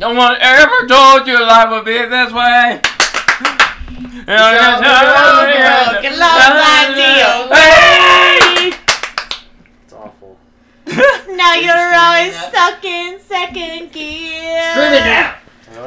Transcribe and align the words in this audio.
No 0.00 0.14
one 0.14 0.34
ever 0.40 0.86
told 0.86 1.26
you 1.26 1.38
life 1.38 1.68
would 1.70 1.84
be 1.84 1.92
this 1.92 2.32
way. 2.32 2.80
broken 4.24 6.18
love 6.18 6.56
ideal. 6.56 7.48
Hey! 7.54 8.72
It's 9.84 9.92
awful. 9.92 10.38
Now 11.36 11.52
you're 11.54 11.94
always 11.94 12.34
stuck 12.34 12.82
in 12.82 13.20
second 13.20 13.92
gear. 13.92 14.70
Stream 14.72 14.92
it 14.94 15.04
now. 15.04 15.36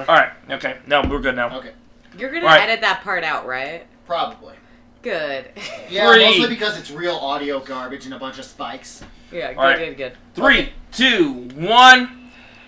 All 0.07 0.15
right. 0.15 0.29
Okay. 0.51 0.77
No, 0.85 1.01
we're 1.09 1.19
good 1.19 1.35
now. 1.35 1.57
Okay, 1.57 1.71
You're 2.15 2.31
gonna 2.31 2.45
Right. 2.45 2.61
edit 2.69 2.81
that 2.81 3.01
part 3.03 3.23
out, 3.23 3.47
right? 3.47 3.85
probably. 4.05 4.53
Good. 5.01 5.45
Yeah, 5.89 6.11
Three. 6.11 6.23
mostly 6.23 6.49
because 6.49 6.77
it's 6.79 6.91
real 6.91 7.15
audio 7.15 7.59
garbage 7.59 8.05
and 8.05 8.13
a 8.13 8.19
bunch 8.19 8.37
of 8.37 8.45
spikes. 8.45 9.03
yeah, 9.31 9.49
good, 9.53 9.57
Alright. 9.57 9.77
good, 9.79 9.97
good. 9.97 10.13
Three, 10.35 10.71
two, 10.91 11.49
one. 11.55 12.22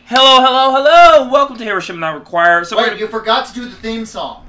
Hello, 0.07 0.41
hello, 0.43 0.71
hello. 0.71 1.29
Welcome 1.31 1.57
to 1.57 1.63
Heroship 1.63 1.95
Not 1.95 2.13
Required. 2.15 2.67
So 2.67 2.77
Wait, 2.77 2.91
we're, 2.93 2.97
you 2.97 3.07
forgot 3.07 3.47
to 3.47 3.53
do 3.53 3.65
the 3.67 3.75
theme 3.75 4.05
song. 4.05 4.45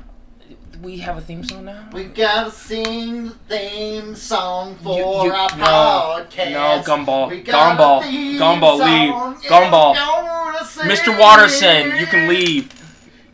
we 0.83 0.99
have 0.99 1.17
a 1.17 1.21
theme 1.21 1.43
song 1.45 1.65
now. 1.65 1.89
We 1.93 2.05
gotta 2.05 2.51
sing 2.51 3.25
the 3.25 3.31
theme 3.49 4.15
song 4.15 4.77
for 4.83 4.99
You- 4.99 5.05
you- 5.29 5.33
our 5.33 5.57
no, 5.57 5.65
podcast. 6.29 6.51
no, 6.53 6.83
Gumball, 6.85 7.31
We 7.31 7.41
got 7.43 7.79
Gumball, 7.79 8.01
a 8.01 8.05
theme 8.05 8.39
Gumball, 8.41 8.79
song, 8.79 8.91
leave. 8.91 9.15
and 9.15 9.37
Gumball. 9.45 9.95
gonna 9.95 10.65
sing 10.67 10.85
Mr. 10.85 11.19
Watterson, 11.19 11.97
you 11.97 12.07
can 12.07 12.29
leave. 12.29 12.71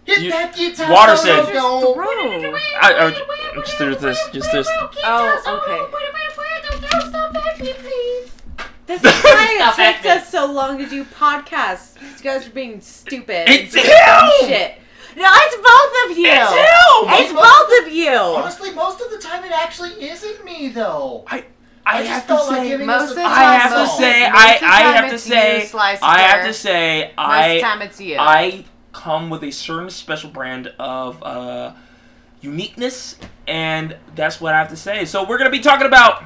Hit 0.05 0.19
You- 0.21 0.31
that 0.31 0.55
guitar 0.55 0.91
Watterson. 0.93 1.45
solo, 1.47 1.53
go. 1.53 1.95
Throw. 1.95 2.55
I, 2.81 3.07
I, 3.07 3.61
just 3.61 3.79
there's 3.79 3.99
this, 3.99 4.19
just 4.33 4.53
this. 4.53 4.69
Oh, 5.05 5.93
This 8.87 9.01
is 9.05 9.23
why 9.23 9.57
Stop 9.57 9.79
it 9.79 10.03
takes 10.03 10.07
us 10.07 10.31
so 10.31 10.51
long 10.51 10.79
to 10.79 10.89
do 10.89 11.05
podcasts. 11.05 12.01
You 12.01 12.25
guys 12.25 12.47
are 12.47 12.51
being 12.51 12.81
stupid. 12.81 13.49
It's 13.49 13.75
and 13.75 13.85
him! 13.85 14.49
Shit. 14.49 14.79
No, 15.17 15.31
it's 15.31 15.57
both 15.57 16.11
of 16.11 16.19
you. 16.19 16.27
It's 16.27 16.53
him! 16.53 17.25
It's 17.25 17.33
both 17.33 17.87
of 17.87 17.93
you. 17.93 18.43
Honestly, 18.43 18.73
most 18.73 19.01
of 19.01 19.11
the 19.11 19.19
time 19.19 19.45
it 19.45 19.53
actually 19.53 19.91
isn't 20.03 20.45
me 20.45 20.69
though. 20.69 21.25
I 21.27 21.45
I 21.85 22.03
have 22.03 22.07
just 22.07 22.29
to 22.29 22.35
felt 22.35 22.49
like 22.49 22.63
say, 22.63 22.69
giving 22.69 22.87
most 22.87 23.03
us 23.03 23.11
of 23.11 23.17
a 23.17 23.21
the 23.21 23.27
I 23.27 23.55
have 23.55 23.71
to 23.73 23.97
say, 23.97 24.25
I, 24.25 24.59
I 24.63 24.81
have 24.93 25.11
to 25.11 25.19
say, 25.19 25.71
I 26.03 26.21
have 26.21 26.47
to 26.47 26.55
say, 26.55 27.13
I, 27.19 27.61
time 27.61 27.83
it's 27.83 28.01
you. 28.01 28.17
I 28.19 28.65
come 28.93 29.31
with 29.31 29.43
a 29.43 29.51
certain 29.51 29.91
special 29.91 30.31
brand 30.31 30.73
of 30.79 31.21
uh, 31.23 31.75
uniqueness, 32.41 33.17
and 33.49 33.97
that's 34.15 34.41
what 34.41 34.55
I 34.55 34.59
have 34.59 34.69
to 34.69 34.77
say. 34.77 35.05
So 35.07 35.27
we're 35.27 35.39
gonna 35.39 35.51
be 35.51 35.61
talking 35.61 35.87
about 35.87 36.23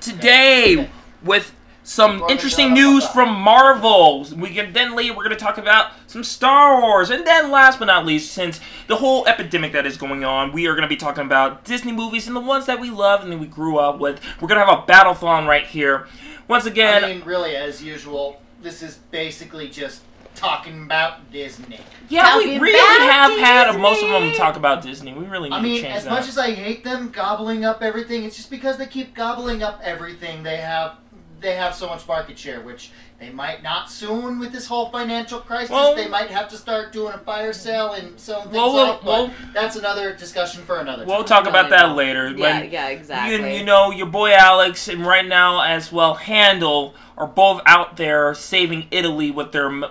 today 0.00 0.88
with 1.22 1.54
some 1.90 2.22
interesting 2.28 2.72
news 2.72 3.04
from 3.08 3.34
Marvel. 3.34 4.24
We 4.36 4.50
can 4.54 4.72
then 4.72 4.94
later 4.94 5.12
we're 5.12 5.24
gonna 5.24 5.34
talk 5.34 5.58
about 5.58 5.90
some 6.06 6.22
Star 6.22 6.80
Wars, 6.80 7.10
and 7.10 7.26
then 7.26 7.50
last 7.50 7.80
but 7.80 7.86
not 7.86 8.06
least, 8.06 8.30
since 8.32 8.60
the 8.86 8.94
whole 8.94 9.26
epidemic 9.26 9.72
that 9.72 9.84
is 9.86 9.96
going 9.96 10.24
on, 10.24 10.52
we 10.52 10.68
are 10.68 10.76
gonna 10.76 10.86
be 10.86 10.94
talking 10.94 11.24
about 11.24 11.64
Disney 11.64 11.90
movies 11.90 12.28
and 12.28 12.36
the 12.36 12.40
ones 12.40 12.66
that 12.66 12.78
we 12.78 12.90
love 12.90 13.24
and 13.24 13.32
that 13.32 13.38
we 13.38 13.48
grew 13.48 13.78
up 13.78 13.98
with. 13.98 14.20
We're 14.40 14.46
gonna 14.46 14.64
have 14.64 14.78
a 14.78 14.82
battlethon 14.82 15.48
right 15.48 15.66
here. 15.66 16.06
Once 16.46 16.64
again, 16.64 17.02
I 17.04 17.14
mean, 17.14 17.24
really, 17.24 17.56
as 17.56 17.82
usual, 17.82 18.40
this 18.62 18.84
is 18.84 18.98
basically 19.10 19.68
just 19.68 20.02
talking 20.36 20.84
about 20.84 21.32
Disney. 21.32 21.80
Yeah, 22.08 22.38
we 22.38 22.56
really 22.60 22.78
about 22.78 23.10
have 23.10 23.38
had 23.40 23.80
most 23.80 24.00
of 24.00 24.10
them 24.10 24.22
Disney. 24.28 24.38
talk 24.38 24.54
about 24.54 24.82
Disney. 24.82 25.12
We 25.12 25.26
really 25.26 25.48
need 25.48 25.56
I 25.56 25.58
to 25.58 25.62
mean, 25.64 25.82
change 25.82 25.96
as 25.96 26.04
that. 26.04 26.10
much 26.10 26.28
as 26.28 26.38
I 26.38 26.52
hate 26.52 26.84
them 26.84 27.10
gobbling 27.10 27.64
up 27.64 27.82
everything, 27.82 28.22
it's 28.22 28.36
just 28.36 28.48
because 28.48 28.76
they 28.78 28.86
keep 28.86 29.12
gobbling 29.12 29.64
up 29.64 29.80
everything. 29.82 30.44
They 30.44 30.58
have 30.58 30.92
they 31.40 31.54
have 31.56 31.74
so 31.74 31.88
much 31.88 32.06
market 32.06 32.38
share, 32.38 32.60
which 32.60 32.90
they 33.18 33.30
might 33.30 33.62
not 33.62 33.90
soon 33.90 34.38
with 34.38 34.52
this 34.52 34.66
whole 34.66 34.90
financial 34.90 35.40
crisis. 35.40 35.70
Well- 35.70 35.94
they 35.94 36.08
might 36.08 36.30
have 36.30 36.48
to 36.50 36.56
start 36.56 36.92
doing 36.92 37.12
a 37.14 37.18
fire 37.18 37.52
sale 37.52 37.92
and 37.92 38.18
selling 38.20 38.44
things 38.44 38.54
Well, 38.56 38.72
we'll- 38.72 38.90
off. 38.90 39.00
But 39.04 39.30
that's 39.54 39.76
another 39.76 40.12
discussion 40.14 40.62
for 40.64 40.78
another. 40.78 41.04
we'll 41.06 41.24
time. 41.24 41.44
talk 41.44 41.46
about 41.48 41.64
they 41.70 41.76
that 41.76 41.86
won't. 41.86 41.96
later. 41.98 42.28
Yeah, 42.30 42.60
When 42.60 42.70
yeah, 42.70 42.88
you, 42.88 42.96
exactly. 42.96 43.56
you 43.56 43.64
know, 43.64 43.90
your 43.90 44.06
boy 44.06 44.32
Alex 44.32 44.88
and 44.88 45.06
right 45.06 45.26
now 45.26 45.60
as 45.62 45.90
well 45.92 46.14
Handel 46.14 46.94
are 47.16 47.26
both 47.26 47.60
out 47.66 47.96
there 47.96 48.34
saving 48.34 48.86
Italy 48.90 49.30
with 49.30 49.52
their 49.52 49.68
me- 49.70 49.88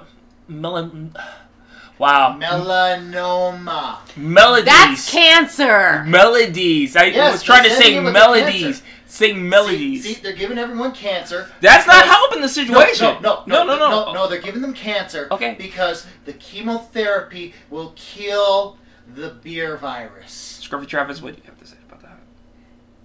melon. 0.47 1.15
Wow, 1.99 2.37
Melanoma. 2.39 3.97
melodies. 4.15 4.65
That's 4.65 5.11
cancer. 5.11 6.03
melodies. 6.07 6.95
I 6.95 7.05
Yes, 7.05 7.33
was 7.33 7.43
trying 7.43 7.63
to 7.63 7.69
say 7.71 7.93
said 7.95 8.05
it 8.05 8.11
melodies. 8.11 8.81
Cancer. 9.09 9.25
Sing 9.25 9.49
melodies. 9.49 10.03
See, 10.03 10.13
see, 10.13 10.21
they're 10.21 10.33
giving 10.33 10.57
everyone 10.57 10.91
cancer. 10.93 11.49
That's 11.61 11.87
not 11.87 12.05
helping 12.05 12.41
the 12.41 12.47
No, 12.47 12.51
situation. 12.53 13.21
no, 13.21 13.43
no, 13.47 13.63
no, 13.63 13.77
no, 13.77 13.89
no, 13.89 14.13
no, 14.13 14.27
They're 14.27 14.39
giving 14.41 14.61
them 14.61 14.73
cancer. 14.73 15.27
Okay. 15.31 15.55
Because 15.57 16.05
the 16.25 16.33
chemotherapy 16.33 17.53
will 17.69 17.93
kill 17.95 18.77
the 19.15 19.29
beer 19.43 19.77
virus. 19.77 20.61
Scruffy 20.63 20.87
Travis, 20.87 21.21
what 21.21 21.35
do 21.35 21.41
you 21.41 21.47
have 21.49 21.59
to 21.59 21.65
say 21.65 21.77
about 21.87 22.01
that? 22.03 22.19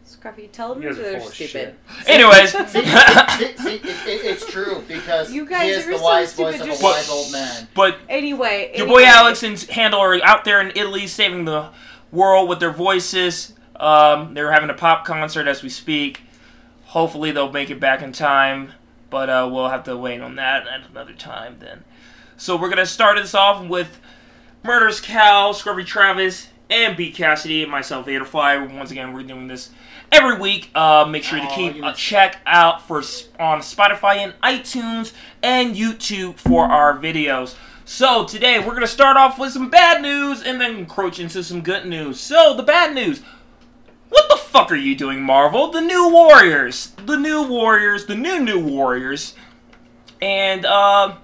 Scruffy, 0.07 0.51
tell 0.53 0.75
them 0.75 0.83
You're 0.83 0.93
they're 0.95 1.19
full 1.19 1.29
of 1.29 1.35
stupid. 1.35 1.77
Anyways, 2.07 2.53
See, 2.53 2.59
see, 2.67 2.83
see, 2.85 3.57
see, 3.57 3.75
it, 3.77 3.85
it, 3.87 4.25
it's 4.25 4.45
true 4.51 4.85
because 4.87 5.33
You 5.33 5.47
guys 5.47 5.63
he 5.65 5.71
is 5.71 5.87
are 5.87 5.97
the 5.97 6.03
wise 6.05 6.33
stupid, 6.33 6.53
voice 6.53 6.61
of 6.61 6.67
a 6.67 6.71
just- 6.71 6.83
wise 6.83 7.09
old 7.11 7.33
man. 7.33 7.69
but 7.75 7.97
Anyway, 8.11 8.73
Your 8.75 8.85
anyway. 8.85 9.03
boy 9.03 9.05
Alex 9.07 9.43
and 9.43 9.59
Handel 9.59 10.01
are 10.01 10.23
out 10.23 10.45
there 10.45 10.61
in 10.61 10.73
Italy 10.77 11.07
saving 11.07 11.47
the 11.47 11.71
world 12.13 12.49
with 12.51 12.61
their 12.61 12.73
voices. 12.73 13.55
Um, 13.85 14.33
they're 14.35 14.53
having 14.53 14.71
a 14.71 14.75
pop 14.75 15.05
concert 15.05 15.47
as 15.47 15.63
we 15.63 15.69
speak. 15.69 16.23
Hopefully 16.87 17.33
they'll 17.33 17.53
make 17.53 17.71
it 17.71 17.81
back 17.81 18.03
in 18.03 18.13
time, 18.13 18.73
but 19.11 19.29
uh, 19.29 19.49
we'll 19.53 19.69
have 19.69 19.85
to 19.85 19.97
wait 19.97 20.21
on 20.21 20.37
that 20.37 20.67
at 20.67 20.89
another 20.91 21.13
time 21.13 21.57
then. 21.61 21.85
So 22.37 22.57
we're 22.57 22.71
gonna 22.71 22.87
start 22.87 23.17
this 23.19 23.35
off 23.35 23.65
with 23.67 24.01
Murders 24.63 25.01
Cal, 25.01 25.53
Scruffy 25.53 25.85
Travis, 25.85 26.49
and 26.71 26.97
Bee 26.97 27.13
Cassidy 27.13 27.63
and 27.63 27.71
myself, 27.71 28.07
Vaderfly. 28.07 28.75
Once 28.75 28.91
again, 28.91 29.13
we're 29.13 29.23
doing 29.23 29.49
this 29.49 29.71
every 30.11 30.39
week. 30.39 30.71
Uh, 30.75 31.05
make 31.09 31.23
sure 31.23 31.39
to 31.39 31.47
Oh, 31.47 31.55
keep 31.55 31.83
a 31.83 31.93
check 31.93 32.39
out 32.47 32.87
for 32.87 32.99
on 33.39 33.61
Spotify 33.61 34.17
and 34.17 34.33
iTunes 34.43 35.13
and 35.43 35.77
YouTube 35.77 36.37
for 36.37 36.65
our 36.65 36.97
videos. 36.99 37.55
So 37.85 38.25
today 38.25 38.59
we're 38.61 38.73
gonna 38.75 38.87
start 38.87 39.17
off 39.19 39.39
with 39.39 39.53
some 39.53 39.69
bad 39.69 40.01
news 40.01 40.43
and 40.43 40.59
then 40.61 40.77
encroach 40.77 41.21
into 41.21 41.45
some 41.45 41.61
good 41.61 41.85
news. 41.87 42.19
So 42.19 42.55
the 42.55 42.63
bad 42.63 42.95
news. 42.95 43.21
What 44.15 44.29
the 44.29 44.37
fuck 44.37 44.71
are 44.71 44.77
you 44.77 44.95
doing, 44.95 45.21
Marvel? 45.21 45.73
The 45.73 45.81
new 45.81 46.09
Warriors, 46.09 46.93
the 47.05 47.17
new 47.17 47.43
Warriors, 47.49 48.07
the 48.07 48.15
new 48.15 48.39
new 48.39 48.61
Warriors, 48.61 49.35
and 50.23 50.65
uh, 50.65 51.17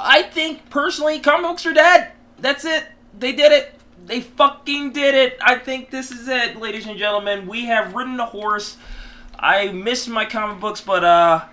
I 0.00 0.22
think 0.22 0.68
personally, 0.68 1.20
comic 1.20 1.48
books 1.48 1.64
are 1.64 1.72
dead. 1.72 2.10
That's 2.40 2.64
it. 2.64 2.88
They 3.16 3.30
did 3.30 3.52
it. 3.52 3.78
They 4.04 4.20
fucking 4.20 4.90
did 4.90 5.14
it. 5.14 5.38
I 5.40 5.58
think 5.58 5.90
this 5.90 6.10
is 6.10 6.26
it, 6.26 6.56
ladies 6.56 6.88
and 6.88 6.98
gentlemen. 6.98 7.46
We 7.46 7.66
have 7.66 7.94
ridden 7.94 8.18
a 8.18 8.26
horse. 8.26 8.78
I 9.38 9.68
miss 9.68 10.08
my 10.08 10.24
comic 10.24 10.60
books, 10.60 10.80
but 10.80 11.04
uh, 11.04 11.44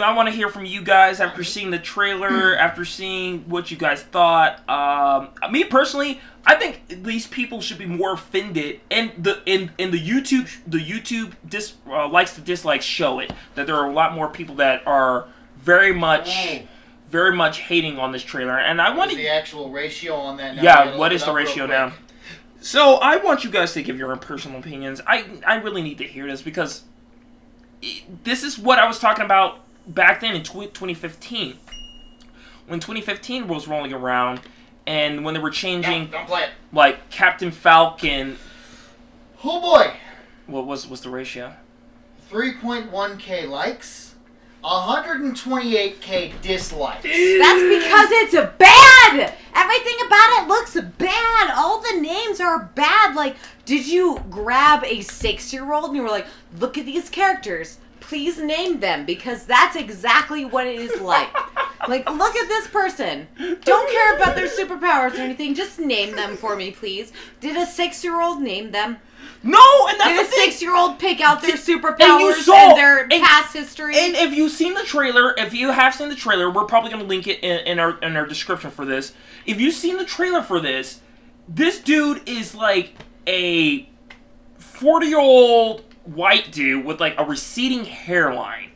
I 0.00 0.14
want 0.14 0.28
to 0.28 0.34
hear 0.34 0.48
from 0.48 0.64
you 0.64 0.82
guys 0.82 1.20
after 1.20 1.44
seeing 1.44 1.70
the 1.70 1.78
trailer, 1.78 2.56
after 2.58 2.84
seeing 2.84 3.40
what 3.48 3.70
you 3.70 3.76
guys 3.76 4.02
thought. 4.02 4.66
Um, 4.68 5.30
me 5.52 5.64
personally, 5.64 6.20
I 6.46 6.54
think 6.56 7.02
these 7.04 7.26
people 7.26 7.60
should 7.60 7.78
be 7.78 7.86
more 7.86 8.12
offended, 8.12 8.80
and 8.90 9.12
the 9.18 9.40
in 9.46 9.70
in 9.78 9.90
the 9.90 10.00
YouTube 10.00 10.50
the 10.66 10.78
YouTube 10.78 11.32
dis 11.48 11.74
uh, 11.88 12.08
likes 12.08 12.34
to 12.34 12.40
dislikes 12.40 12.84
show 12.84 13.18
it 13.18 13.32
that 13.54 13.66
there 13.66 13.76
are 13.76 13.88
a 13.88 13.92
lot 13.92 14.14
more 14.14 14.28
people 14.28 14.54
that 14.56 14.86
are 14.86 15.26
very 15.56 15.92
much 15.92 16.28
Oh. 16.28 16.58
very 17.08 17.34
much 17.34 17.60
hating 17.60 17.98
on 17.98 18.12
this 18.12 18.22
trailer, 18.22 18.58
and 18.58 18.80
I 18.80 18.94
want 18.94 19.10
the 19.12 19.28
actual 19.28 19.70
ratio 19.70 20.14
on 20.16 20.36
that 20.36 20.56
now? 20.56 20.62
Yeah, 20.62 20.96
what 20.96 21.12
is 21.12 21.24
the 21.24 21.32
ratio 21.32 21.66
now? 21.66 21.92
So 22.60 22.94
I 22.96 23.16
want 23.16 23.44
you 23.44 23.50
guys 23.50 23.72
to 23.74 23.82
give 23.82 23.98
your 23.98 24.14
personal 24.16 24.58
opinions. 24.58 25.00
I 25.06 25.24
I 25.46 25.56
really 25.56 25.82
need 25.82 25.98
to 25.98 26.04
hear 26.04 26.26
this 26.26 26.42
because 26.42 26.84
this 28.22 28.42
is 28.42 28.58
what 28.58 28.78
I 28.78 28.86
was 28.86 28.98
talking 28.98 29.24
about 29.24 29.60
back 29.86 30.20
then 30.20 30.34
in 30.34 30.42
tw- 30.42 30.72
2015. 30.74 31.58
When 32.66 32.80
2015 32.80 33.46
was 33.48 33.68
rolling 33.68 33.92
around, 33.92 34.40
and 34.86 35.24
when 35.24 35.34
they 35.34 35.40
were 35.40 35.50
changing 35.50 36.04
No, 36.06 36.10
don't 36.18 36.26
play 36.26 36.42
it. 36.44 36.50
like 36.72 37.10
Captain 37.10 37.50
Falcon, 37.50 38.36
Oh 39.44 39.60
boy, 39.60 39.92
what 40.46 40.66
was 40.66 40.88
was 40.88 41.02
the 41.02 41.10
ratio? 41.10 41.52
3.1k 42.30 43.46
likes, 43.48 44.14
128k 44.62 46.40
dislikes. 46.40 47.02
That's 47.02 47.62
because 47.62 48.08
it's 48.12 48.34
a 48.34 48.52
bad. 48.58 49.34
Everything 49.54 50.06
about 50.06 50.42
it 50.42 50.48
looks 50.48 50.74
bad. 50.98 51.50
All 51.54 51.80
the 51.80 52.00
names 52.00 52.40
are 52.40 52.70
bad. 52.74 53.14
Like, 53.14 53.36
did 53.64 53.86
you 53.86 54.22
grab 54.30 54.82
a 54.84 55.00
six-year-old 55.02 55.86
and 55.86 55.96
you 55.96 56.02
were 56.02 56.08
like, 56.08 56.26
"Look 56.58 56.76
at 56.78 56.86
these 56.86 57.08
characters. 57.10 57.78
Please 58.08 58.38
name 58.38 58.80
them 58.80 59.04
because 59.06 59.44
that's 59.46 59.76
exactly 59.76 60.44
what 60.44 60.66
it 60.66 60.78
is 60.78 61.00
like. 61.00 61.28
like, 61.88 62.08
look 62.10 62.36
at 62.36 62.48
this 62.48 62.66
person. 62.68 63.26
Don't 63.38 63.90
care 63.90 64.16
about 64.16 64.34
their 64.36 64.48
superpowers 64.48 65.14
or 65.14 65.20
anything. 65.22 65.54
Just 65.54 65.78
name 65.78 66.14
them 66.14 66.36
for 66.36 66.56
me, 66.56 66.70
please. 66.70 67.12
Did 67.40 67.56
a 67.56 67.66
six-year-old 67.66 68.40
name 68.40 68.70
them? 68.70 68.98
No, 69.42 69.58
and 69.88 69.98
that's 70.00 70.08
Did 70.10 70.26
a 70.26 70.30
six-year-old 70.30 70.98
pick 70.98 71.20
out 71.20 71.42
their 71.42 71.52
And 71.52 71.60
superpowers 71.60 72.34
and, 72.34 72.42
saw- 72.44 72.74
their 72.74 73.02
and- 73.02 73.10
past 73.22 73.52
history? 73.52 73.94
And 73.96 74.14
if 74.14 74.32
you've 74.32 74.52
seen 74.52 74.74
the 74.74 74.84
trailer, 74.84 75.34
if 75.36 75.52
you 75.52 75.70
have 75.70 75.94
seen 75.94 76.08
the 76.08 76.14
trailer, 76.14 76.50
we're 76.50 76.64
probably 76.64 76.90
going 76.90 77.02
to 77.02 77.08
link 77.08 77.26
it 77.26 77.40
in, 77.42 77.58
in 77.66 77.78
our 77.78 77.98
in 78.00 78.16
our 78.16 78.26
description 78.26 78.70
for 78.70 78.84
this. 78.84 79.12
If 79.44 79.60
you've 79.60 79.74
seen 79.74 79.96
the 79.98 80.04
trailer 80.04 80.42
for 80.42 80.60
this, 80.60 81.00
this 81.48 81.78
dude 81.80 82.26
is 82.26 82.54
like 82.54 82.94
a 83.26 83.88
forty-year-old 84.58 85.84
white 86.04 86.52
dude 86.52 86.84
with 86.84 87.00
like 87.00 87.14
a 87.18 87.24
receding 87.24 87.84
hairline. 87.84 88.70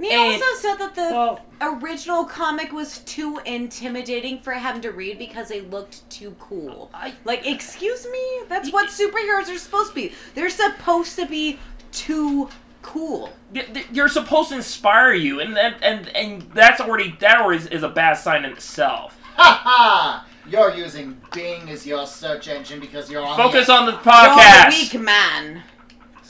he 0.00 0.10
and- 0.12 0.20
also 0.42 0.44
said 0.60 0.76
that 0.76 0.94
the 0.94 1.02
Well, 1.10 1.40
original 1.60 2.24
comic 2.24 2.72
was 2.72 2.98
too 3.00 3.38
intimidating 3.44 4.40
for 4.40 4.52
him 4.54 4.80
to 4.80 4.90
read 4.92 5.18
because 5.18 5.48
they 5.48 5.60
looked 5.62 6.08
too 6.10 6.34
cool. 6.38 6.90
I, 6.94 7.12
Like, 7.24 7.46
excuse 7.46 8.06
me? 8.10 8.40
That's 8.48 8.72
what 8.72 8.88
superheroes 8.88 9.54
are 9.54 9.58
supposed 9.58 9.90
to 9.90 9.94
be. 9.94 10.12
They're 10.34 10.48
supposed 10.48 11.16
to 11.16 11.26
be 11.26 11.58
too 11.92 12.48
cool. 12.82 13.30
y- 13.54 13.66
y- 13.74 13.84
you're 13.92 14.08
supposed 14.08 14.48
to 14.50 14.54
inspire 14.56 15.12
you, 15.12 15.40
and 15.40 15.58
and 15.58 15.74
and, 15.82 16.08
and 16.16 16.42
that's 16.54 16.80
already 16.80 17.14
that 17.20 17.40
already 17.40 17.58
is, 17.64 17.66
is 17.66 17.82
a 17.82 17.88
bad 17.90 18.14
sign 18.14 18.44
in 18.46 18.52
itself. 18.52 19.18
Ha 19.36 19.60
ha! 19.64 20.26
You're 20.48 20.74
using 20.74 21.20
Bing 21.34 21.68
as 21.68 21.86
your 21.86 22.06
search 22.06 22.48
engine 22.48 22.80
because 22.80 23.10
you're 23.10 23.22
on. 23.24 23.36
Focus 23.36 23.66
the, 23.66 23.72
on 23.74 23.84
the 23.86 23.92
You're 23.92 24.00
a 24.00 24.04
podcast. 24.04 24.70
weak 24.92 25.00
man. 25.02 25.62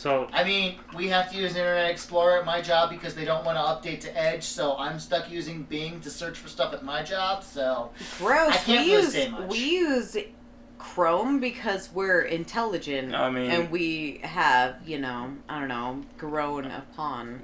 So 0.01 0.29
I 0.33 0.45
mean, 0.45 0.77
we 0.97 1.09
have 1.09 1.31
to 1.31 1.37
use 1.37 1.51
Internet 1.57 1.91
Explorer 1.91 2.39
at 2.39 2.47
my 2.47 2.63
job 2.63 2.89
because 2.89 3.15
they 3.15 3.27
don't 3.27 3.45
want 3.45 3.59
to 3.59 3.91
update 3.91 4.01
to 4.01 4.19
Edge, 4.19 4.45
so 4.45 4.77
I'm 4.79 4.99
stuck 4.99 5.31
using 5.31 5.65
Bing 5.65 6.01
to 6.01 6.11
search 6.11 6.39
for 6.39 6.49
stuff 6.49 6.73
at 6.73 6.83
my 6.83 7.03
job. 7.03 7.45
So 7.45 7.91
Gross. 8.19 8.51
I 8.53 8.57
can't 8.57 8.67
we 8.87 8.93
really 8.95 9.03
use 9.05 9.13
say 9.13 9.29
much. 9.29 9.51
we 9.51 9.59
use 9.59 10.17
Chrome 10.79 11.39
because 11.41 11.91
we're 11.93 12.23
intelligent 12.23 13.15
I 13.15 13.29
mean- 13.31 13.51
and 13.51 13.71
we 13.71 14.21
have, 14.23 14.77
you 14.87 14.99
know, 14.99 15.33
I 15.51 15.59
don't 15.59 15.69
know, 15.69 16.03
grown 16.17 16.65
upon. 16.65 17.43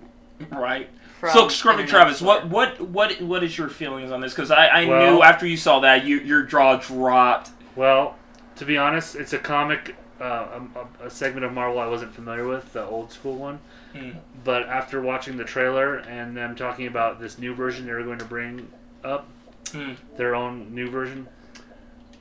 Right. 0.51 0.89
So, 1.21 1.47
Scruffy 1.47 1.71
Internet 1.73 1.89
Travis, 1.89 2.21
what 2.23 2.49
what 2.49 2.81
what 2.81 3.21
what 3.23 3.43
is 3.43 3.57
your 3.57 3.69
feelings 3.71 4.11
on 4.11 4.21
this? 4.21 4.33
Because 4.33 4.51
I, 4.51 4.67
I 4.67 4.85
Well- 4.87 5.15
knew 5.17 5.23
after 5.23 5.47
you 5.47 5.57
saw 5.59 5.81
that, 5.81 6.05
you 6.05 6.19
your 6.21 6.43
jaw 6.43 6.77
dropped. 6.77 7.51
well, 7.75 8.17
to 8.57 8.65
be 8.65 8.77
honest, 8.79 9.15
it's 9.17 9.33
a 9.35 9.39
comic, 9.39 9.95
uh, 10.21 10.61
a, 11.01 11.07
a 11.07 11.11
segment 11.11 11.45
of 11.45 11.53
Marvel 11.53 11.79
I 11.79 11.87
wasn't 11.87 12.15
familiar 12.15 12.47
with, 12.47 12.73
the 12.73 12.85
old 12.85 13.13
school 13.13 13.37
one. 13.37 13.59
Hmm. 13.93 14.11
But 14.45 14.65
after 14.69 15.01
watching 15.03 15.37
the 15.37 15.45
trailer 15.45 15.97
and 15.99 16.37
them 16.37 16.55
talking 16.57 16.87
about 16.87 17.21
this 17.21 17.39
new 17.39 17.55
version 17.55 17.87
they 17.87 17.93
were 17.93 18.03
going 18.05 18.19
to 18.19 18.25
bring 18.25 18.69
up, 19.05 19.27
Hmm. 19.73 19.93
their 20.17 20.35
own 20.35 20.75
new 20.75 20.89
version, 20.89 21.27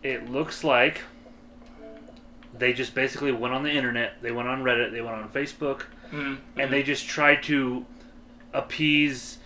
it 0.04 0.30
looks 0.30 0.64
like 0.64 1.02
they 2.58 2.74
just 2.74 2.96
basically 2.96 3.32
went 3.32 3.54
on 3.54 3.64
the 3.64 3.72
internet, 3.72 4.22
they 4.22 4.32
went 4.32 4.48
on 4.48 4.64
Reddit, 4.64 4.92
they 4.92 5.02
went 5.02 5.16
on 5.16 5.30
Facebook, 5.30 5.82
Mm. 6.12 6.38
and 6.58 6.72
they 6.72 6.84
just 6.84 7.08
tried 7.08 7.42
to 7.44 7.86
appease 8.54 9.38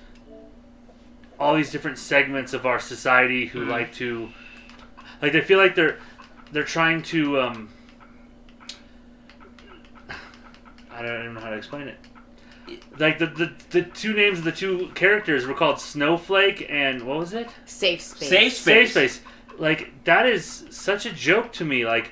all 1.40 1.56
these 1.56 1.72
different 1.72 1.98
segments 1.98 2.54
of 2.54 2.66
our 2.66 2.80
society 2.80 3.48
who 3.48 3.66
Mhm. 3.66 3.70
like 3.70 3.94
to 3.96 4.30
like 5.22 5.32
they 5.32 5.42
feel 5.42 5.58
like 5.58 5.74
they're 5.76 5.98
they're 6.52 6.64
trying 6.64 7.02
to 7.04 7.40
um 7.40 7.70
I 11.00 11.04
don't 11.04 11.22
even 11.24 11.34
know 11.36 11.40
how 11.40 11.50
to 11.50 11.56
explain 11.58 11.88
it. 11.88 11.98
Like 13.00 13.18
the, 13.18 13.26
the 13.26 13.52
the 13.72 13.82
two 13.82 14.14
names 14.14 14.40
of 14.40 14.44
the 14.44 14.52
two 14.52 14.92
characters 14.94 15.46
were 15.48 15.56
called 15.56 15.80
Snowflake 15.80 16.68
and 16.70 17.02
what 17.04 17.18
was 17.18 17.34
it? 17.34 17.50
Safe 17.66 18.02
space. 18.02 18.30
Safe 18.30 18.54
space. 18.54 18.64
Safe 18.64 18.92
space. 18.92 19.14
Space. 19.16 19.60
Like 19.60 20.04
that 20.04 20.28
is 20.28 20.66
such 20.70 21.06
a 21.06 21.12
joke 21.12 21.52
to 21.54 21.66
me. 21.66 21.86
Like 21.86 22.12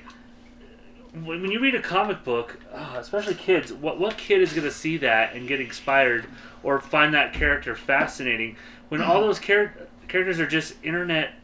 when 1.12 1.42
when 1.42 1.50
you 1.52 1.60
read 1.60 1.74
a 1.76 1.82
comic 1.82 2.24
book, 2.24 2.58
uh, 2.72 2.96
especially 2.98 3.34
kids, 3.34 3.72
what 3.72 4.00
what 4.00 4.16
kid 4.16 4.40
is 4.40 4.52
gonna 4.52 4.70
see 4.70 4.96
that 4.98 5.34
and 5.34 5.46
get 5.46 5.60
inspired 5.60 6.26
or 6.64 6.80
find 6.80 7.14
that 7.14 7.32
character 7.32 7.76
fascinating 7.76 8.56
when 8.88 9.00
all 9.00 9.20
those 9.20 9.38
char- 9.38 9.74
characters 10.08 10.40
are 10.40 10.46
just 10.46 10.74
internet, 10.82 11.34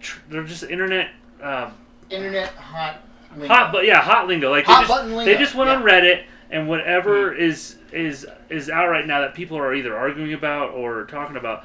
tr- 0.00 0.20
they're 0.28 0.44
just 0.44 0.62
internet. 0.64 1.10
Uh, 1.42 1.70
Internet 2.10 2.50
hot. 2.50 3.00
Lingo. 3.36 3.48
hot, 3.52 3.72
but 3.72 3.84
yeah, 3.84 4.00
hot 4.00 4.28
lingo. 4.28 4.50
Like 4.50 4.64
Hot 4.66 4.82
they 4.82 4.86
button 4.86 5.06
just 5.08 5.16
lingo, 5.16 5.32
they 5.32 5.38
just 5.38 5.54
went 5.56 5.70
on. 5.70 5.82
Reddit 5.82 6.24
and 6.54 6.68
whatever 6.68 7.32
is 7.34 7.76
is 7.92 8.24
is 8.48 8.70
out 8.70 8.88
right 8.88 9.06
now 9.06 9.20
that 9.20 9.34
people 9.34 9.58
are 9.58 9.74
either 9.74 9.96
arguing 9.96 10.32
about 10.32 10.70
or 10.70 11.04
talking 11.04 11.36
about. 11.36 11.64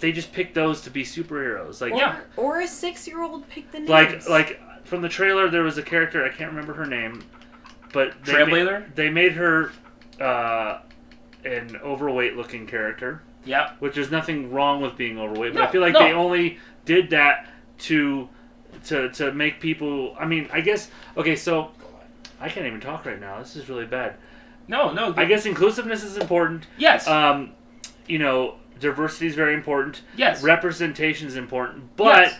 They 0.00 0.12
just 0.12 0.32
pick 0.32 0.54
those 0.54 0.80
to 0.82 0.90
be 0.90 1.02
superheroes. 1.04 1.80
Like 1.80 1.92
Or, 1.92 1.96
Yeah. 1.98 2.20
or 2.36 2.60
a 2.60 2.66
six-year-old 2.68 3.48
pick 3.48 3.70
the 3.72 3.80
names. 3.80 3.90
like 3.90 4.28
like 4.28 4.60
from 4.84 5.02
the 5.02 5.08
trailer 5.08 5.50
there 5.50 5.62
was 5.62 5.76
a 5.76 5.82
character 5.82 6.24
I 6.24 6.30
can't 6.30 6.50
remember 6.50 6.72
her 6.74 6.86
name, 6.86 7.22
but 7.92 8.14
they 8.24 8.32
Trailblazer? 8.32 8.80
Made, 8.80 8.96
they 8.96 9.10
made 9.10 9.32
her 9.32 9.72
uh, 10.20 10.78
an 11.44 11.76
overweight 11.82 12.36
looking 12.36 12.66
character, 12.66 13.22
yeah 13.44 13.72
which 13.80 13.94
there's 13.96 14.10
nothing 14.10 14.50
wrong 14.52 14.80
with 14.80 14.96
being 14.96 15.18
overweight, 15.18 15.52
but 15.52 15.60
No, 15.60 15.66
I 15.66 15.70
feel 15.70 15.80
like 15.82 15.92
no. 15.94 16.00
they 16.00 16.12
only 16.12 16.58
did 16.86 17.10
that 17.10 17.48
to 17.80 18.28
to 18.86 19.10
to 19.10 19.32
make 19.32 19.60
people. 19.60 20.16
I 20.18 20.26
mean, 20.26 20.48
I 20.52 20.60
guess 20.60 20.90
okay, 21.16 21.34
so 21.36 21.72
I 22.40 22.48
can't 22.48 22.66
even 22.66 22.80
talk 22.80 23.04
right 23.06 23.20
now. 23.20 23.38
This 23.38 23.56
is 23.56 23.68
really 23.68 23.86
bad. 23.86 24.16
No, 24.68 24.92
no. 24.92 25.14
I 25.16 25.24
guess 25.24 25.46
inclusiveness 25.46 26.02
is 26.02 26.16
important. 26.16 26.66
yes. 26.76 27.06
Um, 27.08 27.52
you 28.06 28.18
know, 28.18 28.56
diversity 28.80 29.26
is 29.26 29.34
very 29.34 29.54
important. 29.54 30.02
yes. 30.16 30.42
Representation 30.42 31.26
is 31.26 31.36
important, 31.36 31.96
but. 31.96 32.16
Yes. 32.28 32.38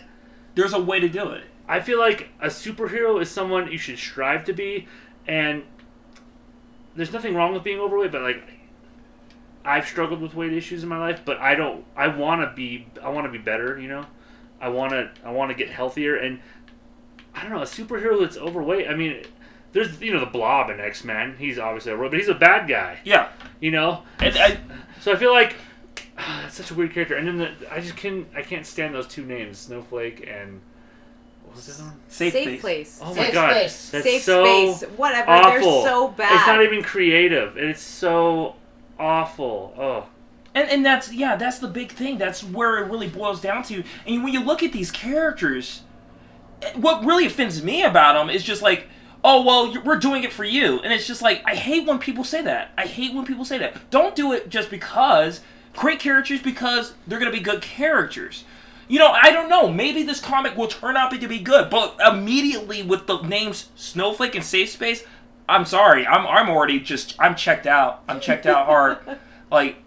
There's 0.55 0.73
a 0.73 0.81
way 0.81 0.99
to 0.99 1.07
do 1.07 1.29
it. 1.29 1.43
I 1.69 1.79
feel 1.79 1.99
like 1.99 2.29
a 2.41 2.47
superhero 2.47 3.21
is 3.21 3.29
someone 3.29 3.71
you 3.71 3.77
should 3.77 3.97
strive 3.97 4.43
to 4.45 4.51
be, 4.53 4.87
and 5.25 5.63
there's 6.95 7.13
nothing 7.13 7.33
wrong 7.33 7.53
with 7.53 7.63
being 7.63 7.79
overweight, 7.79 8.11
but 8.11 8.23
like 8.23 8.43
I've 9.63 9.87
struggled 9.87 10.19
with 10.21 10.33
weight 10.33 10.51
issues 10.51 10.83
in 10.83 10.89
my 10.89 10.97
life, 10.97 11.21
but 11.23 11.37
I 11.37 11.55
don't. 11.55 11.85
I 11.95 12.07
want 12.07 12.41
to 12.41 12.53
be. 12.53 12.87
I 13.01 13.09
want 13.09 13.25
to 13.27 13.31
be 13.31 13.37
better. 13.37 13.79
You 13.79 13.87
know, 13.87 14.05
I 14.59 14.67
want 14.69 14.91
to. 14.91 15.11
I 15.23 15.31
want 15.31 15.49
to 15.51 15.55
get 15.55 15.69
healthier, 15.69 16.15
and 16.17 16.39
I 17.35 17.43
don't 17.43 17.51
know 17.51 17.61
a 17.61 17.65
superhero 17.65 18.19
that's 18.19 18.35
overweight. 18.35 18.89
I 18.89 18.95
mean, 18.95 19.23
there's 19.71 20.01
you 20.01 20.13
know 20.13 20.19
the 20.19 20.25
Blob 20.25 20.69
in 20.69 20.79
X 20.79 21.03
Men. 21.03 21.35
He's 21.37 21.59
obviously 21.59 21.91
a 21.91 21.95
robot, 21.95 22.11
but 22.11 22.19
he's 22.19 22.29
a 22.29 22.33
bad 22.35 22.67
guy. 22.67 22.99
Yeah. 23.03 23.29
You 23.59 23.71
know, 23.71 24.03
And 24.19 24.35
I, 24.37 24.57
so 25.01 25.11
I 25.11 25.15
feel 25.15 25.31
like 25.31 25.55
that's 26.17 26.55
such 26.55 26.71
a 26.71 26.73
weird 26.73 26.93
character. 26.93 27.15
And 27.15 27.27
then 27.27 27.37
the, 27.37 27.73
I 27.73 27.79
just 27.81 27.95
can 27.97 28.25
I 28.35 28.41
can't 28.41 28.65
stand 28.65 28.95
those 28.95 29.07
two 29.07 29.25
names, 29.25 29.57
Snowflake 29.59 30.27
and 30.27 30.61
what 31.43 31.55
was 31.55 31.65
the 31.65 31.73
other 31.73 31.83
one? 31.91 31.99
safe, 32.07 32.33
safe 32.33 32.43
space. 32.47 32.61
place. 32.61 32.99
Oh 33.01 33.13
my 33.15 33.23
Safe 33.25 33.33
god, 33.33 33.51
space. 33.51 33.89
that's 33.89 34.03
safe 34.05 34.21
so 34.21 34.43
space. 34.75 34.89
Whatever. 34.97 35.31
awful. 35.31 35.51
They're 35.81 35.91
so 35.91 36.07
bad. 36.09 36.35
It's 36.35 36.47
not 36.47 36.61
even 36.63 36.83
creative. 36.83 37.57
It's 37.57 37.81
so 37.81 38.55
awful. 38.99 39.73
Oh, 39.77 40.07
And, 40.53 40.69
and 40.69 40.85
that's 40.85 41.11
yeah, 41.11 41.35
that's 41.35 41.59
the 41.59 41.67
big 41.67 41.91
thing. 41.91 42.17
That's 42.19 42.43
where 42.43 42.77
it 42.83 42.91
really 42.91 43.07
boils 43.07 43.41
down 43.41 43.63
to. 43.63 43.83
And 44.05 44.23
when 44.23 44.31
you 44.33 44.41
look 44.41 44.61
at 44.61 44.71
these 44.73 44.91
characters, 44.91 45.81
eh, 46.61 46.71
what 46.75 47.03
really 47.03 47.25
offends 47.25 47.63
me 47.63 47.83
about 47.83 48.13
them 48.13 48.29
is 48.29 48.43
just 48.43 48.61
like, 48.61 48.87
oh 49.23 49.43
well, 49.43 49.83
we're 49.83 49.97
doing 49.97 50.23
it 50.23 50.33
for 50.33 50.43
you, 50.43 50.79
and 50.79 50.91
it's 50.93 51.07
just 51.07 51.21
like 51.21 51.41
I 51.45 51.55
hate 51.55 51.85
when 51.85 51.99
people 51.99 52.23
say 52.23 52.41
that. 52.43 52.71
I 52.77 52.85
hate 52.85 53.13
when 53.13 53.25
people 53.25 53.45
say 53.45 53.57
that. 53.59 53.89
Don't 53.89 54.15
do 54.15 54.33
it 54.33 54.49
just 54.49 54.69
because. 54.69 55.41
Create 55.75 55.99
characters 55.99 56.41
because 56.41 56.93
they're 57.07 57.19
gonna 57.19 57.31
be 57.31 57.39
good 57.39 57.61
characters. 57.61 58.43
You 58.87 58.97
know, 58.97 59.11
I 59.11 59.31
don't 59.31 59.49
know. 59.49 59.71
Maybe 59.71 60.01
this 60.01 60.19
comic 60.19 60.57
will 60.57 60.67
turn 60.67 60.97
out 60.97 61.11
to 61.11 61.27
be 61.27 61.39
good, 61.39 61.69
but 61.69 61.95
immediately 62.05 62.81
with 62.81 63.05
the 63.05 63.21
names 63.21 63.69
Snowflake 63.75 64.33
and 64.33 64.43
Safe 64.43 64.69
Space, 64.69 65.03
I'm 65.47 65.65
sorry. 65.65 66.07
I'm 66.07 66.25
I'm 66.25 66.49
already 66.49 66.79
just 66.79 67.15
I'm 67.19 67.35
checked 67.35 67.67
out. 67.67 68.03
I'm 68.07 68.19
checked 68.19 68.45
out 68.45 68.65
hard. 68.65 68.97
Like, 69.51 69.77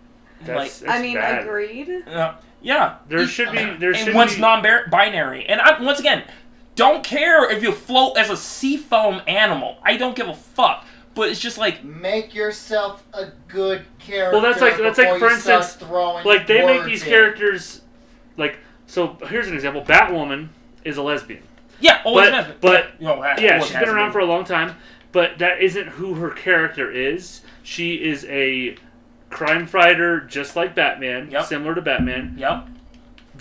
that's, 0.41 0.57
like 0.57 0.67
it's 0.67 0.83
I 0.89 1.01
mean, 1.01 1.15
bad. 1.15 1.45
agreed. 1.45 1.89
uh, 2.09 2.35
yeah. 2.63 2.97
There 3.09 3.25
should 3.29 3.53
be 3.53 3.59
there 3.77 3.91
and 3.91 3.97
should 3.97 4.13
one's 4.13 4.35
be 4.35 4.41
non-binary. 4.41 5.47
And 5.47 5.61
I, 5.61 5.81
once 5.81 6.01
again, 6.01 6.25
don't 6.75 7.05
care 7.05 7.51
if 7.51 7.63
you 7.63 7.73
float 7.73 8.17
as 8.17 8.31
a 8.31 8.37
seafoam 8.37 9.21
animal. 9.27 9.77
I 9.83 9.97
don't 9.97 10.17
give 10.17 10.29
a 10.29 10.35
fuck. 10.35 10.85
But 11.15 11.29
it's 11.29 11.41
just 11.41 11.59
like, 11.59 11.85
Make 11.85 12.35
yourself 12.35 13.05
a 13.13 13.27
good 13.47 13.85
character. 13.99 14.33
Well, 14.33 14.41
that's 14.41 14.63
like- 14.63 14.79
that's 14.79 14.97
like, 14.97 15.13
before 15.13 15.29
for 15.29 15.35
instance, 15.35 15.77
like 16.25 16.47
they 16.47 16.65
make 16.65 16.85
these 16.87 17.03
in. 17.03 17.09
characters 17.11 17.83
like 18.39 18.59
so. 18.87 19.19
Here's 19.29 19.47
an 19.47 19.55
example: 19.55 19.83
Batwoman 19.83 20.49
is 20.85 20.97
a 20.97 21.03
lesbian. 21.03 21.43
yeah, 21.81 22.01
always 22.05 22.31
But- 22.31 22.35
has 22.35 22.47
been. 22.47 22.57
but- 22.61 22.91
you 22.99 23.07
know, 23.09 23.23
Yeah, 23.39 23.61
she's 23.61 23.77
been 23.77 23.91
around 23.91 24.07
been. 24.07 24.13
for 24.13 24.19
a 24.21 24.25
long 24.25 24.45
time, 24.45 24.77
but 25.13 25.37
that 25.39 25.61
isn't 25.61 25.89
who 25.89 26.15
her 26.15 26.31
character 26.31 26.91
is. 26.91 27.43
She 27.63 27.97
is 27.97 28.25
a 28.31 28.77
crime 29.29 29.67
fighter, 29.67 30.21
just 30.21 30.57
like 30.57 30.75
Batman, 30.75 31.31
Yep. 31.31 31.45
similar 31.45 31.75
to 31.75 31.83
Batman. 31.83 32.37
Yep. 32.39 32.69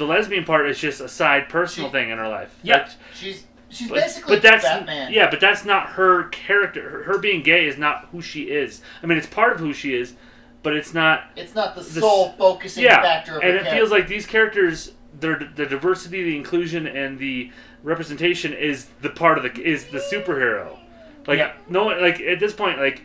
The 0.01 0.08
lesbian 0.08 0.46
part 0.46 0.67
is 0.67 0.79
just 0.79 1.00
a 1.00 1.08
side 1.08 1.48
personal 1.48 1.89
She- 1.89 1.91
thing 1.93 2.10
in 2.10 2.17
her 2.17 2.27
life. 2.27 2.58
Yeah. 2.63 2.77
That's- 2.77 2.96
She's 3.13 3.43
she's 3.70 3.88
but, 3.88 3.96
basically 4.00 4.36
but 4.38 4.41
that's 4.41 4.63
Batman. 4.63 5.13
yeah, 5.13 5.29
but 5.29 5.39
that's 5.39 5.63
not 5.63 5.89
her 5.89 6.24
character. 6.29 6.89
Her, 6.89 7.03
her 7.03 7.17
being 7.20 7.43
gay 7.43 7.67
is 7.67 7.77
not 7.77 8.08
who 8.12 8.20
she 8.20 8.46
is. 8.46 8.81
I 9.03 9.05
mean, 9.05 9.20
it's 9.20 9.27
part 9.27 9.53
of 9.53 9.60
who 9.60 9.74
she 9.74 9.93
is, 9.93 10.15
but 10.63 10.75
it's 10.75 10.96
not. 10.96 11.25
It's 11.36 11.53
not 11.53 11.75
the 11.75 11.81
The 11.81 12.00
sole 12.00 12.29
focusing 12.31 12.84
Yeah, 12.84 13.00
factor 13.03 13.38
of 13.38 13.43
and 13.43 13.51
it 13.51 13.53
character. 13.60 13.75
feels 13.75 13.91
like 13.91 14.08
these 14.08 14.25
characters, 14.25 14.93
their 15.20 15.38
the 15.55 15.67
diversity, 15.67 16.24
the 16.24 16.36
inclusion, 16.36 16.88
and 16.88 17.20
the 17.20 17.51
representation 17.84 18.53
is 18.53 18.88
the 19.01 19.10
part 19.12 19.38
of 19.38 19.43
the 19.43 19.62
is 19.62 19.86
the 19.86 20.00
superhero. 20.00 20.79
Like 21.27 21.38
Yeah. 21.38 21.51
no 21.70 21.84
one 21.84 22.01
like 22.01 22.20
at 22.22 22.39
this 22.39 22.53
point 22.53 22.79
like. 22.79 23.03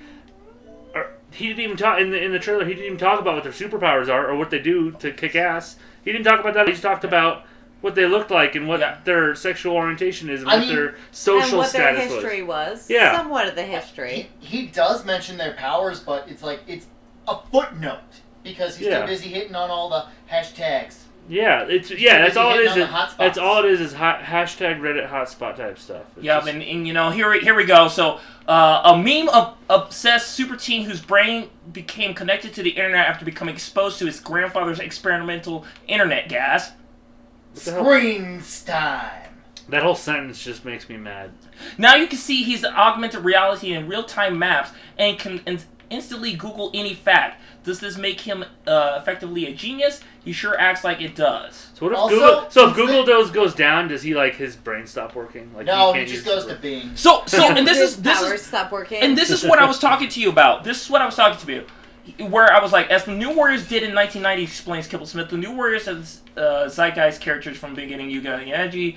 Uh, 0.94 1.02
he 1.30 1.48
didn't 1.48 1.60
even 1.60 1.76
talk 1.76 2.00
in 2.00 2.10
the 2.10 2.22
in 2.24 2.32
the 2.32 2.38
trailer. 2.38 2.64
He 2.64 2.72
didn't 2.72 2.86
even 2.86 2.96
talk 2.98 3.20
about 3.20 3.34
what 3.34 3.42
their 3.44 3.52
superpowers 3.52 4.08
are 4.08 4.30
or 4.30 4.34
what 4.36 4.48
they 4.48 4.60
do 4.60 4.92
to 4.92 5.10
kick 5.12 5.36
ass. 5.36 5.76
He 6.06 6.12
didn't 6.12 6.24
talk 6.24 6.40
about 6.40 6.54
that. 6.54 6.66
He 6.66 6.72
just 6.72 6.82
talked 6.82 7.04
about 7.04 7.44
what 7.82 7.94
they 7.94 8.06
looked 8.06 8.30
like 8.30 8.54
and 8.54 8.66
what 8.66 8.80
Yeah. 8.80 8.96
their 9.04 9.34
sexual 9.34 9.74
orientation 9.74 10.30
is 10.30 10.40
and 10.40 10.48
I 10.50 10.54
what 10.54 10.60
mean- 10.66 10.74
their 10.74 10.86
and 10.88 10.96
social 11.10 11.58
what 11.58 11.72
their 11.72 11.94
status 11.94 12.12
history 12.12 12.42
was. 12.42 12.78
was. 12.78 12.90
Yeah. 12.90 13.14
Somewhat 13.16 13.46
of 13.48 13.54
the 13.56 13.64
history. 13.64 14.30
he, 14.40 14.58
he 14.60 14.66
does 14.68 15.04
mention 15.04 15.36
their 15.36 15.52
powers, 15.52 16.00
but 16.00 16.26
it's 16.28 16.42
like 16.42 16.60
it's 16.66 16.86
a 17.28 17.36
footnote 17.52 17.98
because 18.44 18.76
he's 18.76 18.86
Yeah. 18.86 19.00
too 19.00 19.06
busy 19.08 19.28
hitting 19.28 19.54
on 19.56 19.68
all 19.70 19.90
the 19.90 20.06
hashtags. 20.32 20.98
Yeah, 21.28 21.62
it's 21.68 21.90
yeah. 21.90 22.18
That's 22.18 22.36
all 22.36 22.52
it 22.56 22.60
is. 22.66 22.76
It- 22.76 22.88
That's 23.18 23.36
all 23.38 23.64
it 23.64 23.70
is. 23.70 23.80
Is 23.80 23.92
hot, 23.92 24.20
hashtag 24.22 24.78
Reddit 24.80 25.08
hotspot 25.10 25.56
type 25.56 25.78
stuff. 25.78 26.02
It's 26.16 26.24
Yeah, 26.24 26.36
just- 26.36 26.48
and, 26.48 26.62
and 26.62 26.86
you 26.86 26.92
know, 26.92 27.10
here 27.10 27.30
we- 27.30 27.40
here 27.40 27.54
we 27.54 27.64
go. 27.64 27.88
So, 27.88 28.20
uh, 28.46 28.82
a 28.84 28.96
meme 28.96 29.28
ob- 29.30 29.56
obsessed 29.68 30.28
super 30.32 30.56
teen 30.56 30.84
whose 30.84 31.00
brain 31.00 31.50
became 31.72 32.14
connected 32.14 32.54
to 32.54 32.62
the 32.62 32.70
internet 32.70 33.06
after 33.08 33.24
becoming 33.24 33.54
exposed 33.54 33.98
to 33.98 34.06
his 34.06 34.20
grandfather's 34.20 34.78
experimental 34.78 35.64
internet 35.88 36.28
gas. 36.28 36.72
The 37.54 37.72
time. 38.66 39.32
that 39.68 39.82
whole 39.82 39.94
sentence 39.96 40.44
just 40.44 40.64
makes 40.64 40.88
me 40.88 40.96
mad. 40.96 41.30
Now 41.78 41.94
you 41.96 42.06
can 42.06 42.18
see 42.18 42.44
he's 42.44 42.64
augmented 42.64 43.24
reality 43.24 43.72
in 43.72 43.88
real-time 43.88 44.38
maps 44.38 44.70
and 44.98 45.18
can 45.18 45.40
in- 45.46 45.60
instantly 45.90 46.34
Google 46.34 46.70
any 46.74 46.94
fact. 46.94 47.40
Does 47.64 47.80
this 47.80 47.96
make 47.96 48.20
him 48.20 48.44
uh, 48.66 48.98
effectively 49.00 49.46
a 49.46 49.52
genius? 49.52 50.00
He 50.26 50.32
sure 50.32 50.58
acts 50.60 50.82
like 50.84 51.00
it 51.00 51.14
does. 51.14 51.68
So 51.74 51.86
what 51.86 51.92
if 51.92 51.98
Also, 51.98 52.14
Google? 52.16 52.50
So 52.50 52.62
if 52.68 52.74
since 52.74 52.76
Google 52.76 53.04
they- 53.04 53.12
goes 53.12 53.30
goes 53.30 53.54
down, 53.54 53.88
does 53.88 54.02
he 54.02 54.12
like 54.14 54.34
his 54.34 54.56
brain 54.56 54.86
stop 54.86 55.14
working? 55.14 55.50
Like 55.56 55.64
No, 55.66 55.92
he 55.92 56.00
can't 56.00 56.08
just 56.08 56.26
use 56.26 56.34
goes 56.34 56.44
to 56.46 56.50
his- 56.50 56.58
Bing. 56.60 56.90
So, 56.96 57.22
so, 57.26 57.48
and 57.56 57.66
this 57.66 57.78
His 57.78 57.90
is 57.92 58.02
this 58.02 58.18
powers 58.20 58.40
is 58.40 58.46
stop 58.46 58.72
working. 58.72 59.00
And 59.02 59.16
this 59.16 59.30
is 59.30 59.44
what 59.44 59.58
I 59.60 59.64
was 59.66 59.78
talking 59.78 60.08
to 60.08 60.20
you 60.20 60.28
about. 60.28 60.64
This 60.64 60.82
is 60.82 60.90
what 60.90 61.00
I 61.00 61.06
was 61.06 61.14
talking 61.14 61.38
to 61.46 61.52
you. 62.18 62.26
Where 62.26 62.52
I 62.52 62.60
was 62.60 62.72
like, 62.72 62.90
as 62.90 63.04
the 63.04 63.12
New 63.14 63.30
Warriors 63.34 63.66
did 63.68 63.82
in 63.82 63.94
1990, 63.94 64.42
explains 64.42 64.86
Kibblesmith, 64.88 65.28
the 65.28 65.36
New 65.36 65.52
Warriors 65.52 65.86
has 65.86 66.20
uh, 66.36 66.68
zeitgeist 66.68 67.20
characters 67.20 67.56
from 67.56 67.74
the 67.74 67.82
beginning. 67.82 68.10
You 68.10 68.20
got 68.20 68.40
Yaji, 68.42 68.96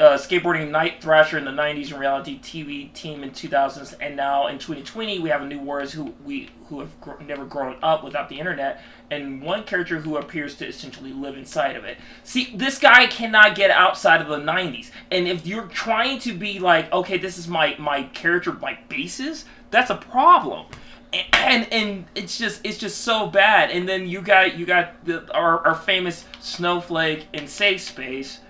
uh, 0.00 0.16
skateboarding 0.16 0.70
Night 0.70 1.02
Thrasher 1.02 1.38
in 1.38 1.44
the 1.44 1.50
90s, 1.50 1.90
and 1.90 2.00
reality 2.00 2.38
TV 2.40 2.92
team 2.92 3.22
in 3.22 3.30
2000s, 3.30 3.94
and 4.00 4.16
now 4.16 4.46
in 4.46 4.58
2020 4.58 5.18
we 5.18 5.28
have 5.28 5.42
a 5.42 5.46
New 5.46 5.58
Warriors 5.58 5.92
who 5.92 6.14
we 6.24 6.50
who 6.68 6.80
have 6.80 6.98
gr- 7.00 7.22
never 7.24 7.44
grown 7.44 7.76
up 7.82 8.02
without 8.02 8.28
the 8.28 8.38
internet, 8.38 8.82
and 9.10 9.42
one 9.42 9.64
character 9.64 10.00
who 10.00 10.16
appears 10.16 10.54
to 10.56 10.66
essentially 10.66 11.12
live 11.12 11.36
inside 11.36 11.76
of 11.76 11.84
it. 11.84 11.98
See, 12.24 12.54
this 12.56 12.78
guy 12.78 13.06
cannot 13.06 13.54
get 13.54 13.70
outside 13.70 14.22
of 14.22 14.28
the 14.28 14.38
90s, 14.38 14.90
and 15.10 15.28
if 15.28 15.46
you're 15.46 15.66
trying 15.66 16.18
to 16.20 16.32
be 16.32 16.58
like, 16.58 16.90
okay, 16.92 17.18
this 17.18 17.36
is 17.36 17.46
my 17.46 17.76
my 17.78 18.04
character, 18.04 18.52
my 18.52 18.78
basis, 18.88 19.44
that's 19.70 19.90
a 19.90 19.96
problem. 19.96 20.66
And, 21.12 21.26
and 21.34 21.72
and 21.72 22.04
it's 22.14 22.38
just 22.38 22.62
it's 22.64 22.78
just 22.78 23.02
so 23.02 23.26
bad. 23.26 23.70
And 23.70 23.86
then 23.86 24.08
you 24.08 24.22
got 24.22 24.56
you 24.56 24.64
got 24.64 25.04
the, 25.04 25.30
our 25.34 25.66
our 25.66 25.74
famous 25.74 26.24
snowflake 26.40 27.26
in 27.34 27.46
safe 27.46 27.82
space. 27.82 28.40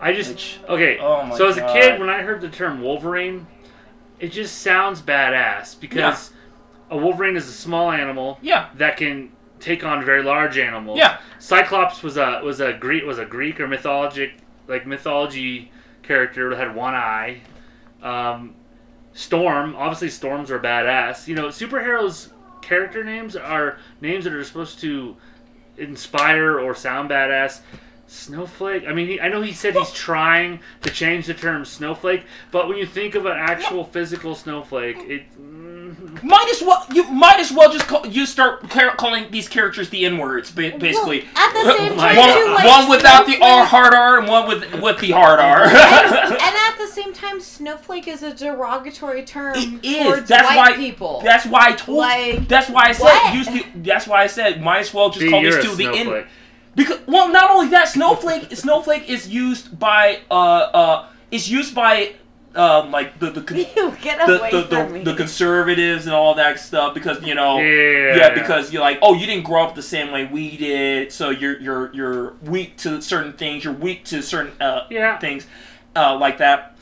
I 0.00 0.12
just 0.12 0.30
Which- 0.30 0.58
okay. 0.68 0.98
oh 0.98 1.24
my 1.24 1.36
so 1.36 1.48
as 1.48 1.56
a 1.56 1.60
God. 1.60 1.72
kid, 1.74 2.00
when 2.00 2.08
I 2.08 2.22
heard 2.22 2.40
the 2.40 2.48
term 2.48 2.80
Wolverine, 2.82 3.46
it 4.18 4.32
just 4.32 4.58
sounds 4.62 5.00
badass 5.02 5.78
because 5.78 6.32
a 6.90 6.96
Wolverine 6.96 7.36
is 7.36 7.48
a 7.48 7.52
small 7.52 7.90
animal 7.90 8.38
Yeah, 8.42 8.68
that 8.74 8.96
can 8.96 9.32
take 9.60 9.84
on 9.84 10.04
very 10.04 10.22
large 10.22 10.56
animals. 10.58 10.98
yeah, 10.98 11.18
Cyclops 11.38 12.02
was 12.02 12.16
a 12.16 12.40
was 12.44 12.60
a 12.60 12.72
Greek 12.72 13.04
was 13.04 13.18
a 13.18 13.24
Greek 13.26 13.60
or 13.60 13.68
mythologic 13.68 14.32
like 14.68 14.86
mythology 14.86 15.70
character 16.02 16.48
that 16.50 16.56
had 16.58 16.74
one 16.74 16.94
eye. 16.94 17.40
Um, 18.02 18.54
Storm, 19.12 19.74
obviously, 19.76 20.08
storms 20.08 20.50
are 20.52 20.60
badass. 20.60 21.26
You 21.26 21.34
know, 21.34 21.48
superheroes' 21.48 22.30
character 22.62 23.02
names 23.02 23.34
are 23.34 23.76
names 24.00 24.22
that 24.24 24.32
are 24.32 24.44
supposed 24.44 24.80
to 24.80 25.16
inspire 25.76 26.58
or 26.60 26.74
sound 26.76 27.10
badass. 27.10 27.60
Snowflake. 28.10 28.84
I 28.88 28.92
mean, 28.92 29.06
he, 29.06 29.20
I 29.20 29.28
know 29.28 29.40
he 29.40 29.52
said 29.52 29.74
he's 29.76 29.92
trying 29.92 30.58
to 30.82 30.90
change 30.90 31.26
the 31.26 31.34
term 31.34 31.64
snowflake, 31.64 32.24
but 32.50 32.66
when 32.66 32.76
you 32.76 32.84
think 32.84 33.14
of 33.14 33.24
an 33.24 33.36
actual 33.36 33.84
physical 33.84 34.34
snowflake, 34.34 34.96
it. 34.98 35.22
mm, 35.40 36.20
might 36.24 36.48
as 36.50 36.60
well 36.60 36.84
you 36.92 37.04
might 37.10 37.38
as 37.38 37.52
well 37.52 37.72
just 37.72 37.86
call, 37.86 38.04
you 38.04 38.26
start 38.26 38.68
ca- 38.68 38.96
calling 38.96 39.30
these 39.30 39.48
characters 39.48 39.90
the 39.90 40.04
N 40.04 40.18
words 40.18 40.50
basically. 40.50 41.20
Well, 41.20 41.28
at 41.36 41.52
the 41.52 41.76
same 41.78 41.96
time, 41.96 42.14
God. 42.16 42.34
too, 42.34 42.44
one, 42.46 42.54
like, 42.54 42.66
one 42.66 42.90
without 42.90 43.26
the 43.26 43.38
R 43.40 43.64
hard 43.64 43.94
R 43.94 44.18
and 44.18 44.26
one 44.28 44.48
with 44.48 44.82
with 44.82 44.98
the 44.98 45.12
hard 45.12 45.38
R. 45.38 45.62
and, 45.66 45.72
and 46.32 46.34
at 46.42 46.76
the 46.78 46.88
same 46.88 47.12
time, 47.12 47.40
snowflake 47.40 48.08
is 48.08 48.24
a 48.24 48.34
derogatory 48.34 49.22
term 49.24 49.54
It 49.56 49.84
is. 49.84 50.04
towards 50.04 50.28
That's 50.28 50.48
white 50.48 50.56
why. 50.56 50.72
people. 50.76 51.20
That's 51.22 51.46
why 51.46 51.68
I 51.68 51.72
told. 51.74 51.98
Like, 51.98 52.48
that's 52.48 52.68
why 52.68 52.86
I 52.88 52.92
said. 52.92 53.04
what? 53.04 53.34
Use 53.36 53.46
the, 53.46 53.64
that's 53.76 54.08
why 54.08 54.24
I 54.24 54.26
said. 54.26 54.60
Might 54.60 54.80
as 54.80 54.92
well 54.92 55.10
just 55.10 55.20
B, 55.20 55.30
call 55.30 55.42
you're 55.42 55.54
these 55.62 55.64
two 55.64 55.76
the 55.76 55.86
N. 55.96 56.24
snowflake. 56.76 56.98
Because 56.98 57.06
well, 57.06 57.28
not 57.32 57.50
only 57.50 57.68
that, 57.70 57.88
snowflake 57.88 58.54
snowflake 58.56 59.08
is 59.08 59.28
used 59.28 59.78
by 59.78 60.20
uh 60.30 60.34
uh 60.34 61.08
is 61.30 61.50
used 61.50 61.74
by 61.74 62.14
um 62.54 62.90
like 62.90 63.18
the 63.20 63.30
the 63.30 63.42
con- 63.42 63.56
you 63.58 63.64
the, 63.74 64.48
the, 64.50 64.62
the, 64.98 65.02
the 65.04 65.14
conservatives 65.14 66.06
and 66.06 66.14
all 66.14 66.34
that 66.34 66.58
stuff 66.58 66.94
because 66.94 67.22
you 67.24 67.34
know 67.34 67.58
Yeah. 67.60 68.16
yeah 68.16 68.34
because 68.34 68.72
you're 68.72 68.82
like 68.82 68.98
oh 69.02 69.14
you 69.14 69.24
didn't 69.26 69.44
grow 69.44 69.62
up 69.62 69.76
the 69.76 69.82
same 69.82 70.10
way 70.12 70.24
we 70.26 70.56
did 70.56 71.12
so 71.12 71.30
you're 71.30 71.60
you're 71.60 71.94
you're 71.94 72.32
weak 72.42 72.76
to 72.78 73.00
certain 73.02 73.34
things 73.34 73.62
you're 73.62 73.72
weak 73.72 74.04
to 74.06 74.20
certain 74.20 74.52
uh 74.60 74.86
Yeah. 74.90 75.16
things 75.18 75.46
uh 75.94 76.16
like 76.18 76.38
that 76.38 76.76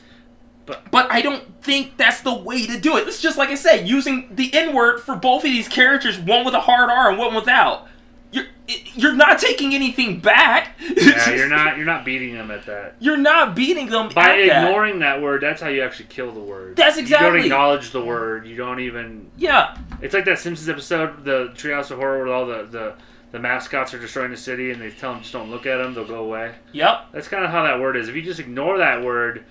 But- 0.65 0.89
but 0.89 1.11
I 1.11 1.21
don't 1.21 1.43
think 1.63 1.97
that's 1.97 2.21
the 2.21 2.33
way 2.33 2.65
to 2.65 2.79
do 2.79 2.97
it. 2.97 3.07
It's 3.07 3.21
just 3.21 3.37
like 3.37 3.49
I 3.49 3.55
said, 3.55 3.87
using 3.87 4.29
the 4.31 4.51
N 4.53 4.73
word 4.73 4.99
for 5.01 5.15
both 5.15 5.43
of 5.43 5.49
these 5.51 5.67
characters, 5.67 6.17
one 6.19 6.45
with 6.45 6.53
a 6.55 6.59
hard 6.61 6.89
R 6.91 7.09
and 7.09 7.17
one 7.17 7.33
without. 7.35 7.87
You're 8.31 8.45
you're 8.93 9.15
not 9.15 9.39
taking 9.39 9.73
anything 9.73 10.19
back. 10.19 10.77
Yeah, 10.79 11.31
you're 11.33 11.47
not 11.49 11.77
you're 11.77 11.85
not 11.85 12.05
beating 12.05 12.33
them 12.33 12.51
at 12.51 12.65
that. 12.67 12.95
You're 12.99 13.17
not 13.17 13.55
beating 13.55 13.87
them 13.87 14.09
By 14.09 14.21
at 14.41 14.47
that. 14.47 14.63
ignoring 14.65 14.99
that 14.99 15.21
word, 15.21 15.41
that's 15.41 15.61
how 15.61 15.69
you 15.69 15.81
actually 15.81 16.05
kill 16.09 16.31
the 16.31 16.39
word. 16.39 16.75
That's 16.75 16.97
exactly. 16.97 17.27
You 17.27 17.33
don't 17.37 17.45
acknowledge 17.45 17.91
the 17.91 18.03
word. 18.05 18.45
You 18.45 18.55
don't 18.55 18.79
even. 18.81 19.31
Yeah, 19.37 19.75
It's 20.01 20.13
like 20.13 20.25
that 20.25 20.37
Simpsons 20.39 20.69
episode, 20.69 21.23
the 21.25 21.49
Treehouse 21.55 21.89
of 21.89 21.97
Horror, 21.97 22.25
where 22.25 22.33
all 22.33 22.45
the, 22.45 22.63
the, 22.69 22.93
the 23.31 23.39
mascots 23.39 23.93
are 23.95 23.99
destroying 23.99 24.29
the 24.31 24.37
city, 24.37 24.69
and 24.71 24.79
they 24.81 24.91
tell 24.91 25.13
them 25.13 25.21
just 25.21 25.33
don't 25.33 25.49
look 25.49 25.65
at 25.65 25.77
them, 25.77 25.93
they'll 25.95 26.05
go 26.07 26.23
away. 26.25 26.53
yep. 26.71 27.05
That's 27.11 27.27
kind 27.27 27.43
of 27.43 27.49
how 27.51 27.63
that 27.63 27.79
word 27.79 27.95
is. 27.97 28.07
If 28.09 28.15
you 28.15 28.21
just 28.21 28.39
ignore 28.39 28.77
that 28.77 29.03
word, 29.03 29.45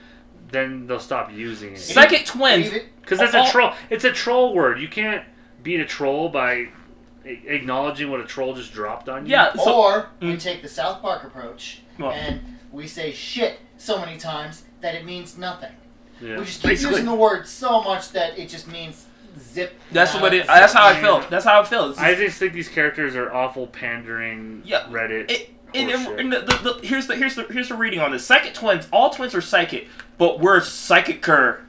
then 0.52 0.86
they'll 0.86 1.00
stop 1.00 1.32
using 1.32 1.72
it. 1.74 1.78
Psychic 1.80 2.24
twins. 2.26 2.70
Because 3.00 3.18
that's 3.18 3.34
a 3.34 3.50
troll. 3.50 3.72
It's 3.90 4.04
a 4.04 4.12
troll 4.12 4.54
word. 4.54 4.80
You 4.80 4.88
can't 4.88 5.24
beat 5.62 5.80
a 5.80 5.84
troll 5.86 6.28
by 6.28 6.52
a- 6.52 6.68
acknowledging 7.46 8.10
what 8.10 8.20
a 8.20 8.24
troll 8.24 8.54
just 8.54 8.72
dropped 8.72 9.08
on 9.08 9.26
you. 9.26 9.32
Yeah. 9.32 9.52
So 9.54 9.74
or 9.74 10.08
we 10.20 10.28
Mm. 10.34 10.40
take 10.40 10.62
the 10.62 10.68
South 10.68 11.02
Park 11.02 11.24
approach 11.24 11.80
Well. 11.98 12.10
and 12.12 12.58
we 12.72 12.86
say 12.86 13.12
shit 13.12 13.60
so 13.76 13.98
many 13.98 14.16
times 14.18 14.64
that 14.80 14.94
it 14.94 15.04
means 15.04 15.36
nothing. 15.38 15.72
Yeah. 16.20 16.38
We 16.38 16.44
just 16.44 16.62
keep 16.62 16.70
Basically. 16.70 16.92
using 16.96 17.06
the 17.06 17.14
word 17.14 17.46
so 17.46 17.82
much 17.82 18.10
that 18.12 18.38
it 18.38 18.48
just 18.48 18.66
means 18.68 19.06
zip. 19.38 19.78
that's 19.92 20.14
what 20.14 20.34
it. 20.34 20.38
zip 20.38 20.46
That's 20.46 20.72
how 20.72 20.86
I 20.88 20.92
man. 20.94 21.02
feel. 21.02 21.20
That's 21.30 21.44
how 21.44 21.60
I 21.60 21.64
feel. 21.64 21.90
It's 21.90 21.98
I 21.98 22.10
just- 22.12 22.22
just 22.22 22.38
think 22.38 22.52
these 22.54 22.68
characters 22.68 23.14
are 23.14 23.32
awful 23.32 23.66
pandering 23.68 24.62
Yeah, 24.64 24.82
Reddit. 24.90 25.30
it, 25.30 25.50
and, 25.74 25.90
horseshit. 25.90 26.18
and 26.20 26.32
the, 26.32 26.40
the, 26.40 26.72
the, 26.80 26.86
here's 26.86 27.06
the 27.06 27.14
here's 27.16 27.34
the 27.36 27.44
here's 27.44 27.68
the 27.68 27.74
reading 27.76 28.00
on 28.00 28.10
this. 28.12 28.24
Psychic 28.24 28.54
twins. 28.54 28.88
All 28.90 29.10
twins 29.10 29.34
are 29.34 29.40
psychic, 29.40 29.86
but 30.16 30.40
we're 30.40 30.60
psychicer. 30.60 31.60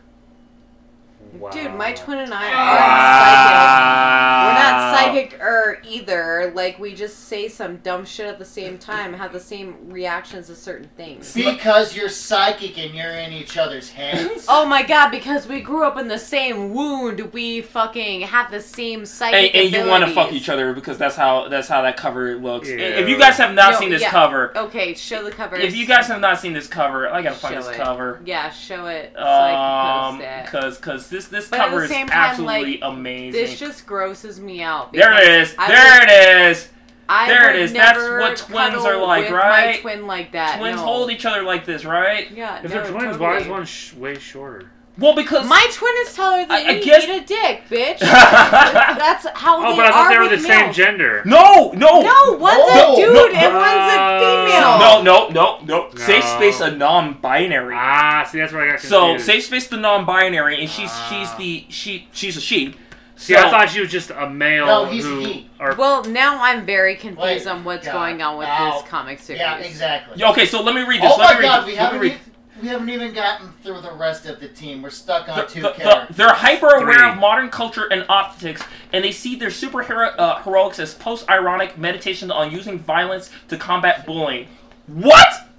Wow. 1.34 1.50
Dude, 1.52 1.74
my 1.76 1.94
twin 1.94 2.20
and 2.20 2.34
I 2.34 2.48
are 2.48 2.54
Wow. 2.76 3.20
psychic. 3.30 4.50
We're 4.50 4.54
not 4.64 4.96
psychic 4.98 5.40
er 5.42 5.82
either. 5.88 6.52
Like 6.56 6.80
we 6.80 6.94
just 6.96 7.28
say 7.28 7.48
some 7.48 7.78
dumb 7.78 8.06
shit 8.06 8.26
at 8.28 8.40
the 8.40 8.46
same 8.46 8.78
time, 8.78 9.14
have 9.14 9.32
the 9.34 9.40
same 9.40 9.76
reactions 9.90 10.48
to 10.48 10.56
certain 10.56 10.90
things. 10.98 11.34
Because 11.34 11.96
you're 11.96 12.10
psychic 12.10 12.78
and 12.78 12.94
you're 12.96 13.12
in 13.12 13.32
each 13.34 13.58
other's 13.58 13.90
heads. 13.90 14.46
Oh 14.48 14.66
my 14.66 14.84
god, 14.84 15.10
because 15.12 15.48
we 15.48 15.62
grew 15.62 15.84
up 15.84 15.98
in 15.98 16.08
the 16.08 16.18
same 16.20 16.74
wound, 16.74 17.20
we 17.34 17.62
fucking 17.62 18.22
have 18.22 18.52
the 18.52 18.62
same 18.62 19.06
psychic 19.06 19.54
And, 19.56 19.66
and 19.66 19.74
you 19.76 19.88
want 19.90 20.06
to 20.06 20.12
fuck 20.14 20.32
each 20.34 20.50
other 20.50 20.74
because 20.74 20.98
that's 20.98 21.16
how 21.16 21.48
that's 21.50 21.68
how 21.68 21.82
that 21.84 21.98
cover 21.98 22.36
looks. 22.36 22.70
Yeah. 22.70 22.76
If 22.78 23.10
you 23.10 23.18
guys 23.18 23.38
have 23.38 23.54
not 23.54 23.74
No, 23.74 23.80
seen 23.80 23.90
this 23.90 24.02
yeah. 24.02 24.10
cover, 24.12 24.58
Okay, 24.58 24.94
show 24.96 25.24
the 25.24 25.32
cover. 25.32 25.56
if 25.58 25.76
you 25.76 25.86
guys 25.86 26.08
have 26.08 26.20
not 26.22 26.40
seen 26.40 26.54
this 26.54 26.68
cover, 26.68 27.08
I 27.10 27.22
gotta 27.22 27.36
find 27.36 27.56
Show 27.56 27.62
this 27.62 27.76
it. 27.78 27.82
cover. 27.82 28.22
Yeah, 28.26 28.50
show 28.50 28.88
it 28.88 29.14
so 29.16 29.22
I 29.24 30.08
Um, 30.10 30.20
can 30.20 30.46
post 30.46 30.48
it. 30.48 30.52
cause 30.52 30.78
cause 30.78 31.10
this 31.20 31.28
this 31.28 31.50
But 31.50 31.58
the 31.58 31.64
cover 31.64 31.84
is 31.84 31.90
same 31.90 32.08
time, 32.08 32.18
absolutely 32.18 32.72
like, 32.80 32.92
amazing. 32.92 33.32
This 33.42 33.60
just 33.60 33.86
grosses 33.86 34.40
me 34.40 34.62
out. 34.62 34.94
there 34.94 35.14
it 35.22 35.28
is. 35.42 35.54
I 35.58 35.68
There 35.68 36.00
would- 36.00 36.10
it 36.10 36.52
is. 36.52 36.70
I 37.12 37.28
There 37.28 37.50
it 37.50 37.56
is. 37.60 37.74
That's 37.74 37.98
what 37.98 38.38
twins 38.38 38.86
are 38.86 38.98
like, 38.98 39.24
with 39.26 39.34
right? 39.34 39.76
My 39.76 39.82
twin 39.82 40.06
like 40.08 40.32
that. 40.34 40.60
Twins 40.60 40.76
no. 40.78 40.84
hold 40.84 41.12
each 41.12 41.26
other 41.26 41.42
like 41.42 41.66
this, 41.66 41.84
right? 41.84 42.30
Yeah, 42.30 42.58
If 42.58 42.64
no, 42.66 42.70
they're 42.70 42.82
twins, 42.92 43.04
totally. 43.18 43.20
why 43.20 43.38
is 43.38 43.48
one 43.48 43.66
sh- 43.66 43.94
way 43.96 44.20
shorter? 44.20 44.70
Well, 45.00 45.16
because 45.16 45.48
My 45.48 45.66
twin 45.74 45.94
is 46.06 46.14
taller 46.14 46.42
than 46.46 46.52
I- 46.52 46.64
I 46.66 46.74
me. 46.76 46.84
guess- 46.84 47.04
Eat 47.06 47.10
a 47.10 47.26
dick, 47.26 47.64
bitch. 47.70 48.00
That's 48.00 49.26
how 49.34 49.60
they 49.60 49.66
are 49.66 49.68
Oh, 49.68 49.72
they 49.72 49.78
but 49.78 49.86
I 49.86 49.92
thought 49.92 50.10
they 50.10 50.18
were 50.18 50.26
the 50.26 50.32
with 50.32 50.42
same 50.46 50.74
gender. 50.74 51.22
no, 51.26 51.72
no, 51.72 52.02
No, 52.02 52.38
one's 52.38 52.58
No, 52.58 52.94
a 52.94 52.96
dude 52.96 53.14
no. 53.14 53.28
and 53.28 53.56
one's 53.56 53.94
a 53.94 54.46
female. 54.50 54.80
no, 54.80 55.02
no, 55.02 55.30
no, 55.30 55.60
no. 55.64 55.90
Safe 55.96 56.24
space 56.24 56.60
a 56.60 56.72
non-binary. 56.72 57.76
Ah, 57.78 58.24
see, 58.30 58.40
that's 58.40 58.52
where 58.54 58.64
I 58.64 58.66
got 58.66 58.80
confused. 58.80 58.90
so 58.90 59.18
safe 59.18 59.46
space 59.46 59.68
the 59.68 59.78
non-binary, 59.78 60.60
and 60.60 60.70
she's 60.70 60.90
Ah. 60.92 61.08
she's 61.10 61.34
the 61.36 61.66
she 61.70 62.08
she's 62.12 62.36
a 62.38 62.42
she. 62.42 62.76
See, 63.16 63.34
So- 63.34 63.40
I 63.40 63.50
thought 63.50 63.70
she 63.70 63.82
was 63.82 63.92
just 63.92 64.12
a 64.12 64.30
male 64.30 64.66
No, 64.66 64.86
he's 64.86 65.04
who. 65.04 65.20
he. 65.20 65.50
Or, 65.60 65.76
Well, 65.76 66.06
now 66.06 66.42
I'm 66.42 66.66
very 66.66 66.96
confused 66.96 67.46
Wait, 67.46 67.48
on 67.48 67.66
what's 67.66 67.86
God. 67.86 67.92
going 67.94 68.22
on 68.22 68.38
with 68.38 68.48
Ow. 68.48 68.80
this 68.80 68.90
comic 68.90 69.20
series. 69.20 69.42
Yeah, 69.42 69.58
exactly. 69.58 70.14
Yeah, 70.18 70.30
Okay, 70.32 70.46
so 70.46 70.62
let 70.62 70.74
me 70.74 70.84
read 70.84 71.02
this. 71.02 71.12
Oh 71.14 71.18
let 71.18 71.34
my 71.34 71.34
me 71.34 71.40
read 71.42 71.48
god, 71.48 71.60
this. 71.60 71.66
we 71.68 71.72
Let 71.74 71.82
haven't, 71.82 72.00
read 72.00 72.12
even, 72.14 72.22
we 72.62 72.68
haven't 72.68 72.90
even 72.90 73.14
gotten 73.14 73.52
through 73.64 73.82
the 73.82 73.92
rest 73.94 74.26
of 74.26 74.40
the 74.40 74.48
team. 74.48 74.82
We're 74.82 74.90
stuck 74.90 75.28
on 75.30 75.38
The- 75.38 75.44
two 75.46 75.62
the- 75.62 75.70
the- 75.70 75.74
characters. 75.76 76.16
they're 76.18 76.34
hyper 76.34 76.68
aware 76.68 77.10
of 77.10 77.18
modern 77.18 77.50
culture 77.50 77.88
and 77.92 78.06
optics, 78.10 78.62
and 78.94 79.04
they 79.04 79.12
see 79.12 79.36
their 79.36 79.50
superhero 79.50 80.14
uh, 80.18 80.42
heroics 80.44 80.80
as 80.80 80.94
post-ironic 80.94 81.78
meditation 81.78 82.32
on 82.32 82.52
using 82.52 82.80
violence 82.80 83.30
to 83.48 83.58
combat 83.58 84.06
bullying. 84.06 84.48
What? 84.88 85.50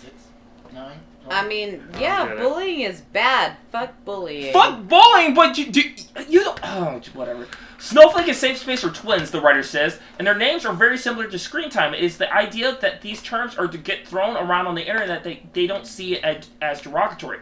Six, 0.00 0.12
nine, 0.72 0.98
I 1.30 1.46
mean, 1.46 1.82
yeah, 1.98 2.18
don't 2.26 2.28
get 2.28 2.36
it. 2.38 2.40
bullying 2.42 2.80
is 2.80 3.00
bad. 3.00 3.56
Fuck 3.70 3.92
bullying. 4.04 4.52
Fuck 4.52 4.88
bullying, 4.88 5.34
but 5.34 5.56
you 5.58 5.66
do 5.70 5.82
you 6.28 6.42
don't. 6.44 6.60
Oh, 6.62 7.00
whatever. 7.14 7.46
Snowflake 7.80 8.28
and 8.28 8.36
Safe 8.36 8.58
Space 8.58 8.84
are 8.84 8.90
twins, 8.90 9.30
the 9.30 9.40
writer 9.40 9.62
says, 9.62 9.98
and 10.18 10.26
their 10.26 10.36
names 10.36 10.66
are 10.66 10.74
very 10.74 10.98
similar 10.98 11.26
to 11.26 11.38
Screen 11.38 11.70
Time. 11.70 11.94
It's 11.94 12.18
the 12.18 12.30
idea 12.30 12.76
that 12.78 13.00
these 13.00 13.22
terms 13.22 13.56
are 13.56 13.66
to 13.66 13.78
get 13.78 14.06
thrown 14.06 14.36
around 14.36 14.66
on 14.66 14.74
the 14.74 14.86
internet. 14.86 15.24
They 15.24 15.42
they 15.54 15.66
don't 15.66 15.86
see 15.86 16.14
it 16.14 16.22
as, 16.22 16.50
as 16.60 16.82
derogatory. 16.82 17.38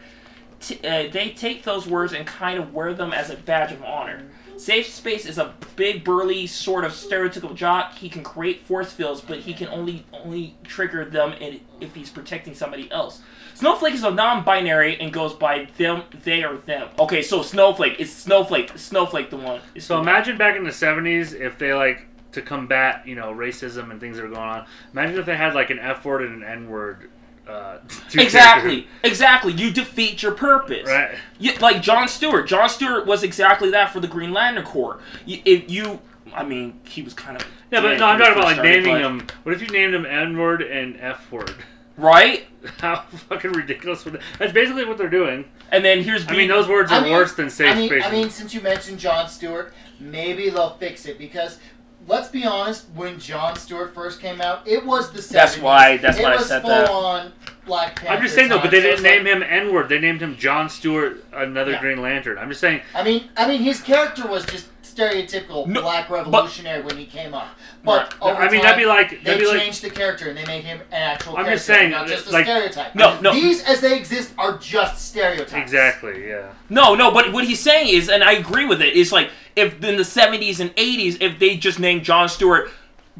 T- 0.60 0.76
uh, 0.76 1.10
they 1.10 1.34
take 1.36 1.64
those 1.64 1.88
words 1.88 2.12
and 2.12 2.24
kind 2.24 2.58
of 2.60 2.72
wear 2.72 2.94
them 2.94 3.12
as 3.12 3.30
a 3.30 3.36
badge 3.36 3.72
of 3.72 3.82
honor. 3.82 4.28
Safe 4.56 4.86
Space 4.86 5.26
is 5.26 5.38
a 5.38 5.54
big, 5.74 6.04
burly, 6.04 6.46
sort 6.46 6.84
of 6.84 6.92
stereotypical 6.92 7.54
jock. 7.54 7.94
He 7.94 8.08
can 8.08 8.22
create 8.22 8.60
force 8.60 8.92
fields, 8.92 9.20
but 9.20 9.40
he 9.40 9.52
can 9.52 9.66
only 9.68 10.06
only 10.12 10.56
trigger 10.62 11.04
them 11.04 11.32
in, 11.32 11.60
if 11.80 11.96
he's 11.96 12.10
protecting 12.10 12.54
somebody 12.54 12.88
else. 12.92 13.22
Snowflake 13.58 13.94
is 13.94 14.04
a 14.04 14.10
non-binary 14.12 15.00
and 15.00 15.12
goes 15.12 15.34
by 15.34 15.66
them, 15.78 16.04
they, 16.22 16.44
or 16.44 16.58
them. 16.58 16.88
Okay, 16.96 17.22
so 17.22 17.42
Snowflake 17.42 17.98
is 17.98 18.14
Snowflake. 18.14 18.70
Snowflake, 18.78 19.30
the 19.30 19.36
one. 19.36 19.60
Is 19.74 19.84
so 19.84 20.00
imagine 20.00 20.38
back 20.38 20.56
in 20.56 20.62
the 20.62 20.70
70s 20.70 21.34
if 21.34 21.58
they, 21.58 21.74
like, 21.74 22.06
to 22.32 22.40
combat, 22.40 23.02
you 23.04 23.16
know, 23.16 23.32
racism 23.34 23.90
and 23.90 23.98
things 24.00 24.16
that 24.16 24.24
are 24.24 24.28
going 24.28 24.40
on, 24.40 24.64
imagine 24.92 25.18
if 25.18 25.26
they 25.26 25.36
had, 25.36 25.54
like, 25.54 25.70
an 25.70 25.80
F 25.80 26.04
word 26.04 26.22
and 26.22 26.40
an 26.44 26.48
N 26.48 26.68
word. 26.70 27.10
Uh, 27.48 27.78
Exactly, 28.14 28.86
exactly. 29.02 29.52
You 29.54 29.72
defeat 29.72 30.22
your 30.22 30.32
purpose. 30.32 30.86
Right. 30.86 31.16
You, 31.40 31.54
like 31.56 31.82
John 31.82 32.06
Stewart. 32.06 32.46
John 32.46 32.68
Stewart 32.68 33.06
was 33.06 33.24
exactly 33.24 33.70
that 33.72 33.92
for 33.92 33.98
the 33.98 34.06
Green 34.06 34.32
Lantern 34.32 34.64
Corps. 34.64 35.00
You, 35.26 35.40
if 35.44 35.68
you, 35.68 35.98
I 36.32 36.44
mean, 36.44 36.78
he 36.84 37.02
was 37.02 37.12
kind 37.12 37.36
of 37.36 37.44
Yeah, 37.72 37.80
but 37.80 37.98
no, 37.98 38.06
I'm 38.06 38.18
talking 38.20 38.34
about, 38.34 38.44
like, 38.44 38.54
started, 38.54 38.84
naming 38.84 39.02
but- 39.02 39.02
them. 39.02 39.26
What 39.42 39.52
if 39.54 39.62
you 39.62 39.66
named 39.68 39.94
them 39.94 40.06
N 40.06 40.36
word 40.38 40.62
and 40.62 40.96
F 41.00 41.32
word? 41.32 41.52
right. 41.98 42.46
How 42.78 43.02
fucking 43.02 43.52
ridiculous 43.52 44.04
would 44.04 44.14
that 44.14 44.22
That's 44.38 44.52
basically 44.52 44.84
what 44.84 44.98
they're 44.98 45.08
doing. 45.10 45.44
And 45.70 45.84
then 45.84 46.02
here's 46.02 46.26
I 46.26 46.30
B- 46.32 46.38
mean, 46.38 46.48
those 46.48 46.66
words 46.68 46.90
I 46.90 46.98
are 46.98 47.02
mean- 47.02 47.12
worse 47.12 47.34
than 47.34 47.50
safe 47.50 47.72
I 47.72 47.74
mean, 47.78 47.88
space. 47.88 48.04
I 48.04 48.10
mean, 48.10 48.30
since 48.30 48.52
you 48.54 48.60
mentioned 48.60 48.98
John 48.98 49.28
Stewart, 49.28 49.72
maybe 50.00 50.48
they'll 50.50 50.74
fix 50.74 51.06
it 51.06 51.18
because 51.18 51.58
let's 52.06 52.28
be 52.28 52.44
honest. 52.46 52.86
When 52.94 53.18
John 53.20 53.54
Stewart 53.56 53.94
first 53.94 54.20
came 54.20 54.40
out, 54.40 54.66
it 54.66 54.84
was 54.84 55.12
the 55.12 55.20
70s. 55.20 55.28
That's 55.30 55.58
why- 55.58 55.96
that's 55.98 56.18
it 56.18 56.22
why 56.22 56.32
I 56.32 56.36
was 56.36 56.46
said 56.46 56.62
full 56.62 56.70
that. 56.70 56.90
on 56.90 57.32
Black 57.66 57.96
Panther. 57.96 58.14
I'm 58.16 58.22
just 58.22 58.34
saying 58.34 58.48
though, 58.48 58.60
but 58.60 58.70
they 58.70 58.80
didn't 58.80 58.94
it's 58.94 59.02
name 59.02 59.24
like- 59.24 59.34
him 59.34 59.42
N 59.42 59.72
word. 59.72 59.88
They 59.88 59.98
named 60.00 60.20
him 60.22 60.36
John 60.36 60.68
Stewart, 60.68 61.22
another 61.32 61.72
Yeah. 61.72 61.80
Green 61.80 62.00
Lantern. 62.02 62.38
I'm 62.38 62.48
just 62.48 62.60
saying. 62.60 62.80
I 62.94 63.02
mean, 63.02 63.28
I 63.36 63.46
mean, 63.46 63.60
his 63.62 63.80
character 63.82 64.26
was 64.26 64.44
just 64.46 64.66
stereotypical 64.98 65.66
No, 65.66 65.82
black 65.82 66.10
revolutionary 66.10 66.82
when 66.82 66.96
he 66.96 67.06
came 67.06 67.34
up. 67.34 67.48
But 67.84 68.12
Right. 68.14 68.22
over 68.32 68.42
I 68.42 68.50
mean, 68.50 68.60
time, 68.60 68.70
that'd 68.70 68.78
be 68.78 68.86
like 68.86 69.10
they 69.10 69.16
that'd 69.18 69.40
be 69.40 69.46
like 69.46 69.60
changed 69.60 69.82
the 69.82 69.90
character 69.90 70.28
and 70.28 70.36
they 70.36 70.44
made 70.44 70.64
him 70.64 70.80
an 70.90 71.02
actual 71.02 71.32
I'm 71.36 71.44
character, 71.44 71.54
just 71.56 71.66
saying, 71.66 71.90
not 71.90 72.06
just 72.08 72.26
a 72.26 72.30
like- 72.30 72.44
stereotype. 72.44 72.94
No, 72.94 73.20
no. 73.20 73.32
These, 73.32 73.62
as 73.64 73.80
they 73.80 73.96
exist, 73.96 74.32
are 74.38 74.58
just 74.58 75.08
stereotypes. 75.08 75.52
exactly 75.54 76.28
yeah. 76.28 76.52
No, 76.68 76.94
no, 76.94 77.10
but 77.10 77.32
what 77.32 77.44
he's 77.44 77.60
saying 77.60 77.88
is, 77.88 78.08
and 78.08 78.22
I 78.24 78.32
agree 78.32 78.64
with 78.64 78.82
it, 78.82 78.94
is 78.94 79.12
like 79.12 79.30
if 79.56 79.74
in 79.82 79.96
the 79.96 80.02
70s 80.04 80.60
and 80.60 80.74
80s, 80.76 81.20
if 81.20 81.38
they 81.38 81.56
just 81.56 81.78
named 81.78 82.04
John 82.04 82.28
Stewart 82.28 82.70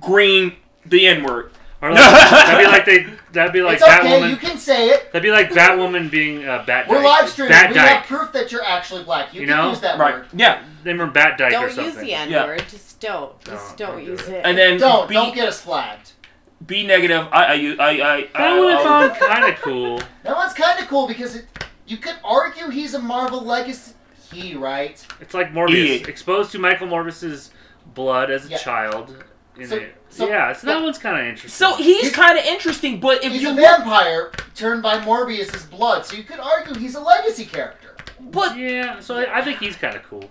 Green 0.01 0.55
the 0.87 1.07
N 1.07 1.23
word. 1.25 1.51
Or 1.81 1.91
like, 1.93 2.01
that'd 2.01 2.59
be 2.59 2.67
like 2.71 2.85
they 2.87 3.07
that'd 3.39 3.53
be 3.53 3.63
like 3.63 3.75
it's 3.75 3.83
okay. 3.83 3.93
Batwoman. 4.21 4.31
You 4.31 4.37
can 4.37 4.59
say 4.59 4.89
it. 4.91 5.13
That'd 5.13 5.23
be 5.23 5.31
like 5.31 5.51
Batwoman 5.51 6.11
being 6.11 6.47
uh, 6.47 6.65
Bat. 6.67 6.89
We're 6.89 7.03
live 7.03 7.29
streaming. 7.29 7.53
Bat 7.53 7.69
we 7.71 7.75
Dyke. 7.77 7.89
have 7.89 8.07
proof 8.07 8.33
that 8.33 8.53
you're 8.53 8.65
actually 8.65 9.05
black. 9.05 9.33
You, 9.33 9.41
You 9.43 9.47
can 9.47 9.57
know? 9.57 9.71
use 9.71 9.81
that 9.81 9.99
Right. 9.99 10.15
word. 10.17 10.27
Yeah. 10.35 10.63
They 10.85 10.95
were 10.95 11.07
Bat 11.07 11.39
Dyke 11.39 11.53
or 11.55 11.69
something. 11.71 11.77
Don't 11.77 11.95
use 11.95 11.97
the 12.05 12.15
N 12.15 12.31
Yeah. 12.31 12.47
word. 12.47 12.65
Just 12.69 13.01
don't. 13.01 13.41
Just 13.45 13.77
don't, 13.77 13.91
don't 13.97 14.05
do 14.05 14.11
use 14.13 14.21
it. 14.29 14.35
it. 14.35 14.41
And 14.45 14.57
then 14.59 14.79
Don't 14.79 15.09
B, 15.09 15.15
don't 15.15 15.35
get 15.35 15.49
us 15.49 15.61
flagged. 15.61 16.13
B 16.67 16.87
negative. 16.87 17.29
I 17.33 17.45
I 17.45 17.77
I 17.79 17.89
I. 17.89 18.21
That 18.23 18.29
I, 18.35 18.59
would 18.59 18.73
have 18.75 19.13
I, 19.13 19.19
kind 19.19 19.53
of 19.55 19.61
cool. 19.63 20.01
That 20.25 20.37
one's 20.37 20.53
kind 20.55 20.79
of 20.81 20.89
cool 20.89 21.07
because 21.07 21.37
it, 21.37 21.47
you 21.87 21.97
could 21.97 22.17
argue 22.25 22.69
he's 22.71 22.95
a 22.95 22.99
Marvel 22.99 23.41
legacy. 23.41 23.93
He 24.33 24.55
right? 24.55 25.03
It's 25.21 25.33
like 25.33 25.53
Morbius, 25.55 25.75
E. 25.75 26.05
exposed 26.07 26.51
to 26.53 26.59
Michael 26.59 26.87
Morbius's 26.89 27.51
blood 27.95 28.31
as 28.31 28.47
a 28.47 28.51
Yeah. 28.51 28.59
child. 28.59 29.25
In 29.59 29.67
So- 29.69 29.77
it. 29.77 29.97
so- 30.09 30.29
yeah, 30.29 30.53
so 30.53 30.67
that 30.69 30.83
one's 30.83 30.99
kind 30.99 31.19
of 31.21 31.27
interesting. 31.27 31.51
so 31.51 31.77
he's 31.77 32.01
He's- 32.03 32.15
kind 32.15 32.39
of 32.39 32.45
interesting, 32.45 33.01
but 33.01 33.25
if 33.25 33.33
he's 33.33 33.43
you 33.43 33.49
a 33.49 33.53
look, 33.53 33.59
vampire 33.79 34.31
turned 34.55 34.83
by 34.83 35.01
Morbius's 35.05 35.65
blood, 35.65 36.07
so 36.07 36.17
you 36.17 36.23
could 36.23 36.39
argue 36.41 36.75
he's 36.75 36.95
a 36.95 37.01
legacy 37.01 37.45
character. 37.45 37.97
but 38.21 38.57
yeah, 38.57 39.01
so 39.01 39.17
I, 39.19 39.39
I 39.39 39.43
think 39.43 39.59
he's 39.59 39.77
kind 39.77 39.97
of 39.97 40.03
cool. 40.05 40.31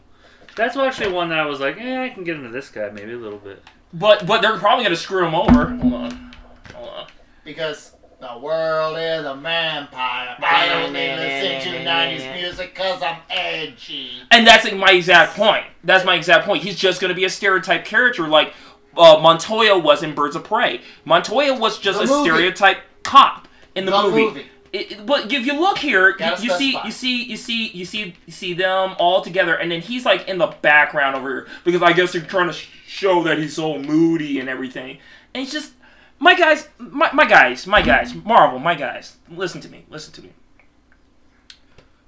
That's 0.55 0.75
actually 0.77 1.11
one 1.11 1.29
that 1.29 1.39
I 1.39 1.45
was 1.45 1.59
like, 1.59 1.77
eh, 1.79 2.03
I 2.03 2.09
can 2.09 2.23
get 2.23 2.35
into 2.37 2.49
this 2.49 2.69
guy 2.69 2.89
maybe 2.89 3.13
a 3.13 3.17
little 3.17 3.37
bit. 3.39 3.61
but 3.93 4.25
but 4.25 4.41
they're 4.41 4.57
probably 4.57 4.83
gonna 4.85 4.95
screw 4.95 5.25
him 5.25 5.35
over. 5.35 5.67
Hold 5.67 5.93
on, 5.93 6.31
hold 6.73 6.89
on. 6.89 7.07
Because 7.43 7.93
the 8.19 8.37
world 8.39 8.97
is 8.97 9.25
a 9.25 9.35
vampire. 9.35 10.35
I 10.41 10.83
only 10.83 10.99
listen 10.99 11.71
to 11.71 11.79
90s 11.85 12.33
music 12.35 12.73
because 12.73 13.01
I'm 13.03 13.17
edgy. 13.29 14.23
And 14.31 14.45
that's 14.47 14.63
like 14.65 14.75
my 14.75 14.91
exact 14.91 15.35
point. 15.35 15.65
That's 15.83 16.03
my 16.03 16.15
exact 16.15 16.45
point. 16.45 16.63
He's 16.63 16.75
just 16.77 16.99
going 16.99 17.09
to 17.09 17.15
be 17.15 17.25
a 17.25 17.29
stereotype 17.29 17.85
character 17.85 18.27
like 18.27 18.53
uh, 18.97 19.19
Montoya 19.19 19.77
was 19.77 20.03
in 20.03 20.13
Birds 20.15 20.35
of 20.35 20.43
Prey. 20.43 20.81
Montoya 21.05 21.53
was 21.57 21.79
just 21.79 21.99
The 21.99 22.05
a 22.05 22.07
movie. 22.07 22.29
stereotype 22.29 22.79
cop 23.03 23.47
in 23.75 23.85
the, 23.85 23.91
The 23.91 24.01
movie. 24.03 24.21
movie. 24.25 24.45
It, 24.73 24.91
it- 24.91 25.05
but 25.05 25.31
if 25.31 25.45
you 25.45 25.59
look 25.59 25.77
here, 25.77 26.15
you, 26.19 26.25
you 26.43 26.49
see, 26.51 26.77
you 26.83 26.91
see, 26.91 27.23
you 27.23 27.37
see, 27.37 27.67
you 27.69 27.85
see, 27.85 28.15
you 28.25 28.31
see 28.33 28.53
them 28.53 28.95
all 28.99 29.21
together, 29.21 29.55
and 29.55 29.71
then 29.71 29.81
he's 29.81 30.03
like 30.05 30.27
in 30.27 30.37
the 30.37 30.47
background 30.47 31.15
over 31.15 31.29
here 31.29 31.47
because 31.63 31.81
I 31.81 31.93
guess 31.93 32.11
they're 32.13 32.21
trying 32.21 32.47
to 32.47 32.53
sh- 32.53 32.67
show 32.85 33.23
that 33.23 33.37
he's 33.37 33.55
so 33.55 33.77
moody 33.79 34.39
and 34.39 34.49
everything. 34.49 34.97
And 35.33 35.43
it's 35.43 35.51
just, 35.53 35.71
my 36.19 36.35
guys, 36.35 36.67
my, 36.79 37.09
my 37.13 37.25
guys, 37.25 37.65
my 37.65 37.81
guys, 37.81 38.13
Marvel, 38.13 38.59
my 38.59 38.75
guys, 38.75 39.15
listen 39.29 39.61
to 39.61 39.69
me, 39.69 39.85
listen 39.89 40.11
to 40.13 40.21
me 40.21 40.31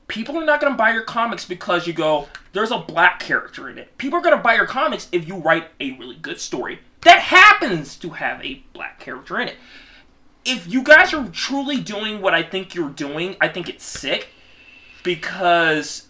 people 0.10 0.38
are 0.38 0.46
not 0.46 0.60
going 0.60 0.74
to 0.74 0.78
buy 0.78 0.92
your 0.92 1.04
comics 1.04 1.46
because 1.46 1.88
you 1.88 1.94
go, 1.94 2.28
there's 2.52 2.72
a 2.72 2.80
black 2.80 3.22
character 3.22 3.70
in 3.70 3.78
it. 3.78 3.98
People 3.98 4.20
are 4.20 4.22
going 4.22 4.36
to 4.36 4.44
buy 4.44 4.56
your 4.56 4.66
comics 4.66 5.08
if 5.14 5.28
you 5.28 5.38
write 5.38 5.70
a 5.80 5.94
really 5.94 6.18
good 6.18 6.42
story 6.42 6.80
that 7.02 7.20
happens 7.20 7.96
to 7.98 8.10
have 8.12 8.44
a 8.44 8.62
black 8.74 9.00
character 9.00 9.40
in 9.40 9.48
it. 9.48 9.56
If 10.46 10.68
you 10.68 10.84
guys 10.84 11.14
are 11.14 11.28
truly 11.30 11.80
doing 11.80 12.22
what 12.22 12.34
I 12.34 12.44
think 12.44 12.76
you're 12.76 12.90
doing, 12.90 13.36
I 13.40 13.48
think 13.48 13.70
it's 13.70 13.86
sick 13.86 14.30
because 15.04 16.08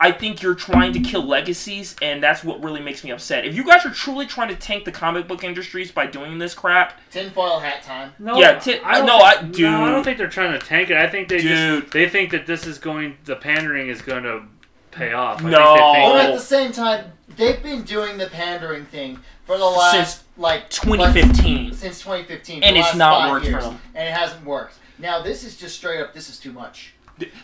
I 0.00 0.12
think 0.12 0.42
you're 0.42 0.54
trying 0.54 0.92
to 0.92 1.00
kill 1.00 1.24
legacies, 1.26 1.96
and 2.00 2.22
that's 2.22 2.44
what 2.44 2.62
really 2.62 2.80
makes 2.80 3.02
me 3.02 3.10
upset. 3.10 3.44
If 3.44 3.56
you 3.56 3.64
guys 3.64 3.84
are 3.84 3.90
truly 3.90 4.26
trying 4.26 4.48
to 4.48 4.54
tank 4.54 4.84
the 4.84 4.92
comic 4.92 5.26
book 5.26 5.42
industries 5.42 5.90
by 5.90 6.06
doing 6.06 6.38
this 6.38 6.54
crap, 6.54 7.00
Tinfoil 7.10 7.58
hat 7.58 7.82
time. 7.82 8.12
No, 8.20 8.38
Yeah, 8.38 8.58
ti- 8.60 8.78
I 8.84 8.98
don't 8.98 9.06
no, 9.06 9.18
think, 9.18 9.56
I- 9.58 9.60
No, 9.62 9.84
I 9.86 9.90
don't 9.90 10.04
think 10.04 10.18
they're 10.18 10.28
trying 10.28 10.52
to 10.58 10.64
tank 10.64 10.90
it. 10.90 10.96
I 10.96 11.08
think 11.08 11.28
they 11.28 11.38
Dude. 11.38 11.82
just 11.82 11.92
they 11.92 12.08
think 12.08 12.30
that 12.30 12.46
this 12.46 12.64
is 12.64 12.78
going, 12.78 13.16
the 13.24 13.34
pandering 13.34 13.88
is 13.88 14.00
going 14.00 14.22
to 14.22 14.42
pay 14.92 15.12
off. 15.12 15.44
I 15.44 15.50
No. 15.50 15.74
think 15.74 15.96
they 15.96 16.12
But 16.12 16.26
at 16.26 16.34
the 16.34 16.40
same 16.40 16.70
time, 16.70 17.12
they've 17.36 17.60
been 17.62 17.82
doing 17.82 18.18
the 18.18 18.26
pandering 18.28 18.84
thing 18.86 19.18
for 19.46 19.58
the 19.58 19.64
last 19.64 19.92
Since 19.94 20.24
like 20.36 20.70
2015. 20.70 21.70
like, 21.70 21.74
since 21.74 22.00
2015, 22.02 22.62
And 22.62 22.76
it's 22.76 22.94
not 22.94 23.22
five 23.22 23.30
worked 23.32 23.46
for 23.46 23.60
them. 23.62 23.80
and 23.96 24.08
it 24.08 24.12
hasn't 24.14 24.44
worked. 24.44 24.74
Now 25.00 25.22
this 25.22 25.42
is 25.42 25.56
just 25.56 25.74
straight 25.76 26.00
up. 26.00 26.14
This 26.14 26.28
is 26.28 26.38
too 26.38 26.52
much. 26.52 26.92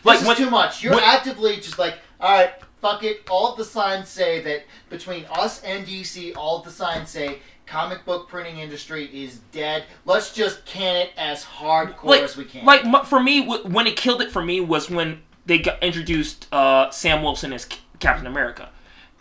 like 0.05 0.19
this 0.19 0.25
when, 0.25 0.37
is 0.37 0.43
too 0.43 0.49
much. 0.49 0.81
You're 0.81 0.93
when- 0.95 1.03
actively 1.03 1.57
just 1.57 1.77
like, 1.77 1.95
all 2.19 2.31
right, 2.31 2.53
fuck 2.81 3.03
it. 3.03 3.21
All 3.29 3.51
of 3.51 3.57
the 3.57 3.65
signs 3.65 4.09
say 4.09 4.41
that 4.43 4.63
between 4.89 5.25
us 5.31 5.61
and 5.63 5.85
DC, 5.85 6.35
all 6.35 6.59
of 6.59 6.65
the 6.65 6.71
signs 6.71 7.09
say 7.09 7.39
comic 7.65 8.05
book 8.05 8.27
printing 8.29 8.59
industry 8.59 9.05
is 9.05 9.39
dead. 9.51 9.85
Let's 10.05 10.33
just 10.33 10.65
can 10.65 10.95
it 10.95 11.09
as 11.17 11.43
hardcore 11.43 12.03
like, 12.03 12.21
as 12.21 12.37
we 12.37 12.45
can. 12.45 12.65
like 12.65 13.05
for 13.05 13.19
me, 13.19 13.45
when 13.45 13.87
it 13.87 13.95
killed 13.97 14.21
it 14.21 14.31
for 14.31 14.43
me 14.43 14.61
was 14.61 14.89
when 14.89 15.21
they 15.45 15.57
got 15.59 15.81
introduced 15.83 16.47
uh, 16.53 16.89
Sam 16.91 17.21
Wilson 17.23 17.51
as 17.53 17.67
Captain 17.99 18.27
America, 18.27 18.69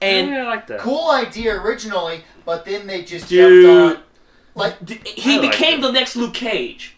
and 0.02 0.30
yeah, 0.30 0.42
I 0.44 0.46
like 0.46 0.66
that. 0.68 0.80
cool 0.80 1.10
idea 1.10 1.54
originally, 1.60 2.22
but 2.44 2.64
then 2.64 2.86
they 2.86 3.02
just 3.04 3.28
Dude. 3.28 3.64
jumped 3.64 3.98
on. 3.98 4.04
Like 4.56 4.84
d- 4.84 5.00
he 5.04 5.38
like 5.40 5.50
became 5.50 5.78
it. 5.80 5.82
the 5.82 5.92
next 5.92 6.14
Luke 6.16 6.34
Cage. 6.34 6.96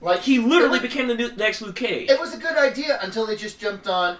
Like 0.00 0.20
He 0.20 0.38
literally 0.38 0.78
was, 0.78 0.82
became 0.82 1.08
the 1.08 1.14
new, 1.14 1.32
next 1.36 1.60
Luke 1.62 1.74
Cage. 1.76 2.08
it 2.10 2.20
was 2.20 2.32
a 2.34 2.38
good 2.38 2.56
idea 2.56 2.98
until 3.02 3.26
they 3.26 3.34
just 3.36 3.58
jumped 3.58 3.88
on. 3.88 4.16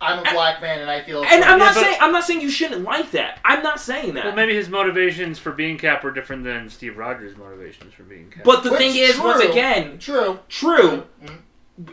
I'm 0.00 0.20
a 0.20 0.32
black 0.32 0.62
man 0.62 0.80
and 0.80 0.90
I 0.90 1.02
feel. 1.02 1.22
And 1.24 1.44
I'm 1.44 1.58
not 1.58 1.74
but- 1.74 1.82
saying 1.82 1.96
I'm 2.00 2.12
not 2.12 2.24
saying 2.24 2.40
you 2.40 2.50
shouldn't 2.50 2.82
like 2.84 3.10
that. 3.10 3.38
I'm 3.44 3.62
not 3.62 3.80
saying 3.80 4.14
that. 4.14 4.24
Well, 4.24 4.34
maybe 4.34 4.54
his 4.54 4.68
motivations 4.68 5.38
for 5.38 5.52
being 5.52 5.76
Cap 5.78 6.02
were 6.02 6.10
different 6.10 6.44
than 6.44 6.68
Steve 6.70 6.96
Rogers' 6.96 7.36
motivations 7.36 7.92
for 7.94 8.04
being 8.04 8.30
Cap. 8.30 8.44
but 8.44 8.62
the 8.64 8.70
Which 8.70 8.78
thing 8.78 8.96
is, 8.96 9.18
once 9.18 9.42
again, 9.44 9.98
True. 9.98 10.38
true. 10.48 11.04
Mhm. 11.22 11.38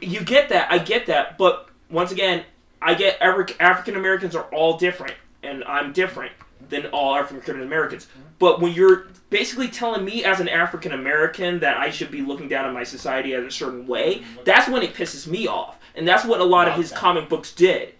You 0.01 0.21
get 0.21 0.49
that. 0.49 0.71
I 0.71 0.77
get 0.79 1.05
that. 1.07 1.37
But 1.37 1.69
once 1.89 2.11
again, 2.11 2.43
I 2.81 2.93
get 2.93 3.17
every 3.19 3.45
African 3.59 3.95
Americans 3.95 4.35
are 4.35 4.43
all 4.53 4.77
different, 4.77 5.13
and 5.43 5.63
I'm 5.65 5.91
different 5.93 6.31
than 6.69 6.85
all 6.87 7.15
African 7.15 7.61
Americans. 7.61 8.07
But 8.39 8.59
when 8.61 8.71
you're 8.73 9.07
basically 9.29 9.67
telling 9.67 10.03
me 10.05 10.23
as 10.23 10.39
an 10.39 10.47
African 10.49 10.91
American 10.91 11.59
that 11.59 11.77
I 11.77 11.89
should 11.89 12.11
be 12.11 12.21
looking 12.21 12.47
down 12.47 12.65
on 12.65 12.73
my 12.73 12.83
society 12.83 13.33
as 13.33 13.43
a 13.45 13.51
certain 13.51 13.87
way, 13.87 14.23
that's 14.45 14.67
when 14.69 14.81
it 14.83 14.93
pisses 14.93 15.27
me 15.27 15.47
off. 15.47 15.77
And 15.95 16.07
that's 16.07 16.23
what 16.25 16.39
a 16.39 16.43
lot 16.43 16.67
of 16.67 16.75
his 16.75 16.91
comic 16.91 17.27
books 17.29 17.51
did. 17.51 17.93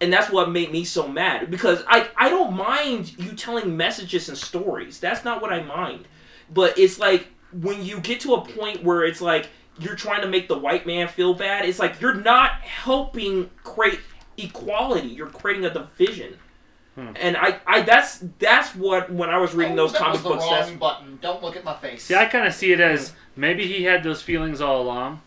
And 0.00 0.12
that's 0.12 0.30
what 0.30 0.50
made 0.50 0.72
me 0.72 0.84
so 0.84 1.08
mad. 1.08 1.50
Because 1.50 1.82
I, 1.86 2.08
I 2.16 2.28
don't 2.28 2.54
mind 2.54 3.18
you 3.18 3.32
telling 3.32 3.76
messages 3.76 4.28
and 4.28 4.36
stories. 4.36 4.98
That's 4.98 5.24
not 5.24 5.40
what 5.40 5.52
I 5.52 5.62
mind. 5.62 6.06
But 6.52 6.78
it's 6.78 6.98
like 6.98 7.28
when 7.52 7.84
you 7.84 8.00
get 8.00 8.20
to 8.20 8.34
a 8.34 8.44
point 8.44 8.82
where 8.82 9.04
it's 9.04 9.20
like 9.20 9.48
you're 9.78 9.96
trying 9.96 10.22
to 10.22 10.28
make 10.28 10.48
the 10.48 10.58
white 10.58 10.86
man 10.86 11.08
feel 11.08 11.34
bad, 11.34 11.64
it's 11.64 11.78
like 11.78 12.00
you're 12.00 12.14
not 12.14 12.52
helping 12.60 13.50
create 13.62 14.00
equality. 14.36 15.08
You're 15.08 15.28
creating 15.28 15.64
a 15.64 15.72
division. 15.72 16.38
Hmm. 16.94 17.10
And 17.16 17.36
I, 17.36 17.58
I 17.66 17.82
that's 17.82 18.24
that's 18.38 18.74
what 18.74 19.10
when 19.12 19.28
I 19.28 19.38
was 19.38 19.54
reading 19.54 19.72
Oh, 19.72 19.76
those 19.76 19.92
that 19.92 19.98
comic 19.98 20.14
was 20.14 20.22
the 20.22 20.28
books, 20.28 20.48
that's 20.48 20.70
wrong 20.70 20.78
button. 20.78 21.18
Don't 21.20 21.42
look 21.42 21.56
at 21.56 21.64
my 21.64 21.74
face. 21.74 22.04
See, 22.04 22.14
I 22.14 22.26
kind 22.26 22.46
of 22.46 22.54
see 22.54 22.72
it 22.72 22.80
as 22.80 23.12
maybe 23.34 23.66
he 23.66 23.82
had 23.84 24.04
those 24.04 24.22
feelings 24.22 24.60
all 24.60 24.80
along, 24.80 25.20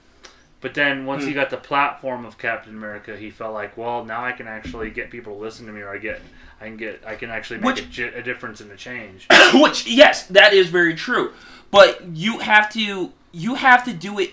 but 0.61 0.73
then 0.73 1.05
once 1.05 1.23
he 1.25 1.31
Hmm. 1.31 1.35
got 1.37 1.49
the 1.49 1.57
platform 1.57 2.25
of 2.25 2.37
Captain 2.37 2.75
America, 2.75 3.15
he 3.15 3.29
felt 3.29 3.53
like, 3.53 3.77
well, 3.77 4.03
now 4.03 4.23
I 4.23 4.31
can 4.31 4.47
actually 4.47 4.89
get 4.89 5.09
people 5.11 5.35
to 5.35 5.39
listen 5.41 5.65
to 5.67 5.71
me, 5.71 5.81
or 5.81 5.89
I 5.93 5.97
get, 5.99 6.21
I 6.59 6.65
can 6.65 6.77
get, 6.77 7.03
I 7.05 7.15
can 7.15 7.29
actually 7.29 7.59
make 7.59 7.65
Which- 7.75 7.99
a, 7.99 8.17
a 8.17 8.21
difference 8.23 8.61
in 8.61 8.67
the 8.69 8.75
change. 8.75 9.27
which 9.53 9.85
yes 9.87 10.25
that 10.27 10.53
is 10.53 10.67
very 10.67 10.93
true 10.95 11.31
but 11.69 12.01
you 12.15 12.39
have 12.39 12.71
to 12.73 13.11
you 13.31 13.55
have 13.55 13.83
to 13.85 13.93
do 13.93 14.17
it 14.19 14.31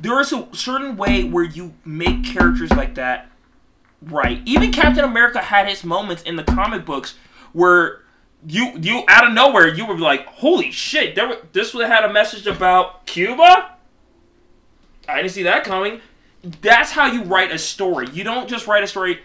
there 0.00 0.20
is 0.20 0.32
a 0.32 0.46
certain 0.52 0.96
way 0.96 1.24
where 1.24 1.44
you 1.44 1.72
make 1.84 2.24
characters 2.24 2.70
like 2.72 2.94
that 2.96 3.28
right 4.02 4.42
even 4.44 4.70
captain 4.72 5.04
america 5.04 5.40
had 5.40 5.66
his 5.68 5.82
moments 5.84 6.22
in 6.22 6.36
the 6.36 6.42
comic 6.44 6.84
books 6.84 7.14
where 7.52 8.00
you 8.46 8.72
you 8.80 9.02
out 9.08 9.26
of 9.26 9.32
nowhere 9.32 9.66
you 9.66 9.86
would 9.86 9.96
be 9.96 10.02
like 10.02 10.26
holy 10.26 10.70
shit 10.70 11.14
there, 11.14 11.36
this 11.52 11.72
would 11.74 11.86
have 11.86 12.02
had 12.02 12.08
a 12.10 12.12
message 12.12 12.46
about 12.46 13.06
cuba 13.06 13.74
i 15.08 15.16
didn't 15.16 15.32
see 15.32 15.42
that 15.42 15.64
coming 15.64 16.00
that's 16.60 16.92
how 16.92 17.06
you 17.06 17.22
write 17.24 17.50
a 17.50 17.58
story 17.58 18.06
you 18.12 18.22
don't 18.22 18.48
just 18.48 18.66
write 18.66 18.84
a 18.84 18.86
story 18.86 19.20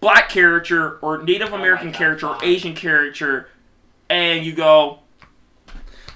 black 0.00 0.28
character 0.28 0.98
or 0.98 1.22
native 1.22 1.52
oh 1.52 1.56
american 1.56 1.88
God, 1.92 1.98
character 1.98 2.26
or 2.28 2.38
asian 2.44 2.74
character 2.74 3.48
and 4.08 4.44
you 4.44 4.54
go 4.54 5.00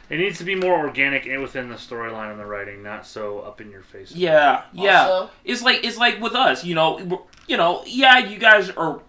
It 0.08 0.18
needs 0.18 0.38
to 0.38 0.44
be 0.44 0.54
more 0.56 0.76
organic 0.78 1.26
and 1.26 1.40
within 1.40 1.68
the 1.68 1.76
storyline 1.76 2.32
and 2.32 2.40
the 2.40 2.44
writing, 2.46 2.82
not 2.82 3.06
so 3.06 3.40
up 3.40 3.60
in 3.60 3.70
your 3.70 3.82
face. 3.82 4.10
Yeah, 4.12 4.62
yeah. 4.72 5.06
Also- 5.06 5.30
it's 5.44 5.62
like 5.62 5.84
it's 5.84 5.96
like 5.98 6.20
with 6.20 6.34
us, 6.34 6.64
you 6.64 6.74
know. 6.74 7.26
You 7.46 7.56
know, 7.56 7.82
yeah, 7.86 8.18
you 8.18 8.36
guys 8.38 8.70
are 8.70 9.02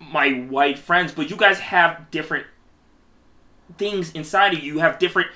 my 0.00 0.30
white 0.30 0.78
friends, 0.78 1.12
but 1.12 1.30
you 1.30 1.36
guys 1.36 1.60
have 1.60 2.10
different 2.10 2.46
things 3.78 4.10
inside 4.12 4.54
of 4.54 4.60
you. 4.60 4.74
You 4.74 4.78
have 4.80 4.98
different 4.98 5.28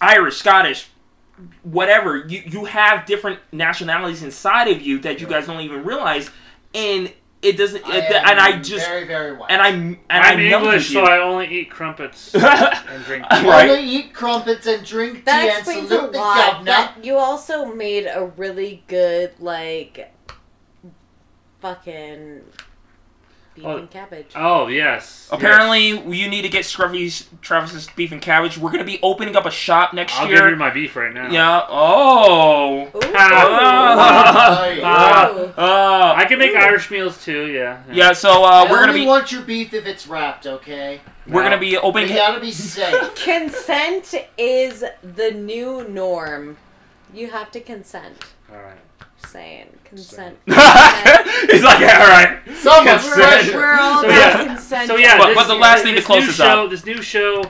Irish, 0.00 0.36
Scottish, 0.36 0.88
whatever. 1.62 2.18
You 2.26 2.42
you 2.46 2.64
have 2.66 3.06
different 3.06 3.38
nationalities 3.52 4.22
inside 4.22 4.68
of 4.68 4.80
you 4.82 4.98
that 5.00 5.20
you 5.20 5.26
guys 5.26 5.46
don't 5.46 5.60
even 5.60 5.84
realize, 5.84 6.30
and 6.74 7.12
it 7.42 7.56
doesn't. 7.56 7.84
I 7.86 7.96
it- 7.98 8.04
am 8.12 8.30
and 8.30 8.40
I 8.40 8.60
just 8.60 8.86
very 8.86 9.06
very 9.06 9.32
white. 9.36 9.50
and 9.50 9.60
I 9.60 9.68
and 9.68 9.98
I'm 10.10 10.22
I 10.34 10.36
melted 10.36 10.52
English, 10.52 10.90
you. 10.90 10.94
so 10.94 11.02
I 11.04 11.18
only 11.18 11.46
eat 11.48 11.70
crumpets 11.70 12.34
and 12.34 13.04
drink. 13.04 13.24
tea. 13.30 13.46
Right. 13.48 13.68
Only 13.70 13.84
eat 13.84 14.14
crumpets 14.14 14.66
and 14.66 14.84
drink 14.86 15.24
That 15.24 15.40
tea 15.42 15.48
and 15.48 15.58
explains 15.58 15.90
a 15.90 15.94
salute 15.96 16.12
the 16.12 16.18
lot. 16.18 16.64
But 16.64 17.04
you 17.04 17.16
also 17.16 17.66
made 17.74 18.06
a 18.06 18.26
really 18.36 18.84
good 18.86 19.32
like 19.40 20.12
fucking 21.60 22.42
beef 23.54 23.64
Oh. 23.66 23.76
and 23.76 23.90
cabbage. 23.90 24.32
Oh 24.34 24.66
yes. 24.68 25.28
Apparently, 25.30 25.88
you 25.88 26.28
need 26.28 26.42
to 26.42 26.48
get 26.48 26.64
Scruffy's 26.64 27.28
Travis's 27.42 27.86
beef 27.96 28.10
and 28.12 28.20
cabbage. 28.22 28.56
We're 28.58 28.70
gonna 28.70 28.84
be 28.84 28.98
opening 29.02 29.36
up 29.36 29.44
a 29.46 29.50
shop 29.50 29.92
next 29.94 30.12
yes. 30.14 30.20
I'll 30.22 30.28
year. 30.28 30.38
give 30.42 30.50
you 30.50 30.56
my 30.56 30.70
beef 30.70 30.96
right 30.96 31.12
now. 31.12 31.30
Yeah. 31.30 31.66
Oh. 31.68 32.84
Ooh. 32.94 33.00
Ah. 33.14 34.66
Ooh. 34.68 34.80
Ah. 34.82 35.30
Ooh. 35.36 35.52
Ah. 35.58 36.16
I 36.16 36.24
can 36.24 36.38
make 36.38 36.52
Ooh. 36.52 36.56
Irish 36.58 36.90
meals 36.90 37.22
too. 37.24 37.46
Yeah. 37.48 37.82
yeah. 37.90 38.12
So 38.12 38.42
uh, 38.44 38.64
I 38.66 38.70
we're 38.70 38.78
gonna 38.80 38.88
only 38.92 39.00
be 39.02 39.06
want 39.06 39.30
your 39.32 39.42
beef 39.42 39.74
if 39.74 39.86
it's 39.86 40.06
wrapped, 40.06 40.46
okay? 40.46 41.00
we're 41.26 41.42
No. 41.42 41.50
gonna 41.50 41.60
be 41.60 41.74
But 41.74 41.84
opening. 41.84 42.08
you 42.10 42.16
gotta 42.16 42.40
be 42.40 42.50
safe. 42.52 43.14
Consent 43.24 44.14
is 44.38 44.84
the 45.02 45.30
new 45.32 45.86
norm. 45.88 46.56
You 47.14 47.30
have 47.30 47.50
to 47.52 47.60
consent. 47.60 48.16
All 48.50 48.56
right. 48.62 48.78
Just 49.32 49.44
saying. 49.44 49.68
Consent. 49.84 50.38
He's 50.46 51.62
like, 51.62 51.80
yeah, 51.80 52.00
all 52.00 52.08
right. 52.08 52.40
So 52.56 52.84
much 52.84 53.00
Consent. 53.02 53.14
pressure. 53.14 53.56
We're 53.56 53.74
all 53.80 54.00
So, 54.02 54.06
about 54.08 54.16
yeah. 54.18 54.46
consent. 54.46 54.88
So 54.88 54.96
yeah, 54.96 55.18
But- 55.18 55.28
this, 55.28 55.36
but 55.36 55.46
the 55.48 55.54
last 55.54 55.82
thing 55.82 55.94
to 55.94 56.00
this 56.00 56.06
close 56.06 56.26
this 56.26 56.36
show, 56.36 56.44
out. 56.44 56.70
This 56.70 56.84
new 56.84 57.00
show, 57.02 57.42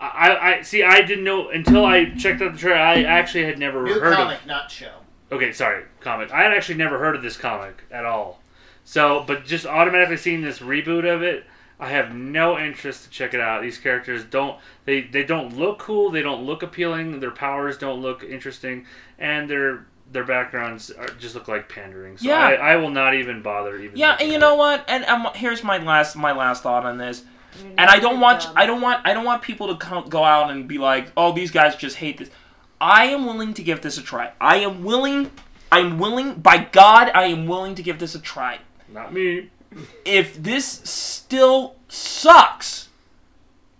I, 0.00 0.36
I 0.58 0.62
see. 0.62 0.82
I 0.82 1.02
didn't 1.02 1.24
know 1.24 1.48
until 1.50 1.84
I 1.84 2.10
checked 2.14 2.40
out 2.42 2.52
the 2.52 2.58
trailer. 2.58 2.78
I 2.78 3.02
actually 3.02 3.44
had 3.44 3.58
never 3.58 3.82
New 3.82 3.98
heard 3.98 4.14
comic, 4.14 4.46
not 4.46 4.70
show. 4.70 4.92
Okay, 5.30 5.52
sorry, 5.52 5.84
comic. 6.00 6.30
I 6.30 6.42
had 6.42 6.52
actually 6.52 6.76
never 6.76 6.98
heard 6.98 7.14
of 7.16 7.22
this 7.22 7.36
comic 7.36 7.82
at 7.90 8.04
all. 8.06 8.40
So, 8.84 9.24
but 9.26 9.44
just 9.44 9.66
automatically 9.66 10.16
seeing 10.16 10.40
this 10.40 10.60
reboot 10.60 11.04
of 11.12 11.22
it, 11.22 11.44
I 11.80 11.88
have 11.90 12.14
no 12.14 12.58
interest 12.58 13.04
to 13.04 13.10
check 13.10 13.34
it 13.34 13.40
out. 13.40 13.60
These 13.62 13.78
characters 13.78 14.24
don't 14.24 14.58
they 14.84 15.02
they 15.02 15.24
don't 15.24 15.56
look 15.56 15.78
cool. 15.78 16.10
They 16.10 16.22
don't 16.22 16.44
look 16.44 16.62
appealing. 16.62 17.20
Their 17.20 17.30
powers 17.30 17.76
don't 17.76 18.00
look 18.00 18.22
interesting, 18.24 18.86
and 19.18 19.48
their 19.50 19.86
their 20.10 20.24
backgrounds 20.24 20.90
are, 20.90 21.08
just 21.18 21.34
look 21.34 21.48
like 21.48 21.68
pandering. 21.68 22.18
So 22.18 22.28
Yeah. 22.28 22.38
I, 22.38 22.52
I 22.54 22.76
will 22.76 22.90
not 22.90 23.14
even 23.14 23.42
bother. 23.42 23.76
Even 23.76 23.96
Yeah, 23.96 24.16
and 24.20 24.30
you 24.32 24.38
know 24.38 24.54
it. 24.54 24.58
what? 24.58 24.84
And 24.88 25.04
um, 25.04 25.28
here's 25.34 25.62
my 25.62 25.78
last 25.78 26.16
my 26.16 26.32
last 26.32 26.62
thought 26.62 26.84
on 26.84 26.98
this. 26.98 27.24
And 27.76 27.90
I 27.90 27.98
don't 27.98 28.20
want. 28.20 28.48
I 28.54 28.66
don't 28.66 28.80
want 28.80 29.04
I 29.06 29.14
don't 29.14 29.24
want 29.24 29.42
people 29.42 29.68
to 29.68 29.76
come, 29.76 30.08
go 30.08 30.22
out 30.22 30.50
and 30.50 30.68
be 30.68 30.78
like, 30.78 31.10
"Oh, 31.16 31.32
these 31.32 31.50
guys 31.50 31.74
just 31.74 31.96
hate 31.96 32.18
this." 32.18 32.30
I 32.80 33.06
am 33.06 33.26
willing 33.26 33.52
to 33.54 33.62
give 33.62 33.80
this 33.80 33.98
a 33.98 34.02
try. 34.02 34.32
I 34.40 34.58
am 34.58 34.84
willing 34.84 35.30
I'm 35.70 35.98
willing 35.98 36.34
by 36.34 36.58
God, 36.58 37.10
I 37.14 37.24
am 37.24 37.46
willing 37.46 37.74
to 37.74 37.82
give 37.82 37.98
this 37.98 38.14
a 38.14 38.20
try. 38.20 38.60
Not 38.88 39.12
me. 39.12 39.50
If 40.04 40.42
this 40.42 40.64
still 40.66 41.76
sucks, 41.88 42.88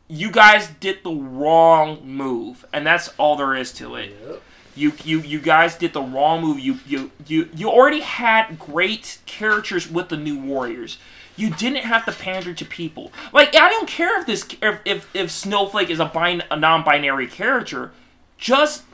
you 0.06 0.30
guys 0.30 0.68
did 0.80 1.02
the 1.02 1.12
wrong 1.12 2.06
move, 2.06 2.64
and 2.72 2.86
that's 2.86 3.08
all 3.16 3.36
there 3.36 3.54
is 3.54 3.72
to 3.74 3.94
it. 3.96 4.42
You 4.74 4.92
you 5.04 5.20
you 5.20 5.40
guys 5.40 5.76
did 5.76 5.92
the 5.92 6.02
wrong 6.02 6.42
move. 6.42 6.58
You 6.58 6.78
you 6.86 7.10
you 7.26 7.48
you 7.54 7.68
already 7.68 8.00
had 8.00 8.58
great 8.58 9.18
characters 9.26 9.90
with 9.90 10.08
the 10.08 10.16
new 10.16 10.38
Warriors. 10.38 10.98
You 11.36 11.50
didn't 11.50 11.84
have 11.84 12.04
to 12.06 12.12
pander 12.12 12.52
to 12.52 12.64
people. 12.64 13.12
Like 13.32 13.54
I 13.54 13.68
don't 13.68 13.88
care 13.88 14.20
if 14.20 14.26
this 14.26 14.46
if 14.62 14.80
if, 14.84 15.14
if 15.14 15.30
Snowflake 15.30 15.90
is 15.90 16.00
a, 16.00 16.06
bin, 16.06 16.42
a 16.50 16.56
non-binary 16.56 17.28
character, 17.28 17.92
just 18.36 18.84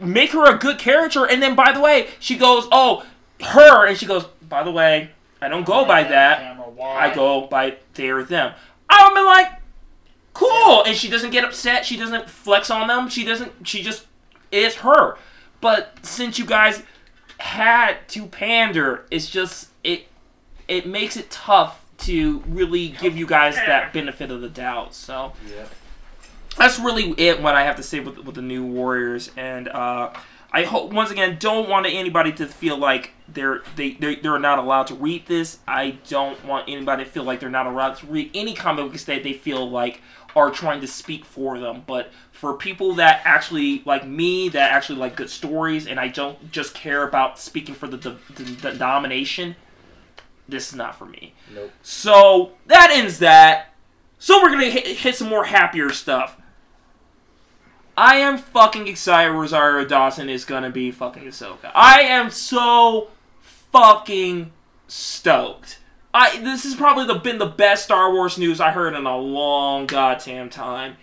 make 0.00 0.32
her 0.32 0.44
a 0.52 0.58
good 0.58 0.78
character. 0.78 1.26
And 1.26 1.42
then 1.42 1.54
by 1.54 1.72
the 1.72 1.80
way, 1.80 2.08
she 2.18 2.36
goes, 2.36 2.66
oh, 2.72 3.04
her, 3.42 3.86
and 3.86 3.96
she 3.96 4.06
goes, 4.06 4.24
by 4.48 4.62
the 4.62 4.70
way, 4.70 5.10
I 5.40 5.48
don't 5.48 5.66
go 5.66 5.84
by 5.84 6.04
that. 6.04 6.58
I 6.80 7.14
go 7.14 7.46
by 7.46 7.76
they 7.94 8.08
or 8.08 8.22
them. 8.22 8.54
I'm 8.88 9.24
like, 9.24 9.60
cool. 10.32 10.84
And 10.84 10.96
she 10.96 11.08
doesn't 11.08 11.30
get 11.30 11.44
upset. 11.44 11.84
She 11.84 11.96
doesn't 11.96 12.28
flex 12.28 12.70
on 12.70 12.88
them. 12.88 13.08
She 13.08 13.24
doesn't. 13.24 13.66
She 13.66 13.82
just 13.82 14.06
is 14.52 14.76
her. 14.76 15.16
But 15.60 15.98
since 16.02 16.38
you 16.38 16.44
guys 16.46 16.82
had 17.38 18.08
to 18.08 18.26
pander, 18.26 19.04
it's 19.10 19.28
just 19.28 19.68
it. 19.84 20.06
It 20.66 20.86
makes 20.86 21.16
it 21.16 21.30
tough 21.30 21.84
to 21.98 22.42
really 22.48 22.88
give 22.90 23.16
you 23.16 23.26
guys 23.26 23.54
that 23.56 23.92
benefit 23.92 24.30
of 24.30 24.40
the 24.40 24.48
doubt. 24.48 24.94
So 24.94 25.32
Yeah. 25.50 25.64
that's 26.56 26.78
really 26.78 27.10
it. 27.16 27.40
What 27.42 27.54
I 27.54 27.64
have 27.64 27.76
to 27.76 27.82
say 27.82 28.00
with 28.00 28.18
with 28.18 28.34
the 28.34 28.42
new 28.42 28.64
Warriors, 28.64 29.30
and 29.36 29.68
uh, 29.68 30.10
I 30.52 30.64
hope 30.64 30.92
once 30.92 31.10
again 31.10 31.36
don't 31.40 31.68
want 31.68 31.86
anybody 31.86 32.32
to 32.32 32.46
feel 32.46 32.76
like 32.76 33.12
they're 33.28 33.62
they 33.76 33.92
they're, 33.92 34.16
they're 34.16 34.38
not 34.38 34.58
allowed 34.58 34.86
to 34.88 34.94
read 34.94 35.26
this. 35.26 35.58
I 35.66 35.98
don't 36.08 36.42
want 36.44 36.68
anybody 36.68 37.04
to 37.04 37.10
feel 37.10 37.24
like 37.24 37.40
they're 37.40 37.50
not 37.50 37.66
allowed 37.66 37.96
to 37.96 38.06
read 38.06 38.30
any 38.34 38.54
comic 38.54 38.86
books 38.86 39.04
that 39.04 39.22
they 39.22 39.32
feel 39.32 39.68
like 39.68 40.00
are 40.36 40.50
trying 40.50 40.80
to 40.80 40.86
speak 40.86 41.24
for 41.24 41.58
them. 41.58 41.84
But 41.86 42.10
for 42.32 42.54
people 42.54 42.94
that 42.94 43.22
actually 43.24 43.82
like 43.84 44.06
me, 44.06 44.48
that 44.50 44.72
actually 44.72 44.98
like 44.98 45.16
good 45.16 45.30
stories, 45.30 45.86
and 45.86 45.98
I 45.98 46.08
don't 46.08 46.50
just 46.50 46.74
care 46.74 47.06
about 47.06 47.38
speaking 47.38 47.74
for 47.74 47.86
the 47.86 47.96
the, 47.96 48.16
the, 48.34 48.42
the 48.42 48.72
domination, 48.72 49.56
this 50.48 50.68
is 50.68 50.74
not 50.74 50.96
for 50.96 51.06
me. 51.06 51.34
Nope. 51.54 51.70
So 51.82 52.52
that 52.66 52.90
ends 52.92 53.18
that. 53.18 53.74
So 54.18 54.42
we're 54.42 54.50
gonna 54.50 54.70
hit, 54.70 54.86
hit 54.86 55.14
some 55.14 55.28
more 55.28 55.44
happier 55.44 55.90
stuff. 55.90 56.40
I 57.96 58.16
am 58.16 58.38
fucking 58.38 58.86
excited 58.86 59.32
Rosario 59.32 59.84
Dawson 59.84 60.28
is 60.28 60.44
gonna 60.44 60.70
be 60.70 60.90
fucking 60.90 61.24
Ahsoka. 61.24 61.72
I 61.74 62.02
am 62.02 62.30
so 62.30 63.08
fucking 63.40 64.52
stoked. 64.86 65.77
I 66.14 66.38
this 66.40 66.64
has 66.64 66.74
probably 66.74 67.06
the, 67.06 67.14
been 67.20 67.38
the 67.38 67.46
best 67.46 67.84
Star 67.84 68.12
Wars 68.12 68.38
news 68.38 68.60
I 68.60 68.70
heard 68.70 68.94
in 68.94 69.06
a 69.06 69.16
long 69.16 69.86
goddamn 69.86 70.48
time. 70.50 70.96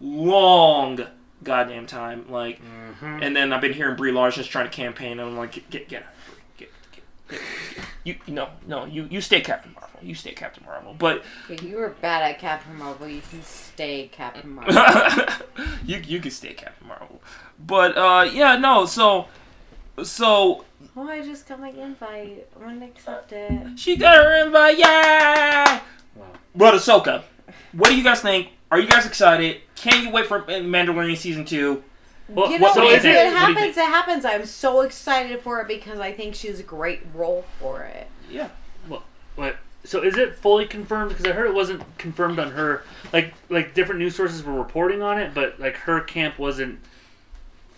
Long 0.00 1.00
goddamn 1.42 1.86
time. 1.86 2.30
Like 2.30 2.60
Mm-hmm. 2.62 3.22
and 3.22 3.34
then 3.34 3.52
I've 3.52 3.60
been 3.60 3.72
hearing 3.72 3.96
Brie 3.96 4.12
Larson's 4.12 4.46
trying 4.46 4.66
to 4.66 4.70
campaign, 4.70 5.18
and 5.18 5.22
I'm 5.30 5.36
like, 5.36 5.52
get, 5.52 5.70
get, 5.70 5.88
get, 5.88 6.04
get, 6.56 6.68
get, 6.92 7.02
get, 7.30 7.40
get. 7.74 7.84
you, 8.04 8.16
no, 8.32 8.50
no, 8.68 8.84
you, 8.84 9.08
you 9.10 9.20
stay 9.20 9.40
Captain 9.40 9.72
Marvel. 9.74 9.98
You 10.02 10.14
stay 10.14 10.32
Captain 10.32 10.64
Marvel. 10.64 10.94
But 10.96 11.24
Okay, 11.50 11.66
you 11.66 11.78
were 11.78 11.88
bad 12.00 12.22
at 12.22 12.38
Captain 12.38 12.76
Marvel. 12.76 13.08
You 13.08 13.20
can 13.28 13.42
stay 13.42 14.08
Captain 14.12 14.50
Marvel. 14.50 15.34
you, 15.84 15.98
you 16.06 16.20
can 16.20 16.30
stay 16.30 16.52
Captain 16.52 16.86
Marvel. 16.86 17.20
But 17.58 17.96
uh, 17.98 18.28
yeah, 18.32 18.56
no. 18.56 18.86
So, 18.86 19.26
so 20.04 20.64
oh, 20.96 21.08
I 21.08 21.22
just 21.22 21.48
got 21.48 21.60
my 21.60 21.70
invite. 21.70 22.48
I'm 22.56 22.62
gonna 22.62 22.86
accept 22.86 23.32
it. 23.32 23.78
she 23.78 23.96
got 23.96 24.16
her 24.16 24.44
invite. 24.44 24.78
Yeah. 24.78 25.80
Wow. 26.14 26.26
But 26.54 26.74
Ahsoka, 26.74 27.22
what 27.72 27.88
do 27.88 27.96
you 27.96 28.04
guys 28.04 28.20
think? 28.20 28.48
Are 28.70 28.78
you 28.78 28.88
guys 28.88 29.06
excited? 29.06 29.60
Can 29.76 30.04
you 30.04 30.10
wait 30.10 30.26
for 30.26 30.42
Mandalorian 30.42 31.16
season 31.16 31.44
two? 31.44 31.82
Well, 32.28 32.50
you 32.50 32.58
know, 32.58 32.68
what 32.68 32.74
do 32.74 32.82
you 32.82 32.94
if 32.94 33.02
think? 33.02 33.16
it 33.16 33.26
you 33.26 33.36
happens, 33.36 33.76
it 33.76 33.84
happens. 33.84 34.24
I'm 34.24 34.46
so 34.46 34.80
excited 34.82 35.40
for 35.40 35.60
it 35.60 35.68
because 35.68 35.98
I 35.98 36.12
think 36.12 36.34
she's 36.34 36.60
a 36.60 36.62
great 36.62 37.00
role 37.14 37.44
for 37.58 37.82
it. 37.82 38.06
Yeah. 38.30 38.48
What? 39.36 39.56
So 39.84 40.02
is 40.02 40.16
it 40.16 40.36
fully 40.36 40.66
confirmed? 40.66 41.08
Because 41.10 41.26
I 41.26 41.32
heard 41.32 41.46
it 41.46 41.54
wasn't 41.54 41.82
confirmed 41.98 42.38
on 42.38 42.52
her. 42.52 42.84
Like 43.12 43.34
like 43.48 43.74
different 43.74 43.98
news 44.00 44.14
sources 44.14 44.42
were 44.42 44.52
reporting 44.52 45.02
on 45.02 45.18
it, 45.18 45.34
but 45.34 45.58
like 45.58 45.74
her 45.76 46.00
camp 46.00 46.38
wasn't 46.38 46.78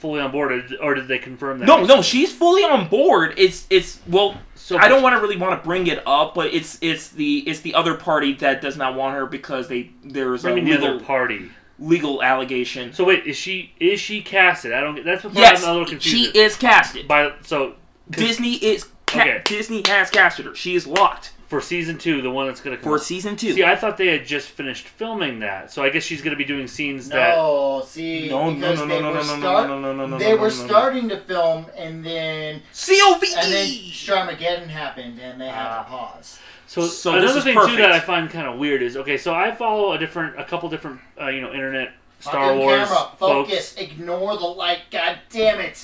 fully 0.04 0.20
on 0.20 0.30
board, 0.30 0.52
or 0.52 0.60
did- 0.60 0.80
or 0.80 0.92
did 0.94 1.08
they 1.08 1.16
confirm 1.18 1.58
that? 1.60 1.64
No, 1.66 1.82
no, 1.82 2.02
she's 2.02 2.30
fully 2.30 2.62
on 2.62 2.88
board. 2.88 3.32
It's 3.38 3.66
it's 3.70 4.00
well, 4.06 4.36
So 4.54 4.76
I 4.76 4.86
don't 4.86 5.02
want 5.02 5.16
to 5.16 5.20
really 5.22 5.38
want 5.38 5.58
to 5.58 5.66
bring 5.66 5.86
it 5.86 6.02
up, 6.06 6.34
but 6.34 6.52
it's 6.52 6.76
it's 6.82 7.08
the 7.08 7.38
it's 7.48 7.60
the 7.60 7.72
other 7.74 7.94
party 7.94 8.34
that 8.34 8.60
does 8.60 8.76
not 8.76 8.94
want 8.96 9.14
her 9.16 9.24
because 9.24 9.68
they 9.68 9.90
there's 10.04 10.44
I 10.44 10.50
a 10.50 10.54
mean 10.54 10.66
the 10.66 10.72
legal 10.72 10.88
other 10.96 11.00
party. 11.04 11.50
legal 11.78 12.22
allegation. 12.22 12.92
So 12.92 13.04
wait, 13.04 13.24
is 13.24 13.36
she 13.38 13.72
is 13.80 13.98
she 13.98 14.20
casted? 14.20 14.74
I 14.74 14.80
don't. 14.82 14.94
get 14.94 15.06
That's 15.06 15.24
what 15.24 15.32
yes, 15.34 15.62
I'm 15.64 15.70
a 15.70 15.72
little 15.72 15.88
confused. 15.88 16.34
she 16.34 16.38
is 16.38 16.54
casted. 16.56 17.08
By 17.08 17.32
so 17.42 17.76
Disney 18.10 18.56
is 18.56 18.84
ca- 19.06 19.22
Okay. 19.22 19.40
Disney 19.46 19.82
has 19.86 20.10
casted 20.10 20.44
her. 20.44 20.54
She 20.54 20.74
is 20.74 20.86
locked 20.86 21.32
for 21.54 21.60
season 21.60 21.96
two, 21.98 22.20
the 22.20 22.30
one 22.30 22.46
that's 22.46 22.60
gonna 22.60 22.76
come. 22.76 22.84
for 22.84 22.94
out. 22.96 23.02
season 23.02 23.36
two. 23.36 23.52
See, 23.52 23.62
I 23.64 23.76
thought 23.76 23.96
they 23.96 24.08
had 24.08 24.26
just 24.26 24.48
finished 24.48 24.86
filming 24.88 25.38
that, 25.40 25.70
so 25.70 25.82
I 25.82 25.88
guess 25.90 26.02
she's 26.02 26.20
gonna 26.22 26.36
be 26.36 26.44
doing 26.44 26.66
scenes 26.66 27.08
that. 27.10 27.36
No, 27.36 27.82
see, 27.86 28.28
no, 28.28 28.50
no, 28.50 28.54
because 28.54 28.78
no, 28.80 28.86
they 28.86 29.00
no, 29.00 29.12
no, 29.12 29.18
were 29.18 29.24
no, 29.24 29.34
no, 29.36 29.38
start- 29.40 29.68
no, 29.68 29.80
no, 29.80 29.92
no, 29.94 30.06
no, 30.06 30.18
they 30.18 30.30
no, 30.30 30.36
were 30.36 30.48
no, 30.48 30.56
no. 30.56 30.66
starting 30.66 31.08
to 31.10 31.18
film, 31.20 31.66
and 31.76 32.04
then 32.04 32.60
COV. 32.72 33.22
and 33.38 33.52
then 33.52 33.66
Starmageddon 33.68 34.66
happened, 34.68 35.20
and 35.20 35.40
they 35.40 35.46
had 35.48 35.66
Ah. 35.66 35.82
to 35.84 35.88
pause. 35.90 36.38
So, 36.66 36.86
So 36.86 37.12
this 37.12 37.22
another 37.22 37.38
is 37.38 37.44
thing 37.44 37.54
too 37.54 37.60
perfect. 37.60 37.78
that 37.78 37.92
I 37.92 38.00
find 38.00 38.28
kind 38.28 38.48
of 38.48 38.58
weird 38.58 38.82
is 38.82 38.96
okay. 38.96 39.16
So 39.16 39.32
I 39.32 39.52
follow 39.52 39.92
a 39.92 39.98
different, 39.98 40.40
a 40.40 40.44
couple 40.44 40.68
different, 40.68 41.00
uh, 41.20 41.28
you 41.28 41.40
know, 41.40 41.52
internet 41.52 41.92
Star 42.18 42.46
Fucking 42.48 42.58
Wars 42.58 42.88
camera, 42.88 42.96
folks. 43.18 43.50
focus, 43.50 43.74
ignore 43.76 44.36
the 44.38 44.46
light. 44.46 44.80
God 44.90 45.18
damn 45.30 45.60
it! 45.60 45.76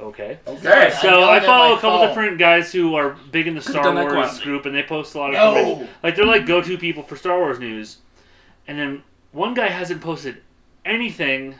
Okay. 0.00 0.38
Okay. 0.46 0.92
So 1.00 1.10
know 1.10 1.30
I 1.30 1.40
follow 1.40 1.72
a 1.76 1.80
couple 1.80 1.98
phone- 1.98 2.08
different 2.08 2.38
guys 2.38 2.72
who 2.72 2.94
are 2.94 3.16
big 3.30 3.46
in 3.46 3.54
the 3.54 3.60
Could've 3.60 3.82
Star 3.82 3.94
Wars 3.94 4.12
quietly. 4.12 4.42
group, 4.44 4.66
and 4.66 4.74
they 4.74 4.82
post 4.82 5.14
a 5.14 5.18
lot 5.18 5.28
of 5.30 5.34
No. 5.34 5.56
information. 5.58 5.88
Like 6.02 6.16
they're 6.16 6.24
like 6.26 6.46
go-to 6.46 6.78
people 6.78 7.02
for 7.02 7.16
Star 7.16 7.38
Wars 7.38 7.58
news, 7.58 7.98
and 8.66 8.78
then 8.78 9.02
one 9.32 9.54
guy 9.54 9.68
hasn't 9.68 10.00
posted 10.00 10.38
anything 10.84 11.56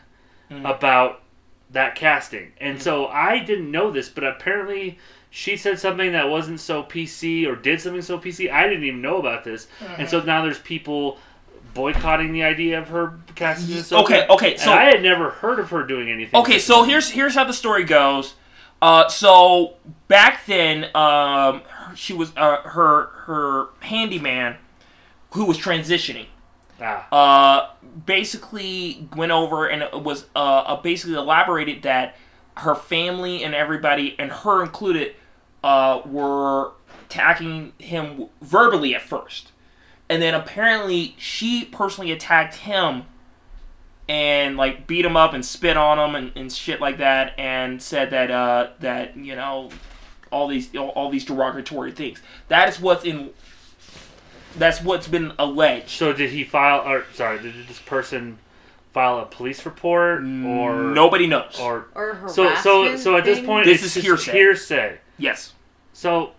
Mm. 0.51 0.69
about 0.69 1.23
that 1.71 1.95
casting, 1.95 2.51
and 2.61 2.83
so 2.83 3.07
I 3.07 3.39
didn't 3.39 3.71
know 3.71 3.93
this, 3.93 4.09
but 4.09 4.25
apparently 4.25 4.99
she 5.31 5.57
said 5.57 5.79
something 5.79 6.11
that 6.11 6.29
wasn't 6.29 6.59
so 6.59 6.83
PC 6.83 7.47
or 7.47 7.55
did 7.55 7.81
something 7.81 8.03
so 8.03 8.19
PC. 8.19 8.51
I 8.51 8.67
didn't 8.69 8.83
even 8.83 9.01
know 9.01 9.19
about 9.19 9.45
this, 9.45 9.69
and 9.97 10.09
so 10.09 10.21
now 10.23 10.43
there's 10.43 10.59
people 10.59 11.21
boycotting 11.75 12.33
the 12.33 12.43
idea 12.43 12.79
of 12.79 12.89
her 12.89 13.19
casting. 13.35 13.77
as 13.77 13.91
Ahsoka. 13.91 14.03
Okay, 14.05 14.27
okay, 14.29 14.51
And 14.53 14.61
so- 14.61 14.73
I 14.73 14.85
had 14.85 15.03
never 15.03 15.31
heard 15.31 15.59
of 15.59 15.71
her 15.71 15.85
doing 15.85 16.11
anything. 16.11 16.39
Okay, 16.41 16.59
so 16.59 16.83
here's 16.85 17.11
here's 17.11 17.35
how 17.35 17.45
the 17.45 17.53
story 17.53 17.85
goes. 17.85 18.35
Uh, 18.83 19.09
so 19.09 19.75
back 20.09 20.47
then, 20.47 20.87
um, 20.95 21.63
she 21.95 22.13
was 22.15 22.33
uh, 22.37 22.63
her 22.63 23.07
her 23.27 23.67
handyman 23.81 24.57
who 25.33 25.45
was 25.45 25.59
transitioning. 25.59 26.27
ah, 26.81 27.07
Uh, 27.13 27.71
basically 28.07 29.07
went 29.17 29.33
over 29.33 29.67
and 29.67 29.83
it 29.83 30.03
was 30.03 30.27
uh, 30.35 30.39
uh, 30.39 30.81
basically 30.81 31.15
elaborated 31.17 31.83
that 31.83 32.17
her 32.59 32.75
family 32.75 33.43
and 33.45 33.55
everybody 33.55 34.15
and 34.19 34.31
her 34.33 34.63
included 34.63 35.15
uh, 35.63 36.01
were 36.07 36.73
attacking 37.07 37.73
him 37.79 38.29
verbally 38.41 38.95
at 38.95 39.03
first, 39.03 39.50
and 40.11 40.21
then 40.21 40.35
apparently 40.35 41.15
she 41.17 41.65
personally 41.65 42.13
attacked 42.13 42.57
him 42.57 43.05
and 44.09 44.57
like 44.57 44.87
beat 44.87 45.05
him 45.05 45.17
up 45.17 45.33
and 45.33 45.45
spit 45.47 45.77
on 45.77 45.99
him 45.99 46.15
and, 46.17 46.33
and 46.37 46.53
shit 46.53 46.81
like 46.81 46.99
that 46.99 47.33
and 47.39 47.81
said 47.81 48.11
that 48.11 48.31
uh 48.31 48.69
that 48.81 49.17
you 49.17 49.35
know 49.37 49.71
all 50.33 50.49
these 50.49 50.75
all, 50.77 50.89
all 50.91 51.11
these 51.11 51.25
derogatory 51.25 51.93
things 51.93 52.21
that 52.49 52.69
is 52.69 52.79
what's 52.81 53.05
in 53.05 53.31
that's 54.59 54.83
what's 54.83 55.07
been 55.07 55.33
alleged 55.39 55.91
So 55.91 56.13
did 56.13 56.31
he 56.31 56.43
file? 56.43 56.81
Or 56.81 57.05
sorry, 57.15 57.39
did 57.41 57.55
this 57.69 57.79
person 57.79 58.39
file 58.93 59.21
a 59.21 59.27
police 59.27 59.65
report 59.65 60.23
or 60.25 60.75
nobody 60.75 61.29
knows 61.29 61.57
or 61.61 61.87
Or 61.95 62.19
so 62.27 62.57
so 62.57 62.97
so 62.97 63.17
at 63.17 63.25
this 63.25 63.39
thing? 63.39 63.47
point 63.47 63.67
This 63.67 63.85
it's 63.85 63.97
is 63.97 64.03
hearsay. 64.03 64.33
hearsay. 64.33 64.99
yes 65.19 65.53
So 65.93 66.33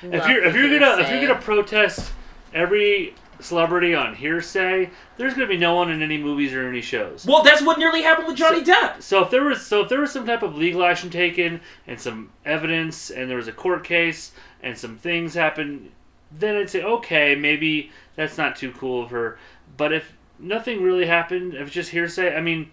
if 0.00 0.26
you're 0.26 0.42
if 0.44 0.54
you're 0.54 0.78
gonna 0.78 1.02
if 1.02 1.10
you're 1.10 1.28
gonna 1.28 1.40
protest 1.42 2.10
every 2.54 3.14
celebrity 3.40 3.94
on 3.94 4.14
hearsay, 4.14 4.90
there's 5.16 5.34
gonna 5.34 5.46
be 5.46 5.56
no 5.56 5.74
one 5.74 5.90
in 5.90 6.02
any 6.02 6.16
movies 6.18 6.52
or 6.52 6.68
any 6.68 6.80
shows. 6.80 7.26
well 7.26 7.42
that's 7.42 7.62
what 7.62 7.78
nearly 7.78 8.02
happened 8.02 8.28
with 8.28 8.36
johnny 8.36 8.62
depp 8.62 9.02
So 9.02 9.24
if 9.24 9.30
there 9.30 9.42
was 9.44 9.66
so 9.66 9.80
if 9.82 9.88
there 9.88 10.00
was 10.00 10.12
some 10.12 10.26
type 10.26 10.42
of 10.42 10.56
legal 10.56 10.84
action 10.84 11.10
taken 11.10 11.60
and 11.86 12.00
some 12.00 12.30
evidence 12.44 13.10
and 13.10 13.28
there 13.28 13.36
was 13.36 13.48
a 13.48 13.52
court 13.52 13.84
case 13.84 14.32
and 14.62 14.78
some 14.78 14.96
things 14.96 15.34
happened, 15.34 15.90
then 16.30 16.56
I'd 16.56 16.70
say 16.70 16.82
okay 16.82 17.34
maybe 17.34 17.90
that's 18.14 18.38
not 18.38 18.56
too 18.56 18.70
cool 18.72 19.02
of 19.02 19.10
her. 19.10 19.38
But 19.76 19.92
if 19.92 20.12
nothing 20.38 20.82
really 20.82 21.06
happened, 21.06 21.54
if 21.54 21.62
it's 21.62 21.72
just 21.72 21.90
hearsay, 21.90 22.36
I 22.36 22.40
mean, 22.40 22.70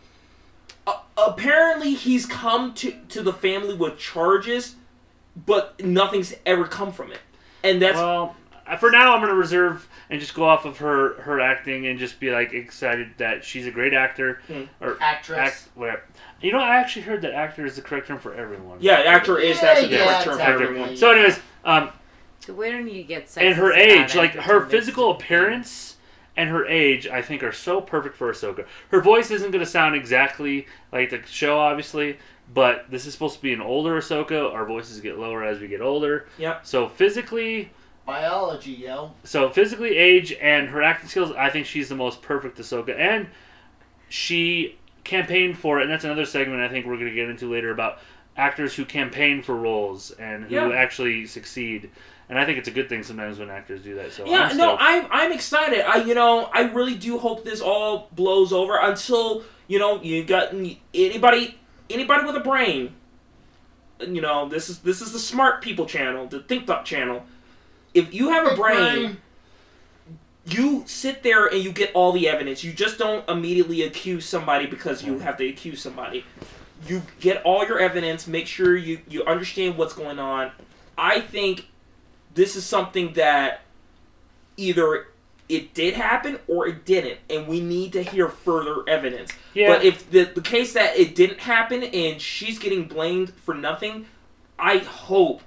uh, 0.86 1.00
apparently 1.18 1.94
he's 1.94 2.26
come 2.26 2.74
to 2.76 2.92
to 3.10 3.22
the 3.24 3.34
family 3.34 3.74
with 3.74 3.98
charges 3.98 4.76
but 5.46 5.82
nothing's 5.84 6.34
ever 6.46 6.66
come 6.66 6.92
from 6.92 7.12
it 7.12 7.20
and 7.64 7.82
that's 7.82 7.96
well, 7.98 8.36
for 8.78 8.92
now 8.92 9.14
I'm 9.16 9.22
gonna 9.22 9.34
reserve 9.36 9.88
and 10.10 10.20
just 10.20 10.34
go 10.34 10.44
off 10.44 10.66
of 10.66 10.78
her 10.80 11.16
her 11.22 11.40
acting 11.40 11.88
and 11.88 11.98
just 12.00 12.20
be 12.20 12.32
like 12.32 12.54
excited 12.54 13.10
that 13.18 13.44
she's 13.44 13.66
a 13.68 13.72
great 13.72 13.94
actor 13.94 14.42
Hmm. 14.48 14.64
or 14.82 14.98
Actress. 15.02 15.38
act 15.40 15.70
whatever. 15.76 16.02
You 16.42 16.52
know, 16.52 16.60
I 16.60 16.78
actually 16.78 17.04
heard 17.04 17.22
that 17.24 17.34
actor 17.34 17.66
is 17.66 17.76
the 17.76 17.82
correct 17.82 18.08
term 18.08 18.20
for 18.20 18.34
everyone. 18.34 18.78
yeah 18.82 18.94
actor 19.00 19.38
is 19.40 19.60
that's 19.62 19.80
a 19.82 19.84
Yeah, 19.84 19.90
different 19.90 20.12
yeah, 20.20 20.24
term 20.24 20.36
for 20.38 20.42
everyone 20.42 20.98
So, 20.98 21.12
anyways, 21.12 21.40
um, 21.66 21.90
So 22.40 22.54
where 22.54 22.82
do 22.82 22.90
you 22.90 23.04
get 23.04 23.26
sexist 23.28 23.42
and 23.42 23.56
her 23.56 23.74
age, 23.74 24.16
like 24.16 24.32
her 24.34 24.66
physical 24.66 25.12
appearance 25.12 25.98
and 26.38 26.50
her 26.50 26.66
age, 26.66 27.06
I 27.08 27.22
think 27.22 27.44
are 27.44 27.52
so 27.52 27.82
perfect 27.82 28.16
for 28.16 28.32
Ahsoka. 28.32 28.66
Her 28.92 29.02
voice 29.02 29.30
isn't 29.30 29.52
going 29.52 29.64
to 29.64 29.70
sound 29.70 29.94
exactly 29.96 30.68
like 30.94 31.10
the 31.10 31.22
show, 31.28 31.60
obviously, 31.60 32.18
but 32.54 32.86
this 32.90 33.06
is 33.06 33.12
supposed 33.14 33.36
to 33.36 33.42
be 33.42 33.52
an 33.52 33.60
older 33.62 34.00
Ahsoka. 34.00 34.52
Our 34.54 34.66
voices 34.66 35.02
get 35.02 35.20
lower 35.20 35.44
as 35.44 35.60
we 35.60 35.68
get 35.68 35.82
older. 35.82 36.28
Yep. 36.38 36.66
So 36.66 36.88
physically, 36.88 37.72
Biology, 38.10 38.72
yo. 38.72 39.12
so 39.24 39.50
physically, 39.50 39.96
age 39.98 40.34
and 40.34 40.68
her 40.70 40.82
acting 40.82 41.10
skills, 41.10 41.32
I 41.38 41.50
think 41.50 41.66
she's 41.68 41.90
the 41.90 41.96
most 41.96 42.22
perfect 42.22 42.58
Ahsoka, 42.58 42.98
and 42.98 43.28
she 44.10 44.78
campaigned 45.04 45.58
for 45.58 45.80
it. 45.80 45.84
And 45.84 45.92
that's 45.92 46.04
another 46.04 46.26
segment 46.26 46.62
I 46.62 46.70
think 46.70 46.86
we're 46.86 46.96
going 46.96 47.10
to 47.10 47.14
get 47.16 47.30
into 47.30 47.52
later 47.52 47.72
about 47.72 48.00
actors 48.36 48.74
who 48.76 48.86
campaign 48.86 49.42
for 49.42 49.56
roles 49.56 50.12
and 50.12 50.46
who 50.46 50.56
Yeah. 50.56 50.70
actually 50.72 51.28
succeed. 51.28 51.90
And 52.30 52.38
I 52.40 52.46
think 52.46 52.58
it's 52.58 52.68
a 52.68 52.72
good 52.72 52.90
thing 52.90 53.04
sometimes 53.04 53.38
when 53.40 53.50
actors 53.50 53.82
do 53.84 53.96
that. 53.96 54.12
So 54.12 54.26
Yeah, 54.26 54.50
I'm 54.52 54.58
no. 54.58 54.78
I'm 54.80 55.08
I'm 55.12 55.32
excited. 55.32 55.82
I 55.82 56.04
you 56.04 56.14
know 56.14 56.50
I 56.54 56.62
really 56.62 56.96
do 56.96 57.18
hope 57.18 57.44
this 57.44 57.60
all 57.60 58.08
blows 58.14 58.54
over 58.54 58.78
until 58.80 59.44
you 59.68 59.80
know 59.80 60.02
you 60.02 60.24
got 60.24 60.54
anybody 60.94 61.58
anybody 61.90 62.26
with 62.26 62.36
a 62.36 62.40
brain. 62.42 62.94
You 64.00 64.22
know 64.22 64.48
this 64.48 64.70
is 64.70 64.80
this 64.80 65.02
is 65.02 65.12
the 65.12 65.20
smart 65.20 65.62
people 65.62 65.86
channel, 65.88 66.28
the 66.28 66.40
Think 66.42 66.68
Thought 66.68 66.86
channel. 66.86 67.24
If 67.94 68.14
you 68.14 68.30
have 68.30 68.46
a 68.46 68.50
Big 68.50 68.58
brain, 68.58 69.18
you 70.46 70.84
sit 70.86 71.24
there 71.24 71.48
and 71.48 71.64
you 71.64 71.72
get 71.72 71.92
all 71.94 72.12
the 72.12 72.28
evidence. 72.28 72.64
You 72.64 72.74
just 72.74 72.98
don't 72.98 73.28
immediately 73.30 73.84
accuse 73.84 74.26
somebody 74.26 74.66
because 74.66 75.04
you 75.04 75.20
have 75.20 75.38
to 75.38 75.48
accuse 75.48 75.82
somebody. 75.82 76.26
You 76.88 77.02
get 77.20 77.44
all 77.44 77.66
your 77.66 77.80
evidence. 77.80 78.28
Make 78.28 78.48
sure 78.48 78.76
you 78.76 79.00
you 79.08 79.24
understand 79.26 79.78
what's 79.78 79.94
going 79.94 80.20
on. 80.20 80.52
I 80.98 81.22
think 81.22 81.68
this 82.34 82.56
is 82.56 82.66
something 82.66 83.14
that 83.14 83.62
either 84.58 85.08
it 85.50 85.74
did 85.74 85.96
happen 85.96 86.40
or 86.48 86.68
it 86.68 86.86
didn't, 86.86 87.20
and 87.30 87.48
we 87.48 87.60
need 87.60 87.92
to 87.94 88.04
hear 88.04 88.30
further 88.30 88.88
evidence. 88.88 89.32
Yeah. 89.54 89.74
But 89.74 89.84
if 89.84 90.10
the 90.10 90.26
the 90.26 90.42
case 90.42 90.74
that 90.74 90.98
it 90.98 91.16
didn't 91.16 91.40
happen 91.40 91.84
and 91.84 92.22
she's 92.22 92.60
getting 92.60 92.88
blamed 92.88 93.32
for 93.34 93.54
nothing, 93.54 94.06
I 94.58 94.78
hope, 94.78 95.42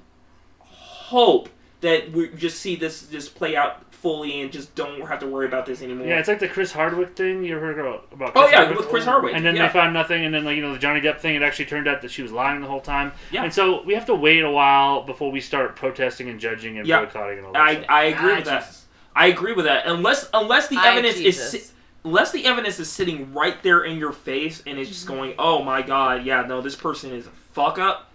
hope 0.59 1.49
that 1.83 2.11
we 2.13 2.29
just 2.29 2.59
see 2.61 2.75
this 2.77 3.07
just 3.09 3.35
play 3.35 3.55
out 3.57 3.85
fully 3.93 4.41
and 4.41 4.51
just 4.51 4.75
don't 4.75 5.01
have 5.07 5.21
to 5.21 5.27
worry 5.29 5.47
about 5.47 5.65
this 5.65 5.81
anymore. 5.81 6.07
Yeah, 6.09 6.19
it's 6.19 6.27
like 6.27 6.41
the 6.41 6.49
Chris 6.49 6.73
Hardwick 6.73 7.15
thing. 7.15 7.45
You 7.45 7.57
heard 7.59 7.79
about? 7.79 8.09
about 8.13 8.33
Oh 8.35 8.41
Chris 8.41 8.51
yeah, 8.53 8.57
Hardwick? 8.59 8.79
with 8.79 8.89
Chris 8.89 9.05
Hardwick. 9.05 9.35
And 9.37 9.45
then 9.45 9.55
yeah. 9.55 9.67
they 9.69 9.73
found 9.73 9.93
nothing, 9.95 10.25
and 10.25 10.35
then 10.35 10.45
like 10.45 10.57
you 10.57 10.63
know 10.63 10.73
the 10.73 10.79
Johnny 10.79 11.01
Depp 11.01 11.21
thing. 11.21 11.37
It 11.37 11.43
actually 11.43 11.67
turned 11.67 11.87
out 11.87 12.03
that 12.03 12.11
she 12.11 12.23
was 12.23 12.33
lying 12.33 12.61
the 12.61 12.67
whole 12.67 12.81
time. 12.81 13.13
Yeah. 13.31 13.45
And 13.45 13.53
so 13.55 13.83
we 13.85 13.95
have 13.95 14.07
to 14.07 14.15
wait 14.15 14.43
a 14.43 14.51
while 14.51 15.03
before 15.05 15.31
we 15.31 15.41
start 15.41 15.77
protesting 15.77 16.29
and 16.29 16.41
judging 16.41 16.79
and 16.79 16.87
Yeah. 16.87 17.01
boycotting 17.05 17.39
and 17.39 17.47
all 17.47 17.53
that. 17.53 17.63
I, 17.63 17.75
stuff. 17.75 17.87
I 17.89 18.05
agree 18.05 18.33
Ah, 18.33 18.37
with 18.37 18.45
that. 18.47 18.77
I 19.15 19.27
agree 19.27 19.53
with 19.53 19.65
that. 19.67 19.87
Unless 19.87 20.31
unless 20.35 20.69
the 20.69 20.77
Hi, 20.77 20.93
evidence 20.93 21.19
is 21.19 21.41
si- 21.51 21.73
unless 22.05 22.33
the 22.33 22.45
evidence 22.47 22.81
is 22.81 22.91
sitting 22.91 23.33
right 23.35 23.63
there 23.63 23.85
in 23.85 23.99
your 23.99 24.13
face 24.13 24.63
and 24.67 24.79
it's 24.79 24.89
just 24.89 25.07
going, 25.07 25.35
"Oh 25.39 25.63
my 25.63 25.83
god, 25.83 26.25
yeah, 26.25 26.43
no, 26.43 26.61
this 26.61 26.75
person 26.75 27.13
is 27.13 27.27
a 27.27 27.31
fuck 27.53 27.79
up." 27.79 28.11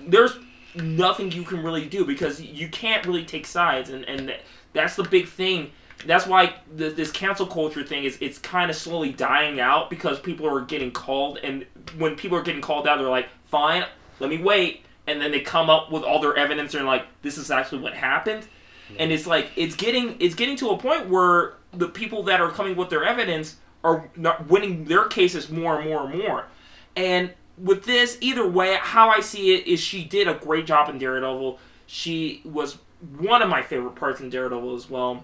There's 0.00 0.36
nothing 0.76 1.32
you 1.32 1.42
can 1.42 1.62
really 1.62 1.86
do 1.86 2.04
because 2.04 2.40
you 2.40 2.68
can't 2.68 3.06
really 3.06 3.24
take 3.24 3.46
sides 3.46 3.90
and 3.90 4.04
and 4.04 4.34
that's 4.72 4.96
the 4.96 5.04
big 5.04 5.28
thing. 5.28 5.70
That's 6.06 6.26
why 6.26 6.54
the, 6.74 6.90
this 6.90 7.12
cancel 7.12 7.46
culture 7.46 7.84
thing 7.84 8.04
is 8.04 8.18
it's 8.20 8.38
kind 8.38 8.70
of 8.70 8.76
slowly 8.76 9.12
dying 9.12 9.60
out 9.60 9.88
because 9.88 10.18
people 10.18 10.46
are 10.46 10.60
getting 10.60 10.90
called 10.90 11.38
and 11.38 11.64
when 11.96 12.16
people 12.16 12.36
are 12.36 12.42
getting 12.42 12.60
called 12.60 12.86
out 12.88 12.98
they're 12.98 13.08
like, 13.08 13.28
"Fine, 13.46 13.84
let 14.20 14.30
me 14.30 14.38
wait." 14.38 14.84
And 15.06 15.20
then 15.20 15.30
they 15.30 15.40
come 15.40 15.70
up 15.70 15.92
with 15.92 16.02
all 16.02 16.20
their 16.20 16.36
evidence 16.36 16.74
and 16.74 16.86
like, 16.86 17.06
"This 17.22 17.38
is 17.38 17.50
actually 17.50 17.82
what 17.82 17.94
happened." 17.94 18.46
and 18.98 19.12
it's 19.12 19.26
like 19.26 19.50
it's 19.56 19.74
getting 19.74 20.16
it's 20.20 20.34
getting 20.34 20.56
to 20.56 20.70
a 20.70 20.78
point 20.78 21.08
where 21.08 21.54
the 21.72 21.88
people 21.88 22.22
that 22.24 22.40
are 22.40 22.50
coming 22.50 22.76
with 22.76 22.90
their 22.90 23.04
evidence 23.04 23.56
are 23.82 24.08
not 24.16 24.48
winning 24.48 24.84
their 24.84 25.04
cases 25.04 25.50
more 25.50 25.80
and 25.80 25.88
more 25.88 26.08
and 26.08 26.18
more 26.18 26.46
and 26.96 27.32
with 27.58 27.84
this 27.84 28.18
either 28.20 28.46
way 28.48 28.76
how 28.80 29.10
i 29.10 29.20
see 29.20 29.54
it 29.54 29.66
is 29.66 29.78
she 29.80 30.04
did 30.04 30.26
a 30.28 30.34
great 30.34 30.66
job 30.66 30.88
in 30.88 30.98
daredevil 30.98 31.58
she 31.86 32.40
was 32.44 32.78
one 33.18 33.42
of 33.42 33.48
my 33.48 33.62
favorite 33.62 33.94
parts 33.94 34.20
in 34.20 34.28
daredevil 34.30 34.74
as 34.74 34.88
well 34.90 35.22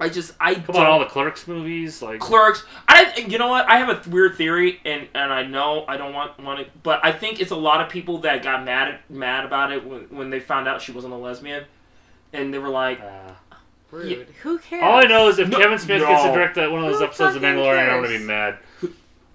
i 0.00 0.08
just 0.08 0.32
i 0.40 0.54
How 0.54 0.72
don't 0.72 0.86
all 0.86 0.98
the 0.98 1.04
Clerks 1.06 1.46
movies? 1.46 2.02
Like 2.02 2.18
Clerks. 2.18 2.64
I 2.88 3.14
you 3.28 3.38
know 3.38 3.46
what? 3.48 3.68
I 3.68 3.76
have 3.78 3.88
a 4.06 4.10
weird 4.10 4.34
theory, 4.36 4.80
and 4.84 5.06
and 5.14 5.32
I 5.32 5.44
know 5.44 5.84
I 5.86 5.96
don't 5.96 6.12
want 6.12 6.36
want 6.40 6.58
it, 6.60 6.70
but 6.82 6.98
I 7.04 7.12
think 7.12 7.40
it's 7.40 7.52
a 7.52 7.56
lot 7.56 7.80
of 7.80 7.88
people 7.88 8.18
that 8.18 8.42
got 8.42 8.64
mad 8.64 8.98
mad 9.08 9.44
about 9.44 9.70
it 9.70 9.86
when, 9.86 10.00
when 10.10 10.30
they 10.30 10.40
found 10.40 10.66
out 10.66 10.82
she 10.82 10.90
wasn't 10.90 11.12
a 11.12 11.16
lesbian, 11.16 11.64
and 12.32 12.52
they 12.52 12.58
were 12.58 12.70
like, 12.70 13.00
uh, 13.00 13.30
Rude. 13.92 14.26
Who 14.42 14.58
cares? 14.58 14.82
all 14.82 14.96
I 14.96 15.04
know 15.04 15.28
is 15.28 15.38
if 15.38 15.48
No- 15.48 15.58
Kevin 15.58 15.78
Smith 15.78 16.00
gets 16.02 16.24
to 16.24 16.32
direct 16.32 16.56
that 16.56 16.72
one 16.72 16.82
of 16.84 16.90
those 16.90 16.98
Who 16.98 17.04
episodes 17.04 17.36
of 17.36 17.42
fucking 17.42 17.56
Mandalorian, 17.56 17.88
I'm 17.88 18.02
gonna 18.02 18.18
be 18.18 18.24
mad. 18.24 18.58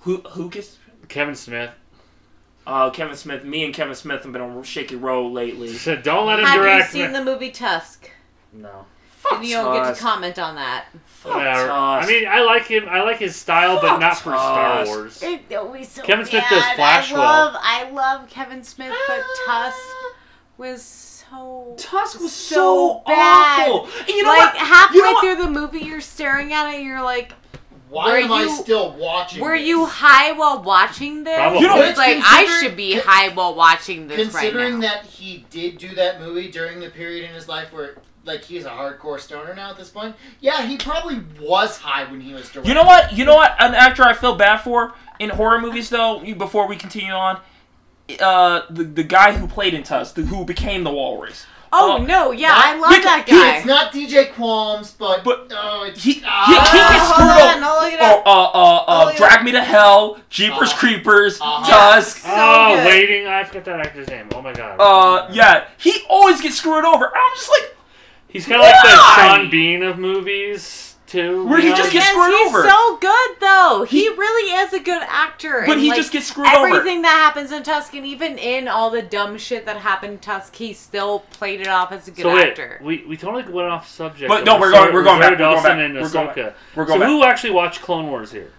who 0.02 0.18
who 0.32 0.50
gets 0.50 0.78
Kevin 1.10 1.36
Smith 1.36 1.72
uh, 2.68 2.90
Kevin 2.92 3.16
Smith? 3.16 3.44
Me 3.44 3.66
and 3.66 3.74
Kevin 3.74 3.96
Smith 3.96 4.24
have 4.24 4.32
been 4.32 4.42
on 4.42 4.56
a 4.58 4.64
shaky 4.64 4.96
road 4.96 5.34
lately. 5.34 5.68
said, 5.74 6.04
"Don't 6.04 6.28
let 6.28 6.40
him 6.40 6.46
direct. 6.46 6.86
Have 6.88 6.96
you 6.96 7.04
seen 7.04 7.12
Ma- 7.12 7.20
the 7.20 7.26
movie 7.26 7.52
Tusk? 7.52 8.10
no. 8.54 8.86
Fuck 9.12 9.44
you 9.44 9.56
don't 9.56 9.74
get 9.74 9.84
Tusk. 9.84 10.00
to 10.00 10.06
comment 10.08 10.40
on 10.40 10.56
that. 10.56 10.86
Fuck 11.06 11.36
Whatever. 11.36 11.70
I 11.72 12.06
mean, 12.08 12.26
I 12.26 12.42
like 12.42 12.68
him. 12.68 12.88
I 12.88 13.02
like 13.04 13.18
his 13.18 13.36
style, 13.36 13.82
but 13.82 13.90
Fuck 13.90 14.00
not 14.00 14.14
for 14.18 14.30
Star 14.32 14.78
Tusk. 14.78 14.88
Wars. 14.88 15.24
It 15.24 15.54
always 15.54 15.90
so 15.90 16.04
Kevin 16.04 16.26
Smith 16.26 16.44
bad. 16.44 16.50
does 16.52 16.76
Flash 16.76 17.12
I 17.12 17.14
well. 17.16 17.24
love, 17.24 17.56
I 17.60 17.90
love 17.92 18.30
Kevin 18.30 18.64
Smith, 18.64 18.94
but 19.10 19.22
Tusk 19.46 19.78
was 20.58 20.82
so 20.82 21.74
Tusk 21.78 22.22
was 22.22 22.32
so 22.32 22.56
so, 22.56 23.04
bad. 23.08 23.70
awful. 23.70 23.90
And 24.00 24.08
you 24.10 24.24
know 24.24 24.30
like 24.30 24.54
what? 24.54 24.58
halfway 24.66 24.96
You 24.98 25.04
know 25.04 25.12
what? 25.14 25.26
through 25.38 25.44
the 25.46 25.52
movie, 25.52 25.80
you're 25.80 26.00
staring 26.02 26.54
at 26.54 26.70
it, 26.72 26.78
and 26.78 26.86
you're 26.88 27.04
like, 27.04 27.34
Why 27.90 28.12
Were 28.12 28.18
am 28.20 28.32
I 28.32 28.44
you- 28.44 28.56
still 28.58 28.92
watching? 28.92 29.42
"Were 29.42 29.58
this? 29.58 29.68
you 29.68 29.86
high 29.86 30.32
while 30.34 30.62
watching 30.62 31.24
this?" 31.24 31.36
Probably. 31.36 31.60
You 31.62 31.68
know, 31.68 31.82
it's 31.82 31.98
like 31.98 32.18
I 32.24 32.60
should 32.62 32.76
be 32.78 33.00
high 33.00 33.30
while 33.30 33.56
watching 33.56 34.08
this 34.08 34.18
right 34.34 34.52
Considering 34.52 34.80
now. 34.80 34.88
that 34.90 35.06
he 35.06 35.46
did 35.50 35.78
do 35.80 35.96
that 35.96 36.20
movie 36.22 36.50
during 36.52 36.80
the 36.80 36.90
period 36.90 37.28
in 37.28 37.34
his 37.34 37.48
life 37.48 37.74
where, 37.74 37.96
like, 38.26 38.44
he's 38.44 38.66
a 38.66 38.70
hardcore 38.70 39.20
stoner 39.20 39.56
now 39.56 39.72
at 39.72 39.78
this 39.78 39.90
point. 39.90 40.16
Yeah, 40.40 40.62
he 40.68 40.78
probably 40.78 41.22
was 41.42 41.78
high 41.80 42.04
when 42.12 42.22
he 42.22 42.34
was 42.34 42.44
directing. 42.50 42.66
You 42.66 42.76
know 42.76 42.84
what? 42.86 43.14
You 43.14 43.26
know 43.26 43.36
what? 43.36 43.56
An 43.60 43.74
actor 43.74 44.04
I 44.04 44.14
feel 44.14 44.36
bad 44.36 44.58
for 44.58 44.94
in 45.20 45.32
horror 45.32 45.60
movies, 45.60 45.90
though. 45.90 46.20
Before 46.38 46.68
we 46.68 46.76
continue 46.76 47.14
on, 47.14 47.40
uh, 48.20 48.62
the 48.70 48.84
the 48.84 49.04
guy 49.04 49.34
who 49.34 49.48
played 49.48 49.74
in 49.74 49.84
Tusk, 49.84 50.16
the, 50.16 50.24
who 50.24 50.46
became 50.46 50.84
the 50.84 50.92
Walrus. 50.92 51.46
Oh 51.72 51.96
uh, 51.96 51.98
no, 52.00 52.32
yeah, 52.32 52.48
not- 52.50 52.66
I 52.66 52.74
love 52.80 52.90
because 52.90 53.04
that 53.06 53.24
he- 53.28 53.32
guy. 53.36 53.58
It's 53.58 53.66
not 53.66 53.92
DJ 53.94 54.32
Qualls, 54.34 54.94
but, 54.98 55.24
But 55.24 55.52
oh, 55.52 55.84
it's 55.84 56.04
he- 56.04 56.14
he- 56.14 56.24
ah, 56.26 56.46
he 56.48 56.54
gets 56.56 57.12
Uh, 57.12 57.14
screwed 57.14 57.28
hold 57.30 57.42
up. 57.50 57.56
on, 57.58 57.64
I'll 57.64 57.84
look 57.84 57.94
it 57.94 58.00
Oh, 58.02 58.22
uh, 58.26 58.30
uh, 58.32 58.76
uh, 59.08 59.12
Oh. 59.14 59.18
Drag 59.18 59.44
Me 59.44 59.52
to 59.52 59.62
Hell, 59.62 60.18
Jeepers 60.30 60.70
Uh-huh. 60.72 60.78
Creepers, 60.80 61.40
Uh-huh. 61.40 61.70
Tusk. 61.96 62.18
So 62.18 62.30
oh, 62.32 62.76
good. 62.76 62.86
waiting. 62.88 63.28
I 63.28 63.44
forgot 63.44 63.66
that 63.66 63.80
actor's 63.82 64.08
name. 64.08 64.30
Oh 64.34 64.42
my 64.42 64.54
god. 64.54 64.78
Uh, 64.80 65.28
yeah, 65.32 65.66
he 65.78 66.04
always 66.10 66.42
gets 66.42 66.56
screwed 66.58 66.86
over. 66.86 67.06
I'm 67.16 67.36
just 67.36 67.50
like, 67.50 67.76
He's 68.30 68.46
kind 68.46 68.62
of 68.62 68.68
like 68.68 68.76
the 68.84 68.90
Sean 69.16 69.50
Bean 69.50 69.82
of 69.84 69.98
movies 69.98 70.89
too. 71.10 71.46
Where 71.48 71.60
he 71.60 71.70
know? 71.70 71.76
just 71.76 71.92
gets 71.92 72.06
Yes, 72.06 72.14
screwed 72.14 72.38
he's 72.38 72.48
over. 72.50 72.70
so 72.70 72.98
good 72.98 73.30
though. 73.42 73.86
He, 73.90 74.08
really 74.10 74.52
is 74.54 74.74
a 74.74 74.80
good 74.80 75.02
actor. 75.08 75.64
but 75.66 75.74
and, 75.74 75.82
he 75.82 75.90
like, 75.90 75.98
just 75.98 76.12
gets 76.12 76.28
screwed 76.28 76.48
over. 76.48 76.68
Everything 76.68 77.02
that 77.02 77.10
happens 77.12 77.52
in 77.52 77.64
Tusk, 77.64 77.94
and 77.96 78.06
even 78.06 78.38
in 78.38 78.68
all 78.68 78.90
the 78.90 79.02
dumb 79.02 79.38
shit 79.38 79.66
that 79.66 79.78
happened 79.78 80.14
in 80.14 80.20
Tusk, 80.20 80.56
he 80.56 80.74
still 80.74 81.20
played 81.32 81.62
it 81.62 81.68
off 81.68 81.92
as 81.92 82.08
a 82.08 82.12
good 82.12 82.22
So 82.24 82.34
wait, 82.36 82.50
actor. 82.50 82.80
we 82.84 83.04
we 83.08 83.18
totally 83.18 83.44
went 83.52 83.68
off 83.70 83.90
subject. 83.90 84.30
But 84.30 84.46
no, 84.46 84.60
we're 84.60 84.68
Rosario- 84.68 84.84
going- 84.86 84.94
we're 84.94 85.04
going 85.04 85.20
back, 85.20 85.32
Rosario 85.32 85.56
we're 85.56 85.62
going 85.64 85.64
back, 85.78 85.86
and 85.86 85.94
we're 86.02 86.10
going 86.10 86.28
back, 86.28 86.56
we're 86.76 86.86
going 86.86 87.00
so 87.00 87.06
back. 87.06 87.10
who 87.10 87.24
actually 87.24 87.52
watched 87.52 87.82
Clone 87.82 88.08
Wars 88.08 88.32
here? 88.32 88.52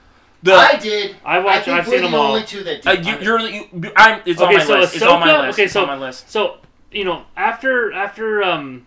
The 0.42 0.54
I 0.54 0.76
did. 0.76 1.16
I 1.24 1.36
I 1.36 1.38
watched. 1.40 1.64
think 1.66 1.78
I've 1.78 1.86
seen 1.86 1.96
the 2.00 2.06
them 2.06 2.14
all. 2.14 2.28
only 2.28 2.44
two 2.44 2.64
that 2.64 2.86
uh, 2.86 2.94
did. 2.96 3.06
you, 3.06 3.18
you're, 3.20 3.40
you, 3.40 3.92
I'm, 3.94 4.22
it's 4.24 4.40
on 4.40 4.48
Okay, 4.48 4.56
my 4.56 4.64
so 4.64 4.78
list. 4.78 4.94
It's 4.94 5.04
on 5.04 5.20
my 5.20 5.26
Ahsoka- 5.28 5.40
list. 5.46 5.54
okay, 5.58 5.64
it's 5.64 5.72
so- 5.74 5.82
on 5.82 5.86
my 5.88 5.96
list. 5.98 6.30
So 6.30 6.56
you 6.90 7.04
know, 7.04 7.24
after 7.36 7.92
after 7.92 8.42
um 8.42 8.86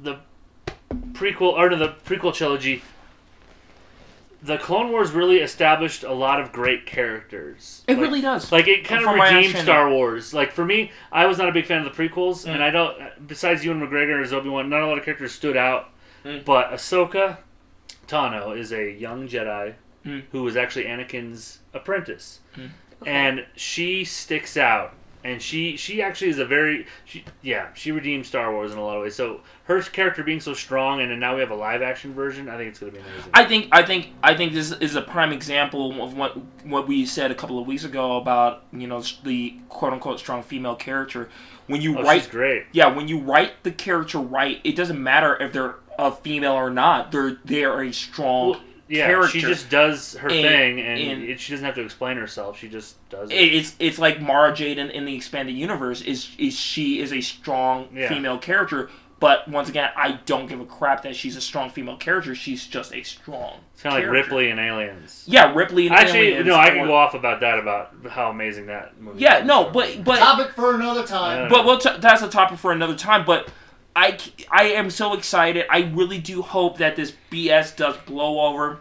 the 0.00 0.18
prequel 1.18 1.52
or 1.52 1.68
no, 1.70 1.76
the 1.76 1.88
prequel 2.06 2.32
trilogy, 2.34 2.82
the 4.42 4.56
Clone 4.56 4.90
Wars 4.92 5.10
really 5.10 5.38
established 5.38 6.04
a 6.04 6.12
lot 6.12 6.40
of 6.40 6.52
great 6.52 6.86
characters. 6.86 7.82
It 7.88 7.94
Like- 7.94 8.02
really 8.02 8.20
does. 8.20 8.52
Like 8.52 8.68
it 8.68 8.84
kind 8.84 9.04
of 9.04 9.14
redeemed. 9.14 9.56
Star 9.56 9.90
Wars. 9.90 10.32
Like 10.32 10.52
for 10.52 10.64
me, 10.64 10.92
I 11.10 11.26
was 11.26 11.38
not 11.38 11.48
a 11.48 11.52
big 11.52 11.66
fan 11.66 11.84
of 11.84 11.96
the 11.96 12.08
prequels, 12.08 12.46
Mm. 12.46 12.54
and 12.54 12.62
I 12.62 12.70
don't. 12.70 13.26
Besides 13.26 13.64
Ewan 13.64 13.80
McGregor 13.80 14.22
as 14.22 14.32
Obi 14.32 14.48
Wan, 14.48 14.68
not 14.70 14.82
a 14.82 14.86
lot 14.86 14.98
of 14.98 15.04
characters 15.04 15.32
stood 15.32 15.56
out. 15.56 15.90
Mm. 16.24 16.44
But 16.44 16.70
Ahsoka 16.70 17.38
Tano 18.06 18.56
is 18.56 18.72
a 18.72 18.90
young 18.90 19.28
Jedi 19.28 19.74
Mm. 20.06 20.22
who 20.30 20.42
was 20.44 20.56
actually 20.56 20.84
Anakin's 20.84 21.58
apprentice, 21.74 22.38
Mm. 22.56 22.70
and 23.06 23.46
she 23.56 24.04
sticks 24.04 24.56
out. 24.56 24.94
And 25.24 25.42
she 25.42 25.76
she 25.76 26.00
actually 26.00 26.30
is 26.30 26.38
a 26.38 26.44
very 26.44 26.86
she 27.04 27.24
yeah 27.42 27.68
she 27.74 27.90
redeemed 27.90 28.24
Star 28.24 28.52
Wars 28.52 28.72
in 28.72 28.78
a 28.78 28.84
lot 28.84 28.96
of 28.96 29.02
ways. 29.02 29.16
So 29.16 29.40
her 29.64 29.82
character 29.82 30.22
being 30.22 30.40
so 30.40 30.54
strong, 30.54 31.00
and 31.00 31.10
then 31.10 31.18
now 31.18 31.34
we 31.34 31.40
have 31.40 31.50
a 31.50 31.56
live 31.56 31.82
action 31.82 32.14
version. 32.14 32.48
I 32.48 32.56
think 32.56 32.70
it's 32.70 32.78
gonna 32.78 32.92
be 32.92 32.98
amazing. 32.98 33.30
I 33.34 33.44
think 33.44 33.68
I 33.72 33.82
think 33.82 34.08
I 34.22 34.34
think 34.34 34.52
this 34.52 34.70
is 34.72 34.94
a 34.94 35.02
prime 35.02 35.32
example 35.32 36.02
of 36.02 36.16
what 36.16 36.36
what 36.64 36.86
we 36.86 37.04
said 37.04 37.30
a 37.30 37.34
couple 37.34 37.58
of 37.58 37.66
weeks 37.66 37.84
ago 37.84 38.16
about 38.16 38.64
you 38.72 38.86
know 38.86 39.02
the 39.24 39.56
quote 39.68 39.92
unquote 39.92 40.18
strong 40.20 40.42
female 40.42 40.76
character. 40.76 41.28
When 41.66 41.82
you 41.82 41.98
oh, 41.98 42.02
write 42.02 42.30
great. 42.30 42.66
yeah, 42.72 42.94
when 42.94 43.08
you 43.08 43.18
write 43.20 43.62
the 43.62 43.72
character 43.72 44.18
right, 44.18 44.60
it 44.64 44.76
doesn't 44.76 45.02
matter 45.02 45.36
if 45.36 45.52
they're 45.52 45.76
a 45.98 46.12
female 46.12 46.52
or 46.52 46.70
not. 46.70 47.12
They're 47.12 47.38
they 47.44 47.64
are 47.64 47.82
a 47.82 47.92
strong. 47.92 48.50
Well, 48.50 48.60
yeah, 48.88 49.06
character. 49.06 49.28
she 49.30 49.40
just 49.40 49.68
does 49.70 50.14
her 50.14 50.28
And- 50.28 50.42
thing, 50.42 50.80
and, 50.80 51.00
and- 51.00 51.22
it, 51.24 51.40
she 51.40 51.52
doesn't 51.52 51.64
have 51.66 51.74
to 51.76 51.82
explain 51.82 52.16
herself. 52.16 52.58
She 52.58 52.68
just 52.68 52.96
does 53.10 53.30
it. 53.30 53.34
it- 53.34 53.54
it's 53.54 53.76
it's 53.78 53.98
like 53.98 54.20
Mara 54.20 54.54
Jade 54.54 54.78
in, 54.78 54.90
in 54.90 55.04
the 55.04 55.14
expanded 55.14 55.54
universe 55.54 56.00
is 56.02 56.28
is 56.38 56.58
she 56.58 57.00
is 57.00 57.12
a 57.12 57.20
strong 57.20 57.88
Yeah. 57.94 58.08
female 58.08 58.38
character. 58.38 58.90
But 59.20 59.48
once 59.48 59.68
again, 59.68 59.90
I 59.96 60.20
don't 60.26 60.46
give 60.46 60.60
a 60.60 60.64
crap 60.64 61.02
that 61.02 61.16
she's 61.16 61.34
a 61.36 61.40
strong 61.40 61.70
female 61.70 61.96
character. 61.96 62.36
She's 62.36 62.64
just 62.68 62.94
a 62.94 63.02
strong. 63.02 63.54
It's 63.74 63.82
kind 63.82 63.96
of 63.96 64.04
like. 64.04 64.12
Ripley 64.12 64.48
and 64.50 64.60
Aliens. 64.60 65.24
Yeah, 65.26 65.52
Ripley. 65.54 65.88
And 65.88 65.96
Actually, 65.96 66.28
Aliens 66.28 66.46
no, 66.46 66.54
I 66.54 66.70
can 66.70 66.86
go 66.86 66.94
off 66.94 67.14
about 67.14 67.40
that 67.40 67.58
about 67.58 67.94
how 68.08 68.30
amazing 68.30 68.66
that 68.66 69.00
movie. 69.00 69.18
Yeah, 69.18 69.40
is. 69.40 69.44
no, 69.44 69.70
but 69.70 70.04
but 70.04 70.20
Topic 70.20 70.52
for 70.52 70.76
another 70.76 71.04
time. 71.04 71.48
But 71.48 71.64
we'll 71.64 71.78
t- 71.78 71.96
that's 71.98 72.22
a 72.22 72.28
topic 72.28 72.60
for 72.60 72.70
another 72.70 72.94
time. 72.94 73.24
But 73.24 73.48
I, 73.98 74.16
c- 74.16 74.32
I 74.50 74.64
am 74.70 74.90
so 74.90 75.12
excited. 75.14 75.66
I 75.68 75.80
really 75.92 76.18
do 76.18 76.40
hope 76.42 76.78
that 76.78 76.94
this 76.94 77.12
BS 77.32 77.76
does 77.76 77.96
blow 78.06 78.40
over. 78.46 78.80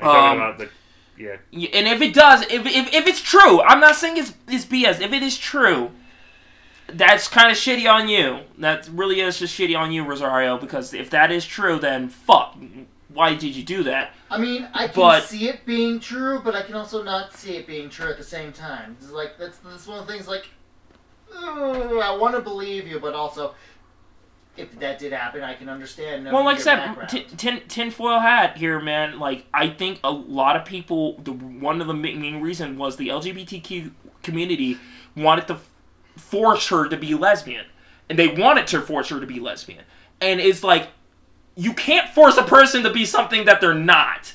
I'm 0.00 0.04
talking 0.04 0.30
um, 0.30 0.36
about 0.36 0.58
the 0.58 0.68
yeah. 1.16 1.36
And 1.52 1.86
if 1.86 2.02
it 2.02 2.12
does, 2.12 2.42
if, 2.42 2.66
if, 2.66 2.92
if 2.92 3.06
it's 3.06 3.20
true, 3.22 3.62
I'm 3.62 3.80
not 3.80 3.94
saying 3.96 4.16
it's, 4.16 4.34
it's 4.48 4.64
BS. 4.64 5.00
If 5.00 5.12
it 5.12 5.22
is 5.22 5.38
true, 5.38 5.92
that's 6.88 7.28
kind 7.28 7.50
of 7.50 7.56
shitty 7.56 7.90
on 7.90 8.08
you. 8.08 8.40
That 8.58 8.88
really 8.92 9.20
is 9.20 9.38
just 9.38 9.58
shitty 9.58 9.78
on 9.78 9.92
you, 9.92 10.04
Rosario. 10.04 10.58
Because 10.58 10.92
if 10.92 11.08
that 11.10 11.30
is 11.30 11.46
true, 11.46 11.78
then 11.78 12.08
fuck. 12.08 12.56
Why 13.08 13.34
did 13.34 13.54
you 13.56 13.62
do 13.62 13.84
that? 13.84 14.12
I 14.28 14.38
mean, 14.38 14.68
I 14.74 14.88
can 14.88 14.96
But- 14.96 15.22
see 15.22 15.48
it 15.48 15.64
being 15.64 16.00
true, 16.00 16.40
but 16.44 16.54
I 16.56 16.62
can 16.62 16.74
also 16.74 17.02
not 17.02 17.32
see 17.32 17.56
it 17.56 17.66
being 17.66 17.88
true 17.88 18.10
at 18.10 18.18
the 18.18 18.24
same 18.24 18.52
time. 18.52 18.96
It's 19.00 19.12
like 19.12 19.38
that's 19.38 19.58
that's 19.58 19.86
one 19.86 20.00
of 20.00 20.06
the 20.06 20.12
things. 20.12 20.26
Like, 20.28 20.48
I 21.34 22.16
want 22.20 22.34
to 22.34 22.40
believe 22.42 22.86
you, 22.86 23.00
but 23.00 23.14
also, 23.14 23.54
if 24.56 24.78
that 24.80 24.98
did 24.98 25.12
happen, 25.12 25.42
I 25.42 25.54
can 25.54 25.68
understand. 25.68 26.24
Well, 26.24 26.44
like 26.44 26.58
I 26.58 26.60
said, 26.60 26.76
background. 26.76 27.08
tin, 27.10 27.24
tin, 27.36 27.62
tinfoil 27.68 28.20
hat 28.20 28.56
here, 28.56 28.80
man. 28.80 29.18
Like, 29.18 29.46
I 29.52 29.68
think 29.68 30.00
a 30.02 30.10
lot 30.10 30.56
of 30.56 30.64
people, 30.64 31.18
the 31.18 31.32
one 31.32 31.80
of 31.80 31.86
the 31.86 31.94
main 31.94 32.40
reason 32.40 32.76
was 32.78 32.96
the 32.96 33.08
LGBTQ 33.08 33.92
community 34.22 34.78
wanted 35.16 35.46
to 35.48 35.54
f- 35.54 35.70
force 36.16 36.68
her 36.68 36.88
to 36.88 36.96
be 36.96 37.14
lesbian, 37.14 37.66
and 38.08 38.18
they 38.18 38.28
wanted 38.28 38.66
to 38.68 38.80
force 38.80 39.08
her 39.08 39.20
to 39.20 39.26
be 39.26 39.40
lesbian, 39.40 39.84
and 40.20 40.40
it's 40.40 40.62
like, 40.62 40.88
you 41.54 41.72
can't 41.72 42.08
force 42.10 42.36
a 42.36 42.42
person 42.42 42.82
to 42.82 42.92
be 42.92 43.04
something 43.04 43.46
that 43.46 43.60
they're 43.60 43.74
not. 43.74 44.34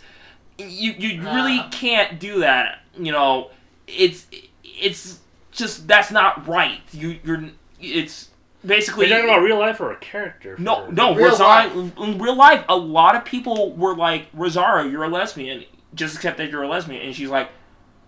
You 0.57 0.93
you 0.93 1.21
really 1.21 1.63
can't 1.71 2.19
do 2.19 2.39
that. 2.39 2.79
You 2.97 3.11
know, 3.11 3.51
it's 3.87 4.27
it's 4.63 5.19
just 5.51 5.87
that's 5.87 6.11
not 6.11 6.47
right. 6.47 6.81
You 6.91 7.19
you're 7.23 7.49
it's 7.79 8.30
basically 8.65 9.07
You're 9.07 9.17
talking 9.17 9.29
about 9.29 9.43
real 9.43 9.59
life 9.59 9.79
or 9.79 9.91
a 9.91 9.97
character? 9.97 10.55
no, 10.57 10.85
for- 10.85 10.91
no, 10.91 11.15
Real 11.15 11.29
Rosario. 11.29 11.91
In 12.01 12.17
real 12.17 12.35
life, 12.35 12.63
a 12.69 12.75
lot 12.75 13.15
of 13.15 13.25
people 13.25 13.73
were 13.73 13.95
like, 13.95 14.27
"Rosario, 14.33 14.87
you're 14.89 15.03
a 15.03 15.09
lesbian. 15.09 15.65
Just 15.93 16.15
accept 16.15 16.37
that 16.37 16.49
you're 16.49 16.63
a 16.63 16.67
lesbian." 16.67 17.01
And 17.01 17.15
she's 17.15 17.29
like, 17.29 17.49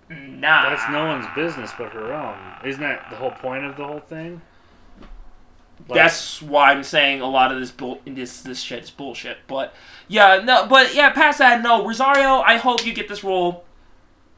"Nah." 0.09 0.69
That's 0.69 0.91
no 0.91 1.05
one's 1.05 1.25
business 1.35 1.71
but 1.77 1.91
her 1.93 2.13
own. 2.13 2.37
Isn't 2.65 2.81
that 2.81 3.09
the 3.09 3.15
whole 3.15 3.31
point 3.31 3.65
of 3.65 3.77
the 3.77 3.85
whole 3.85 3.99
thing? 3.99 4.41
Like, 5.89 5.97
That's 5.97 6.41
why 6.41 6.71
I'm 6.71 6.83
saying 6.83 7.19
a 7.19 7.27
lot 7.27 7.51
of 7.51 7.59
this 7.59 7.71
bull, 7.71 7.99
this 8.05 8.41
this 8.41 8.61
shit 8.61 8.83
is 8.83 8.89
bullshit. 8.91 9.39
But 9.47 9.73
yeah, 10.07 10.41
no, 10.41 10.65
but 10.67 10.95
yeah, 10.95 11.09
past 11.09 11.39
that, 11.39 11.61
no, 11.61 11.85
Rosario. 11.85 12.39
I 12.39 12.57
hope 12.57 12.85
you 12.85 12.93
get 12.93 13.09
this 13.09 13.23
role, 13.23 13.65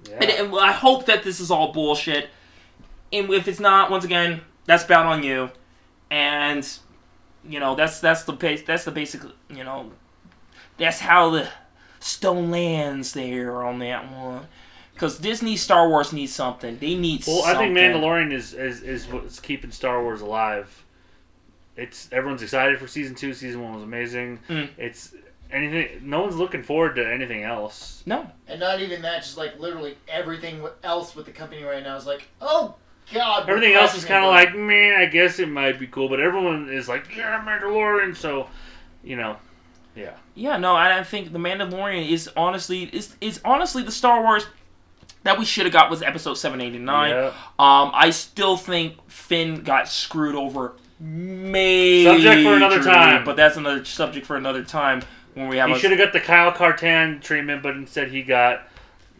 yeah. 0.09 0.15
and, 0.21 0.31
and 0.31 0.55
I 0.59 0.71
hope 0.71 1.05
that 1.05 1.23
this 1.23 1.39
is 1.39 1.51
all 1.51 1.71
bullshit. 1.71 2.29
And 3.13 3.29
if 3.31 3.47
it's 3.47 3.59
not, 3.59 3.91
once 3.91 4.03
again, 4.03 4.41
that's 4.65 4.83
bad 4.85 5.05
on 5.05 5.21
you. 5.21 5.51
And 6.09 6.67
you 7.47 7.59
know, 7.59 7.75
that's 7.75 7.99
that's 7.99 8.23
the 8.23 8.33
base. 8.33 8.63
That's 8.63 8.85
the 8.85 8.91
basic. 8.91 9.21
You 9.49 9.63
know, 9.63 9.91
that's 10.77 10.99
how 10.99 11.29
the 11.29 11.47
stone 11.99 12.51
lands 12.51 13.13
there 13.13 13.63
on 13.63 13.79
that 13.79 14.11
one. 14.11 14.47
Because 14.93 15.19
Disney 15.19 15.57
Star 15.57 15.89
Wars 15.89 16.13
needs 16.13 16.33
something. 16.33 16.77
They 16.79 16.95
need. 16.95 17.25
Well, 17.27 17.43
I 17.43 17.55
think 17.55 17.75
something. 17.75 17.75
Mandalorian 17.75 18.31
is, 18.31 18.53
is 18.53 18.81
is 18.81 19.07
what's 19.07 19.39
keeping 19.39 19.71
Star 19.71 20.01
Wars 20.01 20.21
alive. 20.21 20.83
It's 21.75 22.07
everyone's 22.11 22.41
excited 22.41 22.79
for 22.79 22.87
season 22.87 23.15
two. 23.15 23.33
Season 23.33 23.61
one 23.61 23.73
was 23.73 23.83
amazing. 23.83 24.39
Mm. 24.47 24.69
It's 24.77 25.13
anything. 25.51 26.09
No 26.09 26.21
one's 26.21 26.37
looking 26.37 26.63
forward 26.63 26.95
to 26.95 27.05
anything 27.05 27.43
else. 27.43 28.03
No, 28.05 28.31
and 28.47 28.59
not 28.59 28.79
even 28.79 29.01
that, 29.01 29.23
just 29.23 29.37
like 29.37 29.59
literally 29.59 29.97
everything 30.07 30.65
else 30.83 31.15
with 31.15 31.25
the 31.25 31.33
company 31.33 31.63
right 31.63 31.83
now 31.83 31.97
is 31.97 32.05
like, 32.05 32.29
oh 32.39 32.75
god. 33.13 33.49
Everything 33.49 33.73
else 33.75 33.95
is 33.95 34.05
kind 34.05 34.23
of 34.23 34.31
like, 34.31 34.55
man, 34.55 34.99
I 34.99 35.05
guess 35.05 35.39
it 35.39 35.49
might 35.49 35.79
be 35.79 35.87
cool, 35.87 36.09
but 36.09 36.19
everyone 36.19 36.69
is 36.69 36.87
like, 36.87 37.15
yeah, 37.15 37.43
Mandalorian. 37.45 38.15
So, 38.15 38.47
you 39.03 39.15
know, 39.15 39.37
yeah. 39.95 40.13
Yeah, 40.33 40.57
no, 40.57 40.75
and 40.75 40.93
I 40.93 41.03
think 41.03 41.31
the 41.31 41.39
Mandalorian 41.39 42.09
is 42.09 42.29
honestly 42.35 42.83
is 42.83 43.15
is 43.21 43.39
honestly 43.45 43.83
the 43.83 43.91
Star 43.91 44.21
Wars 44.21 44.45
that 45.23 45.39
we 45.39 45.45
should 45.45 45.65
have 45.65 45.73
got 45.73 45.89
was 45.89 46.01
Episode 46.01 46.35
seven, 46.35 46.61
eight, 46.61 46.73
and 46.75 46.85
nine. 46.85 47.11
Yeah. 47.11 47.27
Um, 47.57 47.91
I 47.93 48.09
still 48.11 48.57
think 48.57 48.95
Finn 49.09 49.63
got 49.63 49.87
screwed 49.87 50.35
over. 50.35 50.73
Majorly, 51.03 52.03
Subject 52.03 52.43
for 52.43 52.55
another 52.55 52.83
time. 52.83 53.25
but 53.25 53.35
that's 53.35 53.57
another 53.57 53.83
subject 53.85 54.25
for 54.25 54.35
another 54.37 54.63
time 54.63 55.01
when 55.33 55.49
we 55.49 55.57
have. 55.57 55.69
He 55.69 55.77
should 55.79 55.91
have 55.91 55.99
got 55.99 56.13
the 56.13 56.19
Kyle 56.21 56.51
Katarn 56.51 57.21
treatment, 57.21 57.63
but 57.63 57.75
instead 57.75 58.11
he 58.11 58.21
got 58.21 58.67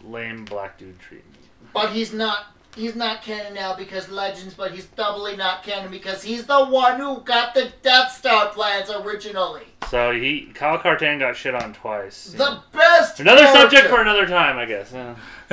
lame 0.04 0.46
black 0.46 0.78
dude 0.78 1.00
treatment. 1.00 1.36
But 1.74 1.92
he's 1.92 2.14
not. 2.14 2.46
He's 2.76 2.96
not 2.96 3.22
canon 3.22 3.54
now 3.54 3.74
because 3.74 4.10
Legends, 4.10 4.54
but 4.54 4.74
he's 4.74 4.86
doubly 4.86 5.38
not 5.38 5.64
canon 5.64 5.90
because 5.90 6.22
he's 6.22 6.46
the 6.46 6.66
one 6.66 7.00
who 7.00 7.22
got 7.22 7.54
the 7.54 7.72
Death 7.82 8.12
Star 8.12 8.50
plans 8.50 8.90
originally. 8.90 9.64
So 9.90 10.12
he 10.12 10.48
Kyle 10.54 10.78
Katarn 10.80 11.20
got 11.20 11.36
shit 11.36 11.54
on 11.54 11.74
twice. 11.74 12.34
The 12.38 12.60
best. 12.72 13.20
Another 13.20 13.46
subject 13.48 13.88
for 13.88 14.02
another 14.02 14.26
time, 14.26 14.58
I 14.58 14.66
guess. 14.66 14.92
Yeah. 14.92 15.16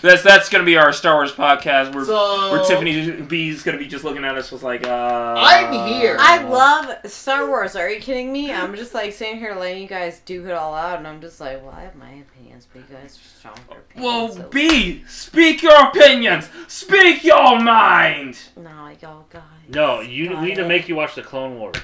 that's 0.00 0.22
that's 0.22 0.48
gonna 0.48 0.62
be 0.64 0.76
our 0.76 0.92
Star 0.92 1.14
Wars 1.14 1.32
podcast 1.32 1.92
where 1.92 2.04
So 2.04 2.52
where 2.52 2.64
Tiffany 2.64 3.20
B 3.22 3.48
is 3.48 3.64
gonna 3.64 3.78
be 3.78 3.88
just 3.88 4.04
looking 4.04 4.24
at 4.24 4.36
us 4.36 4.52
with 4.52 4.62
like, 4.62 4.86
uh, 4.86 5.34
I'm 5.38 5.72
here. 5.88 6.16
I 6.20 6.44
love 6.44 7.10
Star 7.10 7.48
Wars. 7.48 7.74
Are 7.74 7.90
you 7.90 8.00
kidding 8.00 8.32
me? 8.32 8.52
I'm 8.52 8.76
just 8.76 8.94
like 8.94 9.12
sitting 9.12 9.38
here 9.38 9.54
letting 9.54 9.82
you 9.82 9.88
guys 9.88 10.20
do 10.24 10.46
it 10.46 10.52
all 10.52 10.74
out, 10.74 10.98
and 10.98 11.08
I'm 11.08 11.20
just 11.20 11.40
like, 11.40 11.60
well, 11.62 11.74
I 11.76 11.82
have 11.82 11.96
my 11.96 12.10
opinions, 12.10 12.68
but 12.72 12.82
you 12.88 12.94
guys 12.96 13.18
are 13.18 13.38
stronger 13.38 13.80
opinions. 13.80 14.04
Well, 14.04 14.32
so- 14.32 14.48
B, 14.50 15.04
speak 15.08 15.62
your 15.62 15.88
opinions. 15.88 16.48
Speak 16.68 17.24
your 17.24 17.58
mind. 17.58 18.38
No, 18.56 18.92
y'all 19.00 19.26
guys. 19.30 19.42
No, 19.68 20.00
you 20.00 20.28
got 20.28 20.42
we 20.42 20.48
need 20.48 20.54
to 20.56 20.68
make 20.68 20.88
you 20.88 20.94
watch 20.94 21.16
the 21.16 21.22
Clone 21.22 21.58
Wars. 21.58 21.76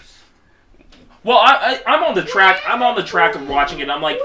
Well, 1.29 1.39
I, 1.39 1.81
I 1.87 1.95
I'm 1.95 2.03
on 2.05 2.15
the 2.15 2.25
track. 2.25 2.61
I'm 2.67 2.83
on 2.83 2.95
the 2.97 3.03
track 3.05 3.35
of 3.35 3.47
watching 3.49 3.81
it. 3.81 3.89
I'm 3.91 4.01
like, 4.03 4.19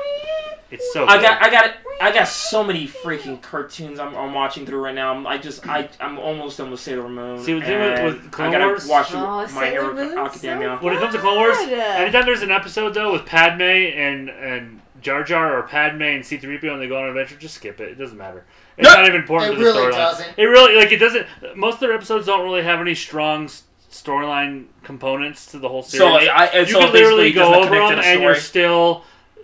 It's 0.72 0.94
so. 0.94 1.06
I 1.06 1.18
good. 1.18 1.24
got 1.24 1.42
I 1.42 1.50
got 1.50 1.66
it. 1.66 1.74
I 2.02 2.12
got 2.12 2.28
so 2.28 2.64
many 2.64 2.88
freaking 2.88 3.42
cartoons 3.42 4.00
I'm, 4.00 4.16
I'm 4.16 4.34
watching 4.34 4.66
through 4.66 4.80
right 4.80 4.96
now. 4.96 5.14
I'm, 5.14 5.28
I 5.28 5.38
just 5.38 5.68
I 5.68 5.90
I'm 6.00 6.18
almost 6.18 6.58
done 6.58 6.72
with 6.72 6.80
Sailor 6.80 7.08
Moon. 7.10 7.40
See, 7.44 7.54
the 7.54 7.62
thing 7.62 7.80
with- 7.80 8.00
and 8.00 8.06
with 8.06 8.32
Clone 8.32 8.48
I 8.50 8.52
gotta 8.52 8.66
Wars- 8.68 8.88
watch 8.88 9.08
Oh, 9.14 9.48
My 9.54 9.68
Hero 9.68 9.94
Sailor 9.94 9.94
Moon's 9.94 10.16
Academia. 10.18 10.78
so 10.80 10.86
when 10.86 10.96
it 10.96 11.00
comes 11.00 11.14
to 11.14 11.20
Clone 11.22 11.38
Wars, 11.38 11.58
anytime 11.60 12.26
there's 12.26 12.42
an 12.42 12.52
episode 12.52 12.94
though 12.94 13.12
with 13.14 13.26
Padme 13.26 13.62
and 13.62 14.30
and 14.30 14.82
Jar 15.02 15.24
Jar 15.24 15.60
or 15.60 15.64
Padme 15.64 16.02
and 16.04 16.26
C-3PO 16.26 16.72
and 16.72 16.82
they 16.82 16.88
go 16.88 16.98
on 16.98 17.04
an 17.04 17.10
adventure, 17.10 17.36
just 17.36 17.56
skip 17.56 17.82
it. 17.82 17.90
It 17.90 17.96
doesn't 17.96 18.18
matter. 18.18 18.46
It's 18.78 18.88
No, 18.88 18.96
not 18.96 19.06
even 19.08 19.20
important 19.22 19.54
it 19.54 19.58
to 19.58 19.60
the 19.60 19.66
really 19.66 19.88
storyline. 19.92 19.98
doesn't. 19.98 20.34
It 20.38 20.46
really 20.46 20.76
like 20.78 20.92
it 20.94 20.98
doesn't. 20.98 21.28
Most 21.58 21.76
of 21.76 21.80
their 21.82 21.94
episodes 21.94 22.26
don't 22.26 22.44
really 22.46 22.64
have 22.64 22.80
any 22.80 22.96
strong 22.96 23.44
s- 23.46 23.64
storyline 23.94 24.66
components 24.84 25.46
to 25.52 25.60
the 25.60 25.70
whole 25.70 25.84
series. 25.84 26.00
So 26.00 26.32
I, 26.32 26.46
I 26.46 26.60
you 26.60 26.66
so 26.68 26.80
can 26.80 26.94
literally 26.94 27.24
basically 27.24 27.30
it 27.30 27.34
doesn't 27.36 27.54
go 27.54 27.78
over 27.78 27.96
them 27.96 28.04
and 28.04 28.22
you're 28.22 28.36
still 28.36 29.04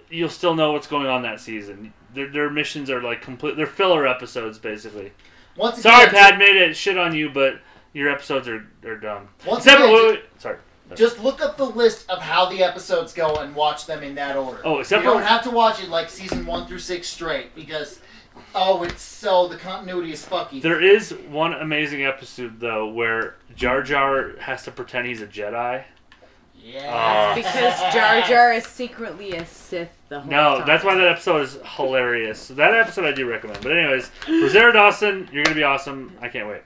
you'll 0.09 0.29
still 0.29 0.55
know 0.55 0.71
what's 0.71 0.87
going 0.87 1.07
on 1.07 1.21
that 1.21 1.39
season. 1.39 1.93
Their, 2.13 2.29
their 2.29 2.49
missions 2.49 2.89
are 2.89 3.01
like 3.01 3.21
complete. 3.21 3.55
They're 3.55 3.67
filler 3.67 4.07
episodes 4.07 4.57
basically. 4.57 5.11
Once 5.55 5.81
Sorry, 5.81 6.07
Pad 6.09 6.39
made 6.39 6.55
it 6.55 6.75
shit 6.75 6.97
on 6.97 7.13
you, 7.13 7.29
but 7.29 7.59
your 7.93 8.09
episodes 8.09 8.47
are 8.47 8.65
are 8.83 8.97
dumb. 8.97 9.29
Once 9.45 9.65
Except 9.65 9.81
for 9.81 9.87
again, 9.87 9.95
wait, 9.95 10.11
wait, 10.13 10.23
sorry. 10.39 10.57
Just 10.95 11.19
look 11.19 11.39
up 11.39 11.55
the 11.55 11.65
list 11.65 12.09
of 12.09 12.19
how 12.19 12.49
the 12.49 12.63
episodes 12.63 13.13
go 13.13 13.35
and 13.35 13.53
watch 13.55 13.85
them 13.85 14.01
in 14.01 14.15
that 14.15 14.35
order. 14.35 14.59
Oh, 14.63 14.79
except 14.79 15.03
you 15.03 15.09
for 15.09 15.17
don't 15.19 15.27
have 15.27 15.43
to 15.43 15.51
watch 15.51 15.83
it 15.83 15.89
like 15.89 16.09
season 16.09 16.47
one 16.47 16.65
through 16.65 16.79
six 16.79 17.07
straight 17.07 17.53
because 17.53 17.99
oh, 18.55 18.83
it's 18.83 19.01
so 19.01 19.47
the 19.47 19.57
continuity 19.57 20.11
is 20.11 20.25
fucky. 20.25 20.61
There 20.61 20.81
is 20.81 21.11
one 21.29 21.53
amazing 21.53 22.03
episode 22.05 22.59
though 22.59 22.87
where 22.89 23.35
Jar 23.55 23.81
Jar 23.81 24.37
has 24.39 24.63
to 24.63 24.71
pretend 24.71 25.07
he's 25.07 25.21
a 25.21 25.27
Jedi. 25.27 25.83
yeah. 26.55 26.89
Ah. 26.93 27.33
because 27.35 27.93
Jar 27.93 28.21
Jar 28.21 28.53
is 28.53 28.65
secretly 28.65 29.33
a 29.33 29.45
Sith 29.45 29.89
the 30.09 30.19
whole 30.21 30.29
No, 30.31 30.57
time. 30.59 30.67
that's 30.67 30.83
why 30.83 30.95
that 30.95 31.07
episode 31.07 31.41
is 31.41 31.57
hilarious. 31.77 32.39
So 32.39 32.53
that 32.55 32.73
episode 32.73 33.05
I 33.05 33.11
do 33.11 33.27
recommend. 33.29 33.61
But 33.61 33.77
anyways, 33.77 34.11
Rosario 34.27 34.71
Dawson, 34.73 35.29
you're 35.31 35.43
gonna 35.43 35.55
be 35.55 35.63
awesome. 35.63 36.17
I 36.21 36.27
can't 36.29 36.47
wait. 36.47 36.61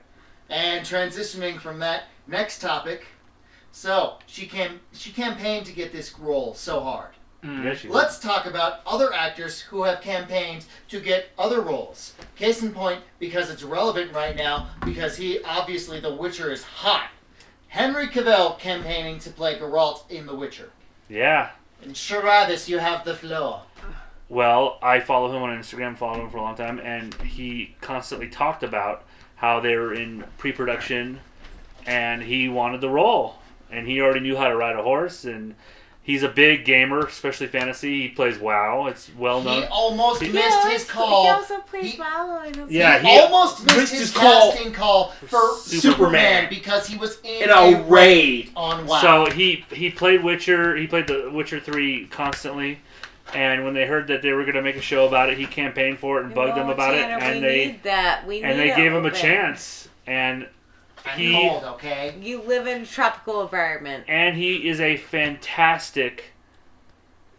And 0.50 0.84
transitioning 0.84 1.60
from 1.60 1.78
that 1.80 2.04
next 2.26 2.60
topic, 2.60 3.06
so 3.72 4.18
she 4.26 4.46
cam 4.46 4.80
she 4.92 5.10
campaigned 5.12 5.66
to 5.66 5.72
get 5.72 5.92
this 5.92 6.18
role 6.18 6.54
so 6.54 6.80
hard. 6.80 7.10
Mm. 7.44 7.64
Yes, 7.64 7.84
Let's 7.84 8.18
talk 8.18 8.46
about 8.46 8.80
other 8.86 9.12
actors 9.12 9.60
who 9.60 9.82
have 9.82 10.00
campaigned 10.00 10.64
to 10.88 10.98
get 10.98 11.28
other 11.38 11.60
roles. 11.60 12.14
Case 12.36 12.62
in 12.62 12.72
point, 12.72 13.02
because 13.18 13.50
it's 13.50 13.62
relevant 13.62 14.14
right 14.14 14.34
now, 14.34 14.70
because 14.84 15.16
he 15.18 15.42
obviously 15.44 16.00
The 16.00 16.14
Witcher 16.14 16.50
is 16.50 16.62
hot. 16.62 17.10
Henry 17.68 18.06
Cavill 18.06 18.58
campaigning 18.58 19.18
to 19.18 19.30
play 19.30 19.58
Geralt 19.58 20.10
in 20.10 20.26
The 20.26 20.34
Witcher. 20.34 20.70
Yeah. 21.08 21.50
And 21.82 21.92
Sharavis, 21.92 22.66
you 22.68 22.78
have 22.78 23.04
the 23.04 23.14
floor. 23.14 23.62
Well, 24.30 24.78
I 24.82 25.00
follow 25.00 25.36
him 25.36 25.42
on 25.42 25.50
Instagram, 25.58 25.98
followed 25.98 26.22
him 26.22 26.30
for 26.30 26.38
a 26.38 26.42
long 26.42 26.56
time, 26.56 26.80
and 26.80 27.12
he 27.16 27.76
constantly 27.82 28.28
talked 28.28 28.62
about 28.62 29.04
how 29.36 29.60
they 29.60 29.76
were 29.76 29.92
in 29.92 30.24
pre-production, 30.38 31.20
and 31.84 32.22
he 32.22 32.48
wanted 32.48 32.80
the 32.80 32.88
role, 32.88 33.36
and 33.70 33.86
he 33.86 34.00
already 34.00 34.20
knew 34.20 34.36
how 34.36 34.48
to 34.48 34.56
ride 34.56 34.76
a 34.76 34.82
horse, 34.82 35.24
and 35.26 35.54
he's 36.04 36.22
a 36.22 36.28
big 36.28 36.64
gamer, 36.64 37.00
especially 37.00 37.48
fantasy. 37.48 38.02
He 38.02 38.08
plays 38.08 38.38
WoW. 38.38 38.86
It's 38.86 39.10
well 39.18 39.42
known. 39.42 39.62
He 39.62 39.68
almost 39.68 40.22
He- 40.22 40.30
missed 40.30 40.68
his 40.68 40.84
call. 40.88 41.24
He 41.24 41.30
also 41.30 41.58
plays 41.62 41.92
He- 41.94 41.98
well. 41.98 42.38
and 42.46 42.70
Yeah, 42.70 42.98
he, 43.00 43.08
he- 43.08 43.18
almost 43.18 43.64
missed 43.64 43.76
missed 43.76 43.92
his, 43.92 44.00
his 44.02 44.10
call 44.12 44.52
casting 44.52 44.72
call 44.72 45.10
for 45.26 45.56
Superman. 45.56 45.92
Superman 45.92 46.46
because 46.50 46.86
he 46.86 46.96
was 46.96 47.18
in, 47.24 47.42
In 47.44 47.50
a 47.50 47.82
raid. 47.88 48.50
on 48.54 48.86
WoW. 48.86 49.00
So 49.00 49.30
he 49.32 49.64
he 49.72 49.90
played 49.90 50.22
Witcher. 50.22 50.76
He 50.76 50.86
played 50.86 51.08
the 51.08 51.30
Witcher 51.32 51.58
three 51.58 52.06
constantly. 52.06 52.78
And 53.32 53.64
when 53.64 53.72
they 53.74 53.86
heard 53.86 54.06
that 54.08 54.20
they 54.22 54.32
were 54.32 54.42
going 54.42 54.54
to 54.54 54.62
make 54.62 54.76
a 54.76 54.80
show 54.82 55.06
about 55.08 55.30
it, 55.30 55.38
he 55.38 55.46
campaigned 55.46 55.98
for 55.98 56.20
it 56.20 56.26
and 56.26 56.34
bugged 56.34 56.56
them 56.56 56.66
Well, 56.66 56.74
about 56.74 56.94
it, 56.94 57.00
and 57.00 57.40
we 57.40 57.40
they 57.40 57.66
need 57.66 57.82
that. 57.82 58.26
We 58.26 58.42
and 58.42 58.58
they 58.60 58.68
gave 58.68 58.92
him 58.92 59.04
a 59.04 59.08
open. 59.08 59.14
chance. 59.14 59.88
And 60.06 60.46
I'm 61.06 61.18
he- 61.18 61.32
cold, 61.32 61.64
okay? 61.64 62.14
You 62.20 62.40
live 62.42 62.66
in 62.66 62.82
a 62.82 62.86
tropical 62.86 63.42
environment. 63.42 64.04
and 64.08 64.36
he 64.36 64.68
is 64.68 64.80
a 64.80 64.96
fantastic 64.96 66.32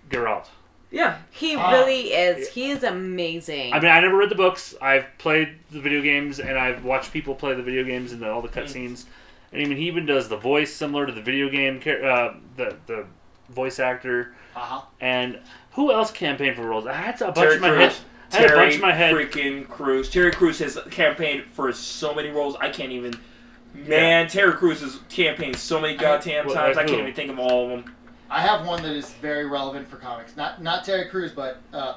Geralt. 0.09 0.47
Yeah. 0.91 1.17
He 1.31 1.55
Ah. 1.55 1.71
really 1.71 2.13
is. 2.13 2.49
He 2.49 2.69
is 2.71 2.83
amazing. 2.83 3.73
I 3.73 3.79
mean, 3.79 3.91
I 3.91 3.99
never 3.99 4.15
read 4.15 4.29
the 4.29 4.35
books. 4.35 4.75
I've 4.81 5.05
played 5.17 5.55
the 5.71 5.79
video 5.81 6.01
games, 6.01 6.39
and 6.39 6.57
I've 6.57 6.85
watched 6.85 7.11
people 7.11 7.35
play 7.35 7.53
the 7.53 7.63
video 7.63 7.83
games 7.83 8.11
and 8.11 8.21
the, 8.21 8.29
all 8.31 8.41
the 8.41 8.47
cutscenes. 8.49 9.05
and 9.51 9.61
I 9.61 9.65
mean 9.65 9.77
he 9.77 9.87
even 9.87 10.05
does 10.05 10.29
the 10.29 10.37
voice 10.37 10.73
similar 10.73 11.05
to 11.05 11.11
the 11.11 11.21
video 11.21 11.49
game 11.49 11.77
uh, 11.85 12.33
the 12.55 12.77
the 12.87 13.05
voice 13.49 13.79
actor. 13.79 14.35
Uh 14.55 14.59
huh. 14.59 14.81
And 15.01 15.39
who 15.71 15.91
else 15.91 16.11
campaigned 16.11 16.55
for 16.55 16.61
roles? 16.63 16.85
I 16.85 16.93
had 16.93 17.19
a 17.21 17.25
bunch 17.31 17.35
Terry 17.35 17.55
in 17.55 17.61
my 17.61 17.67
head. 17.69 17.89
Crews. 17.89 18.01
I 18.31 18.35
had 18.37 18.45
a 18.45 18.47
Terry 18.47 18.59
bunch 18.65 18.75
in 18.75 18.81
my 18.81 18.93
head. 18.93 19.13
freaking 19.15 19.67
Crews. 19.67 20.09
Terry 20.09 20.31
Crews 20.31 20.59
has 20.59 20.77
campaigned 20.91 21.45
for 21.51 21.71
so 21.73 22.13
many 22.13 22.29
roles. 22.29 22.55
I 22.57 22.69
can't 22.69 22.91
even. 22.91 23.13
Man, 23.75 24.27
Terry 24.27 24.53
Crews 24.53 24.81
has 24.81 24.99
campaigned 25.09 25.55
so 25.57 25.79
many 25.79 25.95
goddamn 25.95 26.45
Well, 26.45 26.55
times. 26.55 26.77
I 26.77 26.81
like 26.81 26.87
can't 26.89 27.01
even 27.01 27.13
think 27.13 27.31
of 27.31 27.39
all 27.39 27.65
of 27.65 27.69
them. 27.83 27.95
I 28.29 28.41
have 28.41 28.65
one 28.65 28.81
that 28.83 28.93
is 28.93 29.11
very 29.15 29.45
relevant 29.45 29.87
for 29.87 29.97
comics. 29.97 30.35
Not 30.35 30.61
not 30.61 30.83
Terry 30.83 31.09
Crews, 31.09 31.31
but 31.31 31.61
uh, 31.73 31.95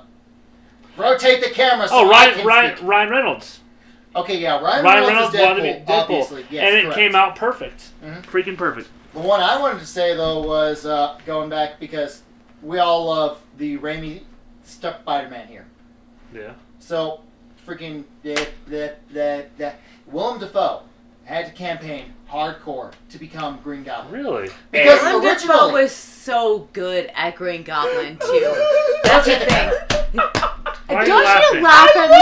rotate 0.97 1.43
the 1.43 1.51
camera. 1.51 1.89
So 1.89 1.95
Oh, 1.97 2.07
I 2.07 2.11
Ryan 2.11 2.35
can 2.35 2.47
Ryan, 2.47 2.76
speak. 2.76 2.89
Ryan 2.89 3.11
Reynolds. 3.11 3.61
Okay, 4.16 4.39
yeah, 4.39 4.61
Ryan, 4.61 4.85
Ryan 4.85 4.85
Reynolds, 4.85 5.09
Reynolds 5.09 5.35
is 5.35 5.41
wanted 5.41 5.62
to 5.62 5.68
Deadpool, 5.68 5.87
be 5.87 5.93
Deadpool, 5.93 6.01
obviously. 6.03 6.47
Yes, 6.51 6.64
and 6.66 6.76
it 6.76 6.83
correct. 6.85 6.97
came 6.97 7.14
out 7.14 7.37
perfect. 7.37 7.91
Mhm. 8.05 8.22
Freaking 8.24 8.57
perfect. 8.57 8.89
The 9.14 9.20
one 9.20 9.41
I 9.41 9.59
wanted 9.61 9.79
to 9.81 9.87
say 9.87 10.14
though 10.16 10.43
was 10.43 10.85
uh, 10.87 11.18
going 11.26 11.49
back 11.49 11.79
because 11.81 12.22
we 12.62 12.79
all 12.79 13.07
love 13.07 13.41
the 13.57 13.79
Raimi 13.79 14.22
stuck 14.64 15.01
Spider-Man 15.01 15.49
here. 15.49 15.66
Yeah. 16.35 16.53
So, 16.79 17.20
freaking 17.66 18.05
the 18.22 18.35
the 18.66 18.95
the 19.12 19.47
the 19.57 19.72
Willem 20.07 20.39
Dafoe 20.41 20.83
had 21.29 21.45
to 21.47 21.53
campaign 21.53 22.07
hardcore 22.31 22.91
to 23.11 23.18
become 23.18 23.61
Green 23.62 23.83
Goblin 23.85 24.12
Really? 24.24 24.49
because 24.72 25.01
Willem 25.03 25.22
Dafoe 25.22 25.53
originally 25.53 25.83
was 25.83 25.93
so 25.93 26.68
good 26.72 27.11
at 27.14 27.37
Green 27.37 27.62
Goblin 27.62 28.16
too. 28.18 28.55
That's 29.05 29.26
the 29.26 29.37
thing. 29.37 29.72
Why 30.89 30.95
are 30.97 31.03
you 31.03 31.07
Don't 31.12 31.24
laughing? 31.24 31.59
you 31.59 31.64
laugh 31.64 31.97
at 31.97 32.09
me? 32.11 32.16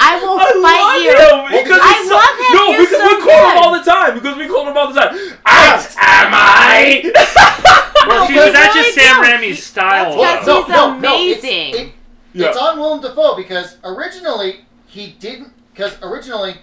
I 0.00 0.18
will 0.20 0.38
I 0.40 0.50
fight 0.58 1.02
you. 1.06 1.14
him 1.14 1.62
because 1.62 1.80
I 1.80 1.94
so- 2.02 2.14
love 2.18 2.34
him. 2.34 2.52
No, 2.58 2.70
You're 2.70 2.80
because 2.82 2.98
so 2.98 3.16
we 3.16 3.22
call 3.22 3.50
him 3.50 3.58
all 3.62 3.72
the 3.78 3.84
time. 3.90 4.14
Because 4.14 4.36
we 4.36 4.48
call 4.48 4.66
him 4.68 4.76
all 4.76 4.92
the 4.92 5.00
time. 5.00 5.14
Out 5.46 5.86
am 5.98 6.32
I? 6.34 7.12
Well, 8.08 8.26
see, 8.26 8.34
No, 8.36 8.46
but 8.46 8.52
that's 8.54 8.74
really 8.74 8.90
just 8.92 8.98
Sam. 8.98 9.22
Raimi's 9.22 9.62
style. 9.62 10.16
That's 10.16 10.46
though. 10.46 10.62
He's 10.64 10.72
amazing. 11.44 11.68
it's, 11.70 11.78
it- 11.78 11.92
Yeah. 12.32 12.48
it's 12.48 12.56
on 12.56 12.78
Willem 12.78 13.02
Dafoe 13.02 13.36
because 13.36 13.76
originally 13.84 14.60
he 14.86 15.12
didn't. 15.20 15.52
Because 15.74 15.96
originally, 16.02 16.54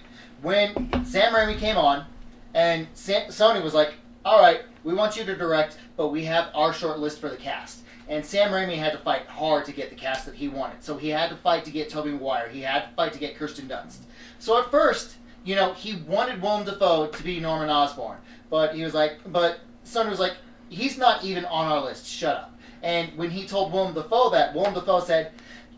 when 0.46 1.04
Sam 1.04 1.34
Raimi 1.34 1.58
came 1.58 1.76
on, 1.76 2.06
and 2.54 2.86
Sa- 2.94 3.26
Sony 3.30 3.60
was 3.60 3.74
like, 3.74 3.94
"All 4.24 4.40
right, 4.40 4.60
we 4.84 4.94
want 4.94 5.16
you 5.16 5.24
to 5.24 5.34
direct, 5.34 5.76
but 5.96 6.08
we 6.08 6.24
have 6.26 6.50
our 6.54 6.72
short 6.72 7.00
list 7.00 7.20
for 7.20 7.28
the 7.28 7.36
cast." 7.36 7.80
And 8.08 8.24
Sam 8.24 8.52
Raimi 8.52 8.78
had 8.78 8.92
to 8.92 8.98
fight 8.98 9.26
hard 9.26 9.64
to 9.64 9.72
get 9.72 9.90
the 9.90 9.96
cast 9.96 10.24
that 10.26 10.36
he 10.36 10.46
wanted. 10.46 10.84
So 10.84 10.96
he 10.96 11.08
had 11.08 11.30
to 11.30 11.36
fight 11.36 11.64
to 11.64 11.72
get 11.72 11.90
Tobey 11.90 12.12
Maguire. 12.12 12.48
He 12.48 12.60
had 12.60 12.82
to 12.82 12.88
fight 12.94 13.12
to 13.14 13.18
get 13.18 13.36
Kirsten 13.36 13.66
Dunst. 13.66 14.02
So 14.38 14.56
at 14.56 14.70
first, 14.70 15.16
you 15.42 15.56
know, 15.56 15.72
he 15.72 15.96
wanted 16.06 16.40
Willem 16.40 16.64
Dafoe 16.64 17.08
to 17.08 17.22
be 17.24 17.40
Norman 17.40 17.68
Osborn, 17.68 18.18
but 18.48 18.72
he 18.72 18.84
was 18.84 18.94
like, 18.94 19.18
but 19.26 19.58
Sony 19.84 20.10
was 20.10 20.20
like, 20.20 20.34
he's 20.68 20.96
not 20.96 21.24
even 21.24 21.44
on 21.46 21.66
our 21.72 21.82
list. 21.82 22.06
Shut 22.06 22.36
up. 22.36 22.56
And 22.84 23.08
when 23.18 23.30
he 23.30 23.48
told 23.48 23.72
Willem 23.72 23.94
Dafoe 23.94 24.30
that, 24.30 24.54
Willem 24.54 24.74
Dafoe 24.74 25.00
said, 25.00 25.32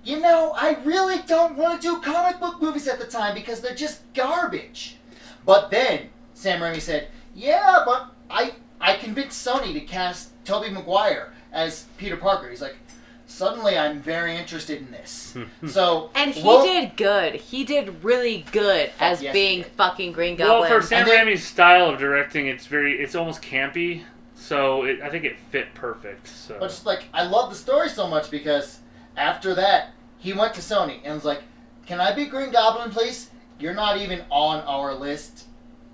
you 0.05 0.21
know, 0.21 0.53
I 0.57 0.79
really 0.85 1.23
don't 1.27 1.57
want 1.57 1.81
to 1.81 1.89
do 1.89 2.01
comic 2.01 2.41
book 2.41 2.61
movies 2.63 2.89
at 2.89 2.99
the 2.99 3.07
time 3.07 3.35
because 3.35 3.61
they're 3.61 3.75
just 3.75 4.01
garbage. 4.15 4.97
But 5.45 5.71
then 5.71 6.09
Sam 6.35 6.61
Raimi 6.61 6.81
said, 6.81 7.09
yeah, 7.35 7.83
but 7.85 8.11
I 8.31 8.53
I 8.81 8.95
convinced 8.97 9.45
Sony 9.47 9.73
to 9.73 9.81
cast 9.81 10.31
Tobey 10.45 10.71
Maguire 10.71 11.33
as 11.53 11.87
Peter 11.97 12.17
Parker. 12.17 12.49
He's 12.49 12.63
like, 12.63 12.77
suddenly 13.27 13.77
I'm 13.77 14.01
very 14.01 14.37
interested 14.37 14.79
in 14.79 14.91
this. 14.91 15.33
Hmm, 15.35 15.43
hmm. 15.61 15.69
so 15.69 16.11
And 16.15 16.33
he 16.33 16.43
Well- 16.47 16.63
did 16.63 16.97
good. 16.97 17.35
He 17.37 17.65
did 17.65 18.03
really 18.05 18.45
good 18.53 18.91
as 19.01 19.23
yes, 19.23 19.33
being 19.33 19.65
fucking 19.65 20.13
Green 20.13 20.37
Goblin. 20.37 20.71
Well, 20.71 20.81
for 20.81 20.87
Sam 20.87 21.07
then- 21.07 21.27
Raimi's 21.27 21.45
style 21.45 21.91
of 21.91 21.99
directing, 21.99 22.47
it's 22.47 22.67
very, 22.67 23.01
it's 23.01 23.15
almost 23.15 23.43
campy. 23.43 24.05
So 24.35 24.85
it, 24.85 25.03
I 25.03 25.11
think 25.11 25.25
it 25.25 25.37
fit 25.51 25.75
perfect. 25.75 26.29
So 26.29 26.57
But 26.61 26.69
just 26.69 26.87
like 26.87 27.05
I 27.13 27.25
love 27.25 27.51
the 27.51 27.57
story 27.57 27.89
so 27.89 28.07
much 28.07 28.31
because 28.31 28.79
after 29.19 29.55
that 29.55 29.91
he 30.19 30.33
went 30.33 30.55
to 30.55 30.61
Sony 30.61 31.01
and 31.05 31.15
was 31.15 31.25
like, 31.25 31.43
"Can 31.87 32.01
I 32.01 32.13
be 32.15 32.27
Green 32.27 32.51
Goblin, 32.51 32.91
please? 32.91 33.31
You're 33.61 33.75
not 33.75 33.97
even 33.99 34.23
on 34.31 34.61
our 34.63 34.95
list. 34.95 35.45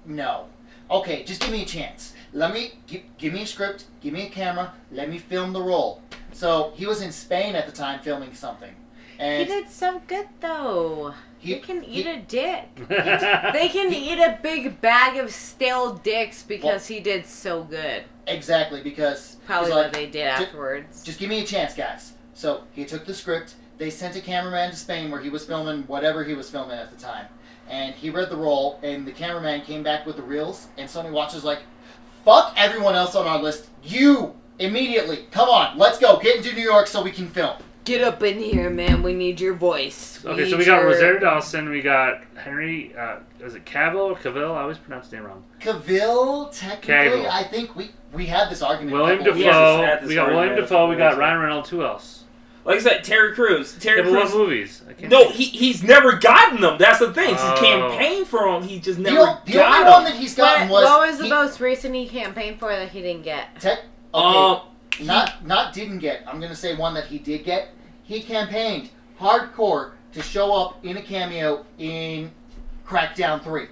No. 0.06 0.46
Okay, 0.90 1.24
just 1.24 1.40
give 1.40 1.50
me 1.50 1.62
a 1.62 1.66
chance. 1.66 2.14
Let 2.32 2.52
me 2.52 2.72
give, 2.86 3.02
give 3.18 3.32
me 3.32 3.42
a 3.42 3.46
script, 3.46 3.84
give 4.02 4.12
me 4.12 4.26
a 4.26 4.30
camera, 4.30 4.72
let 4.92 5.08
me 5.10 5.18
film 5.18 5.52
the 5.52 5.62
role." 5.62 6.02
So 6.32 6.72
he 6.74 6.84
was 6.86 7.00
in 7.00 7.12
Spain 7.12 7.54
at 7.54 7.66
the 7.66 7.72
time 7.72 8.00
filming 8.00 8.34
something, 8.34 8.74
And 9.18 9.46
he 9.46 9.54
did 9.54 9.70
so 9.70 10.00
good 10.06 10.26
though. 10.40 11.14
he 11.38 11.54
They 11.54 11.60
can 11.60 11.82
he- 11.82 12.00
eat 12.00 12.06
a 12.06 12.18
dick. 12.20 12.68
They 12.88 13.68
can 13.68 13.92
eat 13.92 14.18
a 14.18 14.38
big 14.42 14.80
bag 14.80 15.16
of 15.18 15.30
stale 15.32 15.94
dicks 15.94 16.42
because 16.42 16.86
he 16.88 16.98
did 17.00 17.24
so 17.26 17.62
good. 17.62 18.02
exactly 18.26 18.80
because 18.82 19.36
Probably 19.46 19.68
he's 19.68 19.74
what 19.76 19.84
like, 19.84 19.92
they 19.92 20.06
did 20.06 20.36
"Ju- 20.38 20.44
afterwards. 20.44 21.02
Just 21.04 21.18
give 21.20 21.28
me 21.28 21.40
a 21.42 21.46
chance, 21.46 21.72
guys. 21.74 22.13
So 22.34 22.64
he 22.72 22.84
took 22.84 23.04
the 23.06 23.14
script. 23.14 23.54
They 23.78 23.90
sent 23.90 24.16
a 24.16 24.20
cameraman 24.20 24.70
to 24.70 24.76
Spain 24.76 25.10
where 25.10 25.20
he 25.20 25.30
was 25.30 25.44
filming 25.44 25.82
whatever 25.84 26.24
he 26.24 26.34
was 26.34 26.50
filming 26.50 26.78
at 26.78 26.90
the 26.90 26.96
time. 27.02 27.26
And 27.68 27.94
he 27.94 28.10
read 28.10 28.28
the 28.30 28.36
role, 28.36 28.78
and 28.82 29.06
the 29.06 29.12
cameraman 29.12 29.62
came 29.62 29.82
back 29.82 30.04
with 30.06 30.16
the 30.16 30.22
reels. 30.22 30.68
And 30.76 30.88
Sony 30.88 31.10
Watch 31.10 31.32
was 31.34 31.44
like, 31.44 31.60
fuck 32.24 32.52
everyone 32.56 32.94
else 32.94 33.14
on 33.14 33.26
our 33.26 33.40
list. 33.42 33.68
You! 33.82 34.34
Immediately! 34.58 35.26
Come 35.32 35.48
on, 35.48 35.76
let's 35.78 35.98
go. 35.98 36.18
Get 36.18 36.36
into 36.36 36.54
New 36.54 36.62
York 36.62 36.86
so 36.86 37.02
we 37.02 37.10
can 37.10 37.28
film. 37.28 37.56
Get 37.84 38.00
up 38.02 38.22
in 38.22 38.38
here, 38.38 38.70
man. 38.70 39.02
We 39.02 39.12
need 39.12 39.40
your 39.40 39.54
voice. 39.54 40.24
okay, 40.24 40.48
so 40.48 40.56
we 40.56 40.64
got 40.64 40.80
your- 40.80 40.90
Rosario 40.90 41.20
Dawson, 41.20 41.68
we 41.68 41.82
got 41.82 42.22
Henry, 42.36 42.94
uh, 42.96 43.16
is 43.40 43.54
it 43.56 43.64
Cavill 43.66 44.10
or 44.10 44.14
Cavill? 44.14 44.54
I 44.56 44.62
always 44.62 44.78
pronounce 44.78 45.06
his 45.06 45.12
name 45.14 45.24
wrong. 45.24 45.42
Cavill, 45.60 46.50
technically, 46.56 47.18
Cavill. 47.24 47.28
I 47.30 47.42
think 47.42 47.74
we, 47.76 47.90
we 48.12 48.26
had 48.26 48.48
this 48.50 48.62
argument. 48.62 48.96
William 48.96 49.18
couple 49.18 49.36
Yes, 49.36 49.52
Dafoe. 49.54 49.82
it's 49.82 49.88
at 49.92 50.00
this 50.00 50.08
we 50.08 50.14
got 50.14 50.30
William 50.30 50.52
a 50.54 50.56
Dafoe. 50.60 50.88
We 50.88 50.96
got 50.96 51.18
Ryan 51.18 51.40
Reynolds. 51.40 51.68
Who 51.70 51.82
else? 51.84 52.23
Like 52.64 52.76
I 52.78 52.80
said, 52.80 53.04
Terry 53.04 53.34
Crews. 53.34 53.76
Terry 53.78 53.98
Yeah, 54.02 54.10
Crews. 54.20 54.34
movies? 54.34 54.82
I 54.88 54.94
can't 54.94 55.10
No, 55.10 55.28
he, 55.28 55.44
he's 55.44 55.82
never 55.82 56.12
gotten 56.16 56.60
them. 56.62 56.78
That's 56.78 56.98
the 56.98 57.12
thing. 57.12 57.34
Oh. 57.38 57.50
He's 57.50 57.60
campaigned 57.60 58.26
for 58.26 58.50
them. 58.50 58.62
He 58.66 58.80
just 58.80 58.96
The, 58.96 59.02
never 59.10 59.18
o- 59.20 59.38
the 59.44 59.52
got 59.52 59.80
only 59.80 59.90
one 59.90 60.04
them. 60.04 60.12
that 60.12 60.18
he's 60.20 60.34
gotten 60.34 60.68
What, 60.70 60.82
was. 60.82 60.90
what 60.90 61.06
was 61.08 61.18
the 61.18 61.24
he- 61.24 61.30
most 61.30 61.60
recent 61.60 61.94
he 61.94 62.08
campaigned 62.08 62.58
for 62.58 62.70
that 62.70 62.88
he 62.88 63.02
didn't 63.02 63.22
get? 63.24 63.60
Tech, 63.60 63.80
okay, 64.14 64.38
Um, 64.38 64.60
not 65.06 65.44
not 65.44 65.72
didn't 65.74 65.98
get. 65.98 66.22
I'm 66.26 66.40
gonna 66.40 66.54
say 66.54 66.74
one 66.74 66.94
that 66.94 67.06
he 67.06 67.18
did 67.18 67.44
get. 67.44 67.68
He 68.04 68.20
campaigned 68.22 68.88
hardcore 69.20 69.90
to 70.12 70.22
show 70.22 70.52
up 70.54 70.82
in 70.84 70.96
a 70.96 71.02
cameo 71.02 71.66
in 71.78 72.30
Crackdown 72.86 73.42
Three, 73.42 73.66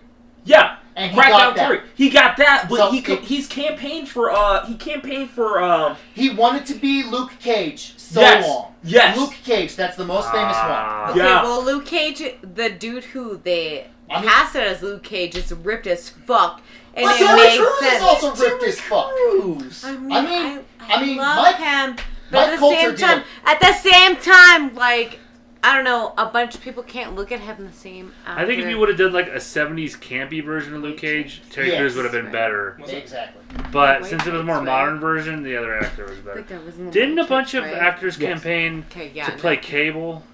yeah, 0.44 0.76
and 0.96 1.10
he 1.12 1.16
got 1.16 1.26
Crackdown 1.52 1.56
that. 1.56 1.68
Three. 1.68 1.80
He 1.94 2.10
got 2.10 2.36
that, 2.38 2.66
but 2.68 2.76
So 2.76 2.90
he 2.90 2.98
it- 2.98 3.20
he's 3.24 3.46
campaigned 3.46 4.08
for 4.08 4.30
uh 4.30 4.66
he 4.66 4.74
campaigned 4.74 5.30
for 5.30 5.62
um 5.62 5.96
He 6.14 6.30
wanted 6.30 6.66
to 6.66 6.74
be 6.74 7.04
Luke 7.04 7.32
Cage 7.40 7.94
so 8.12 8.20
yes 8.20 8.46
long. 8.46 8.74
yes 8.84 9.16
Luke 9.16 9.34
Cage, 9.44 9.76
that's 9.76 9.96
the 9.96 10.04
most 10.04 10.30
famous 10.30 10.56
ah. 10.56 11.02
one. 11.06 11.10
Okay, 11.10 11.18
Yeah. 11.28 11.42
well, 11.42 11.64
Luke 11.64 11.86
Cage, 11.86 12.22
the 12.42 12.70
dude 12.70 13.04
who 13.04 13.36
they 13.42 13.86
I 14.10 14.20
mean- 14.20 14.28
casted 14.28 14.62
as 14.64 14.82
Luke 14.82 15.02
Cage, 15.02 15.36
is 15.36 15.52
ripped 15.52 15.86
as 15.86 16.08
fuck, 16.10 16.60
and 16.94 17.04
But 17.06 17.20
it 17.20 17.26
Terry 17.26 17.40
makes 17.40 17.56
Crews 17.58 17.72
is 17.82 17.88
sense. 17.88 18.02
also 18.02 18.34
ripped 18.34 18.62
as 18.64 18.80
fuck. 18.80 19.10
Crews. 19.10 19.84
I 19.84 19.92
mean, 19.96 20.12
I 20.12 20.18
I 20.18 20.22
mean- 20.26 20.64
I, 20.80 20.94
I 20.94 21.02
mean, 21.04 21.16
love 21.16 21.36
Mike- 21.36 21.56
him, 21.56 21.96
but 22.30 22.38
Mike 22.38 22.48
at 22.48 22.50
the 22.52 22.56
Colter 22.58 22.76
same 22.80 22.96
time, 22.96 23.22
a- 23.46 23.50
at 23.50 23.60
the 23.60 23.72
same 23.72 24.16
time, 24.16 24.74
like 24.74 25.18
I 25.64 25.76
don't 25.76 25.84
know, 25.84 26.12
a 26.18 26.26
bunch 26.26 26.56
of 26.56 26.60
people 26.60 26.82
can't 26.82 27.14
look 27.14 27.30
at 27.30 27.38
him 27.38 27.64
the 27.64 27.72
same. 27.72 28.12
I 28.26 28.44
think 28.44 28.60
if 28.60 28.68
you 28.68 28.78
would 28.80 28.88
have 28.88 28.98
done 28.98 29.12
like 29.12 29.28
a 29.28 29.36
'70s 29.38 29.96
campy 29.96 30.44
version 30.44 30.74
of 30.74 30.82
Luke 30.82 30.96
Cage, 30.98 31.40
Terry 31.50 31.68
Yes. 31.68 31.78
Crews 31.78 31.94
would 31.94 32.04
have 32.04 32.12
been 32.12 32.24
Right. 32.24 32.32
better. 32.32 32.80
Exactly. 32.88 33.42
But 33.70 34.02
Wait, 34.02 34.10
since 34.10 34.26
it 34.26 34.32
was 34.32 34.40
a 34.40 34.44
more 34.44 34.56
right. 34.56 34.64
modern 34.64 34.98
version, 34.98 35.44
the 35.44 35.56
other 35.56 35.78
actor 35.78 36.04
was 36.06 36.18
I 36.18 36.22
better. 36.22 36.34
think 36.42 36.48
that 36.48 36.64
was 36.64 36.78
in 36.78 36.86
the 36.86 36.90
Didn't 36.90 37.18
a 37.20 37.24
bunch 37.26 37.54
of 37.54 37.62
right? 37.64 37.74
actors 37.74 38.18
Yes. 38.18 38.28
campaign 38.42 38.84
Okay, 38.90 39.12
yeah, 39.14 39.26
to 39.26 39.30
no. 39.32 39.36
play 39.38 39.56
Cable? 39.56 40.24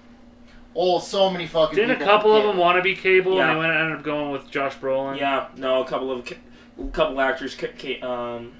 Oh, 0.75 0.97
so 0.99 1.29
many 1.29 1.45
fucking. 1.45 1.75
Didn't 1.75 1.91
a 1.91 1.93
people 1.95 2.07
couple 2.07 2.35
of 2.35 2.43
them 2.45 2.57
want 2.57 2.77
to 2.77 2.81
be 2.81 2.95
Cable, 2.95 3.35
Yeah. 3.35 3.49
and 3.49 3.55
they 3.55 3.59
went 3.59 3.71
ended 3.73 3.97
up 3.97 4.03
going 4.03 4.31
with 4.31 4.49
Josh 4.49 4.77
Brolin? 4.77 5.19
Yeah, 5.19 5.45
no, 5.57 5.83
a 5.83 5.85
couple 5.85 6.11
of 6.11 6.27
a 6.79 6.87
couple 6.91 7.21
actors 7.21 7.53
ca- 7.53 7.67
ca- 7.77 8.01
um 8.01 8.53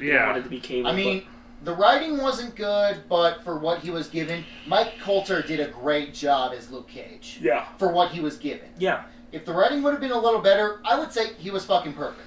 they 0.00 0.06
Yeah. 0.06 0.26
wanted 0.26 0.44
to 0.44 0.50
be 0.50 0.58
cable. 0.60 0.88
I 0.88 0.92
mean, 0.94 1.22
the 1.64 1.74
writing 1.74 2.18
wasn't 2.18 2.54
good, 2.56 3.02
but 3.08 3.42
for 3.44 3.58
what 3.58 3.80
he 3.80 3.90
was 3.90 4.08
given, 4.08 4.44
Mike 4.66 4.94
Colter 5.02 5.42
did 5.42 5.60
a 5.60 5.68
great 5.68 6.12
job 6.14 6.52
as 6.56 6.70
Luke 6.70 6.88
Cage. 6.88 7.38
yeah, 7.42 7.66
For 7.78 7.88
what 7.92 8.10
he 8.10 8.20
was 8.20 8.36
given. 8.36 8.68
yeah, 8.78 9.04
If 9.30 9.44
the 9.44 9.52
writing 9.52 9.82
would 9.82 9.92
have 9.92 10.00
been 10.00 10.10
a 10.12 10.18
little 10.18 10.40
better, 10.40 10.80
I 10.84 10.98
would 10.98 11.12
say 11.12 11.34
he 11.38 11.50
was 11.50 11.64
fucking 11.64 11.92
perfect. 11.94 12.26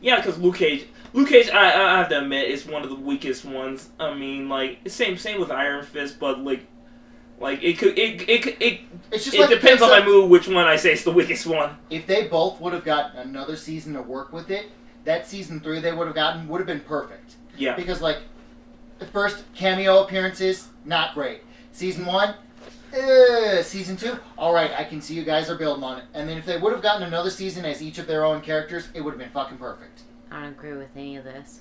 yeah, 0.00 0.16
because 0.16 0.38
Luke 0.38 0.56
Cage, 0.56 0.86
Luke 1.12 1.28
Cage, 1.28 1.48
I, 1.50 1.66
I 1.68 1.98
have 1.98 2.08
to 2.10 2.20
admit, 2.20 2.50
is 2.50 2.66
one 2.66 2.82
of 2.82 2.88
the 2.90 2.96
weakest 2.96 3.44
ones. 3.44 3.88
I 4.00 4.14
mean, 4.14 4.48
like 4.48 4.78
same 4.88 5.16
same 5.16 5.40
with 5.40 5.50
Iron 5.50 5.84
Fist, 5.84 6.18
but 6.18 6.38
like. 6.40 6.66
Like 7.40 7.60
it 7.64 7.76
could, 7.76 7.98
it 7.98 8.22
it 8.28 8.46
it, 8.46 8.62
it, 8.62 8.80
It's 9.10 9.24
just 9.24 9.36
it 9.36 9.40
like 9.40 9.50
depends 9.50 9.82
on 9.82 9.88
my 9.90 10.04
mood 10.04 10.30
which 10.30 10.46
one 10.46 10.68
I 10.68 10.76
say 10.76 10.92
is 10.92 11.02
the 11.02 11.10
weakest 11.10 11.44
one. 11.44 11.76
If 11.90 12.06
they 12.06 12.28
both 12.28 12.60
would 12.60 12.72
have 12.72 12.84
gotten 12.84 13.16
another 13.18 13.56
season 13.56 13.94
to 13.94 14.02
work 14.02 14.32
with 14.32 14.48
it, 14.52 14.66
that 15.04 15.26
season 15.26 15.58
three 15.58 15.80
they 15.80 15.92
would 15.92 16.06
have 16.06 16.14
gotten 16.14 16.46
would 16.46 16.58
have 16.60 16.68
been 16.68 16.78
perfect. 16.80 17.34
Yeah, 17.56 17.74
Because 17.76 18.00
like, 18.00 18.18
the 18.98 19.06
first 19.06 19.44
cameo 19.54 20.04
appearances 20.04 20.68
not 20.84 21.14
great. 21.14 21.42
Season 21.72 22.06
one, 22.06 22.34
uh, 22.96 23.62
season 23.62 23.96
two. 23.96 24.18
All 24.36 24.52
right, 24.52 24.70
I 24.72 24.84
can 24.84 25.00
see 25.00 25.14
you 25.14 25.24
guys 25.24 25.48
are 25.50 25.56
building 25.56 25.82
on 25.82 25.98
it. 25.98 26.04
And 26.14 26.28
then 26.28 26.38
if 26.38 26.44
they 26.44 26.58
would 26.58 26.72
have 26.72 26.82
gotten 26.82 27.02
another 27.02 27.30
season 27.30 27.64
as 27.64 27.82
each 27.82 27.98
of 27.98 28.06
their 28.06 28.24
own 28.24 28.40
characters, 28.40 28.88
it 28.94 29.00
would 29.00 29.12
have 29.12 29.18
been 29.18 29.30
fucking 29.30 29.58
perfect. 29.58 30.02
I 30.30 30.40
don't 30.42 30.50
agree 30.50 30.74
with 30.74 30.88
any 30.96 31.16
of 31.16 31.24
this. 31.24 31.60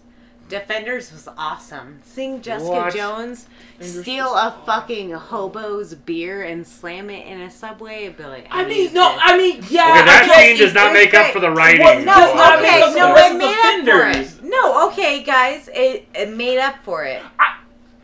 Defenders 0.52 1.12
was 1.14 1.28
awesome. 1.38 2.00
Seeing 2.04 2.42
Jessica 2.42 2.70
What? 2.70 2.94
Jones 2.94 3.48
Defenders 3.80 4.02
steal 4.04 4.26
was 4.26 4.54
a 4.54 4.66
fucking 4.66 5.12
hobo's 5.12 5.94
beer 5.96 6.44
and 6.44 6.68
slam 6.68 7.10
it 7.10 7.26
in 7.26 7.40
a 7.42 7.50
subway, 7.50 8.08
I'd 8.08 8.18
be 8.18 8.24
like, 8.26 8.48
I 8.52 8.66
need 8.66 8.86
mean, 8.86 8.94
no, 8.94 9.14
this. 9.14 9.22
I 9.24 9.38
mean, 9.38 9.64
yeah. 9.70 9.92
Okay, 9.94 10.04
that 10.06 10.44
scene 10.46 10.58
does 10.58 10.74
not 10.74 10.92
make 10.94 11.14
up 11.14 11.32
for 11.32 11.40
the 11.40 11.50
writing. 11.52 11.84
What- 11.86 12.00
No, 12.00 12.14
Does 12.14 12.36
not 12.36 12.60
okay, 12.60 12.70
make 12.72 12.84
up 12.84 12.92
for 12.92 12.98
no, 13.00 13.08
the 13.08 13.14
it 13.26 13.32
of 13.32 13.38
made 13.38 13.48
up 13.48 13.56
for 13.56 13.86
Defenders. 13.86 14.34
it. 14.40 14.44
No, 14.44 14.88
okay, 14.90 15.24
guys, 15.24 15.70
it, 15.74 16.06
it 16.14 16.34
made 16.36 16.60
up 16.60 16.76
for 16.84 17.06
it. 17.06 17.22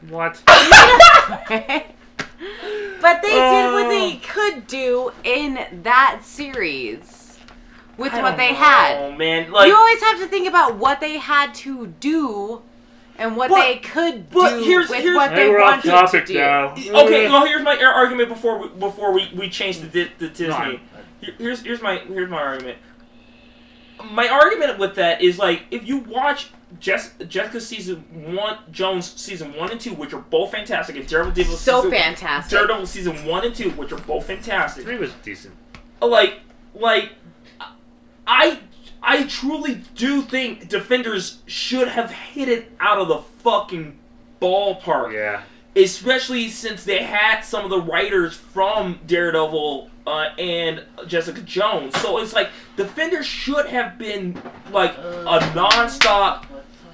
What? 0.10 0.42
but 0.48 0.64
they 3.22 3.30
did 3.30 3.74
what 3.74 3.90
they 3.90 4.14
Oh. 4.16 4.20
could 4.26 4.68
do 4.68 5.12
in 5.24 5.60
that 5.84 6.22
series 6.24 7.27
with 7.98 8.14
I 8.14 8.22
what 8.22 8.38
they 8.38 8.52
know, 8.52 8.58
had. 8.58 9.18
man. 9.18 9.52
Like, 9.52 9.68
you 9.68 9.76
always 9.76 10.02
have 10.02 10.20
to 10.20 10.28
think 10.28 10.48
about 10.48 10.76
what 10.76 11.00
they 11.00 11.18
had 11.18 11.54
to 11.56 11.88
do 12.00 12.62
and 13.18 13.36
what 13.36 13.50
But- 13.50 13.62
they 13.64 13.78
could 13.78 14.30
but 14.30 14.50
do 14.60 14.64
here's- 14.64 14.90
with 14.90 15.02
here's- 15.02 15.16
what 15.16 15.32
they 15.32 15.36
think 15.38 15.52
we're 15.54 15.62
off 15.62 15.84
wanted 15.86 15.90
topic 15.90 16.26
to 16.28 16.34
do. 16.34 16.40
now. 16.40 16.74
okay, 16.76 17.28
well, 17.30 17.46
here's 17.46 17.64
my 17.64 17.78
ar- 17.84 17.94
argument 17.94 18.30
before 18.30 18.60
we, 18.60 18.68
before 18.70 19.12
we, 19.12 19.30
we 19.36 19.50
change 19.50 19.80
to, 19.80 19.88
Di- 19.88 20.12
to 20.20 20.30
Disney. 20.30 20.50
No, 20.54 20.80
Here's 21.40 21.62
here's 21.64 21.82
my 21.82 21.98
here's 21.98 22.30
my 22.30 22.38
argument. 22.42 22.78
My 24.12 24.28
argument 24.28 24.78
with 24.78 24.94
that 24.96 25.22
is 25.24 25.40
like 25.40 25.64
if 25.72 25.88
you 25.88 25.98
watch 25.98 26.50
Jess, 26.80 27.12
Jessica 27.28 27.60
season 27.60 28.04
one, 28.36 28.60
Jones 28.72 29.12
season 29.20 29.56
one 29.56 29.72
and 29.72 29.82
two, 29.82 29.94
which 29.96 30.14
are 30.14 30.20
both 30.22 30.52
fantastic, 30.52 30.96
and 30.96 31.08
Daredevil 31.08 31.56
So 31.56 31.78
season, 31.82 31.92
fantastic. 31.92 32.52
Daredevil 32.52 32.86
season 32.86 33.26
one 33.26 33.44
and 33.46 33.56
two, 33.56 33.72
which 33.72 33.92
are 33.92 33.98
both 33.98 34.28
fantastic. 34.28 34.84
Three 34.84 34.98
was 35.00 35.12
decent. 35.24 35.56
Like 36.00 36.42
like 36.76 37.14
I 38.28 38.60
I 39.02 39.24
truly 39.24 39.82
do 39.96 40.22
think 40.22 40.68
Defenders 40.70 41.40
should 41.46 41.88
have 41.88 42.12
hit 42.12 42.50
it 42.50 42.72
out 42.80 42.98
of 43.00 43.08
the 43.08 43.20
fucking 43.44 43.98
ballpark 44.42 45.14
Yeah. 45.14 45.42
especially 45.76 46.50
since 46.50 46.84
they 46.84 47.04
had 47.04 47.42
some 47.42 47.64
of 47.64 47.70
the 47.70 47.80
writers 47.80 48.36
from 48.36 49.00
Daredevil 49.08 49.90
uh, 50.06 50.30
and 50.40 50.84
Jessica 51.08 51.42
Jones. 51.42 51.96
So 52.02 52.18
it's 52.20 52.34
like 52.34 52.50
Defenders 52.76 53.26
should 53.26 53.68
have 53.68 53.98
been 53.98 54.42
like 54.72 54.98
a 54.98 55.52
non-stop 55.56 56.46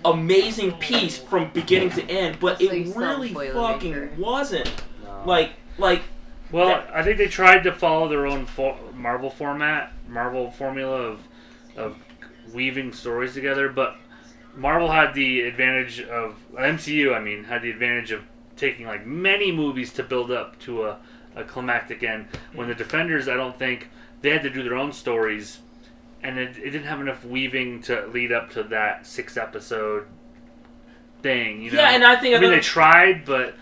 amazing 0.06 0.74
piece 0.74 1.18
from 1.18 1.50
beginning 1.54 1.90
to 1.92 2.04
end, 2.10 2.38
but 2.42 2.62
it 2.62 2.94
really 2.96 3.34
fucking 3.34 4.18
wasn't. 4.20 4.70
Like 5.26 5.52
like 5.78 6.02
Well, 6.52 6.68
That- 6.68 6.92
I 6.94 7.04
think 7.04 7.18
they 7.18 7.28
tried 7.28 7.64
to 7.64 7.72
follow 7.72 8.08
their 8.10 8.28
own 8.28 8.46
fo- 8.46 8.78
Marvel 8.94 9.30
format, 9.30 9.93
Marvel 10.14 10.52
formula 10.52 11.02
of 11.02 11.20
of 11.76 11.98
weaving 12.54 12.94
stories 12.94 13.34
together, 13.34 13.70
but 13.70 13.98
Marvel 14.56 14.92
had 14.92 15.14
the 15.14 15.42
advantage 15.42 16.02
of 16.02 16.36
MCU. 16.54 17.16
I 17.16 17.20
mean, 17.20 17.46
had 17.46 17.62
the 17.62 17.72
advantage 17.72 18.12
of 18.12 18.24
taking 18.56 18.86
like 18.86 19.06
many 19.06 19.52
movies 19.52 19.92
to 19.94 20.04
build 20.04 20.32
up 20.32 20.60
to 20.60 20.84
a, 20.84 21.00
a 21.36 21.44
climactic 21.44 22.04
end. 22.04 22.28
When 22.54 22.68
the 22.68 22.76
Defenders, 22.76 23.28
I 23.28 23.36
don't 23.36 23.58
think 23.58 23.90
they 24.22 24.30
had 24.30 24.44
to 24.44 24.50
do 24.50 24.64
their 24.64 24.76
own 24.76 24.94
stories, 24.94 25.60
and 26.22 26.38
it, 26.38 26.58
it 26.58 26.70
didn't 26.70 26.86
have 26.86 27.02
enough 27.02 27.26
weaving 27.26 27.82
to 27.84 28.08
lead 28.08 28.32
up 28.32 28.52
to 28.52 28.64
that 28.64 29.08
six 29.08 29.38
episode 29.38 30.08
thing. 31.22 31.64
You 31.64 31.72
know? 31.72 31.80
yeah, 31.80 31.92
and 31.92 32.04
I 32.04 32.16
think 32.18 32.36
I 32.36 32.40
mean, 32.40 32.52
they 32.52 32.60
tried, 32.60 33.26
but 33.26 33.56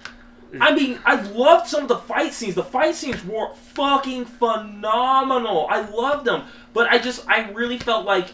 I 0.60 0.74
mean, 0.74 1.00
I 1.06 1.22
loved 1.22 1.68
some 1.68 1.84
of 1.84 1.88
the 1.88 1.98
fight 1.98 2.34
scenes. 2.34 2.56
The 2.56 2.64
fight 2.64 2.96
scenes 2.96 3.24
were 3.24 3.54
fucking 3.54 4.26
phenomenal. 4.26 5.68
I 5.70 5.88
loved 5.90 6.26
them, 6.26 6.44
but 6.74 6.88
I 6.90 6.98
just, 6.98 7.28
I 7.30 7.50
really 7.52 7.78
felt 7.78 8.06
like, 8.06 8.34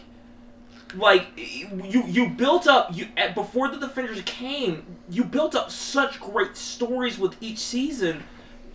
like 0.94 1.26
you, 1.36 2.04
you 2.06 2.30
built 2.30 2.66
up 2.66 2.96
you 2.96 3.06
before 3.34 3.68
the 3.68 3.78
Defenders 3.78 4.22
came. 4.24 4.84
You 5.08 5.24
built 5.24 5.54
up 5.54 5.70
such 5.70 6.18
great 6.18 6.56
stories 6.56 7.18
with 7.18 7.36
each 7.40 7.58
season. 7.58 8.24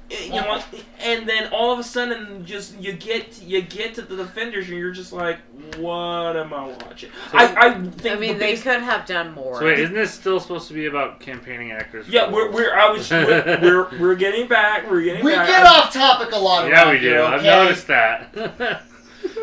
You 0.09 0.29
know, 0.41 0.61
and 0.99 1.27
then 1.27 1.47
all 1.51 1.71
of 1.73 1.79
a 1.79 1.83
sudden, 1.83 2.45
just 2.45 2.77
you 2.79 2.93
get 2.93 3.41
you 3.41 3.61
get 3.61 3.95
to 3.95 4.01
the 4.03 4.15
Defenders, 4.15 4.67
and 4.69 4.77
you're 4.77 4.91
just 4.91 5.11
like, 5.11 5.39
"What 5.77 6.35
am 6.37 6.53
I 6.53 6.67
watching?" 6.67 7.09
I, 7.31 7.45
I 7.55 7.73
think 7.73 8.05
I 8.17 8.19
mean, 8.19 8.33
the 8.33 8.39
they 8.39 8.45
biggest- 8.47 8.63
could 8.63 8.81
have 8.81 9.05
done 9.07 9.31
more. 9.33 9.59
so 9.59 9.65
wait, 9.65 9.79
isn't 9.79 9.95
this 9.95 10.11
still 10.13 10.39
supposed 10.39 10.67
to 10.67 10.73
be 10.75 10.85
about 10.85 11.19
campaigning 11.19 11.71
actors? 11.71 12.07
yeah, 12.07 12.29
we're, 12.29 12.51
we're 12.51 12.75
I 12.75 12.91
was 12.91 13.09
we're, 13.09 13.59
we're 13.61 13.99
we're 13.99 14.15
getting 14.15 14.47
back. 14.47 14.89
We're 14.89 15.01
getting 15.01 15.21
back. 15.21 15.25
We 15.25 15.31
back. 15.35 15.47
get 15.47 15.65
off 15.65 15.91
topic 15.93 16.33
a 16.33 16.37
lot 16.37 16.67
Yeah, 16.67 16.91
we 16.91 16.99
do. 16.99 17.07
here, 17.07 17.21
I've 17.23 17.41
noticed 17.43 17.87
that. 17.87 18.35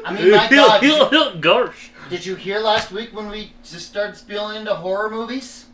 I 0.05 0.13
mean, 0.13 0.31
my 0.31 0.49
God, 0.51 0.81
did 0.83 1.13
you, 1.13 1.41
Gosh. 1.41 1.91
did 2.11 2.25
you 2.25 2.35
hear 2.37 2.61
last 2.61 2.93
week 2.93 3.15
when 3.15 3.29
we 3.29 3.53
just 3.65 3.89
started 3.89 4.17
spilling 4.17 4.57
into 4.59 4.75
horror 4.75 5.11
movies? 5.11 5.67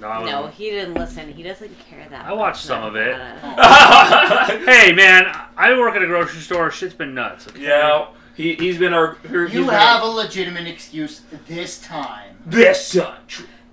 No, 0.00 0.08
I 0.08 0.24
no, 0.30 0.36
wouldn't. 0.42 0.54
he 0.54 0.70
didn't 0.70 0.94
listen. 0.94 1.30
He 1.32 1.42
doesn't 1.42 1.78
care 1.80 2.06
that. 2.10 2.24
I 2.24 2.32
watched 2.32 2.56
much 2.56 2.64
some 2.64 2.84
of 2.84 2.96
it. 2.96 3.14
Hey, 4.64 4.92
man, 4.92 5.26
I 5.56 5.76
work 5.78 5.94
at 5.94 6.02
a 6.02 6.06
grocery 6.06 6.40
store. 6.40 6.70
Shit's 6.70 6.94
been 6.94 7.14
nuts. 7.14 7.48
Okay? 7.48 7.62
Yeah, 7.62 8.06
he 8.34 8.54
he's 8.54 8.78
been 8.78 8.92
our. 8.92 9.16
he's 9.22 9.30
You 9.52 9.64
been 9.66 9.68
have 9.70 10.02
a 10.02 10.06
legitimate 10.06 10.66
excuse 10.66 11.22
this 11.46 11.80
time. 11.80 12.36
this 12.46 12.92
time. 12.92 13.16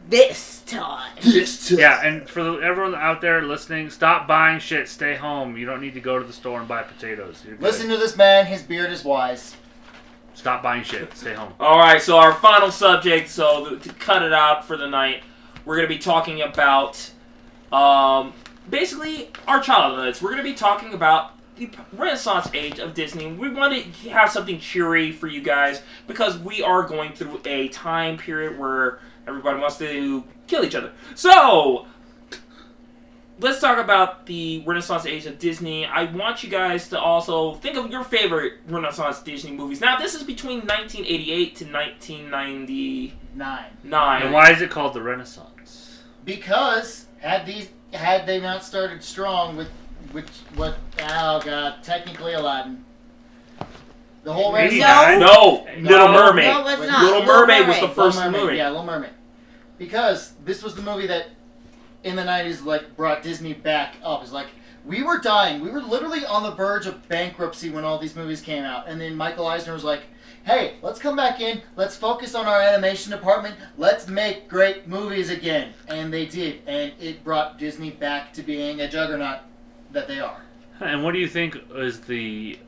This 0.09 0.61
time. 0.65 1.11
This 1.21 1.69
time. 1.69 1.79
Yeah, 1.79 2.05
and 2.05 2.29
for 2.29 2.43
the, 2.43 2.53
everyone 2.59 2.95
out 2.95 3.19
there 3.21 3.41
listening, 3.41 3.89
stop 3.89 4.27
buying 4.27 4.59
shit. 4.59 4.87
Stay 4.89 5.15
home. 5.15 5.57
You 5.57 5.65
don't 5.65 5.81
need 5.81 5.93
to 5.95 6.01
go 6.01 6.17
to 6.19 6.25
the 6.25 6.33
store 6.33 6.59
and 6.59 6.67
buy 6.67 6.83
potatoes. 6.83 7.43
You're 7.45 7.55
good. 7.55 7.63
Listen 7.63 7.89
to 7.89 7.97
this 7.97 8.15
man, 8.17 8.45
his 8.45 8.61
beard 8.63 8.91
is 8.91 9.03
wise. 9.03 9.55
Stop 10.33 10.61
buying 10.61 10.83
shit. 10.83 11.15
Stay 11.17 11.33
home. 11.33 11.53
All 11.59 11.79
right, 11.79 12.01
so 12.01 12.17
our 12.17 12.33
final 12.33 12.69
subject. 12.71 13.27
So 13.29 13.69
th- 13.69 13.81
to 13.83 13.93
cut 13.93 14.21
it 14.23 14.31
out 14.33 14.65
for 14.65 14.77
the 14.77 14.87
night, 14.87 15.23
we're 15.67 15.75
gonna 15.75 15.87
be 15.87 15.97
talking 15.97 16.41
about, 16.41 17.11
um, 17.73 18.33
basically 18.69 19.29
our 19.47 19.59
childhoods. 19.59 20.21
We're 20.21 20.31
gonna 20.31 20.41
be 20.41 20.53
talking 20.53 20.93
about 20.93 21.33
the 21.57 21.69
Renaissance 21.91 22.49
age 22.53 22.79
of 22.79 22.93
Disney. 22.93 23.33
We 23.33 23.49
want 23.49 23.73
to 23.73 24.09
have 24.09 24.31
something 24.31 24.59
cheery 24.59 25.11
for 25.11 25.27
you 25.27 25.41
guys 25.41 25.81
because 26.07 26.37
we 26.37 26.63
are 26.63 26.83
going 26.83 27.11
through 27.11 27.41
a 27.45 27.67
time 27.67 28.17
period 28.17 28.57
where 28.57 28.99
everybody 29.27 29.59
wants 29.59 29.77
to 29.79 30.23
kill 30.47 30.63
each 30.63 30.75
other. 30.75 30.93
So 31.15 31.85
let's 33.39 33.59
talk 33.59 33.77
about 33.77 34.25
the 34.25 34.63
Renaissance 34.65 35.05
age 35.05 35.25
of 35.25 35.37
Disney. 35.39 35.85
I 35.85 36.05
want 36.05 36.43
you 36.43 36.49
guys 36.49 36.87
to 36.89 36.99
also 36.99 37.55
think 37.55 37.75
of 37.75 37.91
your 37.91 38.03
favorite 38.03 38.53
Renaissance 38.67 39.19
Disney 39.21 39.51
movies. 39.51 39.81
Now, 39.81 39.97
this 39.97 40.15
is 40.15 40.23
between 40.23 40.59
1988 40.59 41.55
to 41.57 41.65
1999. 41.65 43.63
Nine. 43.83 44.21
And 44.21 44.33
why 44.33 44.51
is 44.51 44.61
it 44.61 44.69
called 44.69 44.93
the 44.93 45.01
Renaissance? 45.01 45.49
Because 46.27 47.05
had 47.19 47.45
these 47.45 47.69
had 47.93 48.27
they 48.27 48.41
not 48.41 48.61
started 48.61 49.01
strong 49.01 49.55
with 49.55 49.69
which 50.11 50.27
what 50.55 50.75
oh 51.01 51.39
god, 51.39 51.81
technically 51.83 52.33
Aladdin. 52.33 52.83
The 54.25 54.33
whole 54.33 54.51
Maybe 54.51 54.81
Renaissance. 54.81 55.21
not. 55.21 55.65
No, 55.79 55.89
Little 55.89 56.09
Mermaid. 56.09 56.45
No, 56.45 56.67
it's 56.67 56.81
Wait, 56.81 56.87
not. 56.87 57.01
Little 57.01 57.23
Mermaid 57.23 57.65
was 57.65 57.79
the 57.79 57.87
first 57.87 58.17
Little 58.17 58.31
Mermaid, 58.31 58.43
movie. 58.43 58.57
Yeah, 58.57 58.69
Little 58.69 58.85
Mermaid. 58.85 59.11
Because 59.77 60.33
this 60.43 60.61
was 60.61 60.75
the 60.75 60.81
movie 60.81 61.07
that 61.07 61.27
in 62.03 62.17
the 62.17 62.25
nineties 62.25 62.61
like 62.61 62.97
brought 62.97 63.23
Disney 63.23 63.53
back 63.53 63.95
up. 64.03 64.21
It's 64.21 64.33
like 64.33 64.47
we 64.85 65.03
were 65.03 65.19
dying. 65.19 65.61
We 65.61 65.71
were 65.71 65.81
literally 65.81 66.25
on 66.25 66.43
the 66.43 66.51
verge 66.51 66.87
of 66.87 67.07
bankruptcy 67.07 67.69
when 67.69 67.85
all 67.85 67.97
these 67.99 68.17
movies 68.17 68.41
came 68.41 68.65
out. 68.65 68.89
And 68.89 68.99
then 68.99 69.15
Michael 69.15 69.47
Eisner 69.47 69.71
was 69.73 69.85
like, 69.85 70.01
Hey, 70.47 70.75
let's 70.81 70.97
come 70.97 71.17
back 71.17 71.41
in, 71.41 71.61
let's 71.75 71.97
focus 71.97 72.33
on 72.33 72.45
our 72.45 72.61
animation 72.61 73.11
department, 73.11 73.55
let's 73.77 74.07
make 74.07 74.47
great 74.47 74.87
movies 74.87 75.29
again. 75.29 75.73
And 75.89 76.11
they 76.11 76.25
did, 76.25 76.61
and 76.65 76.93
it 77.01 77.21
brought 77.25 77.59
Disney 77.59 77.91
back 77.91 78.31
to 78.31 78.41
being 78.43 78.79
a 78.79 78.87
juggernaut 78.87 79.39
that 79.91 80.07
they 80.07 80.21
are. 80.21 80.41
And 80.79 81.03
what 81.03 81.11
do 81.11 81.19
you 81.19 81.27
think 81.27 81.57
is 81.75 81.99
the 81.99 82.59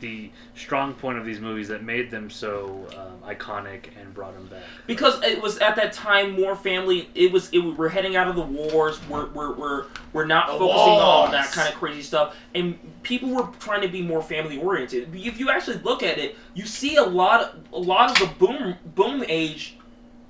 the 0.00 0.30
strong 0.54 0.94
point 0.94 1.18
of 1.18 1.24
these 1.24 1.40
movies 1.40 1.68
that 1.68 1.82
made 1.82 2.10
them 2.10 2.30
so 2.30 2.86
um, 2.96 3.28
iconic 3.28 3.86
and 4.00 4.12
brought 4.14 4.34
them 4.34 4.46
back? 4.46 4.62
because 4.86 5.22
it 5.22 5.40
was 5.42 5.58
at 5.58 5.76
that 5.76 5.92
time 5.92 6.32
more 6.32 6.54
family. 6.56 7.08
It 7.14 7.32
was 7.32 7.48
it, 7.52 7.58
we're 7.58 7.88
heading 7.88 8.16
out 8.16 8.28
of 8.28 8.36
the 8.36 8.42
wars. 8.42 9.00
We're 9.08 9.26
we're 9.26 9.52
we're, 9.54 9.84
we're 10.12 10.26
not 10.26 10.46
The 10.48 10.58
focusing 10.58 10.92
on 10.94 11.32
that 11.32 11.50
kind 11.50 11.68
of 11.68 11.74
crazy 11.78 12.02
stuff, 12.02 12.36
and 12.54 12.78
people 13.02 13.30
were 13.30 13.48
trying 13.58 13.82
to 13.82 13.88
be 13.88 14.02
more 14.02 14.22
family 14.22 14.58
oriented. 14.58 15.14
If 15.14 15.38
you 15.38 15.50
actually 15.50 15.78
look 15.78 16.02
at 16.02 16.18
it, 16.18 16.36
you 16.54 16.66
see 16.66 16.96
a 16.96 17.04
lot 17.04 17.56
a 17.72 17.78
lot 17.78 18.10
of 18.10 18.28
the 18.28 18.34
boom 18.34 18.76
boom 18.94 19.24
age, 19.28 19.76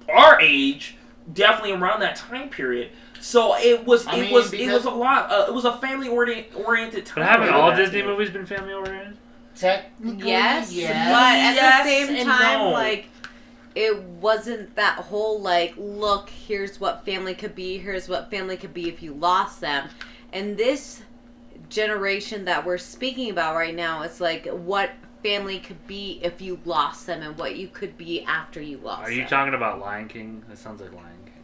our 0.08 0.40
age, 0.40 0.96
definitely 1.32 1.72
around 1.72 2.00
that 2.00 2.16
time 2.16 2.48
period. 2.48 2.90
So 3.20 3.56
it 3.56 3.84
was 3.84 4.06
I 4.06 4.16
it 4.16 4.20
mean, 4.22 4.32
was 4.32 4.52
it 4.52 4.70
was 4.70 4.84
a 4.84 4.90
lot. 4.90 5.30
Uh, 5.30 5.46
it 5.48 5.54
was 5.54 5.64
a 5.64 5.76
family 5.78 6.08
orient, 6.08 6.46
oriented 6.54 7.04
time. 7.04 7.24
But 7.24 7.26
haven't 7.26 7.48
all 7.52 7.74
Disney 7.74 8.02
movies 8.02 8.30
been 8.30 8.46
family 8.46 8.72
oriented? 8.72 9.16
Technically, 9.60 10.28
Yes, 10.28 10.72
yes. 10.72 10.90
but 10.90 11.36
at 11.36 11.54
Yes 11.54 11.84
the 11.84 12.16
same 12.16 12.26
time, 12.26 12.58
no. 12.58 12.70
like 12.70 13.08
it 13.74 14.02
wasn't 14.02 14.74
that 14.76 14.96
whole 14.98 15.40
like, 15.40 15.74
look, 15.76 16.30
here's 16.30 16.80
what 16.80 17.04
family 17.04 17.34
could 17.34 17.54
be, 17.54 17.78
here's 17.78 18.08
what 18.08 18.30
family 18.30 18.56
could 18.56 18.74
be 18.74 18.88
if 18.88 19.02
you 19.02 19.12
lost 19.14 19.60
them, 19.60 19.88
and 20.32 20.56
this 20.56 21.02
generation 21.68 22.44
that 22.46 22.64
we're 22.64 22.78
speaking 22.78 23.30
about 23.30 23.54
right 23.54 23.74
now. 23.74 24.02
It's 24.02 24.20
like 24.20 24.46
what 24.46 24.90
family 25.22 25.58
could 25.58 25.84
be 25.86 26.18
if 26.22 26.40
you 26.40 26.58
lost 26.64 27.06
them 27.06 27.22
and 27.22 27.36
what 27.36 27.56
you 27.56 27.68
could 27.68 27.98
be 27.98 28.22
after 28.22 28.60
you 28.60 28.78
lost 28.78 29.02
Are 29.02 29.10
you 29.10 29.20
them. 29.22 29.28
talking 29.28 29.54
about 29.54 29.80
Lion 29.80 30.08
King? 30.08 30.42
That 30.48 30.56
sounds 30.58 30.80
like 30.80 30.92
Lion 30.92 31.04
King. 31.26 31.34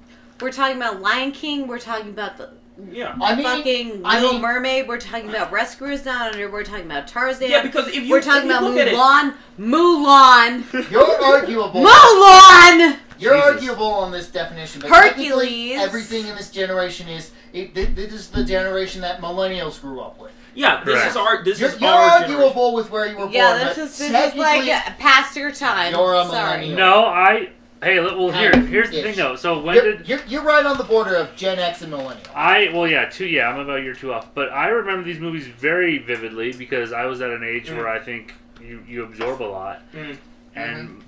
we're 0.41 0.53
talking 0.53 0.77
about 0.77 1.01
Lion 1.01 1.33
King. 1.33 1.67
We're 1.67 1.79
talking 1.81 2.09
about 2.11 2.37
the 2.39 2.51
Yeah. 2.91 3.15
I 3.23 3.35
mean, 3.37 3.45
fucking 3.45 4.01
I 4.05 4.17
Little 4.17 4.33
mean- 4.35 4.43
Mermaid. 4.43 4.89
We're 4.89 4.99
talking 4.99 5.29
about 5.29 5.53
Rescuers 5.53 6.03
Down 6.03 6.23
Under. 6.33 6.51
We're 6.51 6.65
talking 6.65 6.87
about 6.87 7.07
Tarzan. 7.07 7.49
Yeah, 7.51 7.63
because 7.63 7.89
if 7.89 7.95
you, 8.05 8.11
we're 8.11 8.21
talking 8.23 8.51
about 8.51 8.65
look 8.65 8.75
Mulan. 8.77 9.35
Mulan. 9.59 10.91
You're 10.91 11.23
arguable. 11.25 11.83
Mulan. 11.85 12.99
You're 13.19 13.35
Jesus. 13.37 13.47
arguable 13.55 13.87
on 13.87 14.11
this 14.11 14.29
definition. 14.31 14.81
But 14.81 14.91
Hercules. 14.91 15.79
Everything 15.79 16.27
in 16.27 16.35
this 16.37 16.51
generation 16.51 17.09
is. 17.09 17.31
It, 17.53 17.75
this 17.75 18.13
is 18.13 18.31
the 18.31 18.43
generation 18.45 19.01
that 19.03 19.21
millennials 19.21 19.81
grew 19.81 20.01
up 20.01 20.19
with. 20.21 20.33
yeah, 20.57 20.83
this 20.83 20.95
Correct. 20.95 21.11
is 21.11 21.17
our 21.17 21.45
this 21.45 21.61
You're, 21.61 21.69
is 21.71 21.81
you're 21.81 21.89
our 21.91 22.11
arguable 22.23 22.75
with 22.75 22.91
where 22.91 23.07
you 23.07 23.17
were 23.17 23.29
Yeah, 23.31 23.51
born. 23.57 23.67
this 23.69 23.77
but 23.77 23.83
is 23.85 23.99
this 23.99 24.01
is 24.09 24.11
technically- 24.13 24.69
like 24.71 24.99
past 24.99 25.37
your 25.37 25.53
time. 25.53 25.93
You're 25.95 26.15
a 26.15 26.25
Sorry. 26.27 26.63
millennial. 26.67 26.77
No, 26.77 27.05
I. 27.07 27.51
Hey, 27.85 28.01
li- 28.01 28.15
well, 28.17 28.31
here, 28.31 28.57
here's 28.67 28.91
the 28.91 29.03
thing 29.03 29.15
though. 29.17 29.37
So 29.37 29.61
when 29.61 29.75
You're, 29.77 29.97
did 29.99 30.09
you're, 30.09 30.21
you're 30.27 30.43
right 30.43 30.65
on 30.65 30.79
the 30.79 30.85
border 30.85 31.15
of 31.17 31.37
Gen 31.37 31.59
X 31.59 31.83
and 31.83 31.91
millennial. 31.91 32.27
I? 32.35 32.71
Well, 32.73 32.89
yeah, 32.89 33.05
two. 33.11 33.27
Yeah, 33.27 33.49
I'm 33.51 33.61
about 33.61 33.81
a 33.81 33.83
year 33.83 33.95
two 33.95 34.13
off. 34.13 34.33
But 34.35 34.51
I 34.51 34.69
remember 34.69 35.05
these 35.05 35.21
movies 35.21 35.47
very 35.47 35.99
vividly 35.99 36.53
because 36.53 36.93
I 36.93 37.05
was 37.07 37.21
at 37.21 37.31
an 37.31 37.45
age 37.45 37.69
Mm. 37.69 37.77
where 37.77 37.89
I 37.89 37.99
think 37.99 38.35
you 38.61 38.83
you 38.89 39.05
absorb 39.05 39.43
a 39.43 39.45
lot. 39.45 39.83
Mm. 39.93 40.17
And 40.55 41.05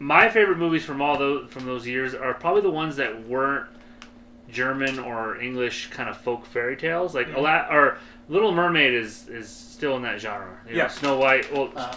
my 0.00 0.28
favorite 0.28 0.58
movies 0.58 0.84
from 0.84 1.00
all 1.00 1.16
those 1.16 1.48
from 1.50 1.64
those 1.64 1.86
years 1.86 2.12
are 2.14 2.34
probably 2.34 2.62
the 2.62 2.70
ones 2.70 2.96
that 2.96 3.26
weren't 3.28 3.66
German 4.50 4.98
or 4.98 5.40
English 5.40 5.88
kind 5.90 6.08
of 6.08 6.16
folk 6.16 6.44
fairy 6.46 6.76
tales. 6.76 7.14
Like 7.14 7.28
Mhm. 7.28 7.36
Ala- 7.38 7.66
or 7.70 7.98
Little 8.28 8.52
Mermaid 8.52 8.94
is 8.94 9.28
is 9.28 9.48
still 9.48 9.94
in 9.96 10.02
that 10.02 10.20
genre. 10.20 10.56
You 10.66 10.72
know, 10.72 10.78
Yeah. 10.78 10.88
Snow 10.88 11.18
White 11.18 11.52
well 11.52 11.70
Uh, 11.76 11.94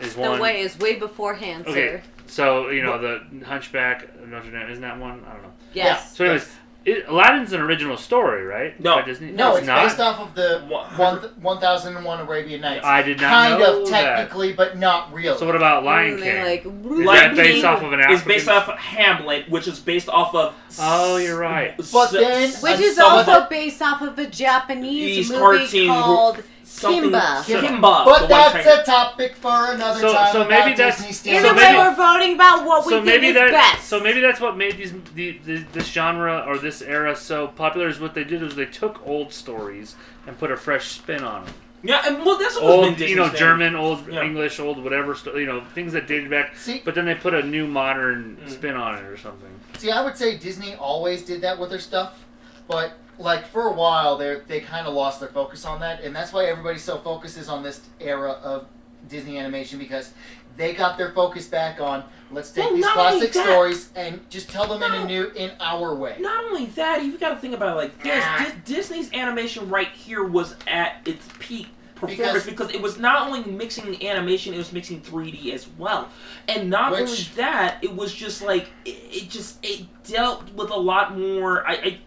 is 0.00 0.14
The 0.14 0.20
one. 0.20 0.40
way 0.40 0.60
is 0.62 0.78
way 0.78 0.96
beforehand, 0.98 1.66
Okay. 1.66 1.74
sir. 1.88 2.02
So 2.32 2.70
you 2.70 2.82
know 2.82 2.98
the 2.98 3.44
Hunchback 3.44 4.04
of 4.04 4.26
Notre 4.28 4.50
Dame 4.50 4.70
isn't 4.70 4.80
that 4.82 4.98
one? 4.98 5.22
I 5.28 5.32
don't 5.34 5.42
know. 5.42 5.52
Yes. 5.74 6.16
So 6.16 6.24
anyways, 6.24 6.48
it, 6.86 7.06
Aladdin's 7.06 7.52
an 7.52 7.60
original 7.60 7.96
story, 7.98 8.42
right? 8.44 8.78
No. 8.80 8.96
By 8.96 9.02
Disney? 9.02 9.30
no, 9.32 9.56
it's, 9.56 9.66
not. 9.66 9.84
based 9.84 10.00
off 10.00 10.18
of 10.18 10.34
the 10.34 10.64
One- 10.66 10.86
one, 10.96 11.18
1001 11.42 12.20
Arabian 12.20 12.62
Nights. 12.62 12.84
I 12.86 13.02
did 13.02 13.20
not 13.20 13.30
kind 13.30 13.58
know 13.60 13.82
of 13.82 13.90
that. 13.90 14.02
technically, 14.02 14.54
but 14.54 14.78
not 14.78 15.12
really. 15.12 15.36
So 15.38 15.44
what 15.46 15.54
about 15.56 15.84
Lion 15.84 16.14
And 16.14 16.22
King? 16.22 16.34
they, 16.34 16.42
like, 16.42 16.64
is 16.64 16.72
Lion 17.06 17.06
that 17.06 17.36
based 17.36 17.54
King 17.56 17.64
off 17.66 17.82
of 17.82 17.92
an 17.92 18.00
It's 18.00 18.06
African? 18.08 18.28
based 18.28 18.48
off 18.48 18.68
of 18.70 18.78
Hamlet, 18.78 19.50
which 19.50 19.68
is 19.68 19.78
based 19.78 20.08
off 20.08 20.34
of. 20.34 20.54
Oh, 20.80 21.18
you're 21.18 21.38
right. 21.38 21.76
But 21.92 22.10
then- 22.12 22.50
which 22.50 22.80
is 22.80 22.96
some 22.96 23.12
of 23.12 23.28
also 23.28 23.40
the- 23.42 23.46
based 23.50 23.82
off 23.82 24.00
of 24.00 24.18
a 24.18 24.26
Japanese 24.26 25.16
These 25.28 25.30
movie 25.30 25.40
cartoon 25.58 25.86
called 25.88 26.42
something 26.72 27.10
Kimba. 27.10 27.42
Kimba. 27.42 28.04
But 28.04 28.28
that's 28.28 28.66
one 28.66 28.78
a 28.78 28.84
topic 28.84 29.36
for 29.36 29.72
another 29.72 30.00
So- 30.00 30.12
time. 30.12 30.32
so 30.32 30.44
maybe 30.48 30.74
that's- 30.74 30.96
Disney 31.06 31.08
Either 31.08 31.14
stealing- 31.14 31.42
So 31.42 31.54
way, 31.56 31.76
we're 31.76 31.94
voting 31.94 32.34
about 32.34 32.64
what 32.64 32.86
we 32.86 32.92
so 32.92 33.04
think 33.04 33.22
is 33.24 33.34
that 33.34 33.50
best. 33.50 33.88
so 33.88 34.00
maybe 34.00 34.20
that's 34.20 34.40
what 34.40 34.56
made 34.56 34.76
these 34.76 34.92
the, 35.14 35.38
the, 35.44 35.64
this 35.72 35.86
genre 35.86 36.44
or 36.46 36.58
this 36.58 36.82
era 36.82 37.14
so 37.14 37.48
popular 37.48 37.88
is 37.88 38.00
what 38.00 38.14
they 38.14 38.24
did 38.24 38.42
was 38.42 38.54
they 38.56 38.64
took 38.66 39.06
old 39.06 39.32
stories 39.32 39.94
and 40.26 40.38
put 40.38 40.50
a 40.50 40.56
fresh 40.56 40.88
spin 40.88 41.22
on 41.22 41.44
them. 41.44 41.54
Yeah, 41.84 42.00
and 42.06 42.24
well, 42.24 42.38
that's 42.38 42.56
always 42.56 42.90
Old, 42.90 43.00
you 43.00 43.16
know, 43.16 43.28
thing. 43.28 43.38
German, 43.38 43.74
old 43.74 44.06
Yeah. 44.08 44.22
English, 44.22 44.60
old 44.60 44.82
whatever, 44.84 45.16
sto- 45.16 45.36
you 45.36 45.46
know, 45.46 45.62
things 45.74 45.92
that 45.94 46.06
dated 46.06 46.30
back. 46.30 46.56
See, 46.56 46.80
But 46.84 46.94
then 46.94 47.06
they 47.06 47.16
put 47.16 47.34
a 47.34 47.42
new 47.42 47.66
modern 47.66 48.38
Mm. 48.46 48.50
spin 48.52 48.76
on 48.76 48.94
it 48.94 49.02
or 49.04 49.16
something. 49.16 49.50
see, 49.78 49.90
I 49.90 50.00
would 50.04 50.16
say 50.16 50.36
Disney 50.36 50.76
always 50.76 51.22
did 51.22 51.40
that 51.42 51.58
with 51.58 51.70
their 51.70 51.80
stuff, 51.80 52.20
but 52.68 52.92
like 53.22 53.46
for 53.46 53.68
a 53.68 53.72
while, 53.72 54.16
they 54.16 54.40
they 54.46 54.60
kind 54.60 54.86
of 54.86 54.94
lost 54.94 55.20
their 55.20 55.28
focus 55.28 55.64
on 55.64 55.80
that, 55.80 56.02
and 56.02 56.14
that's 56.14 56.32
why 56.32 56.44
everybody 56.46 56.78
so 56.78 56.98
focuses 56.98 57.48
on 57.48 57.62
this 57.62 57.80
era 58.00 58.32
of 58.42 58.66
Disney 59.08 59.38
animation 59.38 59.78
because 59.78 60.12
they 60.56 60.74
got 60.74 60.98
their 60.98 61.12
focus 61.12 61.46
back 61.46 61.80
on 61.80 62.04
let's 62.30 62.50
take 62.50 62.64
Well, 62.66 62.74
these 62.76 62.86
classic 62.86 63.32
that- 63.32 63.44
stories 63.46 63.88
and 63.96 64.28
just 64.30 64.50
tell 64.50 64.66
them 64.66 64.82
in 64.82 64.92
a 65.00 65.06
new 65.06 65.28
in 65.34 65.50
our 65.60 65.94
way. 65.94 66.16
Not 66.20 66.44
only 66.44 66.66
that, 66.66 67.02
you've 67.04 67.18
got 67.20 67.30
to 67.30 67.36
think 67.36 67.54
about 67.54 67.70
it 67.74 67.80
like 67.80 68.02
this. 68.02 68.22
Ah. 68.26 68.52
Dis- 68.64 68.76
Disney's 68.88 69.12
animation 69.14 69.68
right 69.70 69.88
here 69.88 70.22
was 70.24 70.54
at 70.66 70.96
its 71.06 71.26
peak 71.38 71.68
performance 71.94 72.44
Because- 72.44 72.68
because, 72.68 72.70
it 72.74 72.82
was 72.82 72.98
not 72.98 73.26
only 73.26 73.44
mixing 73.50 73.90
the 73.92 74.08
animation, 74.08 74.52
it 74.52 74.58
was 74.58 74.72
mixing 74.72 75.00
3D 75.00 75.52
as 75.52 75.68
well. 75.78 76.08
And 76.48 76.68
not 76.68 76.92
only 76.92 77.16
that, 77.36 77.78
it 77.82 77.94
was 77.96 78.12
just 78.12 78.42
like 78.42 78.68
it, 78.84 78.90
it 79.10 79.30
just 79.30 79.56
it 79.64 79.86
dealt 80.04 80.52
with 80.52 80.70
a 80.70 80.76
lot 80.76 81.16
more. 81.18 81.66
I, 81.66 81.72
I 81.74 82.00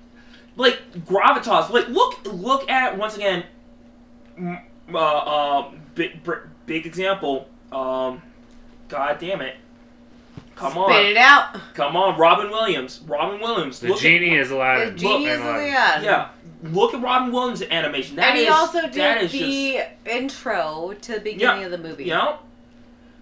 like 0.55 0.79
gravitas. 1.05 1.69
Like 1.69 1.87
look 1.89 2.19
look 2.25 2.69
at 2.69 2.97
once 2.97 3.15
again. 3.15 3.43
Uh, 4.93 4.97
uh, 4.97 5.71
big 5.95 6.23
br- 6.23 6.47
big 6.65 6.85
example. 6.85 7.47
Um, 7.71 8.21
God 8.87 9.17
damn 9.19 9.41
it. 9.41 9.55
Come 10.55 10.77
on. 10.77 10.89
Spit 10.89 11.05
it 11.11 11.17
out. 11.17 11.57
Come 11.73 11.97
on, 11.97 12.17
Robin 12.17 12.49
Williams. 12.49 13.01
Robin 13.07 13.39
Williams. 13.41 13.79
The 13.79 13.87
Look 13.89 13.97
at- 13.97 14.01
genie 14.03 14.35
is 14.35 14.49
The 14.49 14.55
Aladdin. 14.55 14.97
genie 14.97 15.25
and 15.27 15.33
is 15.33 15.39
Aladdin. 15.41 15.67
Aladdin. 15.73 16.03
yeah, 16.05 16.29
look 16.63 16.93
at 16.93 17.01
Robin 17.01 17.31
Williams' 17.33 17.61
animation. 17.63 18.15
That 18.15 18.29
and 18.29 18.37
he 18.39 18.45
is- 18.45 18.51
also 18.53 18.87
did 18.87 19.23
is 19.23 19.31
the 19.31 19.79
intro 20.05 20.93
to 21.01 21.13
the 21.13 21.19
beginning 21.19 21.65
of 21.65 21.71
the 21.71 21.77
movie. 21.77 22.05
Just, 22.05 22.07
you 22.07 22.13
know. 22.13 22.39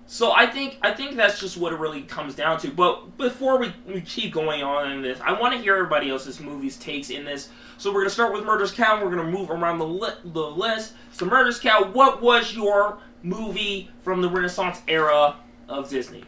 So 0.05 0.31
I 0.31 0.45
think 0.45 0.77
I 0.81 0.91
think 0.91 1.15
that's 1.15 1.39
just 1.39 1.57
what 1.57 1.73
it 1.73 1.79
really 1.79 2.01
comes 2.01 2.35
down 2.35 2.59
to. 2.59 2.69
But 2.69 3.17
before 3.17 3.57
we, 3.57 3.73
we 3.87 4.01
keep 4.01 4.33
going 4.33 4.61
on 4.61 4.91
in 4.91 5.01
this, 5.01 5.19
I 5.21 5.39
want 5.39 5.53
to 5.55 5.59
hear 5.61 5.75
everybody 5.75 6.09
else's 6.09 6.39
movies 6.39 6.77
takes 6.77 7.09
in 7.09 7.23
this. 7.25 7.49
So 7.77 7.91
we're 7.91 8.01
gonna 8.01 8.09
start 8.09 8.33
with 8.33 8.43
Murderouscow. 8.43 9.01
We're 9.01 9.09
gonna 9.09 9.31
move 9.31 9.49
around 9.49 9.79
the 9.79 9.87
li- 9.87 10.19
the 10.25 10.41
list. 10.41 10.93
So 11.11 11.25
Murderouscow, 11.25 11.93
what 11.93 12.21
was 12.21 12.53
your 12.53 12.99
movie 13.23 13.89
from 14.01 14.21
the 14.21 14.29
Renaissance 14.29 14.81
era 14.87 15.37
of 15.69 15.89
Disney? 15.89 16.23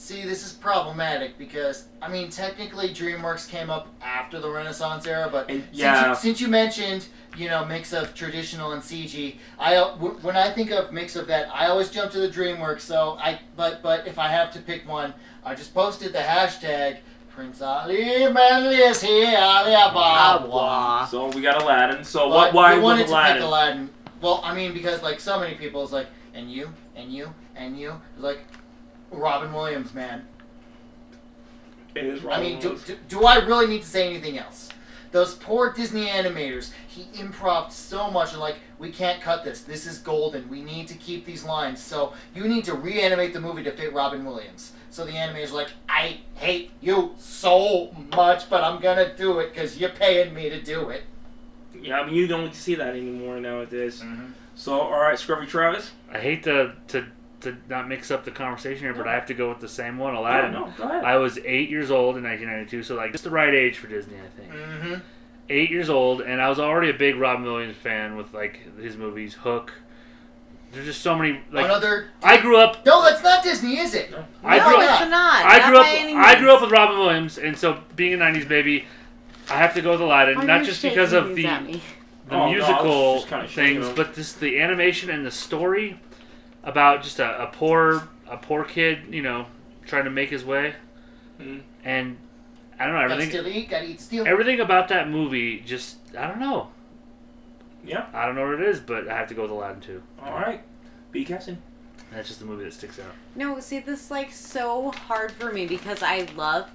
See, 0.00 0.22
this 0.22 0.42
is 0.42 0.54
problematic 0.54 1.36
because 1.36 1.84
I 2.00 2.08
mean, 2.08 2.30
technically, 2.30 2.88
DreamWorks 2.88 3.46
came 3.46 3.68
up 3.68 3.88
after 4.02 4.40
the 4.40 4.48
Renaissance 4.50 5.06
era, 5.06 5.28
but 5.30 5.50
And 5.50 5.62
since, 5.72 6.06
you, 6.06 6.14
since 6.14 6.40
you 6.40 6.48
mentioned, 6.48 7.06
you 7.36 7.48
know, 7.48 7.66
mix 7.66 7.92
of 7.92 8.14
traditional 8.14 8.72
and 8.72 8.82
CG, 8.82 9.36
I 9.58 9.76
uh, 9.76 9.94
when 9.98 10.36
I 10.36 10.50
think 10.52 10.70
of 10.70 10.90
mix 10.90 11.16
of 11.16 11.26
that, 11.26 11.54
I 11.54 11.66
always 11.66 11.90
jump 11.90 12.12
to 12.12 12.18
the 12.18 12.30
DreamWorks. 12.30 12.80
So 12.80 13.18
I, 13.20 13.40
but 13.56 13.82
but 13.82 14.06
if 14.06 14.18
I 14.18 14.28
have 14.28 14.50
to 14.54 14.58
pick 14.60 14.88
one, 14.88 15.12
I 15.44 15.54
just 15.54 15.74
posted 15.74 16.14
the 16.14 16.20
hashtag 16.20 17.00
Prince 17.28 17.60
Ali 17.60 18.26
Manlius 18.32 19.02
here, 19.02 19.36
Ali 19.38 19.72
Ababwa. 19.72 21.06
so 21.08 21.28
we 21.28 21.42
got 21.42 21.62
Aladdin. 21.62 22.04
So 22.04 22.20
But 22.30 22.34
what? 22.34 22.54
Why 22.54 22.74
we 22.76 22.80
wanted 22.80 23.02
was 23.02 23.10
to 23.10 23.16
pick 23.16 23.42
Aladdin? 23.42 23.42
Aladdin. 23.42 23.90
Well, 24.22 24.40
I 24.42 24.54
mean, 24.54 24.72
because 24.72 25.02
like 25.02 25.20
so 25.20 25.38
many 25.38 25.56
people, 25.56 25.82
it's 25.82 25.92
like, 25.92 26.06
and 26.32 26.50
you, 26.50 26.72
and 26.96 27.12
you, 27.12 27.34
and 27.54 27.78
you, 27.78 28.00
like 28.16 28.38
Robin 29.10 29.52
Williams, 29.52 29.94
man. 29.94 30.26
It 31.94 32.04
is 32.04 32.24
I 32.24 32.40
mean, 32.40 32.60
do, 32.60 32.68
Williams. 32.68 32.84
do, 32.84 32.96
do 33.08 33.24
I 33.24 33.36
really 33.36 33.66
need 33.66 33.82
to 33.82 33.88
say 33.88 34.08
anything 34.08 34.38
else? 34.38 34.68
Those 35.12 35.34
poor 35.34 35.72
Disney 35.72 36.06
animators, 36.06 36.70
he 36.86 37.08
improved 37.20 37.72
so 37.72 38.10
much, 38.10 38.30
and 38.30 38.40
like, 38.40 38.56
we 38.78 38.92
can't 38.92 39.20
cut 39.20 39.42
this. 39.42 39.62
This 39.62 39.84
is 39.84 39.98
golden. 39.98 40.48
We 40.48 40.62
need 40.62 40.86
to 40.86 40.94
keep 40.94 41.24
these 41.24 41.42
lines. 41.42 41.82
So 41.82 42.12
you 42.32 42.46
need 42.46 42.64
to 42.66 42.74
reanimate 42.74 43.32
the 43.32 43.40
movie 43.40 43.64
to 43.64 43.72
fit 43.72 43.92
Robin 43.92 44.24
Williams. 44.24 44.72
So 44.90 45.04
the 45.04 45.12
animators 45.12 45.50
are 45.50 45.54
like, 45.54 45.70
I 45.88 46.20
hate 46.34 46.70
you 46.80 47.14
so 47.18 47.92
much, 48.14 48.48
but 48.48 48.62
I'm 48.62 48.80
gonna 48.80 49.16
do 49.16 49.40
it 49.40 49.52
because 49.52 49.78
you're 49.78 49.90
paying 49.90 50.32
me 50.32 50.48
to 50.48 50.60
do 50.62 50.90
it. 50.90 51.02
Yeah, 51.80 52.00
I 52.00 52.06
mean 52.06 52.14
you 52.14 52.26
don't 52.26 52.54
see 52.54 52.74
that 52.76 52.90
anymore 52.90 53.40
nowadays. 53.40 54.00
Mm-hmm. 54.00 54.26
So 54.54 54.80
all 54.80 55.00
right, 55.00 55.18
Scruffy 55.18 55.48
Travis. 55.48 55.90
I 56.12 56.18
hate 56.18 56.42
to, 56.44 56.74
to 56.88 57.06
to 57.40 57.56
not 57.68 57.88
mix 57.88 58.10
up 58.10 58.24
the 58.24 58.30
conversation 58.30 58.82
here, 58.84 58.94
but 58.94 59.08
I 59.08 59.14
have 59.14 59.26
to 59.26 59.34
go 59.34 59.48
with 59.48 59.60
the 59.60 59.68
same 59.68 59.98
one, 59.98 60.14
Aladdin. 60.14 60.52
No, 60.52 60.66
no, 60.66 60.72
go 60.76 60.84
ahead. 60.84 61.04
I 61.04 61.16
was 61.16 61.38
eight 61.44 61.70
years 61.70 61.90
old 61.90 62.16
in 62.16 62.22
1992, 62.24 62.82
so 62.82 62.94
like 62.96 63.12
just 63.12 63.24
the 63.24 63.30
right 63.30 63.54
age 63.54 63.78
for 63.78 63.86
Disney, 63.86 64.16
I 64.16 64.40
think. 64.40 64.52
Mm-hmm. 64.52 64.94
Eight 65.48 65.70
years 65.70 65.90
old, 65.90 66.20
and 66.20 66.40
I 66.40 66.48
was 66.48 66.60
already 66.60 66.90
a 66.90 66.94
big 66.94 67.16
Robin 67.16 67.44
Williams 67.44 67.76
fan 67.76 68.16
with 68.16 68.32
like 68.32 68.60
his 68.80 68.96
movies, 68.96 69.34
Hook. 69.34 69.72
There's 70.72 70.86
just 70.86 71.02
so 71.02 71.16
many 71.16 71.40
like 71.50 71.64
Another. 71.64 72.10
I 72.22 72.40
grew 72.40 72.56
up. 72.56 72.86
No, 72.86 73.02
that's 73.02 73.22
not 73.22 73.42
Disney, 73.42 73.78
is 73.78 73.94
it? 73.94 74.14
I 74.44 74.58
no, 74.58 74.64
grew 74.68 74.76
up. 74.76 75.00
it's 75.00 75.10
not. 75.10 75.44
I 75.44 75.58
Not 75.58 75.68
grew 75.68 75.78
up. 75.78 75.86
I 76.26 76.38
grew 76.38 76.54
up 76.54 76.60
with 76.62 76.70
Robin 76.70 76.98
Williams, 76.98 77.38
and 77.38 77.58
so 77.58 77.80
being 77.96 78.14
a 78.14 78.16
'90s 78.18 78.46
baby, 78.46 78.84
I 79.48 79.54
have 79.54 79.74
to 79.74 79.80
go 79.82 79.92
with 79.92 80.00
Aladdin, 80.00 80.36
Why 80.36 80.44
are 80.44 80.46
not 80.46 80.64
just 80.64 80.82
because 80.82 81.12
of 81.12 81.34
the 81.34 81.42
the 81.42 81.80
Oh, 82.30 82.46
no, 82.46 82.50
musical 82.52 83.14
just 83.16 83.28
kinda 83.28 83.48
things, 83.48 83.88
but 83.96 84.14
just 84.14 84.38
the 84.38 84.60
animation 84.60 85.10
and 85.10 85.26
the 85.26 85.32
story 85.32 85.98
about 86.62 87.02
just 87.02 87.18
a, 87.18 87.42
a 87.44 87.46
poor 87.48 88.08
a 88.28 88.36
poor 88.36 88.64
kid, 88.64 89.00
you 89.10 89.22
know, 89.22 89.46
trying 89.86 90.04
to 90.04 90.10
make 90.10 90.30
his 90.30 90.44
way, 90.44 90.74
Mhm. 91.40 91.62
and 91.84 92.16
I 92.78 92.84
don't 92.86 92.94
know 92.94 93.00
Gotta 93.02 93.14
everything. 93.14 93.30
still 93.30 93.46
eat, 93.48 93.68
gotta 93.70 93.86
eat 93.86 94.00
still. 94.00 94.26
Everything 94.26 94.60
about 94.60 94.88
that 94.88 95.08
movie, 95.08 95.60
just 95.60 95.96
I 96.16 96.26
don't 96.28 96.38
know. 96.40 96.68
Yeah. 97.84 98.06
I 98.12 98.26
don't 98.26 98.34
know 98.34 98.44
what 98.46 98.60
it 98.60 98.66
is, 98.68 98.78
but 98.80 99.08
I 99.08 99.16
have 99.16 99.28
to 99.28 99.34
go 99.34 99.42
with 99.42 99.50
Aladdin 99.50 99.80
too. 99.80 100.02
All 100.22 100.32
right. 100.32 100.62
Bee 101.12 101.24
Cassidy. 101.24 101.58
That's 102.12 102.28
just 102.28 102.40
the 102.40 102.46
movie 102.46 102.64
that 102.64 102.72
sticks 102.74 102.98
out. 102.98 103.12
No, 103.36 103.58
see, 103.60 103.78
this 103.80 104.04
is 104.04 104.10
like 104.10 104.32
so 104.32 104.90
hard 104.92 105.32
for 105.32 105.52
me 105.52 105.66
because 105.66 106.02
I 106.02 106.26
love 106.36 106.68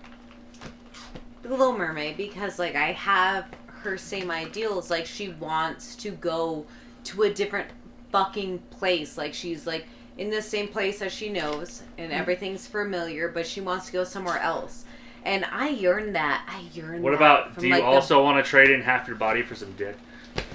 The 1.43 1.49
Little 1.49 1.77
Mermaid 1.77 2.17
because 2.17 2.57
like 2.57 2.75
I 2.75 2.91
have 2.93 3.45
her 3.67 3.97
same 3.97 4.31
ideals. 4.31 4.89
Like 4.89 5.05
she 5.05 5.29
wants 5.29 5.95
to 5.97 6.11
go 6.11 6.65
to 7.05 7.23
a 7.23 7.33
different 7.33 7.67
fucking 8.15 8.59
place. 8.69 9.17
Like 9.17 9.33
she's 9.33 9.67
like 9.67 9.85
in 10.17 10.29
the 10.29 10.41
same 10.41 10.67
place 10.69 11.01
as 11.01 11.11
she 11.11 11.27
knows 11.29 11.83
and 11.97 12.09
Mm-hmm. 12.11 12.19
everything's 12.21 12.65
familiar, 12.67 13.27
but 13.29 13.45
she 13.45 13.59
wants 13.61 13.87
to 13.87 13.91
go 13.91 14.03
somewhere 14.05 14.39
else. 14.39 14.85
And 15.25 15.43
I 15.51 15.69
yearn 15.69 16.13
that. 16.13 16.45
I 16.47 16.61
yearn. 16.73 17.01
What 17.01 17.13
about? 17.13 17.57
Do 17.57 17.67
you 17.67 17.73
like, 17.73 17.81
the- 17.83 17.87
also 17.87 18.23
want 18.23 18.37
to 18.43 18.49
trade 18.49 18.69
in 18.69 18.81
half 18.81 19.07
your 19.07 19.17
body 19.17 19.41
for 19.41 19.55
some 19.55 19.73
dick? 19.73 19.97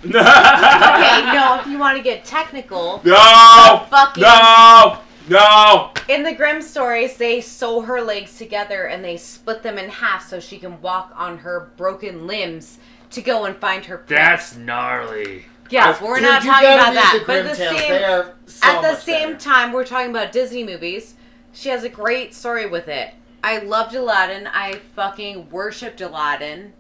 okay, 0.05 0.11
no. 1.35 1.61
If 1.61 1.67
you 1.67 1.79
want 1.79 1.97
to 1.97 2.03
get 2.03 2.25
technical, 2.25 3.01
no, 3.05 3.87
fucking 3.91 4.23
no, 4.23 4.99
no. 5.29 5.91
in 6.09 6.23
the 6.23 6.33
Grimm 6.35 6.63
stories, 6.63 7.17
they 7.17 7.41
sew 7.41 7.81
her 7.83 8.01
legs 8.01 8.37
together 8.39 8.85
and 8.87 9.03
they 9.05 9.17
split 9.17 9.63
them 9.63 9.77
in 9.79 9.89
half 9.91 10.27
so 10.29 10.39
she 10.41 10.59
can 10.59 10.81
walk 10.83 11.13
on 11.17 11.39
her 11.39 11.71
broken 11.77 12.27
limbs 12.27 12.79
to 13.11 13.21
go 13.23 13.45
and 13.47 13.57
find 13.57 13.85
her. 13.87 13.99
prince. 13.99 14.09
That's 14.11 14.57
gnarly. 14.57 15.45
Yeah. 15.71 16.03
We're 16.03 16.17
Dude, 16.17 16.25
not 16.25 16.43
talking 16.43 16.69
about 16.69 16.95
that, 16.95 17.19
the 17.21 17.27
but 17.27 17.37
at 17.39 17.49
the 17.49 17.55
same 17.55 17.77
They 17.77 18.05
are 18.05 18.35
so 18.47 18.69
at 18.69 18.83
the 18.83 18.97
same 18.97 19.33
better. 19.33 19.41
time, 19.41 19.73
we're 19.73 19.85
talking 19.85 20.11
about 20.11 20.33
Disney 20.33 20.65
movies. 20.65 21.15
She 21.53 21.69
has 21.71 21.85
a 21.85 21.89
great 21.89 22.35
story 22.35 22.67
with 22.67 22.89
it. 22.89 23.15
I 23.43 23.59
loved 23.59 23.95
Aladdin. 23.95 24.47
I 24.47 24.75
fucking 24.95 25.51
worshipped 25.51 26.01
Aladdin 26.01 26.75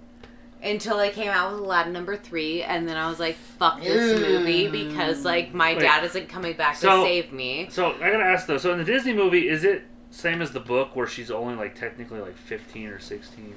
until 0.62 0.98
they 0.98 1.10
came 1.10 1.28
out 1.28 1.52
with 1.52 1.62
Aladdin 1.62 1.92
number 1.92 2.16
three, 2.16 2.62
and 2.62 2.86
then 2.88 2.96
I 2.96 3.08
was 3.08 3.18
like, 3.18 3.36
"Fuck 3.36 3.80
this 3.80 4.20
mm. 4.20 4.28
movie," 4.28 4.68
because 4.68 5.24
like 5.24 5.54
my 5.54 5.72
Wait. 5.72 5.80
dad 5.80 6.04
isn't 6.04 6.28
coming 6.28 6.54
back 6.56 6.76
So- 6.76 7.02
to 7.02 7.08
save 7.08 7.32
me. 7.32 7.68
So 7.70 7.92
I 7.94 8.10
gotta 8.10 8.24
ask 8.24 8.46
though. 8.46 8.58
So 8.58 8.72
in 8.72 8.78
the 8.78 8.84
Disney 8.84 9.14
movie, 9.14 9.48
is 9.48 9.64
it 9.64 9.84
same 10.10 10.42
as 10.42 10.50
the 10.50 10.60
book 10.60 10.94
where 10.96 11.06
she's 11.06 11.30
only 11.30 11.54
like 11.54 11.74
technically 11.74 12.20
like 12.20 12.36
fifteen 12.36 12.88
or 12.88 12.98
sixteen? 12.98 13.54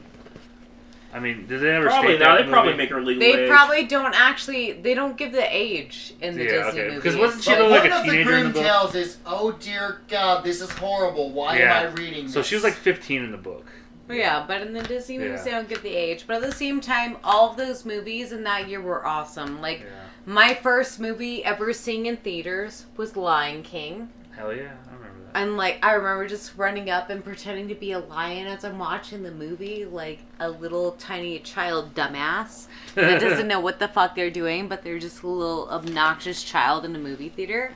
I 1.14 1.20
mean, 1.20 1.46
did 1.48 1.62
they 1.62 1.70
ever 1.70 1.86
Probably 1.88 2.16
state 2.16 2.20
not. 2.22 2.26
that 2.26 2.38
They 2.38 2.44
in 2.46 2.50
probably 2.50 2.74
make 2.76 2.90
her 2.90 3.02
legal 3.02 3.20
They 3.20 3.44
age. 3.44 3.50
probably 3.50 3.86
don't 3.86 4.16
actually. 4.20 4.72
They 4.74 4.94
don't 4.96 5.16
give 5.16 5.32
the 5.32 5.46
age 5.56 6.14
in 6.22 6.36
the 6.36 6.44
Yeah, 6.44 6.52
Disney 6.66 6.70
okay. 6.82 6.84
movies. 6.90 7.04
Because 7.04 7.16
wasn't 7.18 7.44
she 7.44 7.52
But 7.52 7.60
really 7.60 7.72
one 7.72 7.80
like 7.82 7.92
a 7.92 7.96
of 7.98 8.06
the 8.06 8.12
teenager 8.12 8.38
in 8.38 8.46
the 8.48 8.52
Grimm? 8.52 8.64
Tales 8.66 8.96
is, 8.96 9.18
oh 9.26 9.52
dear 9.52 10.02
God, 10.08 10.44
this 10.44 10.60
is 10.62 10.72
horrible. 10.72 11.32
Why 11.32 11.58
Yeah. 11.60 11.82
am 11.82 11.88
I 11.88 11.92
reading 11.94 12.24
this? 12.26 12.34
So 12.34 12.42
she 12.42 12.56
was 12.56 12.64
like 12.64 12.74
fifteen 12.74 13.24
in 13.24 13.32
the 13.32 13.38
book. 13.38 13.68
Yeah, 14.10 14.44
but 14.48 14.62
in 14.62 14.74
the 14.74 14.82
Disney 14.84 15.18
movies, 15.18 15.40
Yeah. 15.40 15.44
they 15.46 15.52
don't 15.52 15.70
give 15.70 15.82
the 15.84 15.96
age. 15.96 16.26
But 16.28 16.38
at 16.38 16.42
the 16.42 16.52
same 16.52 16.82
time, 16.82 17.18
all 17.24 17.52
of 17.52 17.58
those 17.58 17.86
movies 17.86 18.32
in 18.32 18.44
that 18.44 18.68
year 18.68 18.82
were 18.82 19.06
awesome. 19.06 19.62
Like 19.62 19.80
Yeah. 19.82 19.86
my 20.26 20.54
first 20.56 21.00
movie 21.00 21.44
ever 21.46 21.72
seeing 21.74 22.08
in 22.08 22.18
theaters 22.18 22.86
was 22.98 23.16
Lion 23.16 23.62
King. 23.64 24.10
Hell 24.36 24.52
yeah, 24.54 24.64
I 24.64 24.94
remember 24.96 25.03
that. 25.03 25.03
And 25.36 25.58
like 25.58 25.80
I 25.84 25.94
remember 25.94 26.28
just 26.28 26.58
running 26.58 26.90
up 26.90 27.10
and 27.10 27.24
pretending 27.24 27.68
to 27.70 27.76
be 27.76 27.92
a 27.92 28.00
lion 28.00 28.48
as 28.48 28.64
I'm 28.64 28.78
watching 28.78 29.24
the 29.24 29.32
movie, 29.32 29.86
like 29.86 30.20
a 30.40 30.50
little 30.50 30.92
tiny 30.94 31.40
child 31.40 31.96
dumbass 31.96 32.68
that 32.96 33.20
doesn't 33.20 33.48
know 33.48 33.60
what 33.62 33.80
the 33.80 33.88
fuck 33.88 34.16
they're 34.16 34.30
doing, 34.30 34.68
but 34.68 34.84
they're 34.84 35.00
just 35.00 35.24
a 35.24 35.28
little 35.28 35.68
obnoxious 35.70 36.44
child 36.44 36.86
in 36.86 36.96
a 36.96 37.00
movie 37.00 37.30
theater. 37.30 37.72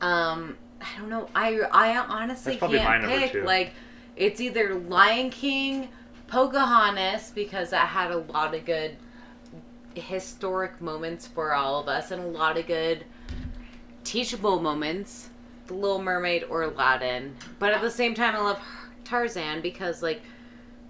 Um, 0.00 0.56
I 0.80 0.98
don't 0.98 1.08
know. 1.08 1.28
I 1.34 1.60
I 1.70 1.96
honestly 1.98 2.52
That's 2.52 2.58
probably 2.58 2.78
my 2.78 2.98
can't 2.98 3.32
pick. 3.32 3.44
Like 3.44 3.72
it's 4.16 4.40
either 4.40 4.74
Lion 4.74 5.30
King, 5.30 5.88
Pocahontas 6.26 7.32
because 7.34 7.70
that 7.70 7.88
had 7.88 8.10
a 8.10 8.18
lot 8.18 8.54
of 8.54 8.64
good 8.64 8.96
historic 9.94 10.80
moments 10.80 11.26
for 11.26 11.54
all 11.54 11.80
of 11.80 11.88
us 11.88 12.10
and 12.10 12.22
a 12.22 12.26
lot 12.26 12.58
of 12.58 12.66
good 12.66 13.04
teachable 14.02 14.60
moments. 14.60 15.30
The 15.66 15.74
Little 15.74 16.02
Mermaid 16.02 16.44
or 16.44 16.62
Aladdin. 16.62 17.34
But 17.58 17.72
at 17.72 17.80
the 17.80 17.90
same 17.90 18.14
time, 18.14 18.34
I 18.36 18.40
love 18.40 18.60
Tarzan 19.04 19.60
because, 19.62 20.02
like, 20.02 20.22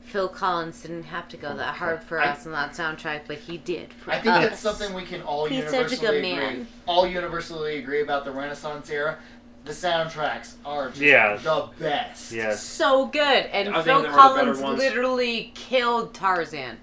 Phil 0.03 0.29
Collins 0.29 0.83
didn't 0.83 1.05
have 1.05 1.29
to 1.29 1.37
go 1.37 1.57
that 1.57 1.77
hard 1.77 2.03
for 2.03 2.21
I- 2.21 2.27
us 2.29 2.45
in 2.47 2.53
that 2.53 2.73
soundtrack, 2.73 3.23
but 3.27 3.39
he 3.39 3.57
did 3.57 3.93
for 3.93 4.11
I 4.13 4.19
think 4.21 4.35
us. 4.37 4.43
that's 4.45 4.61
something 4.61 4.93
we 4.95 5.05
can 5.05 5.23
all 5.23 5.47
He's 5.47 5.65
such 5.65 5.73
a 5.73 5.77
universally 5.77 6.01
good 6.07 6.15
agree. 6.17 6.33
man. 6.37 6.69
All 6.87 7.07
universally 7.07 7.79
agree 7.79 8.03
about 8.03 8.25
the 8.25 8.31
Renaissance 8.33 8.91
era. 8.91 9.17
The 9.65 9.73
soundtracks 9.73 10.55
are 10.65 10.89
just 10.91 11.01
Yeah. 11.01 11.37
the 11.37 11.69
best. 11.81 12.33
Yes. 12.33 12.63
so 12.63 13.07
good. 13.07 13.47
And 13.47 13.71
I 13.75 13.83
Phil 13.83 14.03
they 14.03 14.09
were 14.09 14.13
the 14.13 14.17
better 14.17 14.21
Collins 14.55 14.61
literally 14.61 15.53
killed 15.55 16.13
Tarzan. 16.13 16.77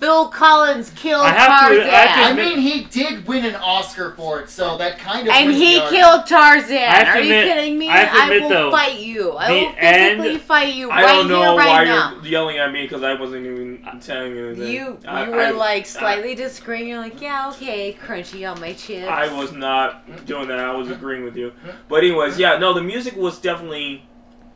Phil 0.00 0.28
Collins 0.28 0.90
killed 0.90 1.24
I 1.24 1.30
have 1.30 1.68
to- 1.70 1.74
Tarzan. 1.76 1.92
I 1.92 1.98
have 1.98 2.36
to 2.36 2.42
I 2.42 2.44
mean, 2.46 2.58
he 2.60 2.84
did 2.84 3.26
win 3.26 3.44
an 3.44 3.56
Oscar 3.56 4.12
for 4.16 4.38
it, 4.40 4.48
so 4.48 4.78
that 4.78 4.96
kind 4.98 5.26
of. 5.26 5.34
and 5.34 5.50
he 5.50 5.80
killed 5.88 6.24
Tarzan. 6.26 6.76
Are 6.76 7.16
admit- 7.18 7.24
you 7.24 7.32
kidding 7.52 7.78
me? 7.78 7.88
I 7.88 7.96
have 7.96 8.14
to 8.16 8.22
admit, 8.22 8.42
will 8.42 8.48
though, 8.48 8.70
fight 8.70 9.00
you. 9.00 9.32
I 9.32 9.50
will 9.50 9.72
physically 9.72 10.30
end- 10.34 10.40
fight 10.42 10.74
you 10.74 10.88
right 10.88 10.98
I 10.98 11.02
right 11.02 11.12
don't 11.14 11.28
know 11.28 11.40
here, 11.40 11.56
right 11.58 11.66
why 11.68 11.84
now. 11.84 12.14
you're 12.22 12.24
yelling 12.26 12.58
at 12.58 12.70
me 12.70 12.82
because 12.82 13.02
I 13.02 13.14
wasn't 13.14 13.44
even 13.46 13.84
telling 14.00 14.36
you. 14.36 14.46
anything. 14.50 14.66
You 14.68 14.72
you 14.72 14.98
I- 15.08 15.28
were 15.28 15.40
I- 15.40 15.50
like 15.50 15.84
slightly 15.86 16.36
disagreeing. 16.36 16.86
You're 16.86 16.98
like, 17.00 17.20
yeah, 17.20 17.48
okay, 17.50 17.96
crunchy 18.00 18.48
on 18.48 18.60
my 18.60 18.74
chips. 18.74 19.08
I 19.08 19.34
was 19.36 19.50
not 19.52 20.26
doing 20.26 20.46
that. 20.46 20.60
I 20.60 20.74
was 20.76 20.90
agreeing 20.90 21.24
with 21.24 21.36
you. 21.36 21.50
Mm-hmm. 21.50 21.70
But 21.88 22.04
anyways, 22.04 22.38
yeah, 22.38 22.56
no, 22.58 22.72
the 22.72 22.82
music 22.82 23.16
was 23.16 23.40
definitely 23.40 24.04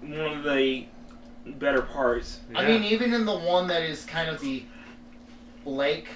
one 0.03 0.38
of 0.38 0.45
the 0.45 0.86
better 1.45 1.82
parts. 1.82 2.38
I 2.55 2.64
mean, 2.64 2.84
even 2.84 3.12
in 3.12 3.24
the 3.26 3.36
one 3.36 3.66
that 3.66 3.82
is 3.82 4.05
kind 4.05 4.28
of 4.30 4.40
the 4.40 4.62
Blake 5.65 6.09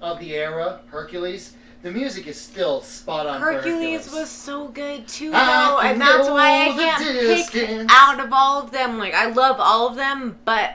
of 0.00 0.18
the 0.18 0.34
era, 0.34 0.80
Hercules, 0.86 1.54
the 1.82 1.90
music 1.90 2.26
is 2.26 2.38
still 2.40 2.80
spot 2.82 3.26
on. 3.26 3.40
for 3.40 3.52
Hercules 3.52 4.10
was 4.12 4.30
so 4.30 4.68
good 4.68 5.06
too, 5.08 5.32
I 5.34 5.46
though, 5.46 5.80
and 5.80 6.00
that's 6.00 6.28
why 6.28 6.62
I 6.62 6.68
can't 6.72 6.98
pick 7.02 7.50
distance. 7.52 7.90
out 7.94 8.20
of 8.20 8.32
all 8.32 8.62
of 8.62 8.70
them. 8.70 8.98
Like, 8.98 9.14
I 9.14 9.26
love 9.30 9.56
all 9.58 9.88
of 9.88 9.96
them, 9.96 10.38
but 10.44 10.74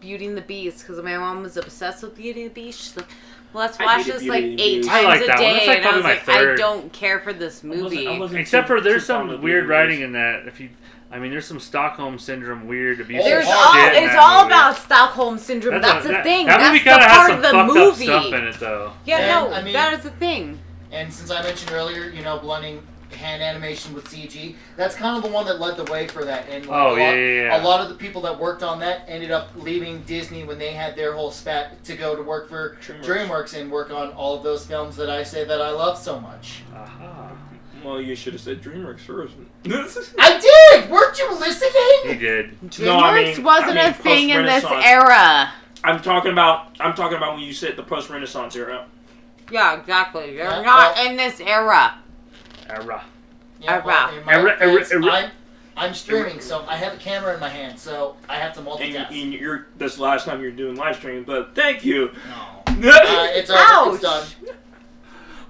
Beauty 0.00 0.26
and 0.26 0.36
the 0.36 0.40
Beast, 0.42 0.80
because 0.86 1.02
my 1.02 1.16
mom 1.16 1.42
was 1.42 1.56
obsessed 1.56 2.02
with 2.02 2.16
Beauty 2.16 2.42
and 2.42 2.50
the 2.50 2.54
Beast. 2.54 2.80
She's 2.80 2.96
like, 2.96 3.06
well, 3.52 3.64
let's 3.64 3.78
watch 3.78 4.04
this 4.06 4.24
like 4.24 4.42
eight 4.44 4.84
times 4.84 5.06
like 5.06 5.22
a 5.22 5.36
day, 5.38 5.66
like, 5.66 5.78
and 5.78 5.86
I 5.86 5.94
was 5.96 6.02
my 6.04 6.10
like, 6.14 6.28
I 6.28 6.54
don't 6.56 6.92
care 6.92 7.20
for 7.20 7.32
this 7.32 7.64
I 7.64 7.68
wasn't- 7.68 7.82
movie. 7.84 8.06
I 8.08 8.18
wasn't 8.18 8.40
Except 8.40 8.66
too- 8.68 8.74
for 8.76 8.80
there's 8.80 9.06
some 9.06 9.40
weird 9.40 9.68
writing 9.68 10.00
in 10.02 10.12
that. 10.12 10.46
If 10.46 10.60
you, 10.60 10.70
I 11.16 11.18
mean, 11.18 11.30
there's 11.30 11.46
some 11.46 11.58
Stockholm 11.60 12.18
syndrome 12.18 12.66
weird 12.66 13.00
abusive 13.00 13.24
There's 13.24 13.46
all 13.46 13.72
shit 13.72 13.94
it's 14.04 14.14
all 14.14 14.42
movie. 14.42 14.52
about 14.52 14.76
Stockholm 14.76 15.38
syndrome. 15.38 15.80
That's, 15.80 16.04
a- 16.04 16.08
the 16.08 16.12
that- 16.14 16.24
thing. 16.24 16.44
That 16.46 16.58
That's 16.58 16.68
movie 16.68 16.78
the 16.80 16.90
kinda 16.90 17.06
part 17.06 17.30
has 17.30 17.30
of 17.30 17.44
some 17.46 17.66
the 17.68 17.72
fucked 17.74 17.74
movie. 17.98 18.10
up 18.10 18.22
stuff 18.24 18.34
in 18.38 18.46
it, 18.48 18.60
though. 18.60 18.92
Yeah, 19.06 19.16
And, 19.18 19.50
no, 19.50 19.56
I 19.56 19.62
mean- 19.62 19.72
that 19.72 19.94
is 19.94 20.00
the 20.02 20.10
thing. 20.10 20.58
And 20.92 21.10
since 21.12 21.30
I 21.30 21.42
mentioned 21.42 21.72
earlier, 21.72 22.10
you 22.10 22.22
know, 22.22 22.38
blending 22.38 22.82
hand 23.12 23.42
animation 23.42 23.94
with 23.94 24.04
CG, 24.10 24.56
that's 24.76 24.94
kind 24.94 25.16
of 25.16 25.22
the 25.22 25.30
one 25.30 25.46
that 25.46 25.58
led 25.58 25.78
the 25.78 25.90
way 25.90 26.06
for 26.06 26.24
that. 26.26 26.48
And 26.50 26.66
like, 26.66 26.76
Oh, 26.78 26.88
a 26.88 26.90
lot, 26.90 26.96
yeah, 26.98 27.12
yeah, 27.14 27.42
yeah. 27.44 27.62
a 27.62 27.64
lot 27.64 27.80
of 27.80 27.88
the 27.88 27.94
people 27.94 28.20
that 28.22 28.38
worked 28.38 28.62
on 28.62 28.78
that 28.80 29.04
ended 29.08 29.30
up 29.30 29.48
leaving 29.56 30.02
Disney 30.02 30.44
when 30.44 30.58
they 30.58 30.72
had 30.72 30.96
their 30.96 31.14
whole 31.14 31.30
spat 31.30 31.82
to 31.84 31.96
go 31.96 32.14
to 32.14 32.22
work 32.22 32.50
for 32.50 32.76
DreamWorks. 32.86 33.04
DreamWorks 33.04 33.58
and 33.58 33.70
work 33.70 33.90
on 33.90 34.10
all 34.10 34.36
of 34.36 34.42
those 34.42 34.66
films 34.66 34.96
that 34.96 35.08
I 35.08 35.22
say 35.22 35.44
that 35.44 35.62
I 35.62 35.70
love 35.70 35.96
so 35.98 36.20
much. 36.20 36.62
Aha. 37.86 37.92
Well, 37.94 38.00
you 38.00 38.14
should 38.16 38.32
have 38.32 38.42
said 38.42 38.62
DreamWorks 38.62 39.00
first. 39.00 39.34
I 40.18 40.38
did. 40.80 40.90
Weren't 40.90 41.18
you 41.18 41.28
He 41.30 41.34
listening? 41.36 42.18
did. 42.18 42.60
DreamWorks 42.60 42.84
No, 42.84 42.98
I 42.98 43.14
mean- 43.22 43.42
wasn't 43.44 43.70
I 43.78 43.82
mean 43.84 43.90
a 43.90 43.92
thing 43.94 44.30
in 44.30 44.44
this 44.44 44.64
era. 44.64 45.52
I'm 45.84 46.00
talking 46.02 46.32
about. 46.32 46.76
I'm 46.80 46.94
talking 46.94 47.16
about 47.16 47.34
when 47.34 47.42
you 47.44 47.52
said 47.52 47.76
the 47.76 47.82
post-Renaissance 47.82 48.56
era. 48.56 48.86
Yeah, 49.52 49.78
exactly. 49.78 50.34
They're 50.34 50.44
Yeah, 50.50 50.62
not 50.62 50.96
well- 50.96 51.06
in 51.10 51.16
this 51.16 51.40
era. 51.40 51.94
Era. 52.68 53.04
Yeah, 53.60 53.74
Era. 53.84 54.18
in 54.18 54.24
my 54.26 54.32
Era- 54.34 54.56
era- 54.60 54.72
defense, 54.80 54.92
era- 54.92 55.12
I'm, 55.12 55.30
I'm 55.76 55.94
streaming, 55.94 56.40
so 56.40 56.64
I 56.68 56.76
have 56.76 56.94
a 56.94 56.96
camera 56.96 57.32
in 57.34 57.40
my 57.40 57.48
hand, 57.48 57.78
so 57.78 58.16
I 58.28 58.36
have 58.36 58.52
to 58.54 58.60
multitask. 58.60 59.10
you, 59.12 59.22
and 59.22 59.32
you're 59.32 59.66
this 59.78 59.98
last 59.98 60.24
time 60.26 60.42
you're 60.42 60.50
doing 60.50 60.74
live 60.76 60.96
streaming, 60.96 61.22
but 61.24 61.54
thank 61.54 61.84
you. 61.84 62.10
no. 62.78 62.90
Uh, 62.90 63.28
it's 63.30 63.48
over. 63.48 63.58
Ouch. 63.62 63.94
It's 63.94 64.02
done. 64.02 64.26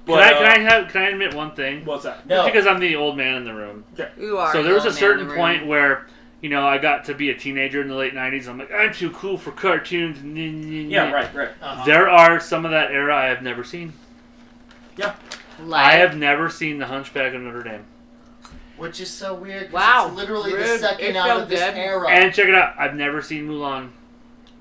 But, 0.06 0.22
can 0.22 0.22
I 0.22 0.30
uh, 0.32 0.38
can 0.38 0.46
I 0.46 0.58
have 0.72 0.88
can 0.92 1.02
I 1.02 1.08
admit 1.10 1.34
one 1.34 1.54
thing? 1.54 1.84
What's 1.84 2.04
that? 2.04 2.26
No. 2.26 2.44
Because 2.46 2.66
I'm 2.66 2.78
the 2.78 2.94
old 2.96 3.16
man 3.16 3.34
in 3.36 3.44
the 3.44 3.52
room. 3.54 3.84
You 4.18 4.38
are. 4.38 4.52
so 4.52 4.62
there 4.62 4.72
was 4.74 4.84
a 4.86 4.92
certain 4.92 5.26
point 5.28 5.60
room. 5.62 5.68
where 5.68 6.06
you 6.40 6.48
know 6.48 6.66
I 6.66 6.78
got 6.78 7.04
to 7.06 7.14
be 7.14 7.30
a 7.30 7.34
teenager 7.34 7.82
in 7.82 7.88
the 7.88 7.94
late 7.94 8.14
'90s. 8.14 8.46
I'm 8.48 8.58
like 8.58 8.70
I'm 8.72 8.92
too 8.92 9.10
cool 9.10 9.36
for 9.36 9.50
cartoons. 9.50 10.22
Yeah, 10.92 11.10
right, 11.12 11.34
right. 11.34 11.48
Uh-huh. 11.60 11.84
There 11.84 12.08
are 12.08 12.38
some 12.40 12.64
of 12.64 12.70
that 12.70 12.90
era 12.92 13.16
I 13.16 13.26
have 13.26 13.42
never 13.42 13.64
seen. 13.64 13.92
Like, 15.58 15.86
I 15.86 15.92
have 15.96 16.16
never 16.16 16.50
seen 16.50 16.78
The 16.78 16.86
Hunchback 16.86 17.32
of 17.34 17.40
Notre 17.40 17.62
Dame. 17.62 17.84
Which 18.76 19.00
is 19.00 19.10
so 19.10 19.34
weird. 19.34 19.64
'cause 19.64 19.72
Wow. 19.72 20.06
It's 20.08 20.16
literally 20.16 20.54
the 20.54 20.76
second 20.78 21.06
It 21.06 21.16
out 21.16 21.40
of 21.40 21.48
this 21.48 21.60
good. 21.60 21.74
era. 21.76 22.08
And 22.10 22.34
check 22.34 22.46
it 22.46 22.54
out, 22.54 22.74
I've 22.78 22.94
never 22.94 23.22
seen 23.22 23.48
Mulan. 23.48 23.88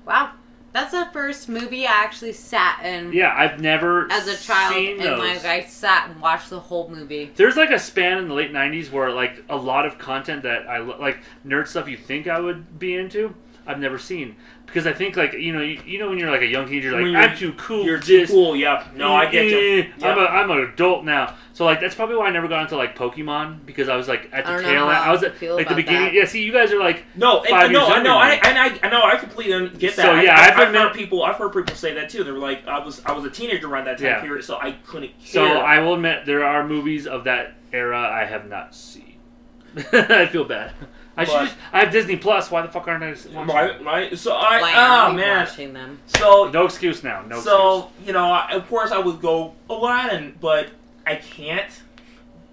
wow, 0.06 0.30
that's 0.76 0.92
the 0.92 1.08
first 1.12 1.48
movie 1.48 1.86
I 1.86 1.90
actually 1.90 2.34
sat 2.34 2.84
in 2.84 3.12
Yeah, 3.12 3.34
I've 3.34 3.60
never 3.60 4.12
as 4.12 4.28
a 4.28 4.36
child, 4.36 4.76
and 4.76 5.00
those. 5.00 5.18
like 5.18 5.44
I 5.44 5.62
sat 5.64 6.10
and 6.10 6.20
watched 6.20 6.50
the 6.50 6.60
whole 6.60 6.90
movie. 6.90 7.30
There's 7.34 7.56
like 7.56 7.70
a 7.70 7.78
span 7.78 8.18
in 8.18 8.28
the 8.28 8.34
late 8.34 8.52
'90s 8.52 8.92
where 8.92 9.10
like 9.10 9.42
a 9.48 9.56
lot 9.56 9.86
of 9.86 9.96
content 9.98 10.42
that 10.42 10.68
I 10.68 10.78
like 10.78 11.18
nerd 11.46 11.66
stuff 11.66 11.88
you 11.88 11.96
think 11.96 12.26
I 12.28 12.38
would 12.38 12.78
be 12.78 12.94
into, 12.94 13.34
I've 13.66 13.80
never 13.80 13.98
seen 13.98 14.36
because 14.64 14.86
I 14.86 14.92
think 14.92 15.16
like 15.16 15.32
you 15.32 15.52
know 15.52 15.60
you, 15.60 15.80
you 15.84 15.98
know 15.98 16.08
when 16.08 16.18
you're 16.18 16.30
like 16.30 16.42
a 16.42 16.46
young 16.46 16.66
teenager, 16.68 16.92
like 16.92 17.00
you're- 17.04 17.16
I'm 17.16 17.36
too 17.36 17.52
cool. 17.54 17.84
You're 17.84 17.98
for 18.00 18.06
too 18.06 18.18
this. 18.20 18.30
cool. 18.30 18.54
Yep. 18.54 18.94
No, 18.94 19.14
I 19.14 19.30
get 19.30 19.46
you. 19.46 19.58
Eh, 19.82 20.06
I'm 20.06 20.18
a 20.18 20.22
Yep. 20.22 20.30
I'm 20.30 20.50
an 20.52 20.58
adult 20.58 21.04
now, 21.04 21.34
so 21.52 21.64
like 21.64 21.80
that's 21.80 21.94
probably 21.94 22.16
why 22.16 22.26
I 22.28 22.30
never 22.30 22.46
got 22.48 22.62
into 22.62 22.76
like 22.76 22.96
Pokemon 22.96 23.66
because 23.66 23.88
I 23.88 23.96
was 23.96 24.06
like 24.08 24.28
at 24.32 24.44
the 24.44 24.52
I 24.54 24.62
tail 24.62 24.82
end. 24.88 24.92
I 24.98 25.10
was 25.10 25.22
at 25.24 25.40
like 25.42 25.68
the 25.68 25.74
beginning. 25.74 26.02
that. 26.04 26.14
Yeah, 26.14 26.24
see, 26.26 26.42
you 26.44 26.52
guys 26.52 26.70
are 26.72 26.78
like 26.78 27.04
No, 27.16 27.40
and, 27.40 27.48
Five 27.48 27.70
no, 27.72 27.86
years 27.86 27.98
I 27.98 28.02
know, 28.02 28.16
I, 28.18 28.30
younger 28.32 28.46
and 28.46 28.58
I, 28.58 28.86
I 28.86 28.90
know, 28.90 29.02
I 29.04 29.16
completely 29.16 29.68
get 29.70 29.96
that. 29.96 30.02
So, 30.04 30.14
yeah, 30.20 30.34
I, 30.38 30.44
I've 30.48 30.56
I, 30.56 30.58
have 30.60 30.68
admit- 30.68 30.82
heard 30.82 30.94
people, 30.94 31.22
I've 31.24 31.36
heard 31.36 31.52
people 31.52 31.74
say 31.74 31.94
that 31.94 32.08
too. 32.08 32.22
They 32.24 32.30
were 32.30 32.38
like, 32.38 32.66
I 32.68 32.78
was, 32.84 33.02
I 33.04 33.12
was 33.12 33.24
a 33.24 33.30
teenager 33.30 33.68
around 33.68 33.86
that 33.86 33.98
time 33.98 34.06
Yeah. 34.06 34.20
period, 34.20 34.44
so 34.44 34.58
I 34.60 34.72
couldn't. 34.86 35.12
So 35.24 35.44
hear. 35.44 35.56
I 35.58 35.80
will 35.80 35.94
admit 35.94 36.24
there 36.26 36.44
are 36.44 36.66
movies 36.66 37.06
of 37.06 37.24
that 37.24 37.54
era 37.72 37.98
I 38.00 38.24
have 38.26 38.48
not 38.48 38.74
seen. 38.74 39.14
I 39.92 40.26
feel 40.26 40.44
bad. 40.44 40.72
I 41.16 41.24
should. 41.24 41.32
Just, 41.46 41.56
I 41.72 41.80
have 41.80 41.92
Disney 41.92 42.16
Plus. 42.16 42.50
Why 42.50 42.62
the 42.62 42.68
fuck 42.68 42.86
aren't 42.88 43.02
I 43.02 43.10
watching? 43.10 43.34
right, 43.54 43.84
right. 43.84 44.18
So 44.18 44.34
I, 44.34 44.60
Why 44.60 44.72
oh 44.74 44.76
are 44.76 45.12
man. 45.14 45.46
watching 45.46 45.72
them? 45.72 45.98
So, 46.06 46.50
No 46.50 46.66
excuse 46.66 47.02
now. 47.02 47.22
No 47.22 47.36
excuse. 47.36 47.44
so 47.44 47.90
you 48.04 48.12
know, 48.12 48.26
I, 48.26 48.52
of 48.52 48.68
course 48.68 48.90
I 48.90 48.98
would 48.98 49.20
go 49.20 49.54
Aladdin, 49.70 50.36
but 50.40 50.68
I 51.06 51.16
can't. 51.16 51.70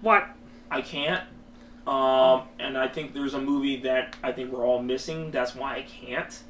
What? 0.00 0.26
I 0.70 0.80
can't. 0.80 1.22
Um, 1.86 2.44
and 2.58 2.78
I 2.78 2.88
think 2.88 3.12
there's 3.12 3.34
a 3.34 3.40
movie 3.40 3.76
that 3.82 4.16
I 4.22 4.32
think 4.32 4.50
we're 4.50 4.64
all 4.64 4.82
missing. 4.82 5.30
That's 5.30 5.54
why 5.54 5.76
I 5.76 5.82
can't. 5.82 6.42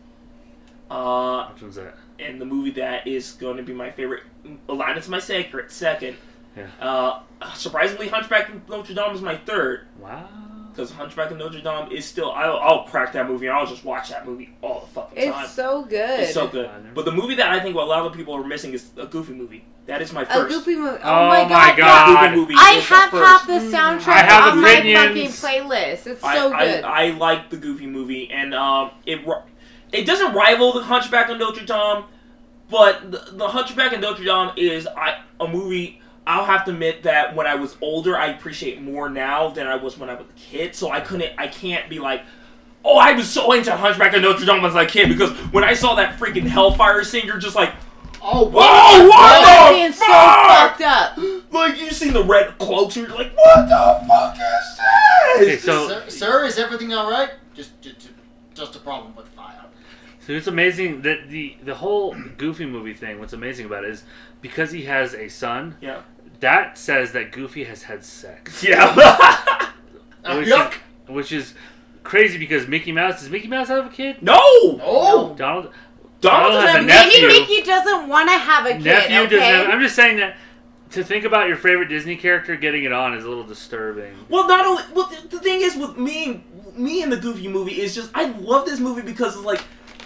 Uh, 0.90 1.48
Which 1.52 1.62
one's 1.62 1.74
that? 1.76 1.94
and 2.20 2.40
the 2.40 2.44
movie 2.44 2.70
that 2.72 3.06
is 3.08 3.32
going 3.32 3.56
to 3.56 3.62
be 3.64 3.72
my 3.72 3.90
favorite. 3.90 4.22
Aladdin's 4.68 5.08
my 5.08 5.18
second, 5.18 5.68
second. 5.70 6.16
Yeah. 6.56 6.68
Uh, 6.80 7.20
surprisingly, 7.54 8.06
Hunchback 8.08 8.48
of 8.50 8.68
Notre 8.68 8.94
Dame 8.94 9.12
is 9.14 9.20
my 9.22 9.36
third 9.36 9.86
Wow. 9.98 10.28
Because 10.74 10.90
Hunchback 10.90 11.30
of 11.30 11.38
Notre 11.38 11.60
Dame 11.60 11.92
is 11.92 12.04
still. 12.04 12.32
I'll, 12.32 12.56
I'll 12.58 12.82
crack 12.84 13.12
that 13.12 13.28
movie 13.28 13.46
and 13.46 13.56
I'll 13.56 13.66
just 13.66 13.84
watch 13.84 14.08
that 14.10 14.26
movie 14.26 14.50
all 14.60 14.80
the 14.80 14.86
fucking 14.88 15.30
time. 15.32 15.44
It's 15.44 15.52
so 15.52 15.84
good. 15.84 16.20
It's 16.20 16.34
so 16.34 16.48
good. 16.48 16.68
But 16.94 17.04
the 17.04 17.12
movie 17.12 17.36
that 17.36 17.50
I 17.50 17.60
think 17.60 17.76
a 17.76 17.78
lot 17.80 18.04
of 18.04 18.12
people 18.12 18.34
are 18.34 18.44
missing 18.44 18.72
is 18.72 18.90
a 18.96 19.06
Goofy 19.06 19.32
movie. 19.34 19.64
That 19.86 20.00
is 20.00 20.12
my 20.12 20.24
first. 20.24 20.36
A 20.38 20.42
first. 20.42 20.54
goofy 20.64 20.76
movie. 20.80 20.98
Oh 21.02 21.24
Oh, 21.24 21.28
my 21.28 21.42
my 21.44 21.48
god. 21.48 21.76
God. 21.76 22.30
Goofy 22.30 22.36
movie 22.40 22.54
I 22.56 22.70
have 22.72 23.10
first. 23.10 23.24
half 23.24 23.46
the 23.46 23.52
soundtrack 23.76 24.08
I 24.08 24.22
have 24.22 24.52
on 24.54 24.62
my 24.62 24.76
fucking 24.76 25.26
playlist. 25.26 26.06
It's 26.06 26.24
I, 26.24 26.36
so 26.38 26.50
good. 26.50 26.84
I, 26.84 27.06
I 27.06 27.10
like 27.10 27.50
the 27.50 27.58
Goofy 27.58 27.86
movie, 27.86 28.30
and 28.30 28.54
um, 28.54 28.92
it 29.04 29.20
it 29.92 30.06
doesn't 30.06 30.32
rival 30.32 30.72
the 30.72 30.82
Hunchback 30.82 31.28
of 31.28 31.38
Notre 31.38 31.64
Dame, 31.66 32.04
but 32.70 33.12
the, 33.12 33.28
the 33.32 33.48
Hunchback 33.48 33.92
of 33.92 34.00
Notre 34.00 34.24
Dame 34.24 34.52
is 34.56 34.86
I, 34.86 35.20
a 35.38 35.46
movie. 35.46 36.00
I'll 36.26 36.44
have 36.46 36.64
to 36.66 36.70
admit 36.70 37.02
that 37.02 37.34
when 37.36 37.46
I 37.46 37.54
was 37.54 37.76
older, 37.82 38.16
I 38.16 38.28
appreciate 38.28 38.80
more 38.80 39.08
now 39.10 39.48
than 39.50 39.66
I 39.66 39.76
was 39.76 39.98
when 39.98 40.08
I 40.08 40.14
was 40.14 40.26
a 40.28 40.32
kid. 40.38 40.74
So 40.74 40.90
I 40.90 41.00
couldn't, 41.00 41.32
I 41.38 41.48
can't 41.48 41.88
be 41.90 41.98
like, 41.98 42.22
oh, 42.84 42.96
I 42.96 43.12
was 43.12 43.28
so 43.28 43.52
into 43.52 43.76
Hunchback 43.76 44.14
of 44.14 44.22
Notre 44.22 44.46
Dame 44.46 44.64
as 44.64 44.74
a 44.74 44.86
kid 44.86 45.08
because 45.08 45.30
when 45.52 45.64
I 45.64 45.74
saw 45.74 45.94
that 45.96 46.18
freaking 46.18 46.46
Hellfire 46.46 47.04
scene, 47.04 47.26
you're 47.26 47.38
just 47.38 47.56
like, 47.56 47.72
Oh, 48.26 48.46
whoa, 48.46 48.52
wow. 48.52 49.06
what 49.06 49.44
That 49.44 49.68
the 49.68 49.76
being 49.76 49.92
so 49.92 50.06
fucked 50.06 50.80
up. 50.80 51.42
Like 51.52 51.78
you 51.78 51.90
seen 51.90 52.14
the 52.14 52.24
red 52.24 52.56
cloaks, 52.58 52.96
and 52.96 53.06
you're 53.06 53.16
like, 53.16 53.36
what 53.36 53.68
the 53.68 54.06
fuck 54.08 54.34
is 54.34 54.80
Okay, 55.36 55.44
this? 55.56 55.62
so 55.62 55.88
sir, 55.88 56.04
sir, 56.08 56.44
is 56.46 56.58
everything 56.58 56.92
all 56.94 57.08
right? 57.10 57.30
Just, 57.54 57.80
just, 57.82 58.08
just 58.54 58.74
a 58.76 58.78
problem 58.80 59.14
with 59.14 59.28
fire. 59.28 59.60
So 60.20 60.32
it's 60.32 60.46
amazing 60.46 61.02
that 61.02 61.28
the 61.28 61.54
the 61.62 61.74
whole 61.74 62.16
Goofy 62.38 62.64
movie 62.66 62.94
thing. 62.94 63.20
What's 63.20 63.34
amazing 63.34 63.66
about 63.66 63.84
it 63.84 63.90
is 63.90 64.04
because 64.40 64.72
he 64.72 64.84
has 64.84 65.12
a 65.14 65.28
son. 65.28 65.76
Yeah. 65.82 66.00
That 66.44 66.76
says 66.76 67.12
that 67.12 67.32
Goofy 67.32 67.64
has 67.64 67.84
had 67.84 68.04
sex, 68.04 68.62
Yeah. 68.68 68.94
Which, 70.26 70.48
yuck. 70.48 70.72
is, 70.72 70.78
which 71.08 71.32
is 71.32 71.54
crazy 72.02 72.36
because 72.36 72.68
Mickey 72.68 72.92
Mouse 72.92 73.20
does 73.20 73.30
Mickey 73.30 73.48
Mouse 73.48 73.68
have 73.68 73.86
a 73.86 73.88
kid? 73.88 74.20
no. 74.20 74.36
Oh, 74.36 75.34
Donald 75.38 75.72
Donald 76.20 76.52
Donald 76.52 76.64
has 76.66 76.82
a 76.82 76.86
nephew. 76.86 77.28
Maybe 77.28 77.40
Mickey 77.40 77.62
doesn't 77.62 78.08
want 78.10 78.28
to 78.28 78.36
have 78.36 78.66
a 78.66 78.72
kid. 78.72 78.84
nephew 78.84 79.20
okay? 79.20 79.36
doesn't. 79.36 79.40
Have, 79.40 79.70
I'm 79.70 79.80
just 79.80 79.96
saying 79.96 80.18
that 80.18 80.36
to 80.90 81.02
think 81.02 81.24
about 81.24 81.48
your 81.48 81.56
favorite 81.56 81.88
Disney 81.88 82.16
character 82.16 82.56
getting 82.56 82.84
it 82.84 82.92
on 82.92 83.14
is 83.14 83.24
a 83.24 83.28
little 83.28 83.44
disturbing. 83.44 84.14
Well, 84.28 84.46
not 84.46 84.66
only. 84.66 84.82
Well, 84.94 85.06
the, 85.06 85.28
the 85.28 85.40
thing 85.40 85.62
is 85.62 85.76
with 85.76 85.96
me, 85.96 86.44
me 86.74 87.02
and 87.02 87.10
the 87.10 87.16
Goofy 87.16 87.48
movie 87.48 87.80
is 87.80 87.94
just 87.94 88.10
I 88.14 88.26
love 88.26 88.66
this 88.66 88.80
movie 88.80 89.00
because 89.00 89.34
it's 89.34 89.46
like. 89.46 89.62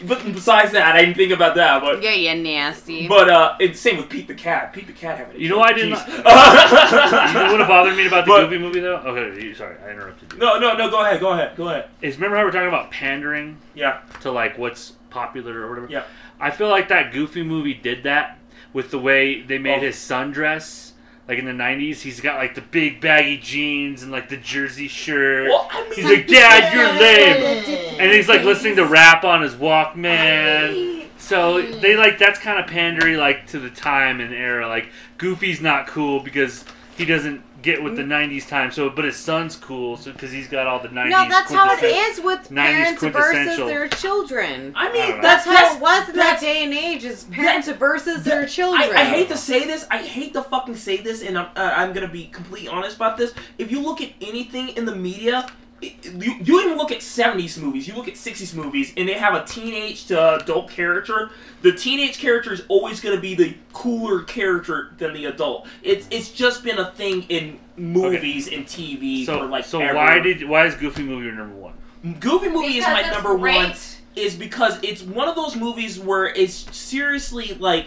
But 0.07 0.25
besides 0.33 0.73
that, 0.73 0.95
I 0.95 1.01
didn't 1.01 1.17
think 1.17 1.33
about 1.33 1.55
that. 1.57 1.81
But 1.83 2.03
Yeah, 2.03 2.13
you 2.13 2.41
nasty. 2.43 3.09
but 3.09 3.29
uh, 3.29 3.57
it's 3.59 3.81
same 3.81 3.97
with 3.97 4.09
Pete 4.09 4.29
the 4.29 4.35
cat. 4.35 4.73
Pete 4.73 4.87
the 4.87 4.93
cat 4.93 5.19
having. 5.19 5.37
a 5.37 5.39
You 5.39 5.49
know 5.49 5.59
why 5.59 5.69
I 5.69 5.73
didn't- 5.73 5.95
Jeez. 5.99 6.17
you 7.29 7.35
know 7.35 7.59
what 7.59 7.69
bothered 7.69 7.97
me 7.97 8.07
about 8.07 8.25
the 8.25 8.31
But- 8.31 8.45
Goofy 8.49 8.59
movie 8.59 8.81
though? 8.81 8.97
Okay, 8.97 9.53
sorry, 9.55 9.77
I 9.85 9.91
interrupted 9.91 10.33
you. 10.33 10.39
No, 10.39 10.59
no, 10.59 10.77
no. 10.77 10.91
Go 10.91 11.01
ahead. 11.05 11.21
Go 11.21 11.31
ahead. 11.33 11.57
Go 11.57 11.69
ahead. 11.69 11.89
Is 12.03 12.17
remember 12.17 12.37
how 12.37 12.45
we're 12.45 12.53
talking 12.53 12.69
about 12.69 12.91
pandering 12.91 13.59
Yeah. 13.75 14.01
to 14.21 14.31
like 14.31 14.57
what's 14.59 14.93
popular 15.11 15.63
or 15.63 15.69
whatever? 15.69 15.89
Yeah. 15.91 16.05
I 16.41 16.51
feel 16.51 16.69
like 16.69 16.89
that 16.89 17.13
Goofy 17.13 17.43
movie 17.43 17.75
did 17.75 18.05
that 18.05 18.39
with 18.73 18.91
the 18.91 18.99
way 18.99 19.43
they 19.43 19.59
made 19.59 19.79
Oh. 19.79 19.87
his 19.87 19.97
son 19.99 20.31
dress. 20.31 20.88
Like 21.29 21.39
in 21.39 21.45
the 21.45 21.53
'90s, 21.53 22.01
he's 22.01 22.21
got 22.21 22.39
like 22.39 22.55
the 22.55 22.63
big 22.63 23.03
baggy 23.03 23.37
jeans 23.37 24.03
and 24.03 24.11
like 24.11 24.31
the 24.31 24.39
jersey 24.39 24.89
shirt. 24.89 25.51
Well, 25.51 25.69
I 25.71 25.83
mean, 25.83 25.93
He's 25.93 26.05
like, 26.07 26.27
Dad, 26.27 26.73
you're 26.73 26.89
lame. 26.99 28.01
And 28.01 28.11
he's 28.11 28.29
like 28.29 28.43
listening 28.43 28.77
to 28.77 28.87
rap 28.87 29.25
on 29.25 29.43
his 29.43 29.55
Walkman. 29.55 31.05
So 31.19 31.61
they 31.61 31.97
like 31.97 32.19
that's 32.19 32.39
kind 32.39 32.59
of 32.59 32.71
pandery 32.71 33.19
like 33.19 33.47
to 33.49 33.59
the 33.59 33.69
time 33.69 34.21
and 34.21 34.33
era. 34.33 34.67
Like 34.67 34.89
Goofy's 35.19 35.61
not 35.61 35.87
cool 35.87 36.21
because 36.21 36.65
he 36.97 37.05
doesn't 37.05 37.43
get 37.63 37.83
with 37.83 37.97
the 37.97 38.03
'90s 38.03 38.49
time. 38.49 38.71
So 38.71 38.91
but 38.91 39.05
his 39.05 39.17
son's 39.17 39.57
cool 39.57 39.97
so 39.97 40.13
because 40.13 40.31
he's 40.31 40.49
got 40.49 40.67
all 40.67 40.81
the 40.81 40.89
'90s. 40.89 41.11
no, 41.11 41.29
that's 41.29 41.53
how 41.53 41.73
it 41.75 41.83
is 41.83 42.21
with 42.21 42.49
parents 42.49 43.03
versus 43.03 43.57
their 43.57 43.89
children. 43.89 44.73
I 44.77 44.89
I 44.89 44.93
mean, 44.93 45.09
don't 45.11 45.23
that's 45.23 45.45
That's 45.45 45.71
how 45.71 45.77
it 45.77 45.81
was 45.81 46.09
in 46.09 46.17
that 46.17 46.41
day 46.41 46.65
and 46.65 46.75
age. 46.75 47.05
Is 47.05 47.25
parents 47.25 47.69
versus 47.69 48.25
their 48.25 48.47
children. 48.47 48.91
I, 48.97 49.01
I 49.01 49.05
hate 49.05 49.29
to 49.29 49.37
say 49.37 49.65
this. 49.67 49.87
I 49.91 49.99
hate 49.99 50.33
to 50.35 50.43
fucking 50.43 50.77
say 50.77 50.99
this, 50.99 51.23
and 51.23 51.39
I'm, 51.39 51.47
uh, 51.57 51.73
I'm 51.77 51.93
gonna 51.93 52.09
be 52.09 52.27
completely 52.27 52.69
honest 52.69 52.97
about 52.97 53.17
this. 53.17 53.35
If 53.59 53.71
you 53.71 53.81
look 53.81 54.01
at 54.01 54.11
anything 54.21 54.69
in 54.71 54.85
the 54.85 54.95
media, 54.97 55.47
it- 55.49 55.53
you, 55.81 56.35
you 56.43 56.61
even 56.61 56.77
look 56.77 56.91
at 56.91 56.99
70s 56.99 57.59
movies, 57.59 57.87
you 57.87 57.95
look 57.95 58.09
at 58.09 58.15
60s 58.15 58.55
movies, 58.55 58.93
and 58.97 59.09
they 59.09 59.15
have 59.15 59.35
a 59.35 59.45
teenage 59.45 60.07
to 60.07 60.37
adult 60.37 60.71
character. 60.71 61.31
The 61.63 61.73
teenage 61.73 62.19
character 62.19 62.53
is 62.53 62.63
always 62.69 63.01
gonna 63.01 63.21
be 63.21 63.35
the 63.35 63.57
cooler 63.73 64.23
character 64.23 64.91
than 64.99 65.13
the 65.15 65.27
adult. 65.27 65.67
It's 65.83 66.07
it's 66.11 66.31
just 66.31 66.65
been 66.65 66.79
a 66.79 66.91
thing 66.93 67.23
in 67.29 67.59
movies 67.77 68.49
and 68.49 68.67
TV 68.67 69.25
So 69.25 69.39
for 69.41 69.47
like 69.47 69.65
so 69.65 69.81
ever. 69.81 69.95
why 69.95 70.19
did 70.19 70.49
why 70.49 70.67
is 70.67 70.75
Goofy 70.75 71.03
movie 71.03 71.27
your 71.27 71.35
number 71.35 71.55
one? 71.57 71.75
Goofy 72.21 72.49
movie 72.49 72.79
is 72.79 72.85
my 72.85 73.01
it's 73.01 73.11
number 73.13 73.35
one? 73.37 73.73
is 74.17 74.35
because 74.35 74.79
it's 74.83 75.03
one 75.03 75.29
of 75.29 75.37
those 75.37 75.55
movies 75.55 75.99
where 75.99 76.27
it's 76.27 76.55
seriously 76.77 77.55
like 77.55 77.87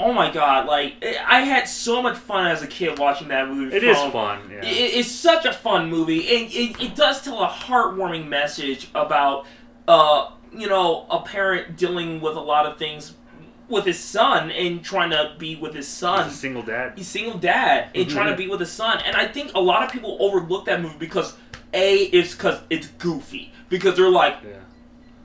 oh 0.00 0.12
my 0.12 0.30
god 0.30 0.66
like 0.66 0.94
i 1.26 1.40
had 1.40 1.68
so 1.68 2.02
much 2.02 2.16
fun 2.18 2.46
as 2.48 2.62
a 2.62 2.66
kid 2.66 2.98
watching 2.98 3.28
that 3.28 3.48
movie 3.48 3.74
It 3.76 3.84
is 3.84 3.96
from- 3.98 4.10
fun. 4.12 4.38
Yeah. 4.50 4.58
it- 4.64 4.94
it's 4.98 5.10
such 5.10 5.44
a 5.44 5.52
fun 5.52 5.88
movie 5.88 6.36
and 6.36 6.52
it, 6.52 6.80
it 6.82 6.94
does 6.96 7.22
tell 7.22 7.42
a 7.42 7.48
heartwarming 7.48 8.26
message 8.26 8.88
about 8.94 9.46
uh 9.86 10.30
you 10.52 10.66
know 10.68 11.06
a 11.10 11.20
parent 11.20 11.76
dealing 11.76 12.20
with 12.20 12.36
a 12.36 12.40
lot 12.40 12.66
of 12.66 12.76
things 12.78 13.14
with 13.68 13.84
his 13.86 13.98
son 13.98 14.50
and 14.50 14.84
trying 14.84 15.10
to 15.10 15.34
be 15.38 15.56
with 15.56 15.74
his 15.74 15.86
son 15.88 16.24
He's 16.24 16.34
a 16.34 16.36
single 16.36 16.62
dad. 16.62 16.92
he's 16.96 17.06
single 17.08 17.38
dad 17.38 17.88
and 17.94 18.08
trying 18.10 18.30
to 18.30 18.36
be 18.36 18.48
with 18.48 18.60
his 18.60 18.70
son 18.72 19.00
and 19.06 19.14
i 19.16 19.26
think 19.26 19.52
a 19.54 19.60
lot 19.60 19.82
of 19.84 19.90
people 19.92 20.16
overlook 20.20 20.64
that 20.66 20.82
movie 20.82 20.96
because 20.98 21.34
a 21.72 22.04
it's 22.06 22.34
because 22.34 22.60
it's 22.68 22.88
goofy 22.98 23.52
because 23.68 23.96
they're 23.96 24.10
like 24.10 24.36
Yeah. 24.44 24.56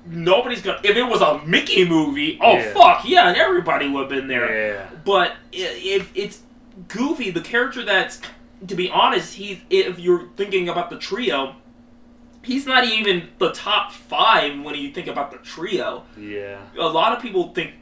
Nobody's 0.09 0.61
gonna. 0.61 0.79
If 0.83 0.97
it 0.97 1.03
was 1.03 1.21
a 1.21 1.43
Mickey 1.45 1.87
movie, 1.87 2.37
oh 2.41 2.53
Yeah. 2.57 2.73
fuck 2.73 3.07
yeah, 3.07 3.29
and 3.29 3.37
everybody 3.37 3.87
would 3.87 4.01
have 4.01 4.09
been 4.09 4.27
there. 4.27 4.73
Yeah. 4.73 4.89
But 5.05 5.33
if 5.51 6.11
it's 6.15 6.41
Goofy, 6.87 7.29
the 7.31 7.41
character 7.41 7.83
that's, 7.85 8.21
to 8.67 8.75
be 8.75 8.89
honest, 8.89 9.35
he's 9.35 9.59
if 9.69 9.99
you're 9.99 10.27
thinking 10.35 10.69
about 10.69 10.89
the 10.89 10.97
trio, 10.97 11.55
he's 12.43 12.65
not 12.65 12.85
even 12.85 13.29
the 13.37 13.51
top 13.51 13.91
five 13.91 14.59
when 14.61 14.75
you 14.75 14.91
think 14.91 15.07
about 15.07 15.31
the 15.31 15.37
trio. 15.37 16.03
Yeah. 16.17 16.59
A 16.77 16.87
lot 16.87 17.15
of 17.15 17.21
people 17.21 17.53
think 17.53 17.73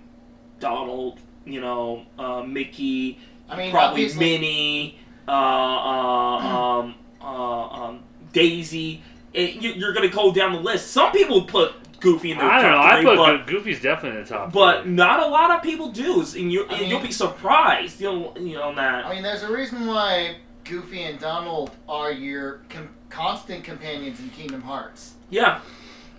Donald, 0.59 1.19
you 1.45 1.61
know, 1.61 2.05
uh, 2.17 2.41
Mickey, 2.43 3.19
I 3.49 3.57
mean, 3.57 3.71
probably 3.71 4.03
obviously, 4.05 4.19
Minnie, 4.19 4.99
uh, 5.27 5.31
uh, 5.31 6.37
um, 6.79 6.95
uh, 7.21 7.25
um, 7.67 8.03
Daisy. 8.33 9.01
It, 9.33 9.61
you, 9.61 9.71
you're 9.73 9.93
gonna 9.93 10.07
go 10.09 10.33
down 10.33 10.53
the 10.53 10.59
list. 10.59 10.91
Some 10.91 11.11
people 11.11 11.43
put 11.43 11.73
Goofy 11.99 12.31
in 12.31 12.37
their 12.37 12.49
I 12.49 12.61
don't 12.61 12.71
know. 12.71 12.77
top 12.77 12.85
I 12.85 12.95
three, 13.01 13.05
put 13.05 13.17
but, 13.17 13.47
Goofy's 13.47 13.81
definitely 13.81 14.19
in 14.19 14.23
the 14.25 14.29
top. 14.29 14.51
but 14.53 14.83
three. 14.83 14.91
not 14.91 15.19
a 15.21 15.27
lot 15.27 15.51
of 15.51 15.61
people 15.63 15.89
do, 15.91 16.21
and 16.35 16.51
you 16.51 16.65
I 16.69 16.75
and 16.75 16.87
you'll 16.89 16.99
be 17.01 17.11
surprised. 17.11 17.99
You'll 18.01 18.35
you 18.39 18.55
know 18.55 18.73
that. 18.75 19.05
I 19.05 19.13
mean, 19.13 19.23
there's 19.23 19.43
a 19.43 19.51
reason 19.51 19.85
why 19.87 20.37
Goofy 20.63 21.03
and 21.03 21.19
Donald 21.19 21.71
are 21.87 22.11
your 22.11 22.61
com- 22.69 22.89
constant 23.09 23.63
companions 23.63 24.19
in 24.19 24.29
Kingdom 24.31 24.61
Hearts. 24.61 25.13
yeah, 25.29 25.61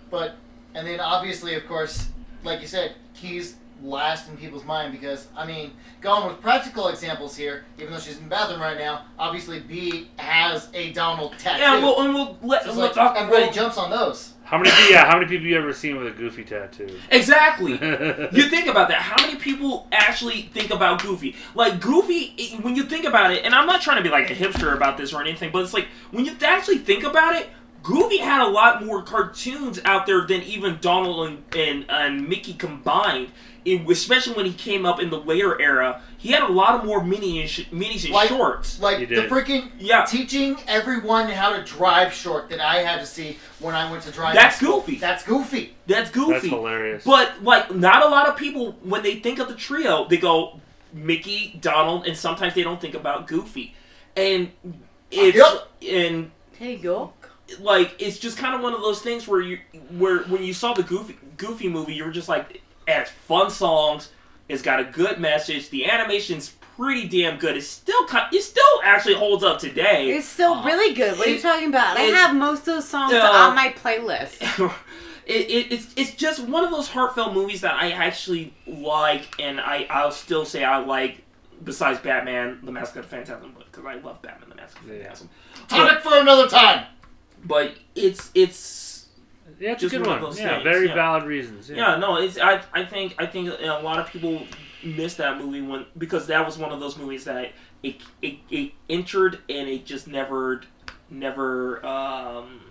But, 0.09 0.37
and 0.73 0.87
then 0.87 0.99
obviously, 0.99 1.53
of 1.55 1.67
course, 1.67 2.09
like 2.43 2.59
you 2.61 2.67
said, 2.67 2.95
he's 3.13 3.57
last 3.81 4.29
in 4.29 4.37
people's 4.37 4.65
mind 4.65 4.91
because, 4.91 5.27
I 5.35 5.45
mean, 5.45 5.71
going 6.01 6.27
with 6.27 6.41
practical 6.41 6.87
examples 6.89 7.35
here, 7.35 7.65
even 7.77 7.93
though 7.93 7.99
she's 7.99 8.17
in 8.17 8.23
the 8.23 8.29
bathroom 8.29 8.61
right 8.61 8.77
now, 8.77 9.03
obviously 9.17 9.59
B 9.59 10.09
has 10.17 10.69
a 10.73 10.91
Donald 10.93 11.33
tattoo. 11.37 11.61
yeah. 11.61 11.75
And 11.75 11.83
we'll 11.83 12.01
and 12.01 12.13
we'll 12.13 12.37
let 12.41 12.63
So 12.63 12.73
like, 12.73 12.93
talk. 12.93 13.15
everybody 13.17 13.43
we'll- 13.45 13.53
jumps 13.53 13.77
on 13.77 13.89
those. 13.89 14.33
How 14.43 14.57
many? 14.57 14.71
pe- 14.71 14.89
Yeah, 14.89 15.05
how 15.05 15.17
many 15.19 15.27
people 15.29 15.45
you 15.45 15.55
ever 15.57 15.71
seen 15.73 15.95
with 15.97 16.07
a 16.07 16.11
Goofy 16.11 16.43
tattoo? 16.43 16.99
Exactly. 17.11 17.73
you 18.31 18.49
think 18.49 18.65
about 18.67 18.87
that. 18.89 18.99
How 18.99 19.23
many 19.23 19.37
people 19.37 19.87
actually 19.91 20.43
think 20.53 20.71
about 20.71 21.03
Goofy? 21.03 21.35
Like 21.53 21.79
Goofy, 21.79 22.33
it- 22.35 22.63
when 22.63 22.75
you 22.75 22.83
think 22.83 23.05
about 23.05 23.31
it, 23.31 23.45
and 23.45 23.53
I'm 23.53 23.67
not 23.67 23.81
trying 23.81 23.97
to 23.97 24.03
be 24.03 24.09
like 24.09 24.31
a 24.31 24.35
hipster 24.35 24.73
about 24.75 24.97
this 24.97 25.13
or 25.13 25.21
anything, 25.21 25.51
but 25.51 25.61
it's 25.63 25.73
like 25.75 25.87
when 26.11 26.25
you 26.25 26.35
actually 26.41 26.79
think 26.79 27.03
about 27.03 27.35
it, 27.35 27.47
Goofy 27.83 28.17
had 28.17 28.41
a 28.41 28.49
lot 28.49 28.83
more 28.83 29.03
cartoons 29.03 29.79
out 29.85 30.05
there 30.07 30.25
than 30.25 30.41
even 30.41 30.79
Donald 30.81 31.27
and 31.29 31.43
and, 31.55 31.85
and 31.89 32.27
Mickey 32.27 32.53
combined. 32.53 33.29
It, 33.65 33.89
especially 33.89 34.33
when 34.33 34.45
he 34.45 34.53
came 34.53 34.85
up 34.85 34.99
in 35.01 35.09
the 35.09 35.19
later 35.19 35.59
era, 35.61 36.01
he 36.17 36.29
had 36.31 36.43
a 36.43 36.47
lot 36.51 36.75
of 36.79 36.85
more 36.85 37.03
mini 37.03 37.41
and 37.41 37.49
sh- 37.49 37.65
minis 37.71 38.05
and 38.05 38.13
Like- 38.13 38.29
shorts. 38.29 38.79
Like 38.79 38.99
the 39.09 39.15
freaking 39.27 39.71
Yeah. 39.79 40.05
teaching 40.05 40.57
everyone 40.67 41.29
how 41.29 41.49
to 41.55 41.63
drive 41.63 42.13
short 42.13 42.49
that 42.49 42.59
I 42.59 42.77
had 42.79 42.99
to 42.99 43.05
see 43.05 43.37
when 43.59 43.75
I 43.75 43.89
went 43.91 44.03
to 44.03 44.11
drive. 44.11 44.35
That's 44.35 44.59
Goofy. 44.59 44.95
That's 44.95 45.23
Goofy. 45.23 45.75
That's 45.87 46.09
Goofy. 46.09 46.31
That's 46.33 46.45
hilarious. 46.47 47.03
But 47.03 47.43
like, 47.43 47.73
not 47.73 48.03
a 48.05 48.09
lot 48.09 48.27
of 48.27 48.35
people 48.37 48.77
when 48.83 49.03
they 49.03 49.15
think 49.15 49.39
of 49.39 49.47
the 49.47 49.55
trio, 49.55 50.07
they 50.07 50.17
go 50.17 50.59
Mickey, 50.93 51.57
Donald, 51.61 52.07
and 52.07 52.17
sometimes 52.17 52.55
they 52.55 52.63
don't 52.63 52.81
think 52.81 52.95
about 52.95 53.27
Goofy, 53.27 53.75
and 54.17 54.51
it's 55.11 55.37
Yep. 55.37 55.67
and 55.91 56.31
There 56.59 56.69
you 56.71 56.77
go. 56.77 57.13
like 57.59 57.95
it's 57.99 58.17
just 58.19 58.37
kind 58.37 58.55
of 58.55 58.61
one 58.61 58.73
of 58.73 58.81
those 58.81 59.01
things 59.01 59.27
where 59.27 59.41
you 59.41 59.59
where 59.97 60.19
when 60.23 60.43
you 60.43 60.53
saw 60.53 60.73
the 60.73 60.83
Goofy 60.83 61.17
Goofy 61.37 61.67
movie, 61.69 61.93
you 61.93 62.03
were 62.05 62.11
just 62.11 62.27
like, 62.29 62.61
it 62.89 62.93
has 62.95 63.09
fun 63.09 63.49
songs, 63.49 64.09
it's 64.47 64.61
got 64.61 64.79
a 64.79 64.83
good 64.85 65.19
message, 65.19 65.69
the 65.69 65.85
animation's 65.89 66.53
pretty 66.77 67.07
damn 67.07 67.37
good. 67.37 67.57
It's 67.57 67.67
still 67.67 68.05
kind, 68.07 68.33
it 68.33 68.41
still 68.41 68.63
actually 68.83 69.15
holds 69.15 69.43
up 69.43 69.59
today. 69.59 70.11
It's 70.11 70.27
still 70.27 70.53
uh, 70.53 70.65
really 70.65 70.93
good. 70.95 71.17
What 71.17 71.27
are 71.27 71.31
you 71.31 71.39
talking 71.41 71.67
about? 71.67 71.97
I 71.97 72.01
have 72.03 72.35
most 72.35 72.59
of 72.61 72.65
those 72.75 72.87
songs 72.87 73.13
Yeah. 73.13 73.27
on 73.29 73.55
my 73.55 73.69
playlist. 73.73 74.39
it, 75.25 75.49
it, 75.49 75.71
it's 75.71 75.93
it's 75.95 76.15
just 76.15 76.39
one 76.41 76.63
of 76.63 76.71
those 76.71 76.87
heartfelt 76.87 77.33
movies 77.33 77.61
that 77.61 77.73
I 77.75 77.91
actually 77.91 78.53
like, 78.65 79.39
and 79.39 79.59
I 79.59 79.85
I'll 79.89 80.11
still 80.11 80.45
say 80.45 80.63
I 80.63 80.77
like. 80.77 81.23
Besides 81.61 81.99
Batman, 81.99 82.59
The 82.63 82.71
Mask 82.71 82.95
of 82.95 83.03
the 83.03 83.09
Phantasm, 83.09 83.53
because 83.57 83.85
I 83.85 83.95
love 83.95 84.21
Batman, 84.21 84.47
The 84.49 84.55
Mask 84.55 84.79
of 84.79 84.87
the 84.87 84.95
Yeah. 84.95 85.03
Phantasm. 85.03 85.29
Topic 85.67 85.99
for 86.01 86.17
another 86.17 86.47
time. 86.47 86.85
But 87.43 87.73
it's 87.95 88.31
it's 88.33 88.57
yeah, 89.59 89.71
it's 89.73 89.81
just 89.81 89.93
a 89.93 89.97
good 89.97 90.07
one 90.07 90.17
of 90.17 90.21
one. 90.23 90.31
those 90.31 90.39
Yeah, 90.39 90.49
things, 90.55 90.63
very 90.63 90.87
yeah. 90.87 90.93
valid 90.95 91.23
reasons. 91.23 91.69
Yeah. 91.69 91.75
yeah 91.93 91.95
no 91.97 92.17
it's 92.17 92.37
I 92.39 92.61
I 92.73 92.85
think 92.85 93.15
I 93.19 93.25
think 93.25 93.49
a 93.59 93.79
lot 93.83 93.99
of 93.99 94.07
people 94.07 94.41
miss 94.83 95.15
that 95.15 95.37
movie 95.37 95.61
when 95.61 95.85
because 95.97 96.27
that 96.27 96.45
was 96.45 96.57
one 96.57 96.71
of 96.71 96.79
those 96.79 96.97
movies 96.97 97.25
that 97.25 97.51
it 97.83 97.97
it, 98.21 98.35
it 98.49 98.71
entered 98.89 99.39
and 99.49 99.67
it 99.67 99.85
just 99.85 100.07
never 100.07 100.61
never 101.09 101.85
um 101.85 102.61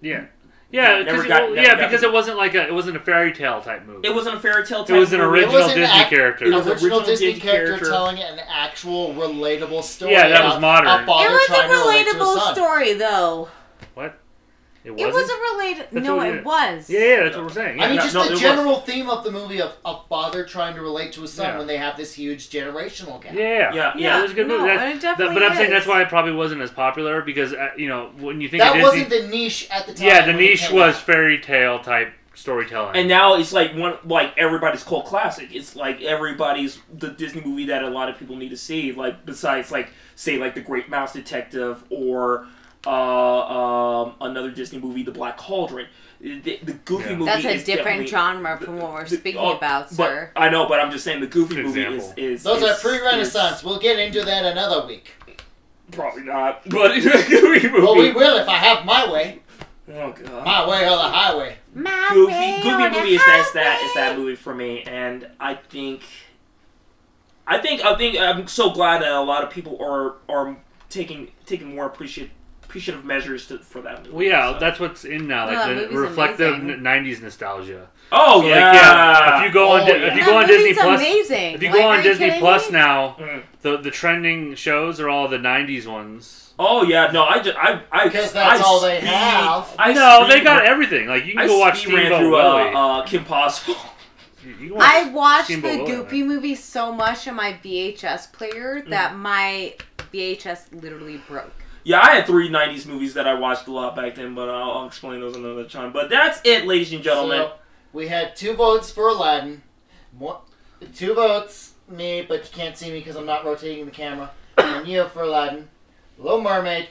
Yeah. 0.00 0.24
Yeah, 0.68 1.02
Never 1.02 1.18
'cause- 1.18 1.26
got- 1.28 1.42
well, 1.52 1.54
yeah, 1.56 1.76
because 1.76 2.02
it 2.02 2.12
wasn't 2.12 2.36
like 2.36 2.54
a 2.56 2.66
it 2.66 2.74
wasn't 2.74 2.96
a 2.96 3.00
fairy 3.00 3.32
tale 3.32 3.60
type 3.62 3.86
movie. 3.86 4.06
it 4.06 4.12
wasn't 4.12 4.36
a 4.36 4.40
fairy 4.40 4.66
tale 4.66 4.84
It 4.86 4.90
was 4.92 5.12
an 5.12 5.20
movie. 5.20 5.38
original 5.38 5.54
wasn't 5.60 5.76
Disney 5.76 5.96
act- 6.00 6.10
character. 6.10 6.44
It 6.44 6.48
was 6.52 6.66
original, 6.66 6.74
original 6.98 7.00
Disney, 7.00 7.26
Disney 7.34 7.40
character, 7.40 7.66
character. 7.66 7.88
telling 7.90 8.18
an 8.18 8.40
actual 8.50 9.14
relatable 9.14 9.82
story. 9.84 10.12
Yeah, 10.12 10.28
that 10.28 10.44
was 10.44 10.56
about 10.56 10.60
modern. 10.60 10.88
A 11.04 11.06
father 11.06 11.28
It 11.28 11.30
was 11.32 11.46
trying 11.46 11.70
a 11.70 11.72
to 11.72 11.78
relate 11.80 12.04
to 12.10 12.14
his 12.14 12.22
relatable 12.22 12.52
story, 12.54 12.92
though. 12.94 13.48
What? 13.96 14.18
It 14.84 14.90
It 14.90 14.92
wasn't. 14.92 15.14
was 15.14 15.30
a 15.30 15.54
related. 15.54 15.86
That's 15.90 16.06
No, 16.06 16.14
what 16.16 16.26
it 16.28 16.34
it- 16.36 16.44
was. 16.44 16.88
yeah, 16.88 17.00
yeah, 17.00 17.24
that's 17.24 17.34
what 17.36 17.46
we're 17.46 17.52
saying. 17.52 17.80
I 17.80 17.86
mean, 17.86 17.96
yeah. 17.96 18.02
just 18.02 18.14
no, 18.14 18.20
the 18.22 18.28
it 18.28 18.30
was. 18.32 18.40
general 18.40 18.80
theme 18.82 19.10
of 19.10 19.24
the 19.24 19.32
movie 19.32 19.60
of 19.60 19.72
a 19.84 19.96
father 20.08 20.44
trying 20.44 20.76
to 20.76 20.80
relate 20.80 21.12
to 21.14 21.22
his 21.22 21.32
son 21.32 21.46
Yeah. 21.46 21.58
when 21.58 21.66
they 21.66 21.76
have 21.76 21.96
this 21.96 22.14
huge 22.14 22.50
generational 22.50 23.20
gap. 23.20 23.34
yeah, 23.34 23.42
yeah, 23.42 23.74
Yeah, 23.74 23.92
yeah, 23.96 24.18
It 24.20 24.22
was 24.22 24.30
a 24.30 24.34
good 24.34 24.46
no, 24.46 24.58
movie. 24.58 24.76
That- 24.76 25.00
that- 25.00 25.18
but 25.34 25.42
I'm 25.42 25.56
saying 25.56 25.70
that's 25.70 25.88
why 25.88 26.02
it 26.02 26.08
probably 26.08 26.32
wasn't 26.34 26.60
as 26.62 26.70
popular 26.70 27.20
because 27.20 27.52
uh, 27.52 27.70
you 27.76 27.88
know 27.88 28.10
when 28.20 28.40
you 28.40 28.48
think 28.48 28.62
That 28.62 28.76
of 28.76 28.82
Disney, 28.82 29.02
wasn't 29.02 29.10
the 29.10 29.36
niche 29.36 29.66
at 29.72 29.86
the 29.88 29.94
time. 29.94 30.06
yeah, 30.06 30.24
the 30.24 30.34
niche 30.34 30.70
was 30.70 30.94
out. 30.94 31.02
fairy 31.02 31.40
tale 31.40 31.80
type 31.80 32.12
storytelling. 32.34 32.94
And 32.94 33.08
now 33.08 33.34
it's 33.34 33.52
like 33.52 33.74
one 33.74 33.98
like 34.04 34.34
everybody's 34.38 34.84
cult 34.84 35.06
classic. 35.06 35.48
It's 35.52 35.74
like 35.74 36.00
everybody's 36.02 36.78
the 36.96 37.08
Disney 37.08 37.40
movie 37.44 37.66
that 37.66 37.82
a 37.82 37.88
lot 37.88 38.08
of 38.08 38.18
people 38.18 38.36
need 38.36 38.50
to 38.50 38.56
see. 38.56 38.92
Like 38.92 39.26
besides 39.26 39.72
like 39.72 39.88
say 40.14 40.36
like 40.38 40.54
the 40.54 40.60
Great 40.60 40.88
Mouse 40.88 41.12
Detective 41.14 41.82
or 41.90 42.46
uh, 42.86 42.90
um, 42.90 44.14
another 44.20 44.50
Disney 44.50 44.78
movie, 44.78 45.02
The 45.02 45.12
Black 45.12 45.36
Cauldron. 45.36 45.86
The, 46.20 46.38
the 46.62 46.72
Goofy 46.84 47.10
Yeah. 47.10 47.16
movie 47.16 47.24
That's 47.26 47.44
a 47.44 47.50
is 47.54 47.64
different 47.64 48.08
genre 48.08 48.56
from 48.58 48.78
what 48.78 48.92
we're 48.94 49.04
the- 49.06 49.16
speaking 49.18 49.40
oh, 49.40 49.56
about, 49.56 49.88
but- 49.90 50.06
sir. 50.08 50.30
I 50.34 50.48
know, 50.48 50.66
but 50.66 50.80
I'm 50.80 50.90
just 50.90 51.04
saying 51.04 51.20
the 51.20 51.26
Goofy 51.26 51.56
Good 51.56 51.66
movie 51.66 51.82
is, 51.82 52.12
is 52.16 52.42
Those 52.42 52.62
is, 52.62 52.70
are 52.70 52.74
pre-Renaissance. 52.80 53.58
is- 53.58 53.64
We'll 53.64 53.78
get 53.78 53.98
into 53.98 54.22
that 54.22 54.44
another 54.46 54.86
week. 54.86 55.12
Probably 55.92 56.22
not, 56.24 56.62
but 56.70 56.94
Goofy 56.94 57.68
movie. 57.68 57.80
Well, 57.82 57.96
we 57.96 58.12
will 58.12 58.38
if 58.38 58.48
I 58.48 58.56
have 58.56 58.84
my 58.86 59.10
way. 59.12 59.40
Oh 59.88 60.10
god. 60.12 60.44
My 60.44 60.68
way 60.68 60.84
or 60.84 60.96
the 60.96 61.02
highway. 61.02 61.58
My 61.74 62.08
Goofy, 62.12 62.32
way 62.32 62.56
Goofy 62.62 62.70
on 62.70 62.92
the 62.92 62.98
movie 62.98 63.14
is 63.14 63.24
that 63.24 63.40
is 63.46 63.52
that 63.52 63.82
is 63.84 63.94
that 63.94 64.18
movie 64.18 64.34
for 64.34 64.52
me, 64.54 64.82
and 64.82 65.28
I 65.38 65.54
think, 65.54 66.00
I 67.46 67.58
think 67.58 67.84
I 67.84 67.94
think 67.96 68.18
I'm 68.18 68.48
so 68.48 68.70
glad 68.70 69.02
that 69.02 69.12
a 69.12 69.20
lot 69.20 69.44
of 69.44 69.50
people 69.50 69.78
are 69.80 70.14
are 70.28 70.56
taking 70.88 71.28
taking 71.44 71.74
more 71.74 71.86
appreciate 71.86 72.30
appreciative 72.76 73.04
measures 73.04 73.46
to, 73.48 73.58
for 73.58 73.80
that 73.82 73.98
movie. 74.04 74.10
well, 74.14 74.24
yeah, 74.26 74.52
so. 74.52 74.58
that's 74.58 74.78
what's 74.78 75.04
in 75.04 75.26
now, 75.26 75.46
like 75.46 75.56
that 75.56 75.90
the 75.90 75.96
reflective 75.96 76.54
amazing. 76.54 76.80
'90s 76.82 77.22
nostalgia. 77.22 77.88
oh 78.12 78.42
So, 78.42 78.46
yeah. 78.48 78.54
like, 78.54 78.74
yeah, 78.74 79.38
if 79.40 79.46
you 79.46 79.52
go 79.54 79.68
on, 79.70 79.80
Oh, 79.80 79.86
Di- 79.86 79.90
yeah. 79.92 80.06
if 80.08 80.14
you 80.14 80.20
That 80.20 80.26
go 80.26 80.36
on 80.38 80.46
Disney 80.46 80.74
Plus, 80.74 81.00
amazing. 81.00 81.54
if 81.54 81.62
you 81.62 81.68
Like, 81.70 81.78
go 81.78 81.88
are 81.88 81.96
on 81.96 82.02
Disney 82.02 82.38
Plus 82.38 82.66
me? 82.66 82.72
now, 82.78 83.16
Mm. 83.18 83.42
the 83.62 83.76
the 83.78 83.90
trending 83.90 84.54
shows 84.56 85.00
are 85.00 85.08
all 85.08 85.26
the 85.28 85.38
'90s 85.38 85.86
ones. 85.86 86.52
Oh 86.58 86.82
yeah, 86.84 87.10
no, 87.12 87.24
I 87.24 87.40
just 87.40 87.56
I 87.56 87.80
I 87.90 88.04
Because 88.04 88.32
that's 88.32 88.60
I 88.60 88.64
all 88.64 88.80
they 88.80 88.98
speed- 88.98 89.08
have. 89.08 89.74
I 89.78 89.92
no, 89.94 90.26
they 90.28 90.40
got 90.40 90.62
ran- 90.62 90.70
everything. 90.72 91.06
Like 91.08 91.24
you 91.24 91.32
can 91.32 91.42
I 91.42 91.46
go 91.46 91.58
watch 91.58 91.80
speed 91.82 91.94
ran 91.94 92.18
through 92.20 92.36
uh, 92.36 92.40
uh, 92.74 93.02
Kim 93.06 93.24
Possible. 93.24 93.76
You- 94.44 94.52
you 94.60 94.68
can 94.68 94.76
watch 94.76 94.86
I 94.94 95.08
watched 95.10 95.44
Steamboat 95.46 95.72
the 95.72 95.78
Willie. 95.78 95.96
Goofy 96.04 96.22
movie 96.22 96.54
so 96.54 96.92
much 96.92 97.26
on 97.26 97.34
my 97.34 97.58
VHS 97.64 98.30
player 98.32 98.82
Mm. 98.86 98.90
that 98.90 99.16
my 99.16 99.74
VHS 100.12 100.68
literally 100.82 101.20
broke. 101.28 101.50
Yeah, 101.86 102.00
I 102.00 102.16
had 102.16 102.26
three 102.26 102.50
'90s 102.50 102.84
movies 102.84 103.14
that 103.14 103.28
I 103.28 103.34
watched 103.34 103.68
a 103.68 103.72
lot 103.72 103.94
back 103.94 104.16
then, 104.16 104.34
but 104.34 104.48
I'll, 104.48 104.72
I'll 104.72 104.86
explain 104.88 105.20
those 105.20 105.36
another 105.36 105.62
time. 105.62 105.92
But 105.92 106.10
that's 106.10 106.40
it, 106.42 106.66
ladies 106.66 106.92
and 106.92 107.00
gentlemen. 107.00 107.42
So, 107.42 107.52
we 107.92 108.08
had 108.08 108.34
two 108.34 108.54
votes 108.54 108.90
for 108.90 109.08
Aladdin. 109.08 109.62
One, 110.18 110.38
two 110.96 111.14
votes, 111.14 111.74
me, 111.88 112.26
but 112.28 112.42
you 112.42 112.50
can't 112.50 112.76
see 112.76 112.90
me 112.90 112.98
because 112.98 113.14
I'm 113.14 113.24
not 113.24 113.44
rotating 113.44 113.84
the 113.84 113.92
camera. 113.92 114.32
And 114.58 114.88
you 114.88 115.06
for 115.06 115.22
Aladdin. 115.22 115.68
Little 116.18 116.40
Mermaid. 116.40 116.88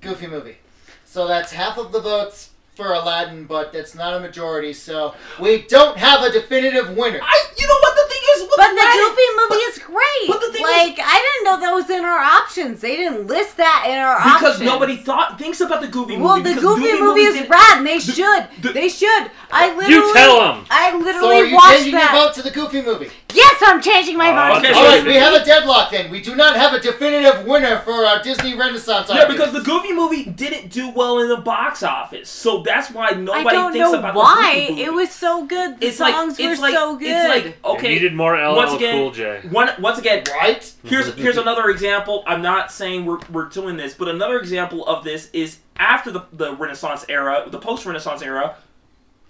Goofy 0.00 0.26
movie. 0.26 0.56
So 1.04 1.28
that's 1.28 1.52
half 1.52 1.78
of 1.78 1.92
the 1.92 2.00
votes 2.00 2.50
for 2.74 2.92
Aladdin, 2.92 3.44
but 3.44 3.72
that's 3.72 3.94
not 3.94 4.14
a 4.14 4.18
majority, 4.18 4.72
so 4.72 5.14
we 5.38 5.62
don't 5.68 5.96
have 5.96 6.24
a 6.24 6.32
definitive 6.32 6.96
winner. 6.96 7.20
I, 7.22 7.46
you 7.56 7.64
know 7.64 7.78
what 7.80 7.94
the 7.94 8.09
thing 8.09 8.09
is? 8.40 8.48
With 8.48 8.56
But 8.56 8.68
the 8.74 8.80
Aladdin- 8.80 9.04
Goofy 9.04 9.28
movie 9.36 9.62
is 9.70 9.78
great. 9.78 10.28
but 10.28 10.40
the 10.40 10.52
thing 10.52 10.62
like 10.62 10.98
I 11.02 11.16
didn't 11.20 11.44
know 11.44 11.60
that 11.60 11.74
was 11.74 11.90
in 11.90 12.04
our 12.04 12.18
options. 12.20 12.80
They 12.80 12.96
didn't 12.96 13.26
list 13.26 13.56
that 13.58 13.84
in 13.88 13.98
our 13.98 14.16
because 14.16 14.32
options. 14.32 14.58
Because 14.60 14.72
nobody 14.72 14.96
thought 14.96 15.38
thinks 15.38 15.60
about 15.60 15.80
the 15.80 15.88
Goofy 15.88 16.16
movie. 16.16 16.22
Well, 16.24 16.36
the 16.36 16.42
because 16.54 16.62
Goofy, 16.62 16.92
movie 16.92 17.00
movie 17.02 17.20
is 17.22 17.48
rad, 17.48 17.78
and 17.78 17.86
they 17.86 17.98
the- 17.98 18.12
should. 18.12 18.48
the- 18.62 18.72
they 18.72 18.88
should. 18.88 19.30
I 19.52 19.74
literally. 19.76 20.12
tell 20.12 20.42
'em. 20.42 20.64
I 20.70 20.90
So 20.90 20.96
are 20.96 21.00
literally 21.02 21.48
you 21.50 21.54
watched 21.54 21.72
changing 21.76 21.92
your 21.92 22.00
that. 22.00 22.12
vote 22.12 22.34
to 22.34 22.42
the 22.42 22.50
Goofy 22.50 22.82
movie? 22.82 23.10
Yes, 23.32 23.54
I'm 23.62 23.80
changing 23.80 24.16
my 24.16 24.30
Oh, 24.30 24.54
vote. 24.54 24.58
okay, 24.64 24.72
All 24.72 24.82
so- 24.84 24.88
right, 24.90 25.04
we 25.04 25.14
have 25.14 25.34
a 25.34 25.44
deadlock 25.44 25.90
then. 25.92 26.10
We 26.10 26.20
do 26.20 26.34
not 26.34 26.56
have 26.56 26.72
a 26.72 26.80
definitive 26.80 27.44
winner 27.46 27.78
for 27.84 28.04
our 28.04 28.20
Disney 28.22 28.54
Renaissance 28.54 29.08
Yeah, 29.08 29.20
argument. 29.22 29.38
because 29.38 29.52
the 29.52 29.60
Goofy 29.60 29.92
movie 29.92 30.24
didn't 30.24 30.70
do 30.70 30.88
well 30.90 31.18
in 31.20 31.28
the 31.28 31.36
box 31.36 31.82
office, 31.84 32.28
so 32.28 32.62
that's 32.64 32.90
why 32.90 33.10
nobody 33.10 33.56
thinks 33.78 33.92
about 33.92 34.14
why. 34.14 34.52
the 34.52 34.60
Goofy 34.60 34.70
movie. 34.72 34.82
It 34.84 34.92
was 34.94 35.10
so 35.12 35.44
good. 35.44 35.78
The 35.80 35.86
It's 35.86 36.00
like 36.00 36.14
songs 36.14 36.38
it's 36.40 36.58
were 36.58 36.66
like 36.66 36.74
so 36.74 36.96
good. 36.96 37.08
it's 37.08 37.28
like 37.28 37.44
It 37.46 37.56
okay. 37.64 37.88
needed 37.88 38.14
more 38.14 38.29
LL 38.36 38.56
once 38.56 38.72
again- 38.74 38.94
Cool 38.96 39.10
J. 39.12 39.40
One 39.50 39.70
once 39.80 39.98
again, 39.98 40.24
Right? 40.30 40.72
here's 40.84 41.14
here's 41.16 41.36
another 41.36 41.68
example. 41.70 42.22
I'm 42.26 42.42
not 42.42 42.70
saying 42.72 43.04
we're, 43.06 43.18
we're 43.30 43.48
doing 43.48 43.76
this, 43.76 43.94
but 43.94 44.08
another 44.08 44.38
example 44.38 44.86
of 44.86 45.04
this 45.04 45.30
is 45.32 45.58
after 45.76 46.10
the, 46.10 46.24
the 46.32 46.54
Renaissance 46.56 47.04
era, 47.08 47.44
the 47.48 47.58
post 47.58 47.86
Renaissance 47.86 48.22
era, 48.22 48.56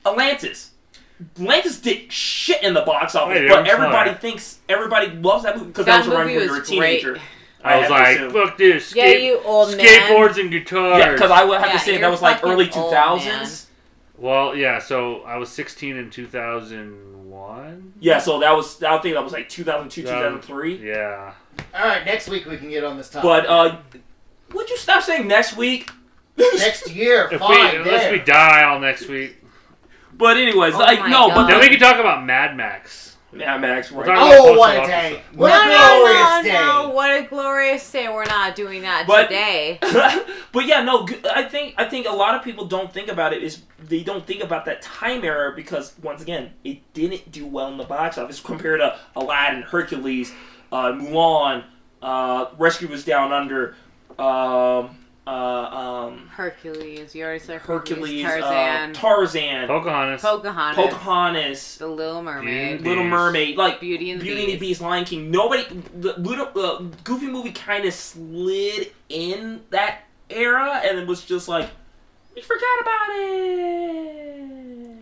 Atlantis. 0.06 0.72
Atlantis 1.36 1.78
did 1.80 2.10
shit 2.10 2.62
in 2.62 2.72
the 2.72 2.80
box 2.80 3.14
office, 3.14 3.38
Wait, 3.40 3.48
but 3.48 3.66
everybody 3.66 4.14
thinks 4.14 4.58
everybody 4.68 5.08
loves 5.12 5.44
that 5.44 5.56
movie 5.56 5.68
because 5.68 5.84
That 5.86 6.04
that, 6.04 6.06
was 6.08 6.14
around 6.16 6.26
when 6.26 6.40
you 6.42 6.50
were 6.50 6.58
a 6.60 6.64
teenager. 6.64 7.12
great. 7.12 7.22
I 7.62 7.78
was 7.78 7.90
like, 7.90 8.16
assume. 8.16 8.32
fuck 8.32 8.56
this. 8.56 8.94
yeah, 8.96 9.08
you 9.08 9.38
old 9.44 9.76
man. 9.76 9.84
skateboards 9.84 10.40
and 10.40 10.50
guitars. 10.50 10.98
yeah, 10.98 11.12
because 11.12 11.30
I 11.30 11.44
would 11.44 11.58
have 11.60 11.66
Yeah, 11.66 11.72
to 11.74 11.78
say 11.78 11.98
that 11.98 12.10
was 12.10 12.22
like 12.22 12.42
early 12.42 12.66
2000s. 12.68 13.66
Well, 14.16 14.56
yeah. 14.56 14.78
So 14.78 15.20
I 15.24 15.36
was 15.36 15.50
16 15.50 15.94
in 15.96 16.08
2001. 17.30 17.94
Yeah, 18.00 18.18
so 18.18 18.40
that 18.40 18.52
was 18.56 18.82
I 18.82 18.98
think 18.98 19.14
that 19.14 19.24
was 19.24 19.32
like 19.32 19.48
2002, 19.48 20.02
Yeah. 20.02 20.06
2003. 20.06 20.86
Yeah. 20.88 21.32
All 21.74 21.86
right, 21.86 22.04
next 22.04 22.28
week 22.28 22.46
we 22.46 22.56
can 22.56 22.68
get 22.70 22.84
on 22.84 22.96
this 22.96 23.08
topic. 23.10 23.22
But 23.22 23.46
uh, 23.46 23.78
would 24.52 24.68
you 24.70 24.76
stop 24.76 25.02
saying 25.02 25.26
next 25.28 25.56
week? 25.56 25.90
next 26.36 26.90
year, 26.90 27.28
If 27.30 27.40
fine. 27.40 27.72
we 27.72 27.76
unless 27.82 28.10
we 28.10 28.18
die 28.20 28.62
all 28.64 28.80
next 28.80 29.08
week, 29.08 29.36
But 30.14 30.36
anyways, 30.36 30.74
Oh 30.74 30.78
like 30.78 31.00
my 31.00 31.10
no, 31.10 31.28
but 31.28 31.46
then 31.48 31.60
we 31.60 31.68
can 31.68 31.78
talk 31.78 31.98
about 31.98 32.24
Mad 32.24 32.56
Max. 32.56 33.09
Mad 33.32 33.60
Max. 33.60 33.90
We'll 33.92 34.00
Right? 34.04 34.06
talk 34.16 34.16
about 34.16 34.38
Oh, 34.48 34.58
what 34.58 34.74
a 34.74 34.78
Officer. 34.80 34.90
day! 34.92 35.22
What 35.34 35.48
no, 35.48 35.62
a 35.62 35.66
no, 35.68 35.98
glorious 35.98 36.28
no, 36.28 36.42
day! 36.42 36.52
no! 36.52 36.88
What 36.90 37.10
a 37.10 37.22
glorious 37.28 37.90
day! 37.92 38.08
We're 38.08 38.24
not 38.24 38.54
doing 38.56 38.82
that 38.82 39.06
But- 39.06 39.28
today. 39.28 39.78
but 40.52 40.66
yeah, 40.66 40.82
no. 40.82 41.06
I 41.34 41.44
think 41.44 41.74
I 41.78 41.84
think 41.84 42.06
a 42.08 42.12
lot 42.12 42.34
of 42.34 42.42
people 42.42 42.64
don't 42.66 42.92
think 42.92 43.08
about 43.08 43.32
it. 43.32 43.42
Is 43.42 43.62
they 43.78 44.02
don't 44.02 44.26
think 44.26 44.42
about 44.42 44.64
that 44.64 44.82
time 44.82 45.24
error 45.24 45.52
because 45.52 45.94
once 46.02 46.20
again, 46.22 46.50
it 46.64 46.92
didn't 46.92 47.30
do 47.30 47.46
well 47.46 47.68
in 47.68 47.76
the 47.78 47.84
box 47.84 48.18
office 48.18 48.40
compared 48.44 48.80
to 48.80 48.98
Aladdin, 49.14 49.62
Hercules, 49.62 50.32
uh, 50.72 50.92
Mulan, 50.92 51.64
uh, 52.02 52.46
Rescuers 52.58 53.04
Down 53.04 53.32
Under, 53.32 53.76
um, 54.18 54.96
uh, 55.30 56.06
um, 56.08 56.28
Hercules. 56.28 57.14
You 57.14 57.24
already 57.24 57.38
said 57.38 57.60
Hercules, 57.60 58.24
Hercules. 58.24 58.44
uh, 58.44 58.90
Tarzan. 58.92 58.92
Tarzan, 58.94 59.66
Pocahontas. 59.68 60.22
Pocahontas. 60.22 60.84
Pocahontas, 60.84 61.76
The 61.78 61.86
Little 61.86 62.22
Mermaid. 62.22 62.78
Beauty. 62.78 62.88
Little 62.88 63.04
Mermaid, 63.04 63.56
like 63.56 63.80
Beauty 63.80 64.10
and 64.10 64.20
the 64.20 64.24
Beauty 64.24 64.40
and 64.42 64.48
the 64.52 64.56
Beast. 64.56 64.80
Beast, 64.80 64.80
Lion 64.80 65.04
King. 65.04 65.30
Nobody, 65.30 65.64
the 65.94 66.14
little 66.18 66.48
uh, 66.56 66.82
Goofy 67.04 67.28
movie 67.28 67.52
kind 67.52 67.84
of 67.84 67.94
slid 67.94 68.92
in 69.08 69.60
that 69.70 70.00
era, 70.28 70.80
and 70.84 70.98
it 70.98 71.06
was 71.06 71.24
just 71.24 71.46
like 71.48 71.70
we 72.34 72.42
forgot 72.42 72.80
about 72.80 73.06
it. 73.10 74.96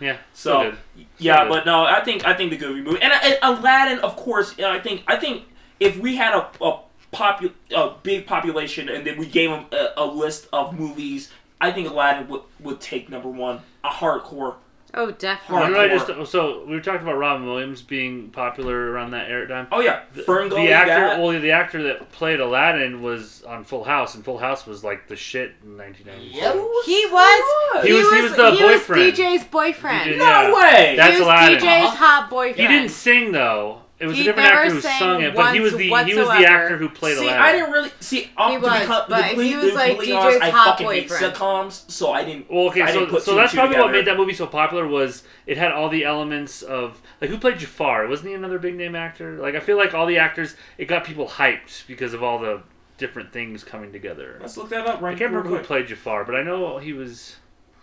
Yeah. 0.00 0.16
So 0.34 0.62
good. 0.62 0.78
yeah, 1.18 1.44
good. 1.44 1.48
but 1.48 1.66
no, 1.66 1.84
I 1.84 2.02
think 2.04 2.26
I 2.26 2.34
think 2.34 2.50
the 2.50 2.56
Goofy 2.56 2.82
movie 2.82 3.00
and, 3.00 3.12
and 3.12 3.38
Aladdin, 3.42 4.00
of 4.00 4.16
course. 4.16 4.58
I 4.58 4.80
think 4.80 5.04
I 5.06 5.16
think 5.16 5.44
if 5.80 5.96
we 5.98 6.16
had 6.16 6.34
a 6.34 6.50
a, 6.64 6.80
popu- 7.12 7.52
a 7.74 7.94
big 8.02 8.26
population 8.26 8.88
and 8.88 9.06
then 9.06 9.18
we 9.18 9.26
gave 9.26 9.50
them 9.50 9.66
a, 9.72 9.88
a 9.98 10.06
list 10.06 10.48
of 10.52 10.78
movies, 10.78 11.30
I 11.60 11.70
think 11.72 11.88
Aladdin 11.88 12.28
would 12.28 12.42
would 12.60 12.80
take 12.80 13.08
number 13.08 13.28
one. 13.28 13.60
A 13.84 13.88
hardcore. 13.90 14.56
Oh, 14.94 15.10
definitely. 15.10 15.68
did 15.68 15.78
I 15.78 15.88
just? 15.88 16.30
So 16.30 16.66
we 16.66 16.74
were 16.74 16.80
talking 16.82 17.00
about 17.00 17.16
Robin 17.16 17.46
Williams 17.46 17.80
being 17.80 18.28
popular 18.28 18.90
around 18.90 19.12
that 19.12 19.30
era 19.30 19.48
time. 19.48 19.66
Oh 19.72 19.80
yeah, 19.80 20.02
The, 20.12 20.20
Ferngully. 20.22 20.66
the 20.66 20.72
actor, 20.72 20.88
that. 21.00 21.18
well, 21.18 21.40
the 21.40 21.50
actor 21.50 21.82
that 21.84 22.12
played 22.12 22.40
Aladdin 22.40 23.00
was 23.00 23.42
on 23.44 23.64
Full 23.64 23.84
House, 23.84 24.14
and 24.14 24.22
Full 24.22 24.36
House 24.36 24.66
was 24.66 24.84
like 24.84 25.08
the 25.08 25.16
shit 25.16 25.52
in 25.64 25.78
1990. 25.78 26.36
Yep. 26.36 26.54
He 26.84 27.06
was. 27.06 27.84
He 27.86 27.92
was- 27.94 28.12
he 28.12 28.20
was 28.22 28.32
the 28.36 28.56
boyfriend. 28.60 29.12
DJ's 29.14 29.44
boyfriend. 29.44 30.10
DJ 30.10 30.18
No 30.18 30.24
Yeah. 30.26 30.52
way. 30.54 30.94
That's 30.96 31.12
he 31.14 31.18
was 31.20 31.26
Aladdin. 31.26 31.58
DJ's 31.58 31.64
Uh-huh. 31.86 31.96
hot 31.96 32.30
boyfriend. 32.30 32.56
He 32.60 32.66
didn't 32.66 32.90
sing 32.90 33.32
though. 33.32 33.81
It 34.02 34.06
was 34.06 34.16
He 34.16 34.22
a 34.22 34.24
different 34.24 34.48
never 34.48 34.60
actor 34.62 34.74
who 34.74 34.80
sang 34.80 34.98
sung 34.98 35.22
it, 35.22 35.34
but 35.34 35.54
he 35.54 35.60
was 35.60 35.72
once 35.74 35.78
the 36.06 36.12
he 36.12 36.18
was 36.18 36.26
the 36.26 36.44
actor 36.44 36.76
who 36.76 36.88
played 36.88 37.12
it. 37.12 37.18
see, 37.20 37.24
Aladdin. 37.28 37.42
I 37.42 37.52
didn't 37.52 37.70
really 37.70 37.90
see. 38.00 38.30
Um, 38.36 38.50
He 38.50 38.56
to 38.56 38.60
be 38.62 38.66
was, 38.68 38.86
co- 38.86 39.04
but 39.08 39.28
to 39.30 39.42
he 39.42 39.54
was 39.56 39.66
to 39.68 39.74
like 39.74 39.88
completely 39.90 40.14
DJ's 40.16 40.24
honest, 40.24 40.42
I 40.42 40.50
hot 40.50 40.64
fucking 40.66 40.86
hate 40.88 41.08
boyfriend. 41.08 41.34
sitcoms, 41.36 41.90
so 41.90 42.12
I 42.12 42.24
didn't. 42.24 42.50
Well, 42.50 42.66
okay, 42.66 42.82
I 42.82 42.86
so, 42.92 42.98
didn't 42.98 43.10
put 43.10 43.22
so 43.22 43.30
two 43.30 43.36
that's 43.36 43.52
and 43.52 43.60
two 43.60 43.66
probably 43.68 43.78
what 43.78 43.92
made 43.92 44.06
that 44.06 44.16
movie 44.16 44.32
so 44.34 44.46
popular 44.48 44.88
was 44.88 45.22
it 45.46 45.56
had 45.56 45.70
all 45.70 45.88
the 45.88 46.04
elements 46.04 46.62
of 46.62 47.00
like 47.20 47.30
who 47.30 47.38
played 47.38 47.60
Jafar? 47.60 48.08
Wasn't 48.08 48.28
he 48.28 48.34
another 48.34 48.58
big 48.58 48.74
name 48.74 48.96
actor? 48.96 49.38
Like 49.38 49.54
I 49.54 49.60
feel 49.60 49.76
like 49.76 49.94
all 49.94 50.06
the 50.06 50.18
actors 50.18 50.56
it 50.78 50.86
got 50.86 51.04
people 51.04 51.28
hyped 51.28 51.86
because 51.86 52.12
of 52.12 52.22
all 52.24 52.40
the 52.40 52.62
different 52.98 53.32
things 53.32 53.62
coming 53.62 53.92
together. 53.92 54.36
Let's 54.40 54.56
look 54.56 54.68
that 54.70 54.84
up 54.86 55.00
right 55.00 55.14
I 55.14 55.18
can't 55.18 55.32
remember 55.32 55.56
who 55.56 55.62
played 55.64 55.86
Jafar, 55.86 56.24
but 56.24 56.34
I 56.34 56.42
know 56.42 56.78
he 56.78 56.92
was. 56.92 57.36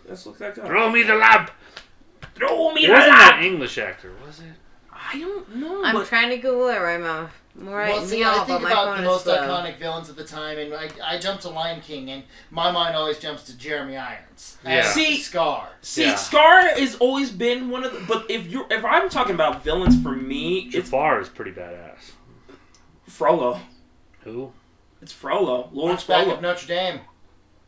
Let's 0.05 0.25
look 0.25 0.37
that 0.39 0.57
up. 0.59 0.65
Throw 0.67 0.89
me 0.91 1.03
the 1.03 1.15
lamp. 1.15 1.51
Throw 2.35 2.71
me 2.73 2.83
It 2.83 2.87
the 2.87 2.93
wasn't 2.93 3.11
lamp. 3.17 3.37
an 3.37 3.43
English 3.45 3.77
actor, 3.77 4.11
was 4.25 4.39
it? 4.39 4.45
I 5.11 5.19
don't 5.19 5.56
know. 5.56 5.84
I'm 5.84 5.95
but 5.95 6.07
trying 6.07 6.30
to 6.30 6.38
Google 6.38 6.68
it 6.69 6.77
right 6.80 6.99
now. 6.99 7.30
Right 7.56 7.91
well, 7.94 8.06
see, 8.06 8.23
I 8.23 8.44
think 8.45 8.61
my 8.61 8.72
about 8.72 8.98
the 8.98 9.03
most 9.03 9.23
slow. 9.26 9.36
iconic 9.36 9.80
villains 9.80 10.10
at 10.10 10.15
the 10.15 10.23
time, 10.23 10.57
and 10.60 10.73
I, 10.73 10.90
I 11.03 11.18
jump 11.18 11.41
to 11.41 11.49
Lion 11.49 11.81
King, 11.81 12.10
and 12.10 12.23
my 12.52 12.72
mind 12.72 12.95
always 12.95 13.19
jumps 13.19 13.44
to 13.45 13.57
Jeremy 13.57 13.98
Irons. 13.98 14.57
Yeah. 14.64 14.84
See- 14.84 15.18
Scar. 15.18 15.68
See, 15.81 16.03
Yeah. 16.03 16.15
Scar 16.15 16.61
has 16.61 16.95
always 16.98 17.31
been 17.31 17.69
one 17.69 17.84
of 17.84 17.91
the. 17.91 17.99
But 18.07 18.30
if 18.31 18.48
you're, 18.48 18.65
if 18.72 18.86
I'm 18.86 19.10
talking 19.10 19.34
about 19.36 19.64
villains 19.64 20.02
for 20.02 20.11
me, 20.14 20.69
it's 20.72 20.76
Jafar 20.90 21.19
is 21.19 21.27
pretty 21.27 21.52
badass. 21.52 22.11
Frollo. 23.07 23.60
Who? 24.22 24.52
It's 25.02 25.11
Frollo. 25.11 25.69
Lawrence 25.73 26.02
Hunchback 26.06 26.23
Frollo. 26.26 26.36
of 26.38 26.41
Notre 26.41 26.68
Dame. 26.68 26.99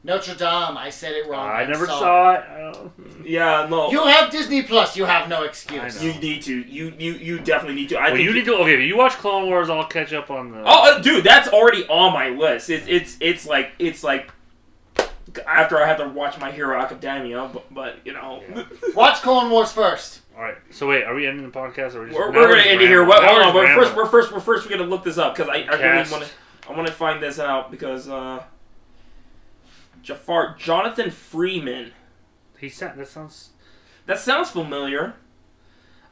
Notre 0.04 0.34
Dame. 0.34 0.78
I 0.78 0.90
said 0.90 1.12
it 1.14 1.28
wrong. 1.28 1.48
I 1.48 1.62
I'm 1.62 1.70
never 1.72 1.86
sorry. 1.86 2.00
saw 2.00 2.32
it. 2.34 2.78
I. 2.78 2.90
Yeah, 3.24 3.68
no. 3.70 3.92
You 3.92 4.04
have 4.08 4.32
Disney 4.32 4.64
Plus. 4.64 4.98
You 4.98 5.06
have 5.06 5.30
no 5.30 5.44
excuse. 5.44 6.04
You 6.04 6.14
need 6.16 6.42
to. 6.44 6.62
You 6.64 6.94
you 6.98 7.14
you 7.14 7.40
definitely 7.40 7.76
need 7.76 7.90
to. 7.90 7.98
I 7.98 8.06
Well, 8.08 8.16
think 8.16 8.24
you 8.28 8.34
need 8.34 8.46
to. 8.46 8.56
Okay, 8.56 8.74
if 8.82 8.88
you 8.88 8.98
watch 8.98 9.14
Clone 9.14 9.46
Wars, 9.48 9.70
I'll 9.70 9.86
catch 9.86 10.12
up 10.14 10.32
on 10.32 10.52
the. 10.52 10.62
Oh, 10.66 10.96
uh, 10.96 11.00
dude, 11.00 11.24
that's 11.24 11.50
already 11.50 11.86
on 11.88 12.14
my 12.14 12.30
list. 12.30 12.70
It's 12.72 12.88
it's 12.88 13.18
it's 13.20 13.46
like 13.46 13.74
it's 13.78 14.04
like 14.04 14.32
after 15.48 15.82
I 15.82 15.88
have 15.88 15.98
to 16.00 16.08
watch 16.10 16.40
My 16.40 16.52
Hero 16.52 16.78
Academia, 16.80 17.50
but, 17.54 17.74
but 17.74 17.96
you 18.04 18.14
know, 18.14 18.44
Yeah. 18.54 18.64
Watch 18.96 19.22
Clone 19.22 19.50
Wars 19.50 19.72
first. 19.72 20.22
All 20.36 20.42
right. 20.44 20.58
So 20.72 20.90
wait, 20.90 21.04
are 21.06 21.16
we 21.16 21.26
ending 21.28 21.46
the 21.50 21.58
podcast? 21.58 21.96
Or 21.96 22.00
are 22.00 22.04
we 22.04 22.08
just, 22.10 22.20
we're, 22.20 22.32
we're 22.34 22.50
gonna 22.50 22.62
end 22.68 22.82
it 22.82 22.88
here. 22.90 23.00
rambling? 23.06 23.08
What, 23.08 23.22
Now 23.22 23.34
hold 23.34 23.44
on, 23.44 23.56
we're 23.56 23.76
first 23.76 23.96
we're 23.96 24.06
first 24.08 24.32
we're 24.34 24.40
first 24.42 24.66
we're 24.70 24.78
gonna 24.78 24.90
look 24.90 25.04
this 25.06 25.18
up 25.18 25.36
because 25.36 25.50
I, 25.50 25.58
I 25.62 25.76
really 26.00 26.12
want 26.12 26.24
to 26.26 26.30
I 26.70 26.76
want 26.76 26.88
to 26.88 26.94
find 26.94 27.22
this 27.24 27.40
out 27.40 27.72
because 27.72 28.10
uh, 28.10 28.44
Jafar 30.02 30.56
Jonathan 30.58 31.12
Freeman. 31.12 31.92
He 32.60 32.70
sent. 32.70 32.98
That 32.98 33.08
sounds. 33.08 33.50
That 34.06 34.20
sounds 34.20 34.50
familiar. 34.52 35.16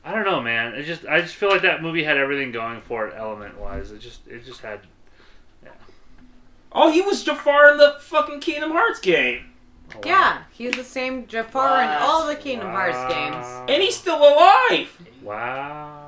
I 0.03 0.13
don't 0.13 0.25
know, 0.25 0.41
man. 0.41 0.73
It 0.73 0.83
just. 0.83 1.05
I 1.05 1.21
just 1.21 1.35
feel 1.35 1.49
like 1.49 1.61
that 1.63 1.81
movie 1.81 2.03
had 2.03 2.17
everything 2.17 2.51
going 2.51 2.81
for 2.81 3.07
it, 3.07 3.13
element 3.17 3.59
wise. 3.59 3.91
It 3.91 3.99
just. 3.99 4.27
It 4.27 4.45
just 4.45 4.61
had. 4.61 4.81
Yeah. 5.63 5.71
Oh, 6.71 6.91
he 6.91 7.01
was 7.01 7.23
Jafar 7.23 7.71
in 7.71 7.77
the 7.77 7.95
fucking 7.99 8.39
Kingdom 8.39 8.71
Hearts 8.71 8.99
game, 8.99 9.51
a 9.91 9.95
lot. 9.95 10.05
Yeah, 10.05 10.41
he's 10.51 10.73
the 10.73 10.83
same 10.83 11.27
Jafar 11.27 11.81
in 11.81 11.89
all 12.01 12.27
the 12.27 12.35
Kingdom 12.35 12.69
Hearts 12.69 13.13
games. 13.13 13.45
and 13.69 13.83
he's 13.83 13.95
still 13.97 14.17
alive. 14.17 14.89
Wow. 15.21 16.05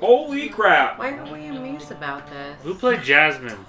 Holy 0.00 0.48
crap! 0.48 0.98
Why 0.98 1.12
are 1.12 1.32
we 1.32 1.46
amused 1.46 1.90
about 1.90 2.28
this? 2.28 2.56
Who 2.62 2.74
played 2.74 3.02
Jasmine? 3.02 3.64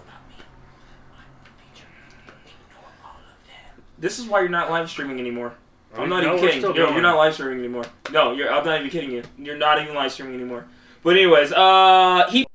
This 4.05 4.19
is 4.19 4.27
why 4.27 4.41
you're 4.41 4.49
not 4.49 4.69
live 4.69 4.87
streaming 4.87 5.19
anymore. 5.19 5.55
I'm 5.95 6.03
we- 6.03 6.09
not 6.09 6.21
no, 6.21 6.35
even 6.35 6.39
kidding. 6.39 6.61
still 6.61 6.75
Yo, 6.75 6.83
going. 6.83 6.93
you're 6.93 7.01
not 7.01 7.17
live 7.17 7.33
streaming 7.33 7.57
anymore. 7.57 7.85
No, 8.11 8.33
you're, 8.33 8.53
I'm 8.53 8.63
not 8.63 8.77
even 8.77 8.91
kidding 8.91 9.09
you. 9.09 9.23
You're 9.35 9.57
not 9.57 9.81
even 9.81 9.95
live 9.95 10.11
streaming 10.11 10.35
anymore. 10.35 10.67
But 11.01 11.15
anyways, 11.15 11.51
uh, 11.51 12.29
he. 12.29 12.45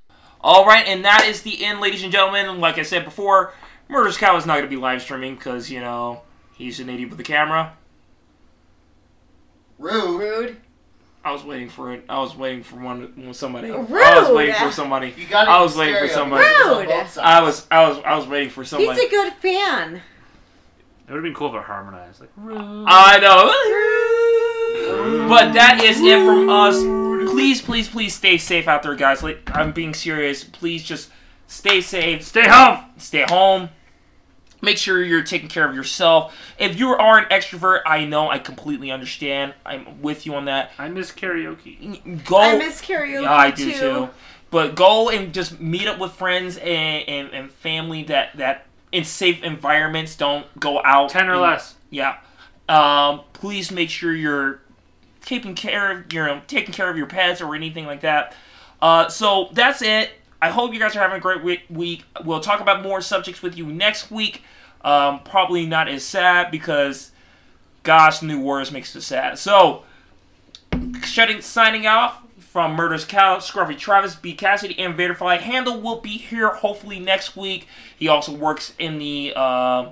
All 0.41 0.65
right, 0.65 0.87
and 0.87 1.05
that 1.05 1.25
is 1.27 1.43
the 1.43 1.65
end, 1.65 1.81
ladies 1.81 2.05
and 2.05 2.13
gentlemen. 2.13 2.61
Like 2.61 2.79
I 2.79 2.83
said 2.83 3.05
before, 3.05 3.53
Murderouscow 3.91 4.39
is 4.39 4.47
not 4.47 4.59
going 4.59 4.67
to 4.67 4.71
be 4.71 4.77
live 4.77 5.03
streaming 5.03 5.35
because 5.35 5.73
you 5.73 5.81
know 5.81 6.23
he's 6.55 6.79
an 6.79 6.89
idiot 6.89 7.09
with 7.09 7.19
the 7.19 7.25
camera. 7.25 7.73
Rude. 9.81 10.21
Rude. 10.21 10.57
I 11.25 11.33
was 11.33 11.43
waiting 11.43 11.69
for 11.69 11.93
it. 11.93 12.05
I 12.09 12.21
was 12.21 12.37
waiting 12.37 12.63
for 12.63 12.77
one 12.77 13.35
somebody. 13.35 13.73
Rude. 13.73 13.91
I 13.91 14.21
was 14.21 14.31
waiting 14.31 14.55
for 14.55 14.71
somebody. 14.71 15.15
You 15.19 15.27
got 15.27 15.49
I 15.49 15.61
was 15.61 15.77
waiting 15.77 15.97
for 15.97 16.07
somebody. 16.07 16.45
Rude. 16.45 16.93
I 17.19 17.43
was 17.43 17.67
I 17.73 17.89
was 17.89 18.01
I 18.05 18.15
was 18.17 18.29
waiting 18.29 18.51
for 18.51 18.65
somebody. 18.65 19.01
He's 19.01 19.11
somebody. 19.11 19.29
a 19.29 19.31
good 19.31 19.33
fan. 19.43 20.03
It 21.11 21.15
would 21.15 21.25
have 21.25 21.25
been 21.25 21.35
cool 21.35 21.49
if 21.49 21.61
it 21.61 21.67
harmonized. 21.67 22.21
Like. 22.21 22.31
I 22.39 23.19
know. 23.19 23.51
But 25.29 25.55
that 25.55 25.83
is 25.83 26.01
it 26.01 26.25
from 26.25 26.49
us. 26.49 26.77
Please, 27.33 27.61
please, 27.61 27.89
please 27.89 28.15
stay 28.15 28.39
safe 28.39 28.69
out 28.69 28.85
there, 28.85 28.95
guys. 28.95 29.21
Like, 29.21 29.51
I'm 29.53 29.73
being 29.73 29.93
serious. 29.93 30.45
Please 30.45 30.85
just 30.85 31.11
stay 31.49 31.81
safe. 31.81 32.23
Stay 32.23 32.47
home. 32.47 32.85
Stay 32.97 33.25
home. 33.29 33.71
Make 34.63 34.79
sure 34.79 35.03
you're 35.03 35.25
taking 35.25 35.49
care 35.49 35.69
of 35.69 35.75
yourself. 35.75 36.33
If 36.61 36.79
you 36.79 36.91
are 36.91 37.19
an 37.19 37.25
extrovert, 37.25 37.81
I 37.85 38.05
know 38.05 38.31
I 38.31 38.39
completely 38.39 38.93
understand. 38.93 39.55
I'm 39.67 40.01
with 40.03 40.27
you 40.27 40.37
on 40.37 40.45
that. 40.45 40.71
I 40.79 40.91
miss 40.91 41.11
karaoke. 41.11 42.25
Go. 42.25 42.39
I 42.39 42.57
miss 42.57 42.81
karaoke 42.81 43.23
Yeah, 43.25 43.33
I 43.35 43.51
do 43.51 43.73
too. 43.73 43.79
too. 43.81 44.11
But 44.53 44.77
go 44.77 45.11
and 45.11 45.35
just 45.35 45.61
meet 45.61 45.89
up 45.89 45.99
with 45.99 46.13
friends 46.13 46.57
and, 46.57 47.09
and, 47.09 47.31
and 47.33 47.51
family 47.51 48.05
that, 48.05 48.37
that 48.37 48.67
in 48.93 49.05
safe 49.05 49.43
environments. 49.43 50.17
Don't 50.17 50.47
go 50.59 50.83
out. 50.85 51.11
Ten 51.11 51.29
or 51.29 51.33
and- 51.33 51.43
less. 51.43 51.75
yeah. 51.91 52.19
Um, 52.69 53.23
please 53.33 53.71
make 53.73 53.91
sure 53.91 54.15
you're 54.15 54.61
taking 55.25 55.55
care 55.55 55.91
of 55.93 56.13
you 56.13 56.25
know 56.25 56.41
taking 56.47 56.73
care 56.73 56.89
of 56.89 56.97
your 56.97 57.07
pets 57.07 57.41
or 57.41 57.55
anything 57.55 57.85
like 57.87 58.01
that. 58.03 58.35
Uh, 58.81 59.09
so 59.09 59.49
that's 59.53 59.83
it. 59.83 60.11
I 60.41 60.51
hope 60.51 60.73
you 60.73 60.79
guys 60.81 60.97
are 60.97 61.01
having 61.01 61.17
a 61.19 61.21
great 61.21 61.43
week. 61.43 61.63
week. 61.69 62.05
We'll 62.25 62.41
talk 62.41 62.61
about 62.61 62.83
more 62.83 63.01
subjects 63.01 63.43
with 63.43 63.59
you 63.59 63.67
next 63.67 64.11
week. 64.11 64.43
Um, 64.83 65.21
probably 65.23 65.67
not 65.67 65.89
as 65.89 66.03
sad 66.03 66.51
because, 66.51 67.11
gosh, 67.83 68.23
New 68.23 68.41
Wars 68.41 68.73
makes 68.73 68.97
us 68.97 69.05
sad. 69.05 69.39
So, 69.39 69.83
shutting 71.05 71.43
signing 71.43 71.87
off 71.87 72.23
from 72.51 72.77
Murderouscow, 72.77 73.37
Scruffy 73.37 73.79
Travis, 73.79 74.17
Bee 74.17 74.35
Cassidy, 74.35 74.77
and 74.81 74.97
Vaderfly. 74.97 75.39
Handle 75.39 75.81
will 75.81 76.01
be 76.01 76.19
here 76.19 76.49
hopefully 76.49 76.99
next 76.99 77.37
week. 77.37 77.69
He 77.97 78.09
also 78.09 78.35
works 78.35 78.75
in 78.77 78.99
the 78.99 79.33
um 79.35 79.91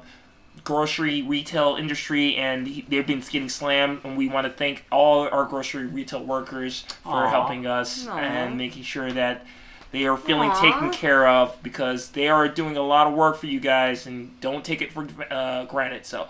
grocery 0.65 1.23
retail 1.23 1.77
industry, 1.77 2.35
and 2.35 2.67
he, 2.67 2.81
they've 2.83 3.07
been 3.07 3.21
getting 3.21 3.49
slammed. 3.49 4.01
And 4.03 4.19
we 4.19 4.29
want 4.29 4.49
to 4.49 4.53
thank 4.53 4.85
all 4.91 5.29
our 5.29 5.45
grocery 5.45 5.87
retail 5.87 6.25
workers 6.25 6.85
for 7.05 7.27
Aw. 7.27 7.31
helping 7.31 7.65
us 7.65 8.09
Aw. 8.09 8.19
and 8.19 8.59
making 8.59 8.83
sure 8.83 9.13
that 9.13 9.47
they 9.93 10.05
are 10.07 10.17
feeling 10.17 10.51
Aw. 10.51 10.61
taken 10.61 10.91
care 10.91 11.29
of 11.29 11.63
because 11.63 12.11
they 12.11 12.29
are 12.29 12.49
doing 12.49 12.77
a 12.77 12.83
lot 12.83 13.07
of 13.07 13.15
work 13.15 13.37
for 13.37 13.47
you 13.47 13.61
guys, 13.61 14.05
and 14.05 14.39
don't 14.41 14.65
take 14.65 14.83
it 14.83 14.93
for 14.93 15.07
uh, 15.31 15.65
granted. 15.67 16.05
So. 16.07 16.27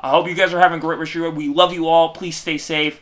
I 0.00 0.10
hope 0.10 0.28
you 0.28 0.34
guys 0.34 0.54
are 0.54 0.60
having 0.60 0.78
a 0.78 0.80
great 0.80 1.00
rest 1.00 1.10
of 1.10 1.16
your 1.16 1.30
week. 1.30 1.48
We 1.48 1.52
love 1.52 1.72
you 1.72 1.88
all. 1.88 2.10
Please 2.10 2.36
stay 2.36 2.56
safe. 2.56 3.00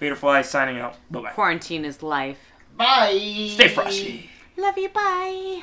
Vaderfly 0.00 0.44
signing 0.44 0.78
out. 0.78 0.96
Bye 1.10 1.22
bye. 1.22 1.30
Quarantine 1.30 1.84
is 1.84 2.02
life. 2.02 2.52
Bye. 2.76 3.48
Stay 3.52 3.68
frosty. 3.68 4.30
Love 4.56 4.78
you. 4.78 4.88
Bye. 4.88 5.62